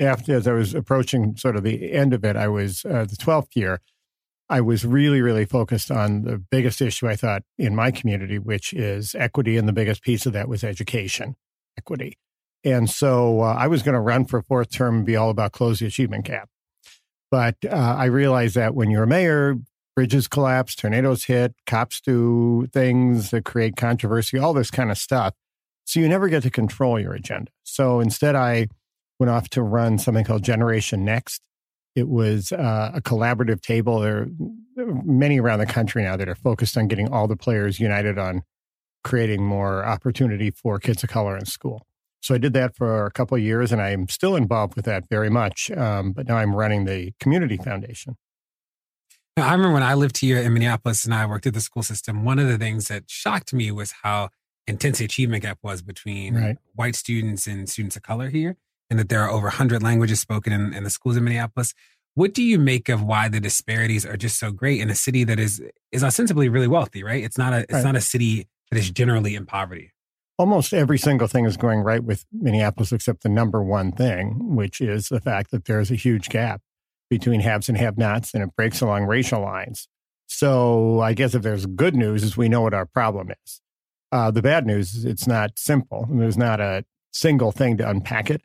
after 0.00 0.36
as 0.36 0.46
I 0.46 0.52
was 0.52 0.74
approaching 0.74 1.36
sort 1.36 1.56
of 1.56 1.62
the 1.62 1.92
end 1.92 2.12
of 2.12 2.24
it, 2.24 2.36
I 2.36 2.48
was 2.48 2.84
uh, 2.84 3.04
the 3.04 3.16
12th 3.16 3.54
year. 3.54 3.80
I 4.48 4.60
was 4.60 4.84
really, 4.84 5.22
really 5.22 5.46
focused 5.46 5.90
on 5.90 6.22
the 6.22 6.38
biggest 6.38 6.82
issue 6.82 7.08
I 7.08 7.16
thought 7.16 7.42
in 7.56 7.74
my 7.74 7.90
community, 7.90 8.38
which 8.38 8.72
is 8.72 9.14
equity. 9.14 9.56
And 9.56 9.66
the 9.66 9.72
biggest 9.72 10.02
piece 10.02 10.26
of 10.26 10.32
that 10.34 10.48
was 10.48 10.62
education 10.62 11.36
equity. 11.78 12.18
And 12.62 12.88
so 12.88 13.40
uh, 13.40 13.54
I 13.58 13.66
was 13.68 13.82
going 13.82 13.94
to 13.94 14.00
run 14.00 14.24
for 14.24 14.42
fourth 14.42 14.70
term 14.70 14.96
and 14.96 15.06
be 15.06 15.16
all 15.16 15.30
about 15.30 15.52
close 15.52 15.80
the 15.80 15.86
achievement 15.86 16.26
gap. 16.26 16.48
But 17.30 17.56
uh, 17.64 17.96
I 17.98 18.06
realized 18.06 18.54
that 18.54 18.74
when 18.74 18.90
you're 18.90 19.02
a 19.04 19.08
mayor, 19.08 19.56
bridges 19.96 20.28
collapse, 20.28 20.74
tornadoes 20.74 21.24
hit, 21.24 21.54
cops 21.66 22.00
do 22.00 22.66
things 22.72 23.30
that 23.30 23.44
create 23.44 23.76
controversy, 23.76 24.38
all 24.38 24.52
this 24.52 24.70
kind 24.70 24.90
of 24.90 24.98
stuff. 24.98 25.34
So 25.84 26.00
you 26.00 26.08
never 26.08 26.28
get 26.28 26.42
to 26.44 26.50
control 26.50 26.98
your 26.98 27.12
agenda. 27.12 27.50
So 27.62 28.00
instead, 28.00 28.34
I 28.34 28.68
went 29.24 29.34
off 29.34 29.48
to 29.48 29.62
run 29.62 29.98
something 29.98 30.24
called 30.24 30.42
Generation 30.42 31.02
Next. 31.02 31.40
It 31.96 32.08
was 32.08 32.52
uh, 32.52 32.90
a 32.94 33.00
collaborative 33.00 33.62
table. 33.62 34.00
There, 34.00 34.28
are 34.76 34.94
many 35.04 35.40
around 35.40 35.60
the 35.60 35.66
country 35.66 36.02
now 36.02 36.16
that 36.16 36.28
are 36.28 36.34
focused 36.34 36.76
on 36.76 36.88
getting 36.88 37.10
all 37.10 37.26
the 37.26 37.36
players 37.36 37.80
united 37.80 38.18
on 38.18 38.42
creating 39.02 39.42
more 39.42 39.84
opportunity 39.84 40.50
for 40.50 40.78
kids 40.78 41.02
of 41.02 41.08
color 41.08 41.38
in 41.38 41.46
school. 41.46 41.86
So 42.20 42.34
I 42.34 42.38
did 42.38 42.52
that 42.54 42.76
for 42.76 43.06
a 43.06 43.10
couple 43.10 43.36
of 43.36 43.42
years, 43.42 43.70
and 43.70 43.80
I'm 43.80 44.08
still 44.08 44.34
involved 44.36 44.74
with 44.76 44.84
that 44.86 45.08
very 45.08 45.30
much. 45.30 45.70
Um, 45.70 46.12
but 46.12 46.26
now 46.26 46.36
I'm 46.36 46.54
running 46.54 46.84
the 46.84 47.12
community 47.20 47.56
foundation. 47.56 48.16
Now, 49.36 49.48
I 49.48 49.52
remember 49.52 49.74
when 49.74 49.82
I 49.82 49.94
lived 49.94 50.18
here 50.18 50.38
in 50.38 50.52
Minneapolis 50.52 51.04
and 51.04 51.14
I 51.14 51.24
worked 51.26 51.46
at 51.46 51.54
the 51.54 51.60
school 51.60 51.82
system. 51.82 52.24
One 52.24 52.38
of 52.38 52.48
the 52.48 52.58
things 52.58 52.88
that 52.88 53.04
shocked 53.06 53.54
me 53.54 53.70
was 53.70 53.94
how 54.02 54.30
intense 54.66 54.98
the 54.98 55.04
achievement 55.04 55.42
gap 55.42 55.58
was 55.62 55.82
between 55.82 56.34
right. 56.34 56.58
white 56.74 56.94
students 56.94 57.46
and 57.46 57.68
students 57.68 57.96
of 57.96 58.02
color 58.02 58.30
here, 58.30 58.56
and 58.94 59.00
that 59.00 59.08
there 59.08 59.22
are 59.22 59.30
over 59.30 59.46
100 59.46 59.82
languages 59.82 60.20
spoken 60.20 60.52
in, 60.52 60.72
in 60.72 60.84
the 60.84 60.90
schools 60.90 61.16
in 61.16 61.24
Minneapolis. 61.24 61.74
What 62.14 62.32
do 62.32 62.44
you 62.44 62.60
make 62.60 62.88
of 62.88 63.02
why 63.02 63.28
the 63.28 63.40
disparities 63.40 64.06
are 64.06 64.16
just 64.16 64.38
so 64.38 64.52
great 64.52 64.80
in 64.80 64.88
a 64.88 64.94
city 64.94 65.24
that 65.24 65.40
is 65.40 65.60
is 65.90 66.04
ostensibly 66.04 66.48
really 66.48 66.68
wealthy? 66.68 67.02
Right? 67.02 67.24
It's 67.24 67.36
not 67.36 67.52
a 67.52 67.62
it's 67.62 67.72
right. 67.72 67.84
not 67.84 67.96
a 67.96 68.00
city 68.00 68.46
that 68.70 68.78
is 68.78 68.92
generally 68.92 69.34
in 69.34 69.46
poverty. 69.46 69.90
Almost 70.38 70.72
every 70.72 70.98
single 70.98 71.26
thing 71.26 71.44
is 71.44 71.56
going 71.56 71.80
right 71.80 72.04
with 72.04 72.24
Minneapolis, 72.32 72.92
except 72.92 73.24
the 73.24 73.28
number 73.28 73.64
one 73.64 73.90
thing, 73.90 74.54
which 74.54 74.80
is 74.80 75.08
the 75.08 75.20
fact 75.20 75.50
that 75.50 75.64
there 75.64 75.80
is 75.80 75.90
a 75.90 75.96
huge 75.96 76.28
gap 76.28 76.60
between 77.10 77.40
haves 77.40 77.68
and 77.68 77.76
have 77.76 77.98
nots 77.98 78.32
and 78.32 78.44
it 78.44 78.54
breaks 78.56 78.80
along 78.80 79.06
racial 79.06 79.40
lines. 79.40 79.88
So 80.26 81.00
I 81.00 81.14
guess 81.14 81.34
if 81.34 81.42
there's 81.42 81.66
good 81.66 81.96
news 81.96 82.22
is 82.22 82.36
we 82.36 82.48
know 82.48 82.62
what 82.62 82.74
our 82.74 82.86
problem 82.86 83.30
is. 83.44 83.60
Uh, 84.12 84.30
the 84.30 84.42
bad 84.42 84.66
news 84.66 84.94
is 84.94 85.04
it's 85.04 85.26
not 85.26 85.58
simple. 85.58 86.06
There's 86.08 86.38
not 86.38 86.60
a 86.60 86.84
single 87.12 87.52
thing 87.52 87.76
to 87.78 87.88
unpack 87.88 88.30
it. 88.30 88.42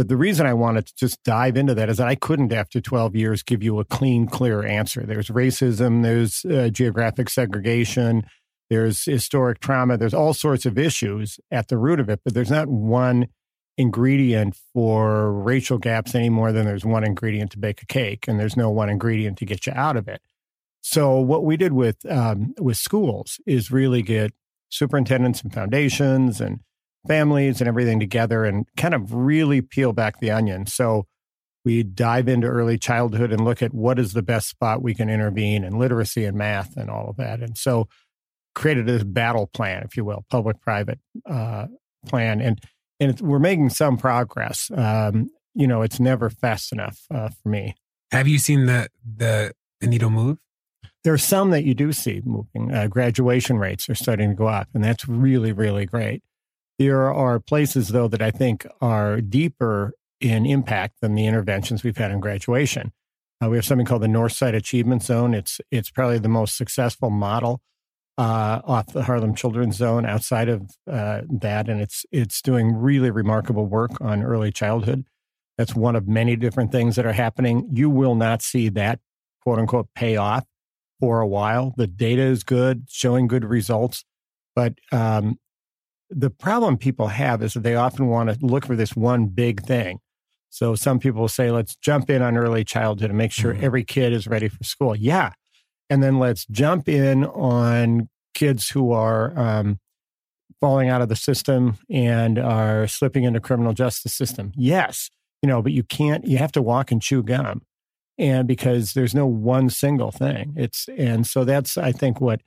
But 0.00 0.08
the 0.08 0.16
reason 0.16 0.46
I 0.46 0.54
wanted 0.54 0.86
to 0.86 0.94
just 0.96 1.22
dive 1.24 1.58
into 1.58 1.74
that 1.74 1.90
is 1.90 1.98
that 1.98 2.08
I 2.08 2.14
couldn't, 2.14 2.54
after 2.54 2.80
12 2.80 3.14
years, 3.14 3.42
give 3.42 3.62
you 3.62 3.80
a 3.80 3.84
clean, 3.84 4.26
clear 4.26 4.64
answer. 4.64 5.04
There's 5.04 5.28
racism, 5.28 6.02
there's 6.02 6.42
uh, 6.46 6.70
geographic 6.70 7.28
segregation, 7.28 8.24
there's 8.70 9.04
historic 9.04 9.60
trauma, 9.60 9.98
there's 9.98 10.14
all 10.14 10.32
sorts 10.32 10.64
of 10.64 10.78
issues 10.78 11.38
at 11.50 11.68
the 11.68 11.76
root 11.76 12.00
of 12.00 12.08
it, 12.08 12.20
but 12.24 12.32
there's 12.32 12.50
not 12.50 12.68
one 12.68 13.26
ingredient 13.76 14.56
for 14.72 15.34
racial 15.34 15.76
gaps 15.76 16.14
any 16.14 16.30
more 16.30 16.50
than 16.50 16.64
there's 16.64 16.86
one 16.86 17.04
ingredient 17.04 17.50
to 17.50 17.58
bake 17.58 17.82
a 17.82 17.86
cake, 17.86 18.26
and 18.26 18.40
there's 18.40 18.56
no 18.56 18.70
one 18.70 18.88
ingredient 18.88 19.36
to 19.36 19.44
get 19.44 19.66
you 19.66 19.74
out 19.76 19.98
of 19.98 20.08
it. 20.08 20.22
So 20.80 21.20
what 21.20 21.44
we 21.44 21.58
did 21.58 21.74
with 21.74 22.10
um, 22.10 22.54
with 22.58 22.78
schools 22.78 23.38
is 23.46 23.70
really 23.70 24.00
get 24.00 24.32
superintendents 24.70 25.42
and 25.42 25.52
foundations 25.52 26.40
and 26.40 26.60
families 27.06 27.60
and 27.60 27.68
everything 27.68 28.00
together 28.00 28.44
and 28.44 28.66
kind 28.76 28.94
of 28.94 29.14
really 29.14 29.60
peel 29.60 29.92
back 29.92 30.20
the 30.20 30.30
onion. 30.30 30.66
So 30.66 31.06
we 31.64 31.82
dive 31.82 32.28
into 32.28 32.46
early 32.46 32.78
childhood 32.78 33.32
and 33.32 33.44
look 33.44 33.62
at 33.62 33.74
what 33.74 33.98
is 33.98 34.12
the 34.12 34.22
best 34.22 34.48
spot 34.48 34.82
we 34.82 34.94
can 34.94 35.10
intervene 35.10 35.64
and 35.64 35.78
literacy 35.78 36.24
and 36.24 36.36
math 36.36 36.76
and 36.76 36.90
all 36.90 37.10
of 37.10 37.16
that. 37.16 37.40
And 37.40 37.56
so 37.56 37.88
created 38.54 38.86
this 38.86 39.04
battle 39.04 39.46
plan, 39.46 39.82
if 39.82 39.96
you 39.96 40.04
will, 40.04 40.24
public 40.30 40.60
private 40.60 40.98
uh, 41.28 41.66
plan. 42.06 42.40
And 42.40 42.60
and 42.98 43.18
we're 43.20 43.38
making 43.38 43.70
some 43.70 43.96
progress. 43.96 44.70
Um, 44.74 45.30
you 45.54 45.66
know, 45.66 45.82
it's 45.82 45.98
never 45.98 46.28
fast 46.30 46.72
enough 46.72 47.00
uh, 47.10 47.30
for 47.42 47.48
me. 47.48 47.74
Have 48.12 48.28
you 48.28 48.38
seen 48.38 48.66
the 48.66 48.88
the, 49.04 49.52
the 49.80 49.86
needle 49.86 50.10
move? 50.10 50.38
There 51.02 51.14
are 51.14 51.18
some 51.18 51.50
that 51.50 51.64
you 51.64 51.72
do 51.72 51.92
see 51.92 52.20
moving. 52.24 52.74
Uh, 52.74 52.86
graduation 52.86 53.58
rates 53.58 53.88
are 53.88 53.94
starting 53.94 54.30
to 54.30 54.34
go 54.36 54.48
up, 54.48 54.68
and 54.74 54.84
that's 54.84 55.08
really, 55.08 55.52
really 55.52 55.86
great. 55.86 56.22
There 56.80 57.12
are 57.12 57.38
places, 57.38 57.88
though, 57.88 58.08
that 58.08 58.22
I 58.22 58.30
think 58.30 58.66
are 58.80 59.20
deeper 59.20 59.92
in 60.18 60.46
impact 60.46 61.02
than 61.02 61.14
the 61.14 61.26
interventions 61.26 61.84
we've 61.84 61.98
had 61.98 62.10
in 62.10 62.20
graduation. 62.20 62.92
Uh, 63.44 63.50
we 63.50 63.58
have 63.58 63.66
something 63.66 63.84
called 63.84 64.00
the 64.00 64.06
Northside 64.06 64.54
Achievement 64.54 65.02
Zone. 65.02 65.34
It's 65.34 65.60
it's 65.70 65.90
probably 65.90 66.18
the 66.18 66.30
most 66.30 66.56
successful 66.56 67.10
model 67.10 67.60
uh, 68.16 68.62
off 68.64 68.94
the 68.94 69.02
Harlem 69.02 69.34
Children's 69.34 69.76
Zone 69.76 70.06
outside 70.06 70.48
of 70.48 70.70
uh, 70.90 71.20
that, 71.28 71.68
and 71.68 71.82
it's 71.82 72.06
it's 72.12 72.40
doing 72.40 72.74
really 72.74 73.10
remarkable 73.10 73.66
work 73.66 73.90
on 74.00 74.22
early 74.22 74.50
childhood. 74.50 75.04
That's 75.58 75.74
one 75.74 75.96
of 75.96 76.08
many 76.08 76.34
different 76.34 76.72
things 76.72 76.96
that 76.96 77.04
are 77.04 77.12
happening. 77.12 77.68
You 77.70 77.90
will 77.90 78.14
not 78.14 78.40
see 78.40 78.70
that 78.70 79.00
quote 79.42 79.58
unquote 79.58 79.88
pay 79.94 80.16
off 80.16 80.46
for 80.98 81.20
a 81.20 81.28
while. 81.28 81.74
The 81.76 81.86
data 81.86 82.22
is 82.22 82.42
good, 82.42 82.86
showing 82.88 83.26
good 83.26 83.44
results, 83.44 84.06
but 84.56 84.78
um, 84.92 85.38
the 86.10 86.30
problem 86.30 86.76
people 86.76 87.08
have 87.08 87.42
is 87.42 87.54
that 87.54 87.62
they 87.62 87.76
often 87.76 88.08
want 88.08 88.30
to 88.30 88.44
look 88.44 88.66
for 88.66 88.76
this 88.76 88.96
one 88.96 89.26
big 89.26 89.62
thing. 89.62 90.00
So 90.50 90.74
some 90.74 90.98
people 90.98 91.28
say, 91.28 91.50
let's 91.50 91.76
jump 91.76 92.10
in 92.10 92.22
on 92.22 92.36
early 92.36 92.64
childhood 92.64 93.10
and 93.10 93.18
make 93.18 93.30
sure 93.30 93.54
mm-hmm. 93.54 93.64
every 93.64 93.84
kid 93.84 94.12
is 94.12 94.26
ready 94.26 94.48
for 94.48 94.62
school. 94.64 94.96
Yeah, 94.96 95.32
and 95.88 96.02
then 96.02 96.18
let's 96.18 96.44
jump 96.46 96.88
in 96.88 97.24
on 97.24 98.08
kids 98.34 98.70
who 98.70 98.92
are 98.92 99.38
um, 99.38 99.78
falling 100.60 100.88
out 100.88 101.02
of 101.02 101.08
the 101.08 101.16
system 101.16 101.78
and 101.88 102.38
are 102.38 102.88
slipping 102.88 103.24
into 103.24 103.40
criminal 103.40 103.72
justice 103.72 104.14
system. 104.14 104.52
Yes, 104.56 105.10
you 105.42 105.48
know, 105.48 105.62
but 105.62 105.72
you 105.72 105.84
can't. 105.84 106.26
You 106.26 106.38
have 106.38 106.52
to 106.52 106.62
walk 106.62 106.90
and 106.90 107.00
chew 107.00 107.22
gum, 107.22 107.62
and 108.18 108.48
because 108.48 108.94
there's 108.94 109.14
no 109.14 109.26
one 109.26 109.70
single 109.70 110.10
thing. 110.10 110.54
It's 110.56 110.88
and 110.96 111.26
so 111.26 111.44
that's 111.44 111.78
I 111.78 111.92
think 111.92 112.20
what 112.20 112.40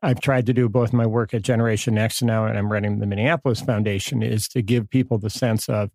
I've 0.00 0.20
tried 0.20 0.46
to 0.46 0.52
do 0.52 0.68
both 0.68 0.92
my 0.92 1.06
work 1.06 1.34
at 1.34 1.42
Generation 1.42 1.94
Next 1.94 2.22
now, 2.22 2.46
and 2.46 2.56
I'm 2.56 2.70
running 2.70 3.00
the 3.00 3.06
Minneapolis 3.06 3.60
Foundation, 3.60 4.22
is 4.22 4.46
to 4.48 4.62
give 4.62 4.90
people 4.90 5.18
the 5.18 5.30
sense 5.30 5.68
of 5.68 5.90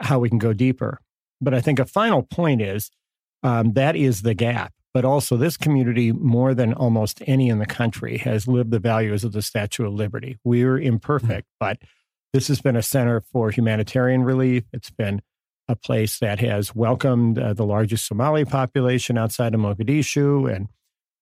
how 0.00 0.18
we 0.18 0.28
can 0.28 0.38
go 0.38 0.52
deeper. 0.52 1.00
But 1.40 1.54
I 1.54 1.60
think 1.60 1.78
a 1.78 1.84
final 1.84 2.22
point 2.22 2.60
is 2.60 2.90
um, 3.42 3.72
that 3.74 3.96
is 3.96 4.22
the 4.22 4.34
gap 4.34 4.72
but 4.92 5.04
also 5.04 5.36
this 5.36 5.56
community, 5.56 6.12
more 6.12 6.54
than 6.54 6.72
almost 6.74 7.22
any 7.26 7.48
in 7.48 7.58
the 7.58 7.66
country, 7.66 8.18
has 8.18 8.48
lived 8.48 8.70
the 8.70 8.78
values 8.78 9.24
of 9.24 9.32
the 9.32 9.42
Statue 9.42 9.86
of 9.86 9.92
Liberty. 9.92 10.38
We're 10.44 10.78
imperfect, 10.78 11.46
mm-hmm. 11.46 11.58
but 11.60 11.78
this 12.32 12.48
has 12.48 12.60
been 12.60 12.76
a 12.76 12.82
center 12.82 13.20
for 13.20 13.50
humanitarian 13.50 14.22
relief. 14.22 14.64
It's 14.72 14.90
been 14.90 15.22
a 15.68 15.76
place 15.76 16.18
that 16.18 16.40
has 16.40 16.74
welcomed 16.74 17.38
uh, 17.38 17.52
the 17.52 17.64
largest 17.64 18.06
Somali 18.06 18.44
population 18.44 19.16
outside 19.16 19.54
of 19.54 19.60
Mogadishu, 19.60 20.52
and 20.52 20.68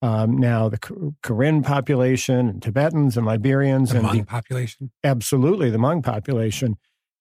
um, 0.02 0.38
now 0.38 0.68
the 0.68 0.78
Karen 1.22 1.62
population, 1.62 2.48
and 2.48 2.62
Tibetans 2.62 3.16
and 3.16 3.26
Liberians, 3.26 3.90
the 3.90 3.98
and 3.98 4.06
Hmong 4.06 4.18
the 4.18 4.24
population. 4.24 4.90
Absolutely, 5.02 5.70
the 5.70 5.78
Hmong 5.78 6.02
population. 6.02 6.76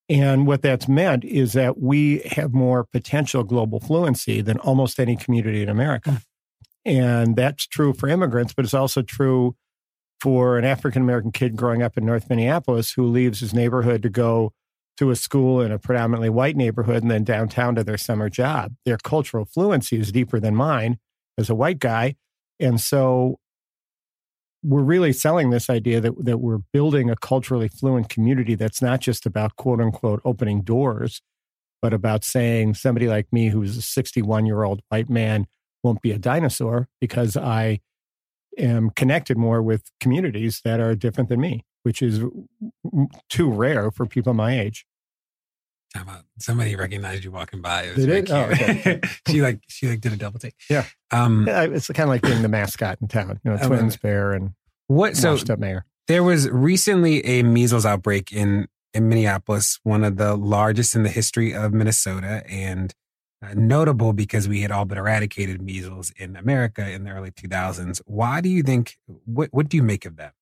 And 0.10 0.48
what 0.48 0.62
that's 0.62 0.88
meant 0.88 1.26
is 1.26 1.54
that 1.54 1.80
we 1.82 2.20
have 2.32 2.54
more 2.54 2.86
potential 2.86 3.44
global 3.44 3.80
fluency 3.80 4.42
than 4.42 4.58
almost 4.60 5.00
any 5.00 5.18
community 5.18 5.62
in 5.62 5.70
America. 5.70 6.12
Mm. 6.12 6.22
And 6.86 7.36
that's 7.36 7.68
true 7.68 7.92
for 7.92 8.08
immigrants, 8.08 8.54
but 8.54 8.64
it's 8.64 8.74
also 8.74 9.02
true 9.02 9.56
for 10.22 10.58
an 10.58 10.64
African 10.64 11.02
American 11.02 11.32
kid 11.32 11.56
growing 11.56 11.84
up 11.84 11.98
in 11.98 12.06
North 12.06 12.30
Minneapolis 12.30 12.94
who 12.94 13.06
leaves 13.06 13.42
his 13.42 13.54
neighborhood 13.54 14.02
to 14.04 14.10
go 14.10 14.54
to 14.98 15.12
a 15.12 15.16
school 15.16 15.62
in 15.62 15.72
a 15.72 15.78
predominantly 15.78 16.30
white 16.30 16.56
neighborhood 16.56 17.04
and 17.04 17.12
then 17.12 17.24
downtown 17.24 17.76
to 17.76 17.84
their 17.84 17.98
summer 17.98 18.30
job. 18.30 18.74
Their 18.86 18.98
cultural 18.98 19.46
fluency 19.46 20.00
is 20.00 20.12
deeper 20.12 20.40
than 20.40 20.56
mine 20.56 20.98
as 21.38 21.50
a 21.50 21.56
white 21.56 21.80
guy. 21.80 22.16
And 22.60 22.80
so 22.82 23.40
we're 24.64 24.84
really 24.84 25.14
selling 25.14 25.50
this 25.50 25.70
idea 25.70 26.02
that, 26.02 26.26
that 26.26 26.40
we're 26.40 26.60
building 26.74 27.10
a 27.10 27.16
culturally 27.16 27.68
fluent 27.68 28.10
community 28.10 28.56
that's 28.56 28.82
not 28.82 29.02
just 29.02 29.26
about 29.26 29.56
quote 29.56 29.80
unquote 29.80 30.22
opening 30.26 30.62
doors, 30.62 31.22
but 31.82 31.94
about 31.94 32.24
saying 32.24 32.74
somebody 32.74 33.08
like 33.08 33.28
me, 33.32 33.50
who's 33.50 33.78
a 33.78 33.82
61 33.82 34.46
year 34.46 34.64
old 34.64 34.82
white 34.90 35.10
man 35.10 35.46
won't 35.84 36.02
be 36.02 36.12
a 36.12 36.18
dinosaur 36.18 36.88
because 37.00 37.38
I 37.38 37.80
am 38.58 38.90
connected 38.90 39.38
more 39.38 39.62
with 39.62 39.84
communities 40.00 40.62
that 40.66 40.80
are 40.80 40.96
different 40.96 41.30
than 41.30 41.40
me, 41.40 41.64
which 41.84 42.02
is 42.02 42.24
too 43.30 43.52
rare 43.52 43.92
for 43.92 44.06
people 44.08 44.34
my 44.34 44.60
age. 44.60 44.87
How 45.94 46.02
about 46.02 46.24
somebody 46.38 46.76
recognized 46.76 47.24
you 47.24 47.32
walking 47.32 47.62
by? 47.62 47.84
It 47.84 47.96
did 47.96 48.10
it? 48.10 48.32
Oh, 48.32 48.42
okay. 48.44 49.02
she 49.28 49.42
like 49.42 49.62
she 49.68 49.88
like 49.88 50.02
did 50.02 50.14
a 50.14 50.18
double 50.18 50.40
take. 50.40 50.56
Yeah. 50.70 50.86
Um, 51.12 51.48
it's 51.48 51.88
kind 51.88 52.02
of 52.02 52.10
like 52.10 52.22
being 52.22 52.42
the 52.42 52.50
mascot 52.50 52.98
in 53.02 53.08
town. 53.08 53.40
You 53.44 53.52
know, 53.52 53.58
twins, 53.58 53.98
bear, 53.98 54.34
and 54.34 54.52
what? 54.88 55.16
So 55.16 55.34
up 55.34 55.60
mayor. 55.60 55.86
There 56.08 56.24
was 56.24 56.50
recently 56.50 57.26
a 57.26 57.44
measles 57.44 57.86
outbreak 57.86 58.32
in 58.32 58.68
in 58.94 59.10
Minneapolis, 59.10 59.80
one 59.84 60.04
of 60.04 60.18
the 60.18 60.36
largest 60.36 60.96
in 60.96 61.04
the 61.04 61.10
history 61.10 61.54
of 61.54 61.74
Minnesota, 61.74 62.44
and 62.50 62.94
uh, 63.42 63.54
notable 63.54 64.14
because 64.14 64.48
we 64.48 64.62
had 64.62 64.72
all 64.72 64.86
but 64.86 64.98
eradicated 64.98 65.62
measles 65.62 66.12
in 66.18 66.36
America 66.36 66.90
in 66.90 67.04
the 67.04 67.12
early 67.12 67.32
2000s. 67.32 68.02
Why 68.06 68.42
do 68.42 68.50
you 68.50 68.64
think, 68.64 68.98
what, 69.26 69.50
what 69.52 69.70
do 69.70 69.78
you 69.78 69.84
make 69.84 70.06
of 70.06 70.16
that? 70.16 70.34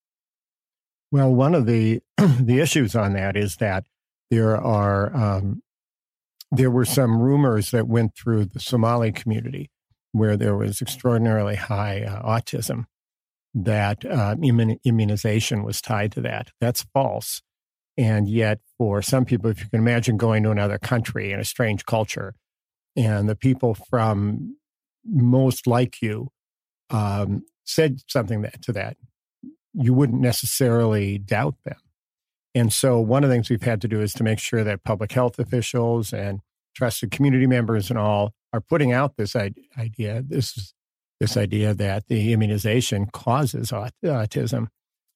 Well, 1.12 1.34
one 1.34 1.56
of 1.56 1.66
the 1.66 2.02
the 2.18 2.60
issues 2.60 2.96
on 2.96 3.14
that 3.14 3.36
is 3.36 3.58
that 3.58 3.86
there 4.30 4.58
are 4.58 5.16
um, 5.16 5.62
there 6.52 6.72
were 6.72 6.86
some 6.86 7.20
rumors 7.20 7.72
that 7.72 7.88
went 7.88 8.16
through 8.16 8.46
the 8.46 8.60
Somali 8.60 9.12
community 9.12 9.70
where 10.12 10.38
there 10.38 10.56
was 10.56 10.82
extraordinarily 10.82 11.56
high 11.56 12.02
uh, 12.02 12.22
autism 12.24 12.86
that 13.54 14.06
uh, 14.06 14.36
immun- 14.36 14.80
immunization 14.84 15.64
was 15.64 15.82
tied 15.82 16.12
to 16.14 16.22
that. 16.22 16.52
That's 16.62 16.86
false. 16.94 17.42
And 17.98 18.28
yet, 18.28 18.60
for 18.78 19.02
some 19.02 19.26
people, 19.26 19.50
if 19.50 19.62
you 19.62 19.70
can 19.70 19.80
imagine 19.80 20.18
going 20.18 20.44
to 20.44 20.52
another 20.52 20.78
country 20.78 21.32
in 21.32 21.40
a 21.40 21.46
strange 21.46 21.86
culture, 21.86 22.36
and 22.96 23.30
the 23.30 23.36
people 23.36 23.74
from 23.74 24.58
most 25.06 25.68
like 25.68 26.02
you 26.02 26.30
um, 26.90 27.44
said 27.64 28.00
something 28.08 28.42
that, 28.42 28.62
to 28.64 28.74
that, 28.74 28.98
you 29.74 29.94
wouldn't 29.94 30.22
necessarily 30.22 31.18
doubt 31.18 31.56
them. 31.64 31.78
And 32.56 32.72
so, 32.72 33.00
one 33.00 33.24
of 33.24 33.30
the 33.30 33.36
things 33.36 33.50
we've 33.50 33.62
had 33.62 33.82
to 33.82 33.88
do 33.88 34.02
is 34.02 34.14
to 34.14 34.24
make 34.24 34.40
sure 34.40 34.64
that 34.64 34.84
public 34.86 35.12
health 35.12 35.38
officials 35.38 36.14
and 36.14 36.40
trusted 36.74 37.12
community 37.12 37.48
members 37.48 37.90
and 37.90 38.00
all 38.00 38.34
are 38.54 38.62
putting 38.62 38.94
out 38.94 39.18
this 39.18 39.36
idea, 39.36 40.24
this 40.26 40.74
this 41.20 41.38
idea 41.38 41.74
that 41.74 42.08
the 42.08 42.34
immunization 42.34 43.08
causes 43.08 43.72
autism. 43.72 44.68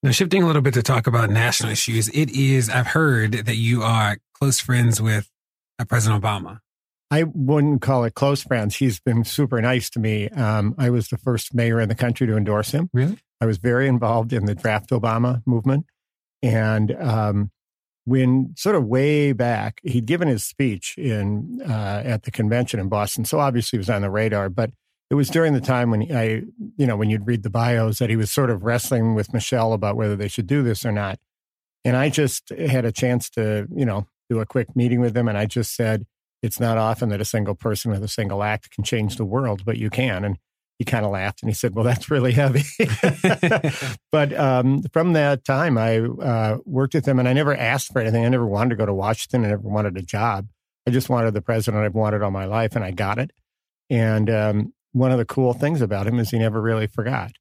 Now, 0.03 0.11
shifting 0.11 0.43
a 0.43 0.47
little 0.47 0.61
bit 0.61 0.73
to 0.75 0.83
talk 0.83 1.07
about 1.07 1.29
national 1.29 1.71
issues, 1.71 2.09
it 2.09 2.29
is 2.29 2.69
I've 2.69 2.87
heard 2.87 3.33
that 3.33 3.55
you 3.55 3.83
are 3.83 4.17
close 4.33 4.59
friends 4.59 5.01
with 5.01 5.29
uh, 5.77 5.85
President 5.85 6.21
Obama. 6.21 6.59
I 7.11 7.23
wouldn't 7.23 7.81
call 7.81 8.03
it 8.03 8.13
close 8.13 8.43
friends. 8.43 8.75
He's 8.75 8.99
been 8.99 9.23
super 9.23 9.61
nice 9.61 9.89
to 9.91 9.99
me. 9.99 10.29
Um, 10.29 10.75
I 10.77 10.89
was 10.89 11.07
the 11.07 11.17
first 11.17 11.53
mayor 11.53 11.79
in 11.79 11.89
the 11.89 11.95
country 11.95 12.27
to 12.27 12.37
endorse 12.37 12.71
him. 12.71 12.89
Really? 12.93 13.17
I 13.41 13.45
was 13.45 13.57
very 13.57 13.87
involved 13.87 14.31
in 14.31 14.45
the 14.45 14.55
draft 14.55 14.91
Obama 14.91 15.41
movement. 15.45 15.85
And 16.41 16.95
um, 17.01 17.51
when 18.05 18.53
sort 18.57 18.75
of 18.75 18.85
way 18.85 19.33
back, 19.33 19.81
he'd 19.83 20.05
given 20.05 20.27
his 20.27 20.43
speech 20.43 20.97
in 20.97 21.61
uh, 21.67 22.01
at 22.05 22.23
the 22.23 22.31
convention 22.31 22.79
in 22.79 22.89
Boston. 22.89 23.25
So 23.25 23.39
obviously 23.39 23.77
he 23.77 23.79
was 23.79 23.89
on 23.89 24.01
the 24.01 24.09
radar, 24.09 24.49
but 24.49 24.71
it 25.09 25.15
was 25.15 25.29
during 25.29 25.53
the 25.53 25.61
time 25.61 25.91
when 25.91 26.03
I, 26.11 26.43
you 26.77 26.85
know, 26.85 26.95
when 26.95 27.09
you'd 27.09 27.27
read 27.27 27.43
the 27.43 27.49
bios 27.49 27.99
that 27.99 28.09
he 28.09 28.15
was 28.15 28.31
sort 28.31 28.49
of 28.49 28.63
wrestling 28.63 29.15
with 29.15 29.33
Michelle 29.33 29.73
about 29.73 29.95
whether 29.95 30.15
they 30.15 30.27
should 30.27 30.47
do 30.47 30.61
this 30.61 30.85
or 30.85 30.91
not. 30.91 31.19
And 31.83 31.95
I 31.95 32.09
just 32.09 32.49
had 32.49 32.85
a 32.85 32.91
chance 32.91 33.29
to, 33.31 33.67
you 33.73 33.85
know, 33.85 34.07
do 34.29 34.39
a 34.39 34.45
quick 34.45 34.75
meeting 34.75 34.99
with 34.99 35.17
him. 35.17 35.27
And 35.27 35.37
I 35.37 35.45
just 35.45 35.75
said, 35.75 36.05
it's 36.41 36.59
not 36.59 36.77
often 36.77 37.09
that 37.09 37.21
a 37.21 37.25
single 37.25 37.55
person 37.55 37.91
with 37.91 38.03
a 38.03 38.07
single 38.07 38.43
act 38.43 38.71
can 38.71 38.83
change 38.83 39.15
the 39.15 39.25
world, 39.25 39.65
but 39.65 39.77
you 39.77 39.89
can. 39.89 40.23
And 40.23 40.37
he 40.79 40.85
kind 40.85 41.05
of 41.05 41.11
laughed 41.11 41.43
and 41.43 41.49
he 41.49 41.53
said, 41.53 41.75
Well, 41.75 41.83
that's 41.83 42.09
really 42.09 42.31
heavy. 42.31 42.63
but 44.11 44.33
um, 44.33 44.81
from 44.93 45.13
that 45.13 45.43
time, 45.43 45.77
I 45.77 45.99
uh, 45.99 46.57
worked 46.65 46.93
with 46.93 47.05
him 47.05 47.19
and 47.19 47.27
I 47.27 47.33
never 47.33 47.55
asked 47.55 47.91
for 47.91 47.99
anything. 48.01 48.25
I 48.25 48.29
never 48.29 48.47
wanted 48.47 48.69
to 48.71 48.75
go 48.77 48.85
to 48.85 48.93
Washington. 48.93 49.45
I 49.45 49.49
never 49.49 49.67
wanted 49.67 49.97
a 49.97 50.01
job. 50.01 50.47
I 50.87 50.91
just 50.91 51.09
wanted 51.09 51.33
the 51.33 51.41
president 51.41 51.83
I've 51.83 51.93
wanted 51.93 52.23
all 52.23 52.31
my 52.31 52.45
life 52.45 52.75
and 52.77 52.85
I 52.85 52.91
got 52.91 53.19
it. 53.19 53.31
And 53.89 54.29
um, 54.29 54.73
one 54.93 55.11
of 55.11 55.17
the 55.17 55.25
cool 55.25 55.53
things 55.53 55.81
about 55.81 56.07
him 56.07 56.17
is 56.17 56.31
he 56.31 56.39
never 56.39 56.61
really 56.61 56.87
forgot. 56.87 57.33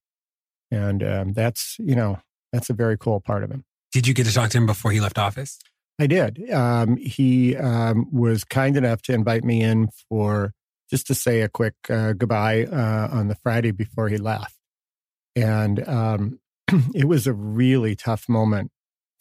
And 0.73 1.02
um, 1.05 1.32
that's, 1.32 1.77
you 1.78 1.94
know, 1.94 2.19
that's 2.52 2.70
a 2.70 2.74
very 2.74 2.98
cool 2.98 3.20
part 3.20 3.44
of 3.44 3.51
him. 3.51 3.65
Did 3.93 4.06
you 4.06 4.15
get 4.15 4.27
to 4.27 4.35
talk 4.35 4.51
to 4.51 4.59
him 4.59 4.66
before 4.66 4.90
he 4.90 5.01
left 5.01 5.16
office? 5.16 5.59
I 6.01 6.09
did. 6.09 6.51
Um, 6.51 6.97
he 6.97 7.56
um, 7.56 8.09
was 8.12 8.44
kind 8.44 8.77
enough 8.77 9.01
to 9.02 9.12
invite 9.12 9.44
me 9.44 9.62
in 9.62 9.89
for 10.09 10.52
just 10.90 11.06
to 11.06 11.15
say 11.15 11.40
a 11.40 11.48
quick 11.48 11.74
uh, 11.90 12.12
goodbye 12.12 12.65
uh, 12.65 13.09
on 13.10 13.28
the 13.28 13.35
Friday 13.36 13.70
before 13.70 14.09
he 14.09 14.16
left. 14.16 14.55
And 15.36 15.86
um, 15.89 16.40
it 16.94 17.06
was 17.06 17.27
a 17.27 17.32
really 17.32 17.94
tough 17.94 18.28
moment, 18.28 18.70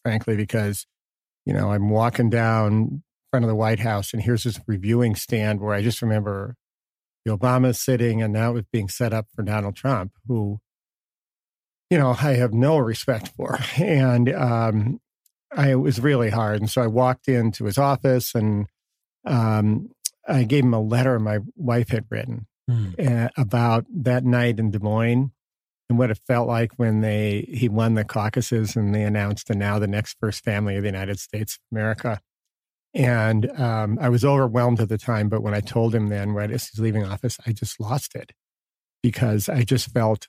frankly, 0.03 0.35
because, 0.35 0.85
you 1.45 1.53
know, 1.53 1.71
I'm 1.71 1.89
walking 1.89 2.29
down 2.29 3.03
front 3.31 3.43
of 3.43 3.49
the 3.49 3.55
White 3.55 3.79
House 3.79 4.13
and 4.13 4.23
here's 4.23 4.43
this 4.43 4.59
reviewing 4.67 5.15
stand 5.15 5.59
where 5.59 5.73
I 5.73 5.81
just 5.81 6.01
remember 6.01 6.55
the 7.25 7.37
Obama 7.37 7.75
sitting 7.75 8.21
and 8.21 8.31
now 8.31 8.55
it's 8.55 8.69
being 8.71 8.87
set 8.87 9.13
up 9.13 9.27
for 9.35 9.43
Donald 9.43 9.75
Trump, 9.75 10.13
who, 10.27 10.59
you 11.89 11.97
know, 11.97 12.15
I 12.19 12.33
have 12.35 12.53
no 12.53 12.77
respect 12.77 13.29
for. 13.35 13.59
And 13.77 14.33
um, 14.33 14.99
I, 15.55 15.71
it 15.71 15.75
was 15.75 15.99
really 15.99 16.29
hard. 16.29 16.61
And 16.61 16.69
so 16.69 16.81
I 16.81 16.87
walked 16.87 17.27
into 17.27 17.65
his 17.65 17.77
office 17.77 18.33
and 18.33 18.67
um, 19.25 19.89
I 20.27 20.43
gave 20.43 20.63
him 20.63 20.73
a 20.73 20.81
letter 20.81 21.19
my 21.19 21.39
wife 21.55 21.89
had 21.89 22.05
written 22.09 22.47
mm. 22.69 23.29
about 23.37 23.85
that 23.89 24.23
night 24.23 24.59
in 24.59 24.71
Des 24.71 24.79
Moines 24.79 25.31
and 25.89 25.97
what 25.97 26.11
it 26.11 26.19
felt 26.27 26.47
like 26.47 26.73
when 26.75 27.01
they 27.01 27.47
he 27.49 27.69
won 27.69 27.93
the 27.93 28.03
caucuses 28.03 28.75
and 28.75 28.93
they 28.93 29.03
announced 29.03 29.49
and 29.49 29.59
now 29.59 29.79
the 29.79 29.87
next 29.87 30.17
first 30.19 30.43
family 30.43 30.75
of 30.75 30.83
the 30.83 30.89
United 30.89 31.19
States 31.19 31.55
of 31.55 31.75
America. 31.75 32.21
And 32.93 33.49
um, 33.59 33.97
I 34.01 34.09
was 34.09 34.25
overwhelmed 34.25 34.79
at 34.79 34.89
the 34.89 34.97
time, 34.97 35.29
but 35.29 35.43
when 35.43 35.53
I 35.53 35.61
told 35.61 35.93
him 35.93 36.07
then 36.07 36.31
right 36.31 36.51
as 36.51 36.67
he's 36.67 36.79
leaving 36.79 37.05
office, 37.05 37.37
I 37.45 37.51
just 37.51 37.79
lost 37.79 38.15
it 38.15 38.31
because 39.03 39.47
I 39.49 39.63
just 39.63 39.91
felt 39.91 40.27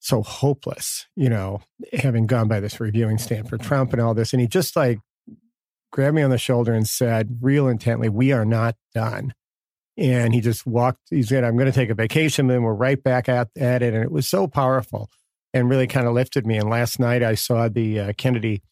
so 0.00 0.22
hopeless, 0.22 1.06
you 1.16 1.30
know, 1.30 1.62
having 1.94 2.26
gone 2.26 2.46
by 2.46 2.60
this 2.60 2.78
reviewing 2.78 3.16
stand 3.16 3.48
for 3.48 3.56
Trump 3.56 3.92
and 3.92 4.02
all 4.02 4.12
this. 4.12 4.32
And 4.32 4.40
he 4.40 4.46
just 4.46 4.76
like 4.76 4.98
grabbed 5.94 6.16
me 6.16 6.22
on 6.22 6.30
the 6.30 6.36
shoulder 6.36 6.72
and 6.72 6.88
said, 6.88 7.38
real 7.40 7.68
intently, 7.68 8.08
we 8.08 8.32
are 8.32 8.44
not 8.44 8.74
done. 8.92 9.32
And 9.96 10.34
he 10.34 10.40
just 10.40 10.66
walked, 10.66 11.02
he 11.08 11.22
said, 11.22 11.44
I'm 11.44 11.56
going 11.56 11.70
to 11.70 11.72
take 11.72 11.88
a 11.88 11.94
vacation. 11.94 12.50
And 12.50 12.64
we're 12.64 12.74
right 12.74 13.00
back 13.00 13.28
at, 13.28 13.48
at 13.56 13.80
it. 13.80 13.94
And 13.94 14.02
it 14.02 14.10
was 14.10 14.28
so 14.28 14.48
powerful 14.48 15.08
and 15.52 15.70
really 15.70 15.86
kind 15.86 16.08
of 16.08 16.12
lifted 16.12 16.48
me. 16.48 16.56
And 16.56 16.68
last 16.68 16.98
night 16.98 17.22
I 17.22 17.36
saw 17.36 17.68
the 17.68 18.00
uh, 18.00 18.12
Kennedy 18.18 18.64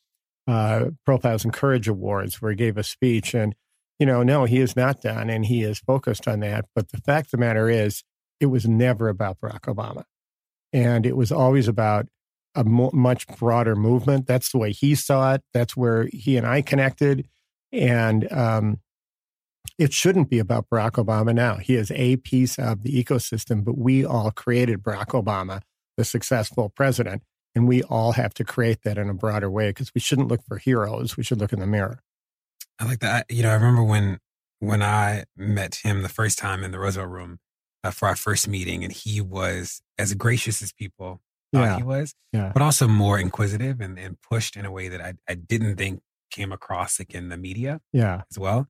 uh, 0.49 0.87
Profiles 1.07 1.45
in 1.45 1.53
Courage 1.53 1.87
Awards 1.87 2.43
where 2.43 2.51
he 2.51 2.57
gave 2.57 2.77
a 2.77 2.83
speech. 2.83 3.35
And, 3.35 3.55
you 4.01 4.07
know, 4.07 4.25
no, 4.25 4.45
he 4.45 4.59
is 4.59 4.75
not 4.75 5.01
done 5.01 5.31
and 5.31 5.47
he 5.47 5.63
is 5.63 5.79
focused 5.79 6.27
on 6.27 6.41
that. 6.41 6.65
But 6.75 6.89
the 6.89 6.99
fact 6.99 7.29
of 7.29 7.31
the 7.31 7.39
matter 7.39 7.71
is, 7.71 8.03
it 8.41 8.47
was 8.47 8.67
never 8.67 9.09
about 9.09 9.39
Barack 9.41 9.73
Obama. 9.73 10.03
And 10.73 11.07
it 11.07 11.17
was 11.17 11.31
always 11.31 11.69
about 11.69 12.09
a 12.55 12.65
mo- 12.65 12.91
much 12.93 13.27
broader 13.39 13.75
movement. 13.77 14.27
That's 14.27 14.51
the 14.51 14.59
way 14.59 14.73
he 14.73 14.95
saw 14.95 15.35
it. 15.35 15.43
That's 15.53 15.77
where 15.77 16.09
he 16.13 16.37
and 16.37 16.47
I 16.47 16.63
connected. 16.63 17.29
And 17.73 18.31
um, 18.33 18.81
it 19.79 19.93
shouldn't 19.93 20.31
be 20.31 20.39
about 20.39 20.69
Barack 20.71 20.93
Obama 20.93 21.35
now. 21.35 21.57
He 21.57 21.75
is 21.75 21.91
a 21.93 22.17
piece 22.17 22.59
of 22.59 22.83
the 22.83 23.03
ecosystem, 23.03 23.65
but 23.65 23.79
we 23.79 24.05
all 24.05 24.31
created 24.31 24.83
Barack 24.83 25.09
Obama, 25.09 25.63
the 25.97 26.05
successful 26.05 26.69
president. 26.69 27.23
And 27.55 27.69
we 27.69 27.83
all 27.83 28.13
have 28.13 28.33
to 28.35 28.45
create 28.45 28.83
that 28.85 28.97
in 28.97 29.11
a 29.11 29.15
broader 29.15 29.51
way 29.51 29.71
because 29.71 29.93
we 29.95 30.01
shouldn't 30.01 30.29
look 30.29 30.43
for 30.47 30.57
heroes. 30.59 31.17
We 31.17 31.23
should 31.23 31.39
look 31.39 31.53
in 31.53 31.61
the 31.61 31.67
mirror. 31.67 32.01
I 32.79 32.87
like 32.87 33.01
that. 33.01 33.27
You 33.31 33.43
know, 33.43 33.51
I 33.51 33.55
remember 33.55 33.85
when 33.85 34.19
when 34.59 34.83
I 34.83 35.25
met 35.37 35.81
him 35.83 36.03
the 36.03 36.09
first 36.09 36.39
time 36.39 36.63
in 36.63 36.71
the 36.71 36.79
Roosevelt 36.79 37.11
Room, 37.11 37.41
uh, 37.85 37.91
for 37.91 38.09
our 38.09 38.17
first 38.17 38.49
meeting, 38.49 38.85
and 38.85 38.93
he 38.93 39.21
was 39.21 39.83
as 39.99 40.15
gracious 40.15 40.63
as 40.63 40.73
people 40.73 41.21
thought 41.53 41.65
yeah. 41.65 41.77
he 41.77 41.83
was, 41.83 42.15
yeah. 42.33 42.51
but 42.53 42.63
also 42.63 42.89
more 42.89 43.19
inquisitive 43.19 43.81
and, 43.81 43.99
and 43.99 44.21
pushed 44.23 44.57
in 44.57 44.65
a 44.65 44.71
way 44.71 44.89
that 44.89 45.01
I, 45.01 45.15
I 45.29 45.35
didn't 45.35 45.77
think 45.77 46.01
came 46.31 46.53
across 46.53 46.99
like 46.99 47.15
in 47.15 47.29
the 47.29 47.37
media 47.37 47.81
yeah. 47.93 48.23
as 48.31 48.39
well. 48.39 48.67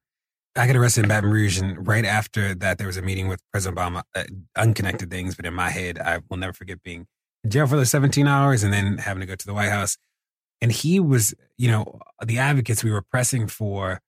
I 0.55 0.67
got 0.67 0.77
arrested 0.77 1.05
in 1.05 1.09
Baton 1.09 1.31
Rouge, 1.31 1.59
and 1.59 1.87
right 1.87 2.05
after 2.05 2.55
that, 2.57 2.77
there 2.77 2.87
was 2.87 2.99
a 2.99 3.03
meeting 3.03 3.27
with 3.29 3.41
President 3.53 3.79
Obama. 3.79 4.03
Uh, 4.15 4.25
unconnected 4.57 5.11
things, 5.11 5.35
but 5.35 5.47
in 5.47 5.55
my 5.55 5.71
head, 5.71 5.99
I 5.99 6.21
will 6.29 6.37
never 6.37 6.53
forget 6.53 6.83
being 6.83 7.07
in 7.43 7.51
jail 7.51 7.67
for 7.67 7.77
the 7.77 7.87
17 7.87 8.27
hours 8.27 8.63
and 8.63 8.73
then 8.73 8.99
having 8.99 9.21
to 9.21 9.27
go 9.27 9.35
to 9.35 9.47
the 9.47 9.55
White 9.55 9.71
House. 9.71 9.97
And 10.61 10.71
he 10.71 11.01
was, 11.01 11.35
you 11.57 11.71
know, 11.71 11.99
the 12.25 12.39
advocates 12.39 12.85
we 12.85 12.91
were 12.91 13.03
pressing 13.03 13.49
for 13.49 14.01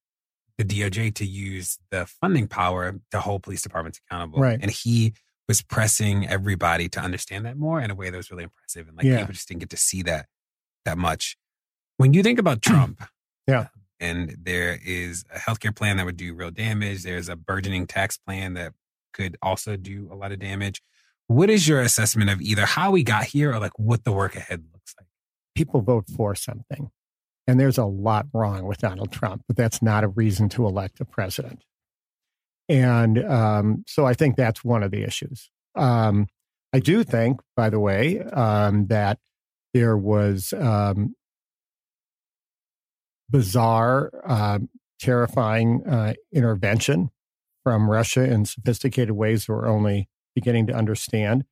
the 0.58 0.64
DOJ 0.64 1.14
to 1.16 1.26
use 1.26 1.78
the 1.90 2.06
funding 2.06 2.46
power 2.46 2.94
to 3.10 3.20
hold 3.20 3.42
police 3.42 3.62
departments 3.62 4.00
accountable. 4.06 4.40
Right. 4.40 4.58
And 4.60 4.70
he 4.70 5.14
was 5.48 5.62
pressing 5.62 6.26
everybody 6.26 6.88
to 6.88 7.00
understand 7.00 7.44
that 7.46 7.56
more 7.56 7.80
in 7.80 7.90
a 7.90 7.94
way 7.94 8.10
that 8.10 8.16
was 8.16 8.30
really 8.30 8.44
impressive. 8.44 8.88
And 8.88 8.96
like 8.96 9.06
yeah. 9.06 9.20
people 9.20 9.34
just 9.34 9.48
didn't 9.48 9.60
get 9.60 9.70
to 9.70 9.76
see 9.76 10.02
that 10.02 10.26
that 10.84 10.98
much. 10.98 11.36
When 11.96 12.14
you 12.14 12.22
think 12.22 12.38
about 12.38 12.62
Trump, 12.62 13.02
yeah. 13.46 13.60
Um, 13.60 13.68
and 14.00 14.36
there 14.42 14.78
is 14.84 15.24
a 15.34 15.38
healthcare 15.38 15.74
plan 15.74 15.96
that 15.96 16.06
would 16.06 16.16
do 16.16 16.34
real 16.34 16.50
damage. 16.50 17.04
There's 17.04 17.28
a 17.28 17.36
burgeoning 17.36 17.86
tax 17.86 18.18
plan 18.18 18.54
that 18.54 18.72
could 19.12 19.36
also 19.40 19.76
do 19.76 20.08
a 20.10 20.14
lot 20.14 20.32
of 20.32 20.40
damage. 20.40 20.82
What 21.26 21.48
is 21.48 21.66
your 21.66 21.80
assessment 21.80 22.28
of 22.28 22.42
either 22.42 22.66
how 22.66 22.90
we 22.90 23.02
got 23.02 23.24
here 23.24 23.52
or 23.52 23.60
like 23.60 23.78
what 23.78 24.04
the 24.04 24.12
work 24.12 24.36
ahead 24.36 24.64
looks 24.72 24.94
like? 24.98 25.06
People 25.54 25.80
vote 25.80 26.06
for 26.14 26.34
something. 26.34 26.90
And 27.46 27.60
there's 27.60 27.78
a 27.78 27.84
lot 27.84 28.26
wrong 28.32 28.64
with 28.66 28.78
Donald 28.78 29.12
Trump, 29.12 29.42
but 29.46 29.56
that's 29.56 29.80
not 29.80 30.04
a 30.04 30.08
reason 30.08 30.48
to 30.50 30.66
elect 30.66 31.00
a 31.00 31.04
president. 31.04 31.62
And 32.68 33.22
um, 33.24 33.84
so 33.86 34.06
I 34.06 34.14
think 34.14 34.36
that's 34.36 34.64
one 34.64 34.82
of 34.82 34.90
the 34.90 35.02
issues. 35.02 35.50
Um, 35.74 36.28
I 36.72 36.80
do 36.80 37.04
think, 37.04 37.40
by 37.56 37.70
the 37.70 37.78
way, 37.78 38.20
um, 38.20 38.86
that 38.86 39.18
there 39.72 39.96
was 39.96 40.52
um, 40.52 41.14
bizarre, 43.28 44.10
uh, 44.26 44.60
terrifying 45.00 45.86
uh, 45.86 46.14
intervention 46.32 47.10
from 47.62 47.90
Russia 47.90 48.24
in 48.24 48.44
sophisticated 48.44 49.12
ways 49.12 49.48
we're 49.48 49.66
only 49.66 50.08
beginning 50.34 50.66
to 50.66 50.72
understand, 50.74 51.44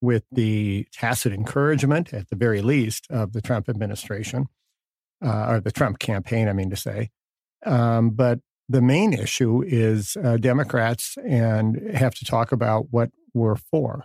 with 0.00 0.24
the 0.32 0.86
tacit 0.92 1.32
encouragement, 1.32 2.12
at 2.12 2.28
the 2.28 2.36
very 2.36 2.60
least, 2.60 3.06
of 3.10 3.32
the 3.32 3.40
Trump 3.40 3.68
administration, 3.68 4.46
uh, 5.24 5.46
or 5.48 5.60
the 5.60 5.70
Trump 5.70 5.98
campaign, 6.00 6.48
I 6.48 6.52
mean 6.52 6.70
to 6.70 6.76
say. 6.76 7.10
Um, 7.64 8.10
but 8.10 8.40
the 8.72 8.82
main 8.82 9.12
issue 9.12 9.62
is 9.66 10.16
uh, 10.22 10.36
Democrats 10.38 11.16
and 11.26 11.94
have 11.94 12.14
to 12.14 12.24
talk 12.24 12.52
about 12.52 12.86
what 12.90 13.10
we're 13.34 13.56
for. 13.56 14.04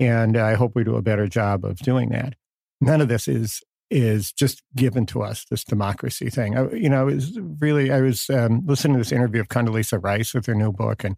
And 0.00 0.36
I 0.36 0.54
hope 0.54 0.72
we 0.74 0.84
do 0.84 0.96
a 0.96 1.02
better 1.02 1.28
job 1.28 1.64
of 1.64 1.76
doing 1.78 2.10
that. 2.10 2.34
None 2.80 3.00
of 3.00 3.08
this 3.08 3.28
is 3.28 3.62
is 3.90 4.32
just 4.32 4.62
given 4.74 5.06
to 5.06 5.22
us, 5.22 5.44
this 5.50 5.62
democracy 5.62 6.28
thing. 6.28 6.56
I, 6.56 6.68
you 6.72 6.88
know, 6.88 7.04
was 7.04 7.38
really, 7.60 7.92
I 7.92 8.00
was 8.00 8.28
um, 8.30 8.62
listening 8.66 8.94
to 8.94 8.98
this 8.98 9.12
interview 9.12 9.40
of 9.40 9.48
Condoleezza 9.48 10.02
Rice 10.02 10.34
with 10.34 10.46
her 10.46 10.54
new 10.54 10.72
book, 10.72 11.04
and 11.04 11.16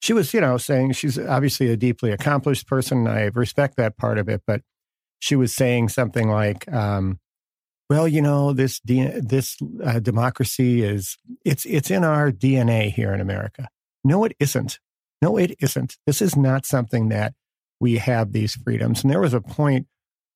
she 0.00 0.12
was, 0.12 0.34
you 0.34 0.40
know, 0.40 0.58
saying 0.58 0.92
she's 0.92 1.18
obviously 1.18 1.70
a 1.70 1.76
deeply 1.76 2.10
accomplished 2.10 2.66
person. 2.66 3.06
I 3.06 3.30
respect 3.34 3.76
that 3.76 3.96
part 3.96 4.18
of 4.18 4.28
it, 4.28 4.42
but 4.46 4.62
she 5.20 5.36
was 5.36 5.54
saying 5.54 5.88
something 5.88 6.28
like, 6.28 6.70
um, 6.70 7.18
well, 7.88 8.06
you 8.06 8.20
know, 8.20 8.52
this 8.52 8.80
this 8.84 9.56
uh, 9.84 9.98
democracy 10.00 10.82
is 10.82 11.16
it's 11.44 11.64
it's 11.64 11.90
in 11.90 12.04
our 12.04 12.30
DNA 12.30 12.92
here 12.92 13.14
in 13.14 13.20
America. 13.20 13.68
No, 14.04 14.24
it 14.24 14.34
isn't. 14.38 14.78
No, 15.22 15.36
it 15.36 15.56
isn't. 15.60 15.96
This 16.06 16.22
is 16.22 16.36
not 16.36 16.66
something 16.66 17.08
that 17.08 17.34
we 17.80 17.98
have 17.98 18.32
these 18.32 18.54
freedoms. 18.54 19.02
And 19.02 19.10
there 19.10 19.20
was 19.20 19.34
a 19.34 19.40
point 19.40 19.86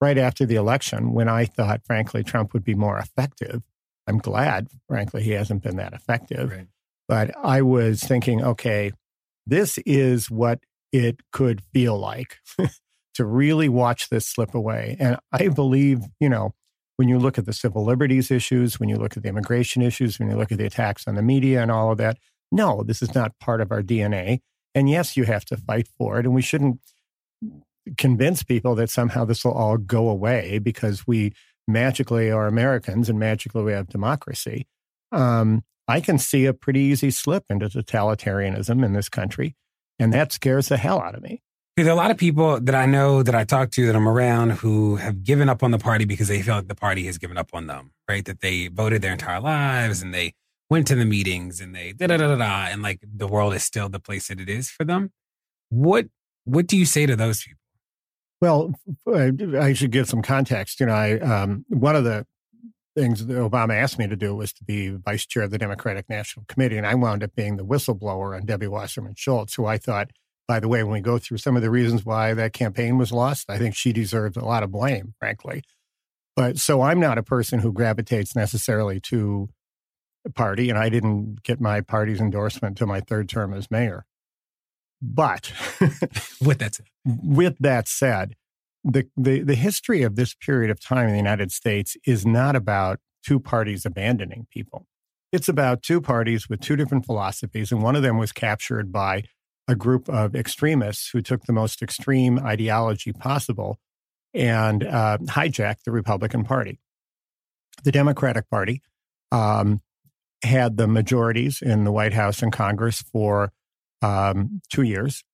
right 0.01 0.19
after 0.19 0.45
the 0.45 0.57
election 0.57 1.13
when 1.13 1.29
I 1.29 1.45
thought, 1.45 1.85
frankly, 1.85 2.25
Trump 2.25 2.53
would 2.53 2.65
be 2.65 2.75
more 2.75 2.99
effective. 2.99 3.63
I'm 4.07 4.19
glad, 4.19 4.69
frankly, 4.89 5.23
he 5.23 5.31
hasn't 5.31 5.63
been 5.63 5.77
that 5.77 5.93
effective. 5.93 6.51
Right. 6.51 6.67
But 7.09 7.37
I 7.37 7.63
was 7.63 8.01
thinking, 8.01 8.43
okay, 8.43 8.93
this 9.47 9.79
is 9.79 10.31
what 10.31 10.61
it 10.93 11.21
could 11.33 11.63
feel 11.73 11.99
like 11.99 12.39
to 13.15 13.25
really 13.25 13.69
watch 13.69 14.09
this 14.09 14.27
slip 14.27 14.55
away. 14.55 14.97
And 14.99 15.19
I 15.31 15.49
believe, 15.49 16.01
you 16.19 16.29
know, 16.29 16.55
when 17.03 17.09
you 17.09 17.19
look 17.19 17.37
at 17.37 17.47
the 17.47 17.53
civil 17.53 17.85
liberties 17.85 18.31
issues, 18.31 18.79
when 18.79 18.89
you 18.89 18.95
look 18.95 19.17
at 19.17 19.25
the 19.25 19.29
immigration 19.29 19.83
issues, 19.83 20.21
when 20.21 20.31
you 20.31 20.37
look 20.37 20.53
at 20.53 20.59
the 20.59 20.67
attacks 20.67 21.09
on 21.09 21.17
the 21.17 21.23
media 21.23 21.61
and 21.61 21.69
all 21.69 21.91
of 21.91 21.99
that, 21.99 22.17
no, 22.53 22.85
this 22.85 23.03
is 23.03 23.13
not 23.13 23.37
part 23.41 23.61
of 23.61 23.73
our 23.73 23.83
DNA. 23.83 24.39
And 24.73 24.89
yes, 24.89 25.17
you 25.17 25.25
have 25.25 25.45
to 25.47 25.57
fight 25.57 25.89
for 25.99 26.21
it. 26.21 26.27
And 26.27 26.33
we 26.33 26.43
shouldn't 26.43 26.79
convince 27.99 28.45
people 28.45 28.77
that 28.77 28.89
somehow 28.89 29.25
this 29.25 29.45
will 29.45 29.51
all 29.51 29.79
go 29.79 30.09
away 30.09 30.61
because 30.61 31.05
we 31.05 31.33
magically 31.67 32.31
are 32.31 32.47
Americans 32.47 33.09
and 33.09 33.19
magically 33.19 33.65
we 33.65 33.73
have 33.73 33.89
democracy. 33.89 34.69
Um, 35.11 35.65
I 35.89 36.01
can 36.01 36.19
see 36.19 36.47
a 36.47 36.55
pretty 36.55 36.83
easy 36.83 37.11
slip 37.11 37.47
into 37.51 37.69
totalitarianism 37.69 38.85
in 38.85 38.93
this 38.93 39.09
country, 39.09 39.57
and 39.99 40.13
that 40.13 40.31
scares 40.31 40.69
the 40.69 40.77
hell 40.77 41.01
out 41.01 41.17
of 41.17 41.23
me. 41.25 41.43
There's 41.77 41.89
a 41.89 41.95
lot 41.95 42.11
of 42.11 42.19
people 42.19 42.61
that 42.61 42.75
I 42.75 42.85
know 42.85 43.23
that 43.23 43.35
I 43.35 43.45
talk 43.45 43.71
to 43.73 43.87
that 43.87 43.97
I'm 43.97 44.07
around 44.07 44.51
who 44.53 44.97
have 44.97 45.25
given 45.25 45.49
up 45.49 45.63
on 45.63 45.71
the 45.71 45.79
party 45.79 46.05
because 46.05 46.29
they 46.29 46.43
feel 46.43 46.57
like 46.57 46.69
the 46.69 46.75
party 46.75 47.07
has 47.07 47.17
given 47.17 47.39
up 47.39 47.49
on 47.55 47.67
them, 47.67 47.93
right? 48.07 48.25
That 48.25 48.41
they 48.43 48.69
voted 48.69 49.01
their 49.01 49.13
entire 49.13 49.41
lives 49.41 50.03
and 50.03 50.13
they 50.13 50.35
went 50.69 50.87
to 50.89 50.95
the 50.95 51.07
meetings 51.07 51.61
and 51.61 51.75
they 51.75 51.93
da 51.93 52.09
da 52.09 52.19
da 52.19 52.29
da 52.29 52.37
da, 52.37 52.67
and 52.71 52.83
like 52.83 53.01
the 53.03 53.27
world 53.27 53.55
is 53.55 53.63
still 53.63 53.89
the 53.89 54.01
place 54.01 54.29
that 54.29 54.39
it 54.39 54.51
is 54.51 54.71
for 54.71 54.85
them. 54.85 55.13
What 55.71 56.07
what 56.45 56.67
do 56.67 56.77
you 56.77 56.85
say 56.85 57.07
to 57.07 57.17
those 57.17 57.43
people? 57.43 57.59
Well, 58.43 58.75
I 59.17 59.73
should 59.73 59.93
give 59.93 60.09
some 60.09 60.21
context. 60.21 60.79
You 60.81 60.87
know, 60.87 60.95
I 60.95 61.19
um, 61.21 61.65
one 61.69 61.97
of 61.97 62.05
the 62.05 62.27
things 62.95 63.27
that 63.27 63.35
Obama 63.35 63.75
asked 63.75 63.99
me 63.99 64.07
to 64.09 64.17
do 64.17 64.35
was 64.35 64.53
to 64.55 64.65
be 64.65 64.89
vice 64.91 65.25
chair 65.25 65.45
of 65.45 65.51
the 65.51 65.59
Democratic 65.59 66.09
National 66.09 66.45
Committee, 66.47 66.77
and 66.77 66.87
I 66.87 66.95
wound 66.95 67.23
up 67.23 67.35
being 67.35 67.57
the 67.57 67.65
whistleblower 67.65 68.37
on 68.37 68.45
Debbie 68.45 68.67
Wasserman 68.67 69.15
Schultz, 69.17 69.55
who 69.55 69.65
I 69.65 69.79
thought, 69.79 70.11
by 70.49 70.61
the 70.61 70.69
way, 70.69 70.83
when 70.83 70.93
we 70.93 71.01
go 71.01 71.19
through 71.19 71.39
some 71.39 71.57
of 71.57 71.63
the 71.63 71.71
reasons 71.71 72.05
why 72.05 72.35
that 72.35 72.53
campaign 72.53 72.99
was 72.99 73.13
lost, 73.13 73.49
I 73.49 73.59
think 73.59 73.75
she 73.75 73.93
deserved 73.93 74.37
a 74.37 74.45
lot 74.45 74.63
of 74.63 74.71
blame, 74.71 75.15
frankly. 75.19 75.63
But 76.35 76.59
so 76.59 76.83
I'm 76.83 77.01
not 77.01 77.19
a 77.19 77.23
person 77.23 77.61
who 77.61 77.73
gravitates 77.73 78.35
necessarily 78.35 79.01
to 79.01 79.49
a 80.25 80.31
party, 80.31 80.71
and 80.71 80.79
I 80.79 80.89
didn't 80.89 81.43
get 81.43 81.61
my 81.61 81.81
party's 81.81 82.21
endorsement 82.21 82.77
to 82.79 82.87
my 82.87 83.01
third 83.01 83.29
term 83.29 83.53
as 83.53 83.71
mayor. 83.71 84.07
But 85.01 85.53
with 86.41 86.59
that 86.59 86.75
said, 86.77 86.87
with 87.05 87.57
that 87.59 87.89
said, 87.89 88.37
the, 88.85 89.09
the 89.17 89.43
the 89.43 89.55
history 89.55 90.03
of 90.03 90.17
this 90.17 90.35
period 90.35 90.71
of 90.71 90.81
time 90.81 91.07
in 91.07 91.13
the 91.13 91.19
United 91.19 91.53
States 91.53 91.97
is 92.07 92.25
not 92.25 92.57
about 92.57 93.01
two 93.25 93.39
parties 93.39 93.85
abandoning 93.85 94.47
people. 94.51 94.87
It's 95.33 95.49
about 95.49 95.83
two 95.83 96.01
parties 96.01 96.49
with 96.49 96.61
two 96.61 96.77
different 96.77 97.07
philosophies, 97.07 97.73
and 97.73 97.83
one 97.83 97.97
of 97.97 98.03
them 98.03 98.19
was 98.19 98.33
captured 98.33 98.93
by 98.93 99.25
a 99.73 99.77
group 99.77 100.09
of 100.09 100.37
extremists 100.37 101.09
who 101.11 101.21
took 101.21 101.45
the 101.45 101.53
most 101.53 101.83
extreme 101.83 102.39
ideology 102.39 103.13
possible 103.13 103.79
and 104.35 104.85
uh, 104.85 105.19
hijacked 105.23 105.83
the 105.85 105.91
Republican 105.91 106.45
Party. 106.45 106.79
The 107.83 107.91
Democratic 107.91 108.49
Party 108.51 108.83
um, 109.33 109.81
had 110.45 110.77
the 110.77 110.87
majorities 110.87 111.63
in 111.63 111.85
the 111.85 111.93
White 111.93 112.13
House 112.13 112.43
and 112.43 112.53
Congress 112.53 113.03
for 113.03 113.51
um, 114.03 114.61
two 114.71 114.83
years. 114.83 115.25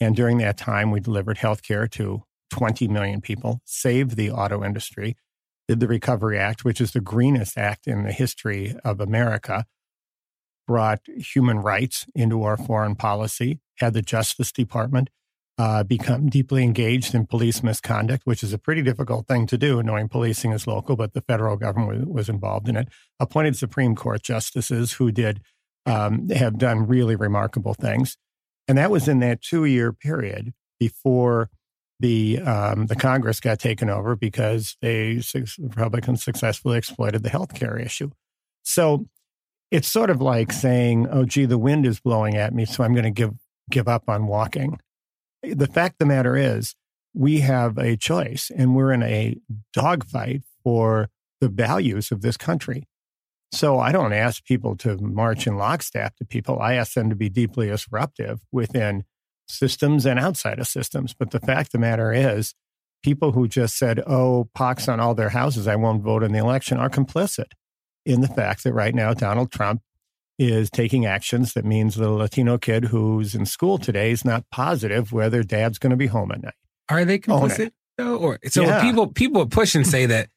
And 0.00 0.16
during 0.16 0.38
that 0.38 0.56
time, 0.56 0.90
we 0.90 1.00
delivered 1.00 1.38
health 1.38 1.62
care 1.62 1.86
to 1.88 2.22
20 2.52 2.88
million 2.88 3.20
people, 3.20 3.60
saved 3.64 4.16
the 4.16 4.30
auto 4.30 4.64
industry, 4.64 5.16
did 5.68 5.80
the 5.80 5.88
Recovery 5.88 6.38
Act, 6.38 6.64
which 6.64 6.80
is 6.80 6.92
the 6.92 7.00
greenest 7.00 7.58
act 7.58 7.86
in 7.86 8.04
the 8.04 8.12
history 8.12 8.74
of 8.84 9.00
America, 9.00 9.66
brought 10.66 11.00
human 11.06 11.58
rights 11.58 12.06
into 12.14 12.42
our 12.44 12.56
foreign 12.56 12.94
policy, 12.94 13.60
had 13.80 13.94
the 13.94 14.02
Justice 14.02 14.52
Department 14.52 15.10
uh, 15.58 15.82
become 15.82 16.28
deeply 16.28 16.62
engaged 16.62 17.14
in 17.14 17.26
police 17.26 17.62
misconduct, 17.62 18.22
which 18.24 18.42
is 18.42 18.52
a 18.52 18.58
pretty 18.58 18.80
difficult 18.80 19.26
thing 19.26 19.46
to 19.46 19.58
do, 19.58 19.82
knowing 19.82 20.08
policing 20.08 20.52
is 20.52 20.66
local, 20.66 20.96
but 20.96 21.12
the 21.12 21.20
federal 21.20 21.56
government 21.56 22.08
was 22.10 22.30
involved 22.30 22.68
in 22.68 22.76
it, 22.76 22.88
appointed 23.18 23.56
Supreme 23.56 23.94
Court 23.94 24.22
justices 24.22 24.92
who 24.92 25.12
did 25.12 25.42
um, 25.84 26.28
have 26.30 26.56
done 26.56 26.86
really 26.86 27.14
remarkable 27.14 27.74
things. 27.74 28.16
And 28.68 28.78
that 28.78 28.90
was 28.90 29.08
in 29.08 29.18
that 29.20 29.42
two 29.42 29.64
year 29.64 29.92
period 29.92 30.54
before 30.78 31.50
the 31.98 32.38
um, 32.40 32.86
the 32.86 32.96
Congress 32.96 33.40
got 33.40 33.58
taken 33.58 33.90
over 33.90 34.16
because 34.16 34.76
they 34.80 35.20
Republicans 35.58 36.24
successfully 36.24 36.78
exploited 36.78 37.22
the 37.22 37.28
health 37.28 37.54
care 37.54 37.76
issue. 37.76 38.10
So 38.62 39.08
it's 39.70 39.88
sort 39.88 40.08
of 40.08 40.22
like 40.22 40.52
saying, 40.52 41.06
"Oh, 41.10 41.26
gee, 41.26 41.44
the 41.44 41.58
wind 41.58 41.84
is 41.84 42.00
blowing 42.00 42.36
at 42.36 42.54
me, 42.54 42.64
so 42.64 42.82
I'm 42.82 42.94
going 42.94 43.04
to 43.04 43.10
give 43.10 43.34
give 43.70 43.88
up 43.88 44.08
on 44.08 44.26
walking." 44.26 44.78
The 45.42 45.66
fact 45.66 45.98
the 45.98 46.06
matter 46.06 46.36
is, 46.36 46.74
we 47.14 47.40
have 47.40 47.78
a 47.78 47.96
choice, 47.96 48.50
and 48.54 48.76
we're 48.76 48.92
in 48.92 49.02
a 49.02 49.36
dogfight 49.72 50.42
for 50.62 51.08
the 51.40 51.48
values 51.48 52.12
of 52.12 52.20
this 52.20 52.36
country. 52.36 52.86
So 53.52 53.80
I 53.80 53.90
don't 53.90 54.12
ask 54.12 54.44
people 54.44 54.76
to 54.76 54.96
march 54.98 55.46
in 55.46 55.56
lockstep 55.56 56.16
to 56.16 56.24
people. 56.24 56.60
I 56.60 56.74
ask 56.74 56.92
them 56.92 57.10
to 57.10 57.16
be 57.16 57.28
deeply 57.28 57.68
disruptive 57.68 58.40
within 58.52 59.04
systems 59.48 60.06
and 60.06 60.20
outside 60.20 60.60
of 60.60 60.68
systems. 60.68 61.14
But 61.14 61.32
the 61.32 61.40
fact 61.40 61.68
of 61.68 61.72
the 61.72 61.78
matter 61.78 62.12
is, 62.12 62.54
people 63.02 63.32
who 63.32 63.48
just 63.48 63.76
said, 63.76 64.00
oh, 64.06 64.48
pox 64.54 64.86
on 64.86 65.00
all 65.00 65.14
their 65.14 65.30
houses, 65.30 65.66
I 65.66 65.74
won't 65.74 66.02
vote 66.02 66.22
in 66.22 66.32
the 66.32 66.38
election, 66.38 66.78
are 66.78 66.90
complicit 66.90 67.52
in 68.06 68.20
the 68.20 68.28
fact 68.28 68.62
that 68.62 68.72
right 68.72 68.94
now 68.94 69.14
Donald 69.14 69.50
Trump 69.50 69.82
is 70.40 70.70
taking 70.70 71.04
actions 71.04 71.52
that 71.52 71.66
means 71.66 71.96
the 71.96 72.08
Latino 72.10 72.56
kid 72.56 72.86
who's 72.86 73.34
in 73.34 73.44
school 73.44 73.76
today 73.76 74.10
is 74.10 74.24
not 74.24 74.42
positive 74.50 75.12
whether 75.12 75.42
dad's 75.42 75.78
going 75.78 75.90
to 75.90 75.98
be 75.98 76.06
home 76.06 76.32
at 76.32 76.42
night. 76.42 76.54
Are 76.88 77.04
they 77.04 77.18
complicit? 77.18 77.72
Though? 77.98 78.16
Or 78.16 78.38
so 78.48 78.62
yeah. 78.62 78.80
people 78.80 79.08
people 79.08 79.44
push 79.46 79.74
and 79.74 79.86
say 79.86 80.06
that 80.06 80.30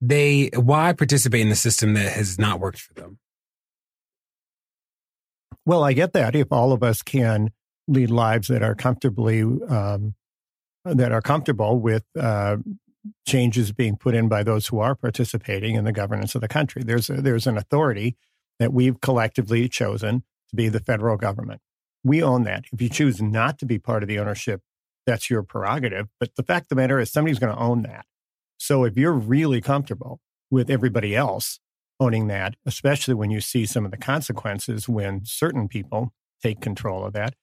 they 0.00 0.50
why 0.56 0.94
participate 0.94 1.42
in 1.42 1.50
the 1.50 1.56
system 1.56 1.92
that 1.92 2.10
has 2.10 2.38
not 2.38 2.58
worked 2.58 2.80
for 2.80 2.94
them? 2.94 3.18
Well, 5.66 5.84
I 5.84 5.92
get 5.92 6.14
that. 6.14 6.34
If 6.34 6.50
all 6.50 6.72
of 6.72 6.82
us 6.82 7.02
can 7.02 7.50
lead 7.86 8.10
lives 8.10 8.48
that 8.48 8.62
are 8.62 8.74
comfortably 8.74 9.42
um, 9.42 10.14
that 10.86 11.12
are 11.12 11.20
comfortable 11.20 11.78
with 11.78 12.04
uh, 12.18 12.56
changes 13.28 13.72
being 13.72 13.96
put 13.96 14.14
in 14.14 14.26
by 14.28 14.42
those 14.42 14.68
who 14.68 14.78
are 14.78 14.94
participating 14.94 15.74
in 15.74 15.84
the 15.84 15.92
governance 15.92 16.34
of 16.34 16.40
the 16.40 16.48
country, 16.48 16.82
there's 16.82 17.10
a, 17.10 17.20
there's 17.20 17.46
an 17.46 17.58
authority 17.58 18.16
that 18.60 18.72
we've 18.72 19.00
collectively 19.00 19.68
chosen 19.68 20.22
to 20.50 20.56
be 20.56 20.68
the 20.68 20.78
federal 20.78 21.16
government. 21.16 21.60
We 22.04 22.22
own 22.22 22.44
that. 22.44 22.66
If 22.72 22.80
you 22.80 22.88
choose 22.88 23.20
not 23.20 23.58
to 23.58 23.66
be 23.66 23.78
part 23.78 24.04
of 24.04 24.08
the 24.08 24.20
ownership, 24.20 24.60
that's 25.06 25.28
your 25.28 25.42
prerogative. 25.42 26.08
But 26.20 26.36
the 26.36 26.42
fact 26.44 26.66
of 26.66 26.68
the 26.68 26.76
matter 26.76 27.00
is, 27.00 27.10
somebody's 27.10 27.40
going 27.40 27.52
to 27.52 27.60
own 27.60 27.82
that. 27.82 28.06
So 28.58 28.84
if 28.84 28.96
you're 28.96 29.12
really 29.12 29.60
comfortable 29.60 30.20
with 30.50 30.70
everybody 30.70 31.16
else 31.16 31.58
owning 31.98 32.28
that, 32.28 32.54
especially 32.64 33.14
when 33.14 33.30
you 33.30 33.40
see 33.40 33.66
some 33.66 33.84
of 33.84 33.90
the 33.90 33.96
consequences 33.96 34.88
when 34.88 35.24
certain 35.24 35.66
people 35.66 36.12
take 36.42 36.60
control 36.60 37.04
of 37.04 37.12
that, 37.14 37.34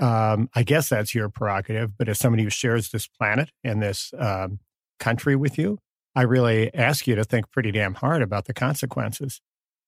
um, 0.00 0.48
I 0.54 0.62
guess 0.62 0.88
that's 0.88 1.14
your 1.14 1.28
prerogative. 1.28 1.96
But 1.96 2.08
as 2.08 2.18
somebody 2.18 2.42
who 2.42 2.50
shares 2.50 2.90
this 2.90 3.06
planet 3.06 3.50
and 3.62 3.82
this 3.82 4.12
um, 4.18 4.58
country 4.98 5.36
with 5.36 5.58
you, 5.58 5.78
I 6.14 6.22
really 6.22 6.74
ask 6.74 7.06
you 7.06 7.14
to 7.14 7.24
think 7.24 7.50
pretty 7.50 7.70
damn 7.70 7.94
hard 7.94 8.22
about 8.22 8.46
the 8.46 8.54
consequences. 8.54 9.40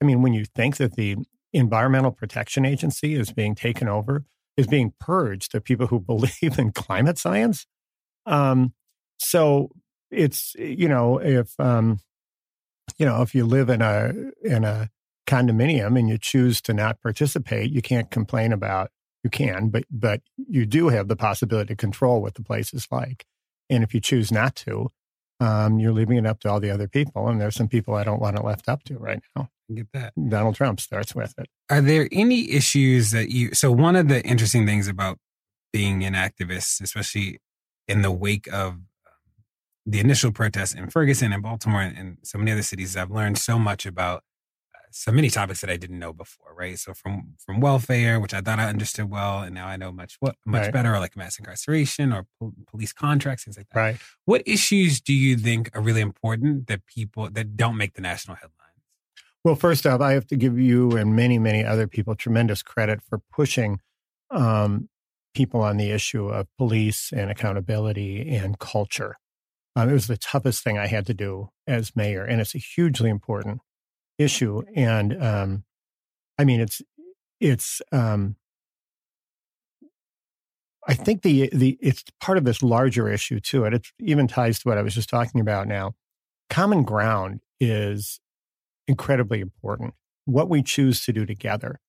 I 0.02 0.04
mean, 0.04 0.22
when 0.22 0.34
you 0.34 0.44
think 0.44 0.76
that 0.78 0.96
the 0.96 1.16
Environmental 1.52 2.10
Protection 2.10 2.64
Agency 2.64 3.14
is 3.14 3.32
being 3.32 3.54
taken 3.54 3.88
over, 3.88 4.24
is 4.56 4.66
being 4.66 4.92
purged 5.00 5.54
of 5.54 5.64
people 5.64 5.86
who 5.86 6.00
believe 6.00 6.58
in 6.58 6.72
climate 6.72 7.18
science. 7.18 7.66
Um, 8.26 8.72
so 9.18 9.70
it's 10.10 10.54
you 10.58 10.88
know 10.88 11.18
if 11.18 11.58
um, 11.58 12.00
you 12.98 13.06
know 13.06 13.22
if 13.22 13.34
you 13.34 13.44
live 13.44 13.68
in 13.68 13.82
a 13.82 14.12
in 14.42 14.64
a 14.64 14.90
condominium 15.26 15.98
and 15.98 16.08
you 16.08 16.18
choose 16.18 16.60
to 16.62 16.74
not 16.74 17.00
participate, 17.00 17.70
you 17.70 17.82
can't 17.82 18.10
complain 18.10 18.52
about 18.52 18.90
you 19.22 19.30
can, 19.30 19.68
but 19.68 19.84
but 19.90 20.20
you 20.36 20.66
do 20.66 20.88
have 20.88 21.08
the 21.08 21.16
possibility 21.16 21.68
to 21.68 21.76
control 21.76 22.20
what 22.20 22.34
the 22.34 22.42
place 22.42 22.74
is 22.74 22.86
like. 22.90 23.24
And 23.70 23.82
if 23.82 23.94
you 23.94 24.00
choose 24.00 24.30
not 24.30 24.54
to, 24.56 24.90
um, 25.40 25.78
you're 25.78 25.92
leaving 25.92 26.18
it 26.18 26.26
up 26.26 26.40
to 26.40 26.50
all 26.50 26.60
the 26.60 26.70
other 26.70 26.88
people. 26.88 27.28
And 27.28 27.40
there's 27.40 27.54
some 27.54 27.68
people 27.68 27.94
I 27.94 28.04
don't 28.04 28.20
want 28.20 28.38
it 28.38 28.44
left 28.44 28.68
up 28.68 28.84
to 28.84 28.98
right 28.98 29.22
now. 29.34 29.48
Get 29.72 29.86
that. 29.92 30.12
Donald 30.28 30.56
Trump 30.56 30.80
starts 30.80 31.14
with 31.14 31.34
it. 31.38 31.46
Are 31.70 31.80
there 31.80 32.08
any 32.12 32.50
issues 32.50 33.12
that 33.12 33.30
you? 33.30 33.54
So 33.54 33.70
one 33.72 33.96
of 33.96 34.08
the 34.08 34.22
interesting 34.24 34.66
things 34.66 34.88
about 34.88 35.18
being 35.72 36.04
an 36.04 36.14
activist, 36.14 36.80
especially 36.82 37.38
in 37.88 38.02
the 38.02 38.10
wake 38.10 38.46
of 38.48 38.72
um, 38.74 38.86
the 39.86 40.00
initial 40.00 40.32
protests 40.32 40.74
in 40.74 40.90
Ferguson 40.90 41.32
and 41.32 41.42
Baltimore 41.42 41.80
and 41.82 42.18
so 42.22 42.38
many 42.38 42.52
other 42.52 42.62
cities, 42.62 42.96
I've 42.96 43.10
learned 43.10 43.38
so 43.38 43.58
much 43.58 43.86
about 43.86 44.22
so 44.96 45.10
many 45.10 45.28
topics 45.28 45.60
that 45.60 45.70
I 45.70 45.76
didn't 45.76 45.98
know 45.98 46.12
before, 46.12 46.54
right? 46.54 46.78
So 46.78 46.94
from 46.94 47.34
from 47.44 47.58
welfare, 47.60 48.20
which 48.20 48.32
I 48.34 48.40
thought 48.42 48.60
I 48.60 48.68
understood 48.68 49.10
well, 49.10 49.40
and 49.42 49.54
now 49.54 49.66
I 49.66 49.76
know 49.76 49.90
much 49.90 50.16
what 50.20 50.36
much 50.46 50.64
Right. 50.64 50.72
better, 50.72 50.94
or 50.94 51.00
like 51.00 51.16
mass 51.16 51.38
incarceration 51.38 52.12
or 52.12 52.26
pol- 52.38 52.52
police 52.70 52.92
contracts, 52.92 53.44
things 53.44 53.56
like 53.56 53.66
that. 53.72 53.80
Right. 53.80 53.96
What 54.26 54.42
issues 54.46 55.00
do 55.00 55.12
you 55.14 55.36
think 55.36 55.70
are 55.74 55.80
really 55.80 56.00
important 56.02 56.66
that 56.68 56.86
people 56.86 57.28
that 57.30 57.56
don't 57.56 57.76
make 57.76 57.94
the 57.94 58.02
national 58.02 58.36
headlines? 58.36 58.60
Well, 59.44 59.54
first 59.56 59.86
off, 59.86 60.00
I 60.00 60.12
have 60.12 60.26
to 60.28 60.36
give 60.36 60.58
you 60.58 60.92
and 60.96 61.14
many, 61.14 61.38
many 61.38 61.64
other 61.64 61.86
people 61.86 62.14
tremendous 62.14 62.62
credit 62.62 63.00
for 63.02 63.20
pushing 63.30 63.80
um, 64.30 64.88
people 65.34 65.60
on 65.60 65.76
the 65.76 65.90
issue 65.90 66.28
of 66.28 66.46
police 66.56 67.12
and 67.14 67.30
accountability 67.30 68.34
and 68.34 68.58
culture. 68.58 69.16
Um, 69.76 69.90
it 69.90 69.92
was 69.92 70.06
the 70.06 70.16
toughest 70.16 70.64
thing 70.64 70.78
I 70.78 70.86
had 70.86 71.06
to 71.06 71.14
do 71.14 71.50
as 71.66 71.94
mayor, 71.94 72.24
and 72.24 72.40
it's 72.40 72.54
a 72.54 72.58
hugely 72.58 73.10
important 73.10 73.60
issue. 74.18 74.62
And 74.74 75.22
um, 75.22 75.64
I 76.38 76.44
mean, 76.44 76.60
it's 76.60 76.82
it's. 77.40 77.82
Um, 77.92 78.36
I 80.86 80.94
think 80.94 81.22
the 81.22 81.48
the 81.52 81.78
it's 81.80 82.04
part 82.20 82.36
of 82.36 82.44
this 82.44 82.62
larger 82.62 83.08
issue 83.08 83.40
too, 83.40 83.64
and 83.64 83.74
it 83.74 83.86
even 84.00 84.28
ties 84.28 84.58
to 84.60 84.68
what 84.68 84.78
I 84.78 84.82
was 84.82 84.94
just 84.94 85.08
talking 85.08 85.40
about 85.40 85.66
now. 85.66 85.94
Common 86.50 86.82
ground 86.84 87.40
is 87.60 88.20
incredibly 88.86 89.40
important. 89.40 89.94
What 90.24 90.48
we 90.48 90.62
choose 90.62 91.04
to 91.04 91.12
do 91.12 91.26
together 91.26 91.80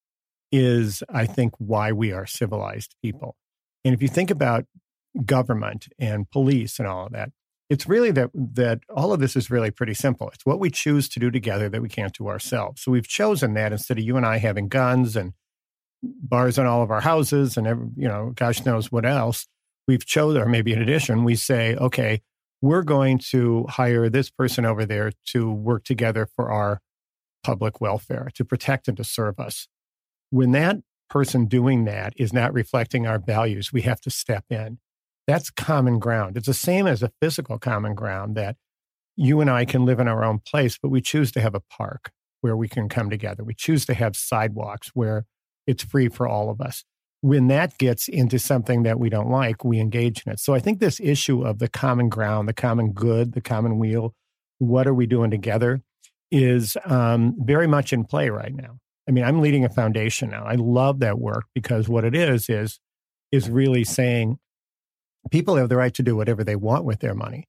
is, 0.52 1.04
I 1.10 1.26
think, 1.26 1.54
why 1.58 1.92
we 1.92 2.12
are 2.12 2.26
civilized 2.26 2.96
people. 3.04 3.36
And 3.84 3.94
if 3.94 4.02
you 4.02 4.08
think 4.08 4.32
about 4.32 4.66
government 5.26 5.88
and 6.00 6.30
police 6.30 6.80
and 6.80 6.88
all 6.88 7.06
of 7.08 7.14
that, 7.14 7.30
it's 7.70 7.88
really 7.88 8.12
that 8.12 8.30
that 8.34 8.80
all 8.94 9.12
of 9.12 9.20
this 9.20 9.36
is 9.36 9.50
really 9.50 9.72
pretty 9.72 9.94
simple. 9.96 10.30
It's 10.30 10.46
what 10.46 10.60
we 10.60 10.70
choose 10.70 11.10
to 11.10 11.20
do 11.20 11.32
together 11.32 11.68
that 11.70 11.82
we 11.82 11.90
can't 11.90 12.14
do 12.14 12.28
ourselves. 12.28 12.84
So 12.84 12.92
we've 12.92 13.08
chosen 13.08 13.56
that 13.56 13.72
instead 13.72 13.98
of 13.98 14.04
you 14.04 14.18
and 14.18 14.26
I 14.26 14.38
having 14.38 14.68
guns 14.68 15.16
and 15.16 15.34
bars 16.04 16.60
in 16.60 16.66
all 16.68 16.84
of 16.84 16.92
our 16.92 17.02
houses 17.02 17.58
and 17.58 17.66
every, 17.66 17.88
you 17.96 18.08
know, 18.08 18.34
gosh 18.36 18.66
knows 18.66 18.92
what 18.92 19.06
else. 19.06 19.48
We've 19.88 20.06
chosen, 20.06 20.42
or 20.42 20.46
maybe 20.46 20.74
in 20.74 20.82
addition, 20.82 21.24
we 21.24 21.36
say, 21.36 21.76
okay, 21.76 22.22
we're 22.62 22.84
going 22.84 23.20
to 23.32 23.66
hire 23.70 24.10
this 24.10 24.30
person 24.30 24.66
over 24.66 24.86
there 24.86 25.12
to 25.28 25.52
work 25.52 25.84
together 25.84 26.28
for 26.36 26.52
our 26.52 26.82
public 27.44 27.80
welfare, 27.80 28.30
to 28.34 28.44
protect 28.44 28.88
and 28.88 28.98
to 28.98 29.04
serve 29.04 29.40
us. 29.40 29.68
When 30.32 30.52
that 30.52 30.78
person 31.10 31.46
doing 31.46 31.86
that 31.86 32.14
is 32.18 32.34
not 32.34 32.54
reflecting 32.54 33.06
our 33.06 33.20
values, 33.20 33.72
we 33.72 33.82
have 33.84 34.02
to 34.02 34.10
step 34.10 34.46
in. 34.50 34.80
That's 35.28 35.50
common 35.50 36.00
ground. 36.00 36.38
It's 36.38 36.48
the 36.48 36.54
same 36.54 36.88
as 36.88 37.04
a 37.04 37.12
physical 37.22 37.60
common 37.60 37.96
ground 37.96 38.36
that 38.36 38.58
you 39.16 39.42
and 39.42 39.50
I 39.50 39.66
can 39.66 39.86
live 39.86 40.00
in 40.00 40.08
our 40.08 40.24
own 40.24 40.40
place, 40.40 40.78
but 40.82 40.90
we 40.90 41.02
choose 41.02 41.32
to 41.34 41.42
have 41.42 41.56
a 41.56 41.62
park 41.62 42.12
where 42.42 42.58
we 42.58 42.68
can 42.68 42.90
come 42.90 43.10
together. 43.10 43.44
We 43.44 43.54
choose 43.54 43.86
to 43.86 43.94
have 43.94 44.16
sidewalks 44.16 44.90
where 44.94 45.26
it's 45.66 45.84
free 45.84 46.10
for 46.10 46.28
all 46.28 46.50
of 46.50 46.62
us. 46.62 46.84
When 47.26 47.48
that 47.48 47.80
gets 47.80 48.08
into 48.08 48.38
something 48.38 48.84
that 48.84 49.00
we 49.00 49.10
don't 49.10 49.32
like, 49.32 49.66
we 49.66 49.80
engage 49.80 50.22
in 50.28 50.32
it. 50.32 50.40
So 50.40 50.54
I 50.54 50.60
think 50.60 50.80
this 50.80 51.00
issue 51.00 51.42
of 51.42 51.58
the 51.58 51.68
common 51.68 52.08
ground, 52.08 52.48
the 52.48 52.54
common 52.54 52.92
good, 52.92 53.34
the 53.34 53.42
common 53.42 53.80
wheel, 53.80 54.14
what 54.60 54.86
are 54.86 54.94
we 54.94 55.08
doing 55.08 55.32
together 55.32 55.82
is 56.30 56.78
um, 56.86 57.36
very 57.40 57.66
much 57.66 57.92
in 57.92 58.04
play 58.04 58.30
right 58.30 58.54
now. 58.54 58.78
I 59.10 59.12
mean, 59.12 59.24
I'm 59.24 59.42
leading 59.42 59.66
a 59.66 59.70
foundation 59.70 60.30
now. 60.30 60.46
I 60.46 60.54
love 60.54 61.00
that 61.00 61.18
work 61.18 61.46
because 61.56 61.90
what 61.90 62.06
it 62.06 62.16
is 62.16 62.48
is 62.48 62.80
is 63.32 63.50
really 63.50 63.84
saying 63.84 64.38
people 65.32 65.56
have 65.56 65.70
the 65.70 65.78
right 65.78 65.96
to 65.96 66.04
do 66.04 66.16
whatever 66.16 66.44
they 66.44 66.56
want 66.56 66.86
with 66.86 67.00
their 67.00 67.16
money. 67.16 67.48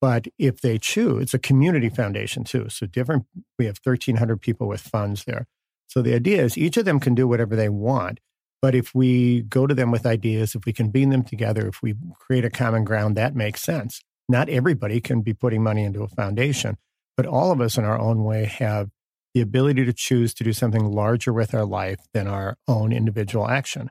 But 0.00 0.26
if 0.40 0.60
they 0.60 0.76
choose, 0.76 1.22
it's 1.22 1.34
a 1.34 1.38
community 1.38 1.88
foundation 1.88 2.42
too. 2.42 2.68
So 2.68 2.86
different, 2.86 3.26
we 3.60 3.66
have 3.66 3.78
1,300 3.80 4.40
people 4.40 4.66
with 4.66 4.80
funds 4.80 5.22
there. 5.24 5.46
So 5.86 6.02
the 6.02 6.14
idea 6.14 6.42
is 6.42 6.58
each 6.58 6.76
of 6.76 6.84
them 6.84 6.98
can 6.98 7.14
do 7.14 7.28
whatever 7.28 7.54
they 7.54 7.68
want. 7.68 8.18
But 8.62 8.74
if 8.74 8.94
we 8.94 9.42
go 9.42 9.66
to 9.66 9.74
them 9.74 9.90
with 9.90 10.06
ideas, 10.06 10.54
if 10.54 10.64
we 10.64 10.72
convene 10.72 11.10
them 11.10 11.22
together, 11.22 11.66
if 11.66 11.82
we 11.82 11.94
create 12.18 12.44
a 12.44 12.50
common 12.50 12.84
ground, 12.84 13.16
that 13.16 13.34
makes 13.34 13.62
sense. 13.62 14.00
Not 14.28 14.48
everybody 14.48 15.00
can 15.00 15.20
be 15.20 15.34
putting 15.34 15.62
money 15.62 15.84
into 15.84 16.02
a 16.02 16.08
foundation, 16.08 16.78
but 17.16 17.26
all 17.26 17.52
of 17.52 17.60
us 17.60 17.76
in 17.76 17.84
our 17.84 17.98
own 17.98 18.24
way 18.24 18.46
have 18.46 18.88
the 19.34 19.40
ability 19.40 19.84
to 19.84 19.92
choose 19.92 20.32
to 20.34 20.44
do 20.44 20.52
something 20.52 20.84
larger 20.84 21.32
with 21.32 21.54
our 21.54 21.64
life 21.64 21.98
than 22.14 22.26
our 22.26 22.56
own 22.66 22.92
individual 22.92 23.48
action. 23.48 23.90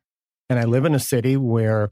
And 0.50 0.58
I 0.58 0.64
live 0.64 0.86
in 0.86 0.96
a 0.96 1.00
city 1.00 1.38
where 1.38 1.92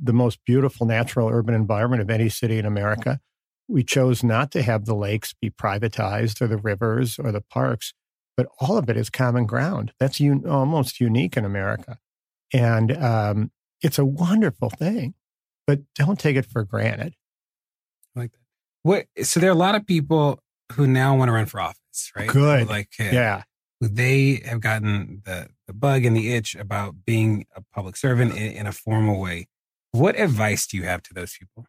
the 0.00 0.12
most 0.12 0.40
beautiful 0.44 0.86
natural 0.86 1.28
urban 1.28 1.54
environment 1.54 2.02
of 2.02 2.10
any 2.10 2.28
city 2.28 2.58
in 2.58 2.66
America. 2.66 3.20
We 3.68 3.84
chose 3.84 4.24
not 4.24 4.50
to 4.52 4.62
have 4.62 4.84
the 4.84 4.94
lakes 4.94 5.34
be 5.40 5.50
privatized 5.50 6.40
or 6.40 6.48
the 6.48 6.56
rivers 6.56 7.18
or 7.18 7.30
the 7.30 7.42
parks, 7.42 7.92
but 8.40 8.48
all 8.58 8.78
of 8.78 8.88
it 8.88 8.96
is 8.96 9.10
common 9.10 9.44
ground. 9.44 9.92
That's 10.00 10.18
un- 10.18 10.46
almost 10.48 10.98
unique 10.98 11.36
in 11.36 11.44
America. 11.44 11.98
And 12.54 12.96
um, 12.96 13.50
it's 13.82 13.98
a 13.98 14.04
wonderful 14.04 14.70
thing, 14.70 15.12
but 15.66 15.80
don't 15.94 16.18
take 16.18 16.36
it 16.36 16.46
for 16.46 16.64
granted. 16.64 17.14
I 18.16 18.20
like 18.20 18.32
that. 18.32 18.38
What? 18.82 19.06
So 19.26 19.40
there 19.40 19.50
are 19.50 19.52
a 19.52 19.56
lot 19.56 19.74
of 19.74 19.86
people 19.86 20.42
who 20.72 20.86
now 20.86 21.14
want 21.14 21.28
to 21.28 21.32
run 21.32 21.44
for 21.44 21.60
office, 21.60 22.10
right? 22.16 22.28
Good. 22.28 22.66
Like, 22.66 22.88
uh, 22.98 23.10
Yeah. 23.12 23.42
who 23.78 23.88
they 23.88 24.40
have 24.46 24.60
gotten 24.62 25.20
the 25.26 25.48
the 25.66 25.74
bug 25.74 26.06
and 26.06 26.16
the 26.16 26.32
itch 26.32 26.54
about 26.54 27.04
being 27.04 27.44
a 27.54 27.60
public 27.74 27.96
servant 27.98 28.32
in, 28.32 28.52
in 28.52 28.66
a 28.66 28.72
formal 28.72 29.20
way. 29.20 29.48
What 29.92 30.18
advice 30.18 30.66
do 30.66 30.78
you 30.78 30.84
have 30.84 31.02
to 31.02 31.12
those 31.14 31.36
people? 31.36 31.66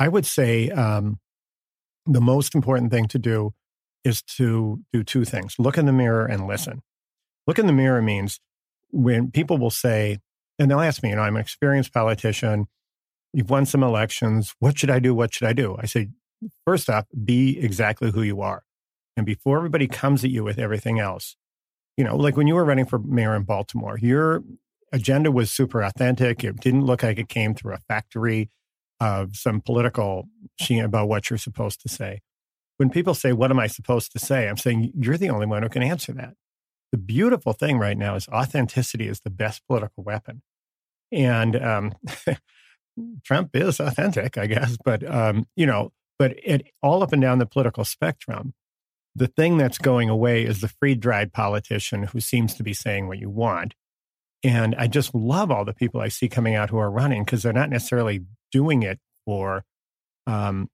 I 0.00 0.08
would 0.08 0.26
say 0.26 0.70
um, 0.70 1.20
the 2.04 2.20
most 2.20 2.56
important 2.56 2.90
thing 2.90 3.06
to 3.08 3.18
do 3.20 3.54
is 4.04 4.22
to 4.22 4.80
do 4.92 5.02
two 5.02 5.24
things 5.24 5.54
look 5.58 5.78
in 5.78 5.86
the 5.86 5.92
mirror 5.92 6.24
and 6.26 6.46
listen. 6.46 6.82
Look 7.46 7.58
in 7.58 7.66
the 7.66 7.72
mirror 7.72 8.02
means 8.02 8.40
when 8.90 9.30
people 9.30 9.58
will 9.58 9.70
say, 9.70 10.18
and 10.58 10.70
they'll 10.70 10.80
ask 10.80 11.02
me, 11.02 11.10
you 11.10 11.16
know, 11.16 11.22
I'm 11.22 11.36
an 11.36 11.40
experienced 11.40 11.92
politician. 11.92 12.66
You've 13.32 13.50
won 13.50 13.66
some 13.66 13.82
elections. 13.82 14.54
What 14.58 14.78
should 14.78 14.90
I 14.90 14.98
do? 14.98 15.14
What 15.14 15.34
should 15.34 15.46
I 15.46 15.52
do? 15.52 15.76
I 15.78 15.86
say, 15.86 16.08
first 16.64 16.88
off, 16.88 17.06
be 17.24 17.58
exactly 17.58 18.10
who 18.10 18.22
you 18.22 18.40
are. 18.40 18.64
And 19.16 19.26
before 19.26 19.56
everybody 19.56 19.86
comes 19.88 20.24
at 20.24 20.30
you 20.30 20.44
with 20.44 20.58
everything 20.58 20.98
else, 20.98 21.36
you 21.96 22.04
know, 22.04 22.16
like 22.16 22.36
when 22.36 22.46
you 22.46 22.54
were 22.54 22.64
running 22.64 22.86
for 22.86 22.98
mayor 22.98 23.34
in 23.34 23.42
Baltimore, 23.42 23.98
your 23.98 24.42
agenda 24.92 25.30
was 25.30 25.50
super 25.50 25.82
authentic. 25.82 26.44
It 26.44 26.60
didn't 26.60 26.86
look 26.86 27.02
like 27.02 27.18
it 27.18 27.28
came 27.28 27.54
through 27.54 27.74
a 27.74 27.78
factory 27.78 28.50
of 29.00 29.36
some 29.36 29.60
political 29.60 30.28
machine 30.58 30.84
about 30.84 31.08
what 31.08 31.30
you're 31.30 31.38
supposed 31.38 31.80
to 31.82 31.88
say. 31.88 32.20
When 32.78 32.90
people 32.90 33.14
say, 33.14 33.32
What 33.32 33.50
am 33.50 33.60
I 33.60 33.66
supposed 33.66 34.12
to 34.12 34.18
say? 34.18 34.48
I'm 34.48 34.56
saying, 34.56 34.92
You're 34.98 35.18
the 35.18 35.30
only 35.30 35.46
one 35.46 35.62
who 35.62 35.68
can 35.68 35.82
answer 35.82 36.12
that. 36.14 36.34
The 36.90 36.98
beautiful 36.98 37.52
thing 37.52 37.78
right 37.78 37.98
now 37.98 38.14
is 38.14 38.28
authenticity 38.28 39.08
is 39.08 39.20
the 39.20 39.30
best 39.30 39.62
political 39.68 40.02
weapon. 40.02 40.42
And 41.12 41.56
um, 41.62 41.92
Trump 43.24 43.50
is 43.54 43.78
authentic, 43.78 44.38
I 44.38 44.46
guess, 44.46 44.76
but, 44.82 45.08
um, 45.08 45.46
you 45.54 45.66
know, 45.66 45.92
but 46.18 46.34
it, 46.42 46.68
all 46.82 47.02
up 47.02 47.12
and 47.12 47.22
down 47.22 47.38
the 47.38 47.46
political 47.46 47.84
spectrum, 47.84 48.54
the 49.14 49.26
thing 49.26 49.58
that's 49.58 49.78
going 49.78 50.08
away 50.08 50.44
is 50.44 50.60
the 50.60 50.68
free 50.68 50.94
dried 50.94 51.32
politician 51.32 52.04
who 52.04 52.20
seems 52.20 52.54
to 52.54 52.62
be 52.62 52.72
saying 52.72 53.08
what 53.08 53.18
you 53.18 53.28
want. 53.28 53.74
And 54.44 54.74
I 54.76 54.86
just 54.86 55.14
love 55.14 55.50
all 55.50 55.64
the 55.64 55.74
people 55.74 56.00
I 56.00 56.08
see 56.08 56.28
coming 56.28 56.54
out 56.54 56.70
who 56.70 56.78
are 56.78 56.90
running 56.90 57.24
because 57.24 57.42
they're 57.42 57.52
not 57.52 57.70
necessarily 57.70 58.24
doing 58.52 58.82
it 58.82 59.00
for 59.26 59.64
um, 60.26 60.68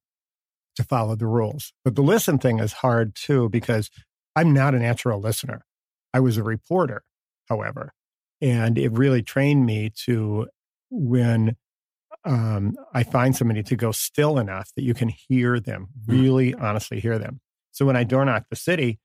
to 0.76 0.84
follow 0.84 1.16
the 1.16 1.26
rules. 1.26 1.72
But 1.84 1.94
the 1.94 2.02
listen 2.02 2.38
thing 2.38 2.58
is 2.58 2.74
hard 2.74 3.14
too 3.14 3.48
because 3.48 3.90
I'm 4.36 4.52
not 4.52 4.74
a 4.74 4.78
natural 4.78 5.20
listener. 5.20 5.64
I 6.12 6.20
was 6.20 6.36
a 6.36 6.42
reporter, 6.42 7.02
however, 7.48 7.92
and 8.40 8.78
it 8.78 8.92
really 8.92 9.22
trained 9.22 9.66
me 9.66 9.90
to 10.06 10.48
when 10.90 11.56
um, 12.24 12.76
I 12.92 13.02
find 13.02 13.36
somebody 13.36 13.62
to 13.64 13.76
go 13.76 13.92
still 13.92 14.38
enough 14.38 14.70
that 14.76 14.82
you 14.82 14.94
can 14.94 15.08
hear 15.08 15.60
them, 15.60 15.88
really 16.06 16.54
honestly 16.54 17.00
hear 17.00 17.18
them. 17.18 17.40
So 17.72 17.84
when 17.84 17.96
I 17.96 18.04
door 18.04 18.24
knock 18.24 18.44
the 18.50 18.56
city, 18.56 19.00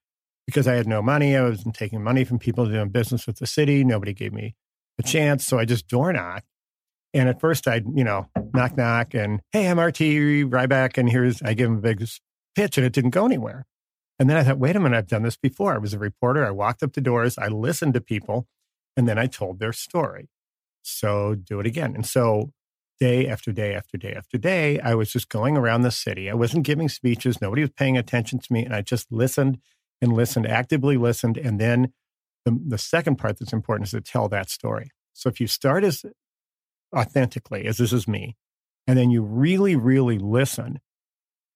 because 0.49 0.67
I 0.67 0.73
had 0.73 0.87
no 0.87 1.03
money. 1.03 1.37
I 1.37 1.43
wasn't 1.43 1.75
taking 1.75 2.01
money 2.01 2.23
from 2.23 2.39
people 2.39 2.65
doing 2.65 2.89
business 2.89 3.27
with 3.27 3.37
the 3.37 3.45
city. 3.45 3.83
Nobody 3.83 4.13
gave 4.13 4.33
me 4.33 4.55
a 4.97 5.03
chance. 5.03 5.45
So 5.45 5.59
I 5.59 5.65
just 5.65 5.87
door 5.87 6.11
knocked. 6.11 6.47
And 7.13 7.27
at 7.27 7.39
first 7.39 7.67
I'd, 7.67 7.85
you 7.95 8.03
know, 8.03 8.27
knock, 8.53 8.77
knock 8.77 9.13
and, 9.13 9.41
hey, 9.51 9.67
I'm 9.67 9.79
RT 9.79 9.99
Rybak. 9.99 10.97
And 10.97 11.09
here's, 11.09 11.41
I 11.41 11.53
give 11.53 11.69
him 11.69 11.77
a 11.77 11.81
big 11.81 12.07
pitch 12.55 12.77
and 12.77 12.85
it 12.85 12.93
didn't 12.93 13.11
go 13.11 13.25
anywhere. 13.25 13.65
And 14.19 14.29
then 14.29 14.37
I 14.37 14.43
thought, 14.43 14.59
wait 14.59 14.75
a 14.75 14.79
minute, 14.79 14.97
I've 14.97 15.07
done 15.07 15.23
this 15.23 15.37
before. 15.37 15.73
I 15.73 15.77
was 15.77 15.93
a 15.93 15.99
reporter. 15.99 16.45
I 16.45 16.51
walked 16.51 16.83
up 16.83 16.93
the 16.93 17.01
doors, 17.01 17.37
I 17.37 17.47
listened 17.47 17.93
to 17.93 18.01
people, 18.01 18.47
and 18.97 19.07
then 19.07 19.17
I 19.17 19.27
told 19.27 19.59
their 19.59 19.71
story. 19.71 20.29
So 20.81 21.35
do 21.35 21.59
it 21.59 21.65
again. 21.65 21.95
And 21.95 22.05
so 22.05 22.51
day 22.99 23.27
after 23.27 23.51
day 23.53 23.73
after 23.73 23.97
day 23.97 24.13
after 24.13 24.37
day, 24.37 24.79
I 24.81 24.93
was 24.95 25.11
just 25.11 25.29
going 25.29 25.55
around 25.55 25.81
the 25.81 25.91
city. 25.91 26.29
I 26.29 26.33
wasn't 26.33 26.65
giving 26.65 26.89
speeches. 26.89 27.41
Nobody 27.41 27.61
was 27.61 27.71
paying 27.71 27.97
attention 27.97 28.39
to 28.39 28.53
me. 28.53 28.65
And 28.65 28.75
I 28.75 28.81
just 28.81 29.09
listened 29.09 29.59
and 30.01 30.13
listened, 30.13 30.47
actively 30.47 30.97
listened. 30.97 31.37
And 31.37 31.59
then 31.59 31.93
the, 32.45 32.59
the 32.67 32.77
second 32.77 33.17
part 33.17 33.39
that's 33.39 33.53
important 33.53 33.87
is 33.87 33.91
to 33.91 34.01
tell 34.01 34.27
that 34.29 34.49
story. 34.49 34.91
So 35.13 35.29
if 35.29 35.39
you 35.39 35.47
start 35.47 35.83
as 35.83 36.03
authentically, 36.95 37.65
as 37.65 37.77
this 37.77 37.93
is 37.93 38.07
me, 38.07 38.35
and 38.87 38.97
then 38.97 39.11
you 39.11 39.21
really, 39.21 39.75
really 39.75 40.17
listen, 40.17 40.79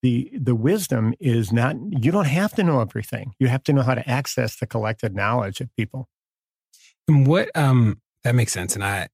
the 0.03 0.29
the 0.39 0.53
wisdom 0.53 1.13
is 1.19 1.51
not 1.51 1.75
you 1.89 2.11
don't 2.11 2.25
have 2.25 2.53
to 2.55 2.63
know 2.63 2.81
everything. 2.81 3.33
You 3.39 3.47
have 3.47 3.63
to 3.63 3.73
know 3.73 3.81
how 3.81 3.95
to 3.95 4.07
access 4.07 4.57
the 4.57 4.67
collected 4.67 5.15
knowledge 5.15 5.61
of 5.61 5.73
people. 5.75 6.09
And 7.07 7.25
what 7.25 7.49
um 7.55 8.01
that 8.23 8.35
makes 8.35 8.51
sense. 8.51 8.75
And 8.75 8.83
I 8.83 9.07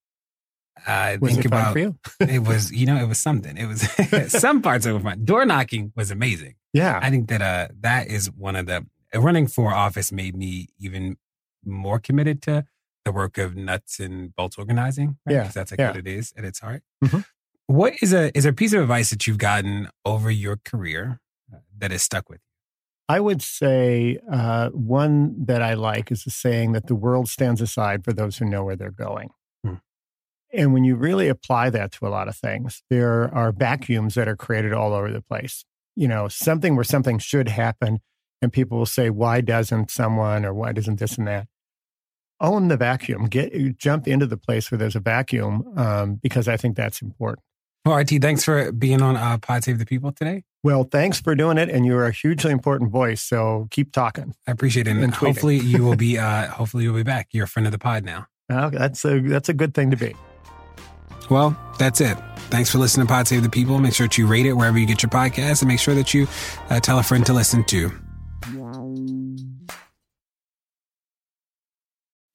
I 0.87 1.17
Was 1.21 1.33
think 1.33 1.45
about 1.45 1.73
for 1.73 1.79
you? 1.79 1.95
it 2.19 2.39
was 2.39 2.71
you 2.71 2.85
know 2.85 2.97
it 2.97 3.07
was 3.07 3.19
something. 3.19 3.55
It 3.55 3.67
was 3.67 3.87
some 4.39 4.61
parts 4.61 4.85
of 4.85 4.91
it 4.91 4.93
were 4.95 4.99
fun. 5.11 5.23
Door 5.23 5.45
knocking 5.45 5.93
was 5.95 6.09
amazing. 6.11 6.55
Yeah. 6.73 6.99
I 7.01 7.09
think 7.11 7.29
that 7.29 7.41
uh 7.41 7.67
that 7.81 8.07
is 8.07 8.31
one 8.31 8.55
of 8.55 8.65
the 8.65 8.85
running 9.13 9.47
for 9.47 9.73
office 9.73 10.11
made 10.11 10.35
me 10.35 10.69
even 10.79 11.17
more 11.63 11.99
committed 11.99 12.41
to 12.43 12.65
the 13.09 13.15
work 13.15 13.37
of 13.37 13.55
nuts 13.55 13.99
and 13.99 14.35
bolts 14.35 14.57
organizing. 14.57 15.17
Right? 15.25 15.33
Yeah, 15.33 15.43
'Cause 15.45 15.53
that's 15.53 15.71
like 15.71 15.79
yeah. 15.79 15.87
what 15.89 15.97
it 15.97 16.07
is 16.07 16.33
at 16.37 16.45
its 16.45 16.59
heart. 16.59 16.83
Mhm. 17.03 17.25
What 17.67 17.93
is 18.01 18.13
a 18.13 18.35
is 18.37 18.45
a 18.45 18.53
piece 18.53 18.73
of 18.73 18.81
advice 18.81 19.09
that 19.11 19.25
you've 19.27 19.37
gotten 19.37 19.89
over 20.05 20.29
your 20.31 20.57
career 20.57 21.19
uh, 21.53 21.57
that 21.77 21.91
has 21.91 22.01
stuck 22.01 22.29
with 22.29 22.39
you? 22.39 22.45
I 23.15 23.19
would 23.19 23.41
say 23.41 24.19
uh, 24.31 24.69
one 24.69 25.45
that 25.45 25.61
I 25.63 25.73
like 25.73 26.11
is 26.11 26.23
the 26.23 26.29
saying 26.31 26.73
that 26.73 26.87
the 26.87 26.95
world 26.95 27.27
stands 27.29 27.59
aside 27.61 28.03
for 28.03 28.13
those 28.13 28.37
who 28.37 28.45
know 28.45 28.63
where 28.63 28.75
they're 28.75 28.91
going. 28.91 29.29
Hmm. 29.63 29.75
And 30.53 30.73
when 30.73 30.83
you 30.83 30.95
really 30.95 31.27
apply 31.27 31.69
that 31.71 31.91
to 31.93 32.07
a 32.07 32.09
lot 32.09 32.27
of 32.27 32.35
things, 32.35 32.83
there 32.89 33.33
are 33.33 33.51
vacuums 33.51 34.13
that 34.15 34.27
are 34.27 34.35
created 34.35 34.73
all 34.73 34.93
over 34.93 35.11
the 35.11 35.21
place. 35.21 35.65
You 35.95 36.07
know, 36.07 36.27
something 36.27 36.75
where 36.75 36.83
something 36.83 37.17
should 37.19 37.49
happen, 37.49 37.99
and 38.41 38.53
people 38.53 38.77
will 38.77 38.85
say, 38.85 39.09
"Why 39.09 39.41
doesn't 39.41 39.91
someone?" 39.91 40.45
or 40.45 40.53
"Why 40.53 40.71
doesn't 40.71 40.99
this 40.99 41.17
and 41.17 41.27
that?" 41.27 41.47
Own 42.41 42.67
the 42.69 42.77
vacuum. 42.77 43.25
Get 43.25 43.77
jump 43.77 44.07
into 44.07 44.25
the 44.25 44.37
place 44.37 44.71
where 44.71 44.77
there's 44.77 44.95
a 44.95 44.99
vacuum, 44.99 45.63
um, 45.77 46.15
because 46.15 46.47
I 46.47 46.57
think 46.57 46.77
that's 46.77 47.01
important. 47.01 47.43
Well, 47.85 47.97
RT, 47.97 48.21
thanks 48.21 48.43
for 48.43 48.71
being 48.71 49.01
on 49.01 49.15
uh, 49.15 49.37
Pod 49.37 49.63
Save 49.63 49.79
the 49.79 49.85
People 49.85 50.11
today. 50.11 50.43
Well, 50.63 50.83
thanks 50.83 51.21
for 51.21 51.33
doing 51.33 51.57
it, 51.57 51.69
and 51.69 51.85
you're 51.85 52.05
a 52.05 52.11
hugely 52.11 52.51
important 52.51 52.91
voice. 52.91 53.21
So 53.21 53.67
keep 53.71 53.91
talking. 53.91 54.35
I 54.47 54.51
appreciate 54.51 54.87
it. 54.87 54.91
And, 54.91 55.03
And 55.03 55.13
hopefully 55.13 55.57
you 55.57 55.83
will 55.83 55.95
be 55.95 56.17
uh 56.19 56.47
hopefully 56.47 56.83
you'll 56.83 56.95
be 56.95 57.03
back. 57.03 57.29
You're 57.31 57.45
a 57.45 57.47
friend 57.47 57.65
of 57.65 57.71
the 57.71 57.79
pod 57.79 58.03
now. 58.03 58.27
Uh, 58.49 58.69
that's 58.69 59.05
a 59.05 59.19
that's 59.19 59.49
a 59.49 59.53
good 59.53 59.73
thing 59.73 59.91
to 59.91 59.97
be. 59.97 60.15
Well, 61.29 61.55
that's 61.77 62.01
it. 62.01 62.17
Thanks 62.49 62.71
for 62.71 62.79
listening 62.79 63.05
to 63.05 63.13
Pod 63.13 63.27
Save 63.27 63.43
the 63.43 63.49
People. 63.49 63.77
Make 63.77 63.93
sure 63.93 64.07
that 64.07 64.17
you 64.17 64.25
rate 64.25 64.47
it 64.47 64.53
wherever 64.53 64.79
you 64.79 64.87
get 64.87 65.03
your 65.03 65.11
podcast 65.11 65.61
and 65.61 65.67
make 65.67 65.79
sure 65.79 65.93
that 65.93 66.13
you 66.13 66.27
uh, 66.71 66.79
tell 66.79 66.97
a 66.97 67.03
friend 67.03 67.23
to 67.27 67.33
listen 67.33 67.63
to. 67.65 67.91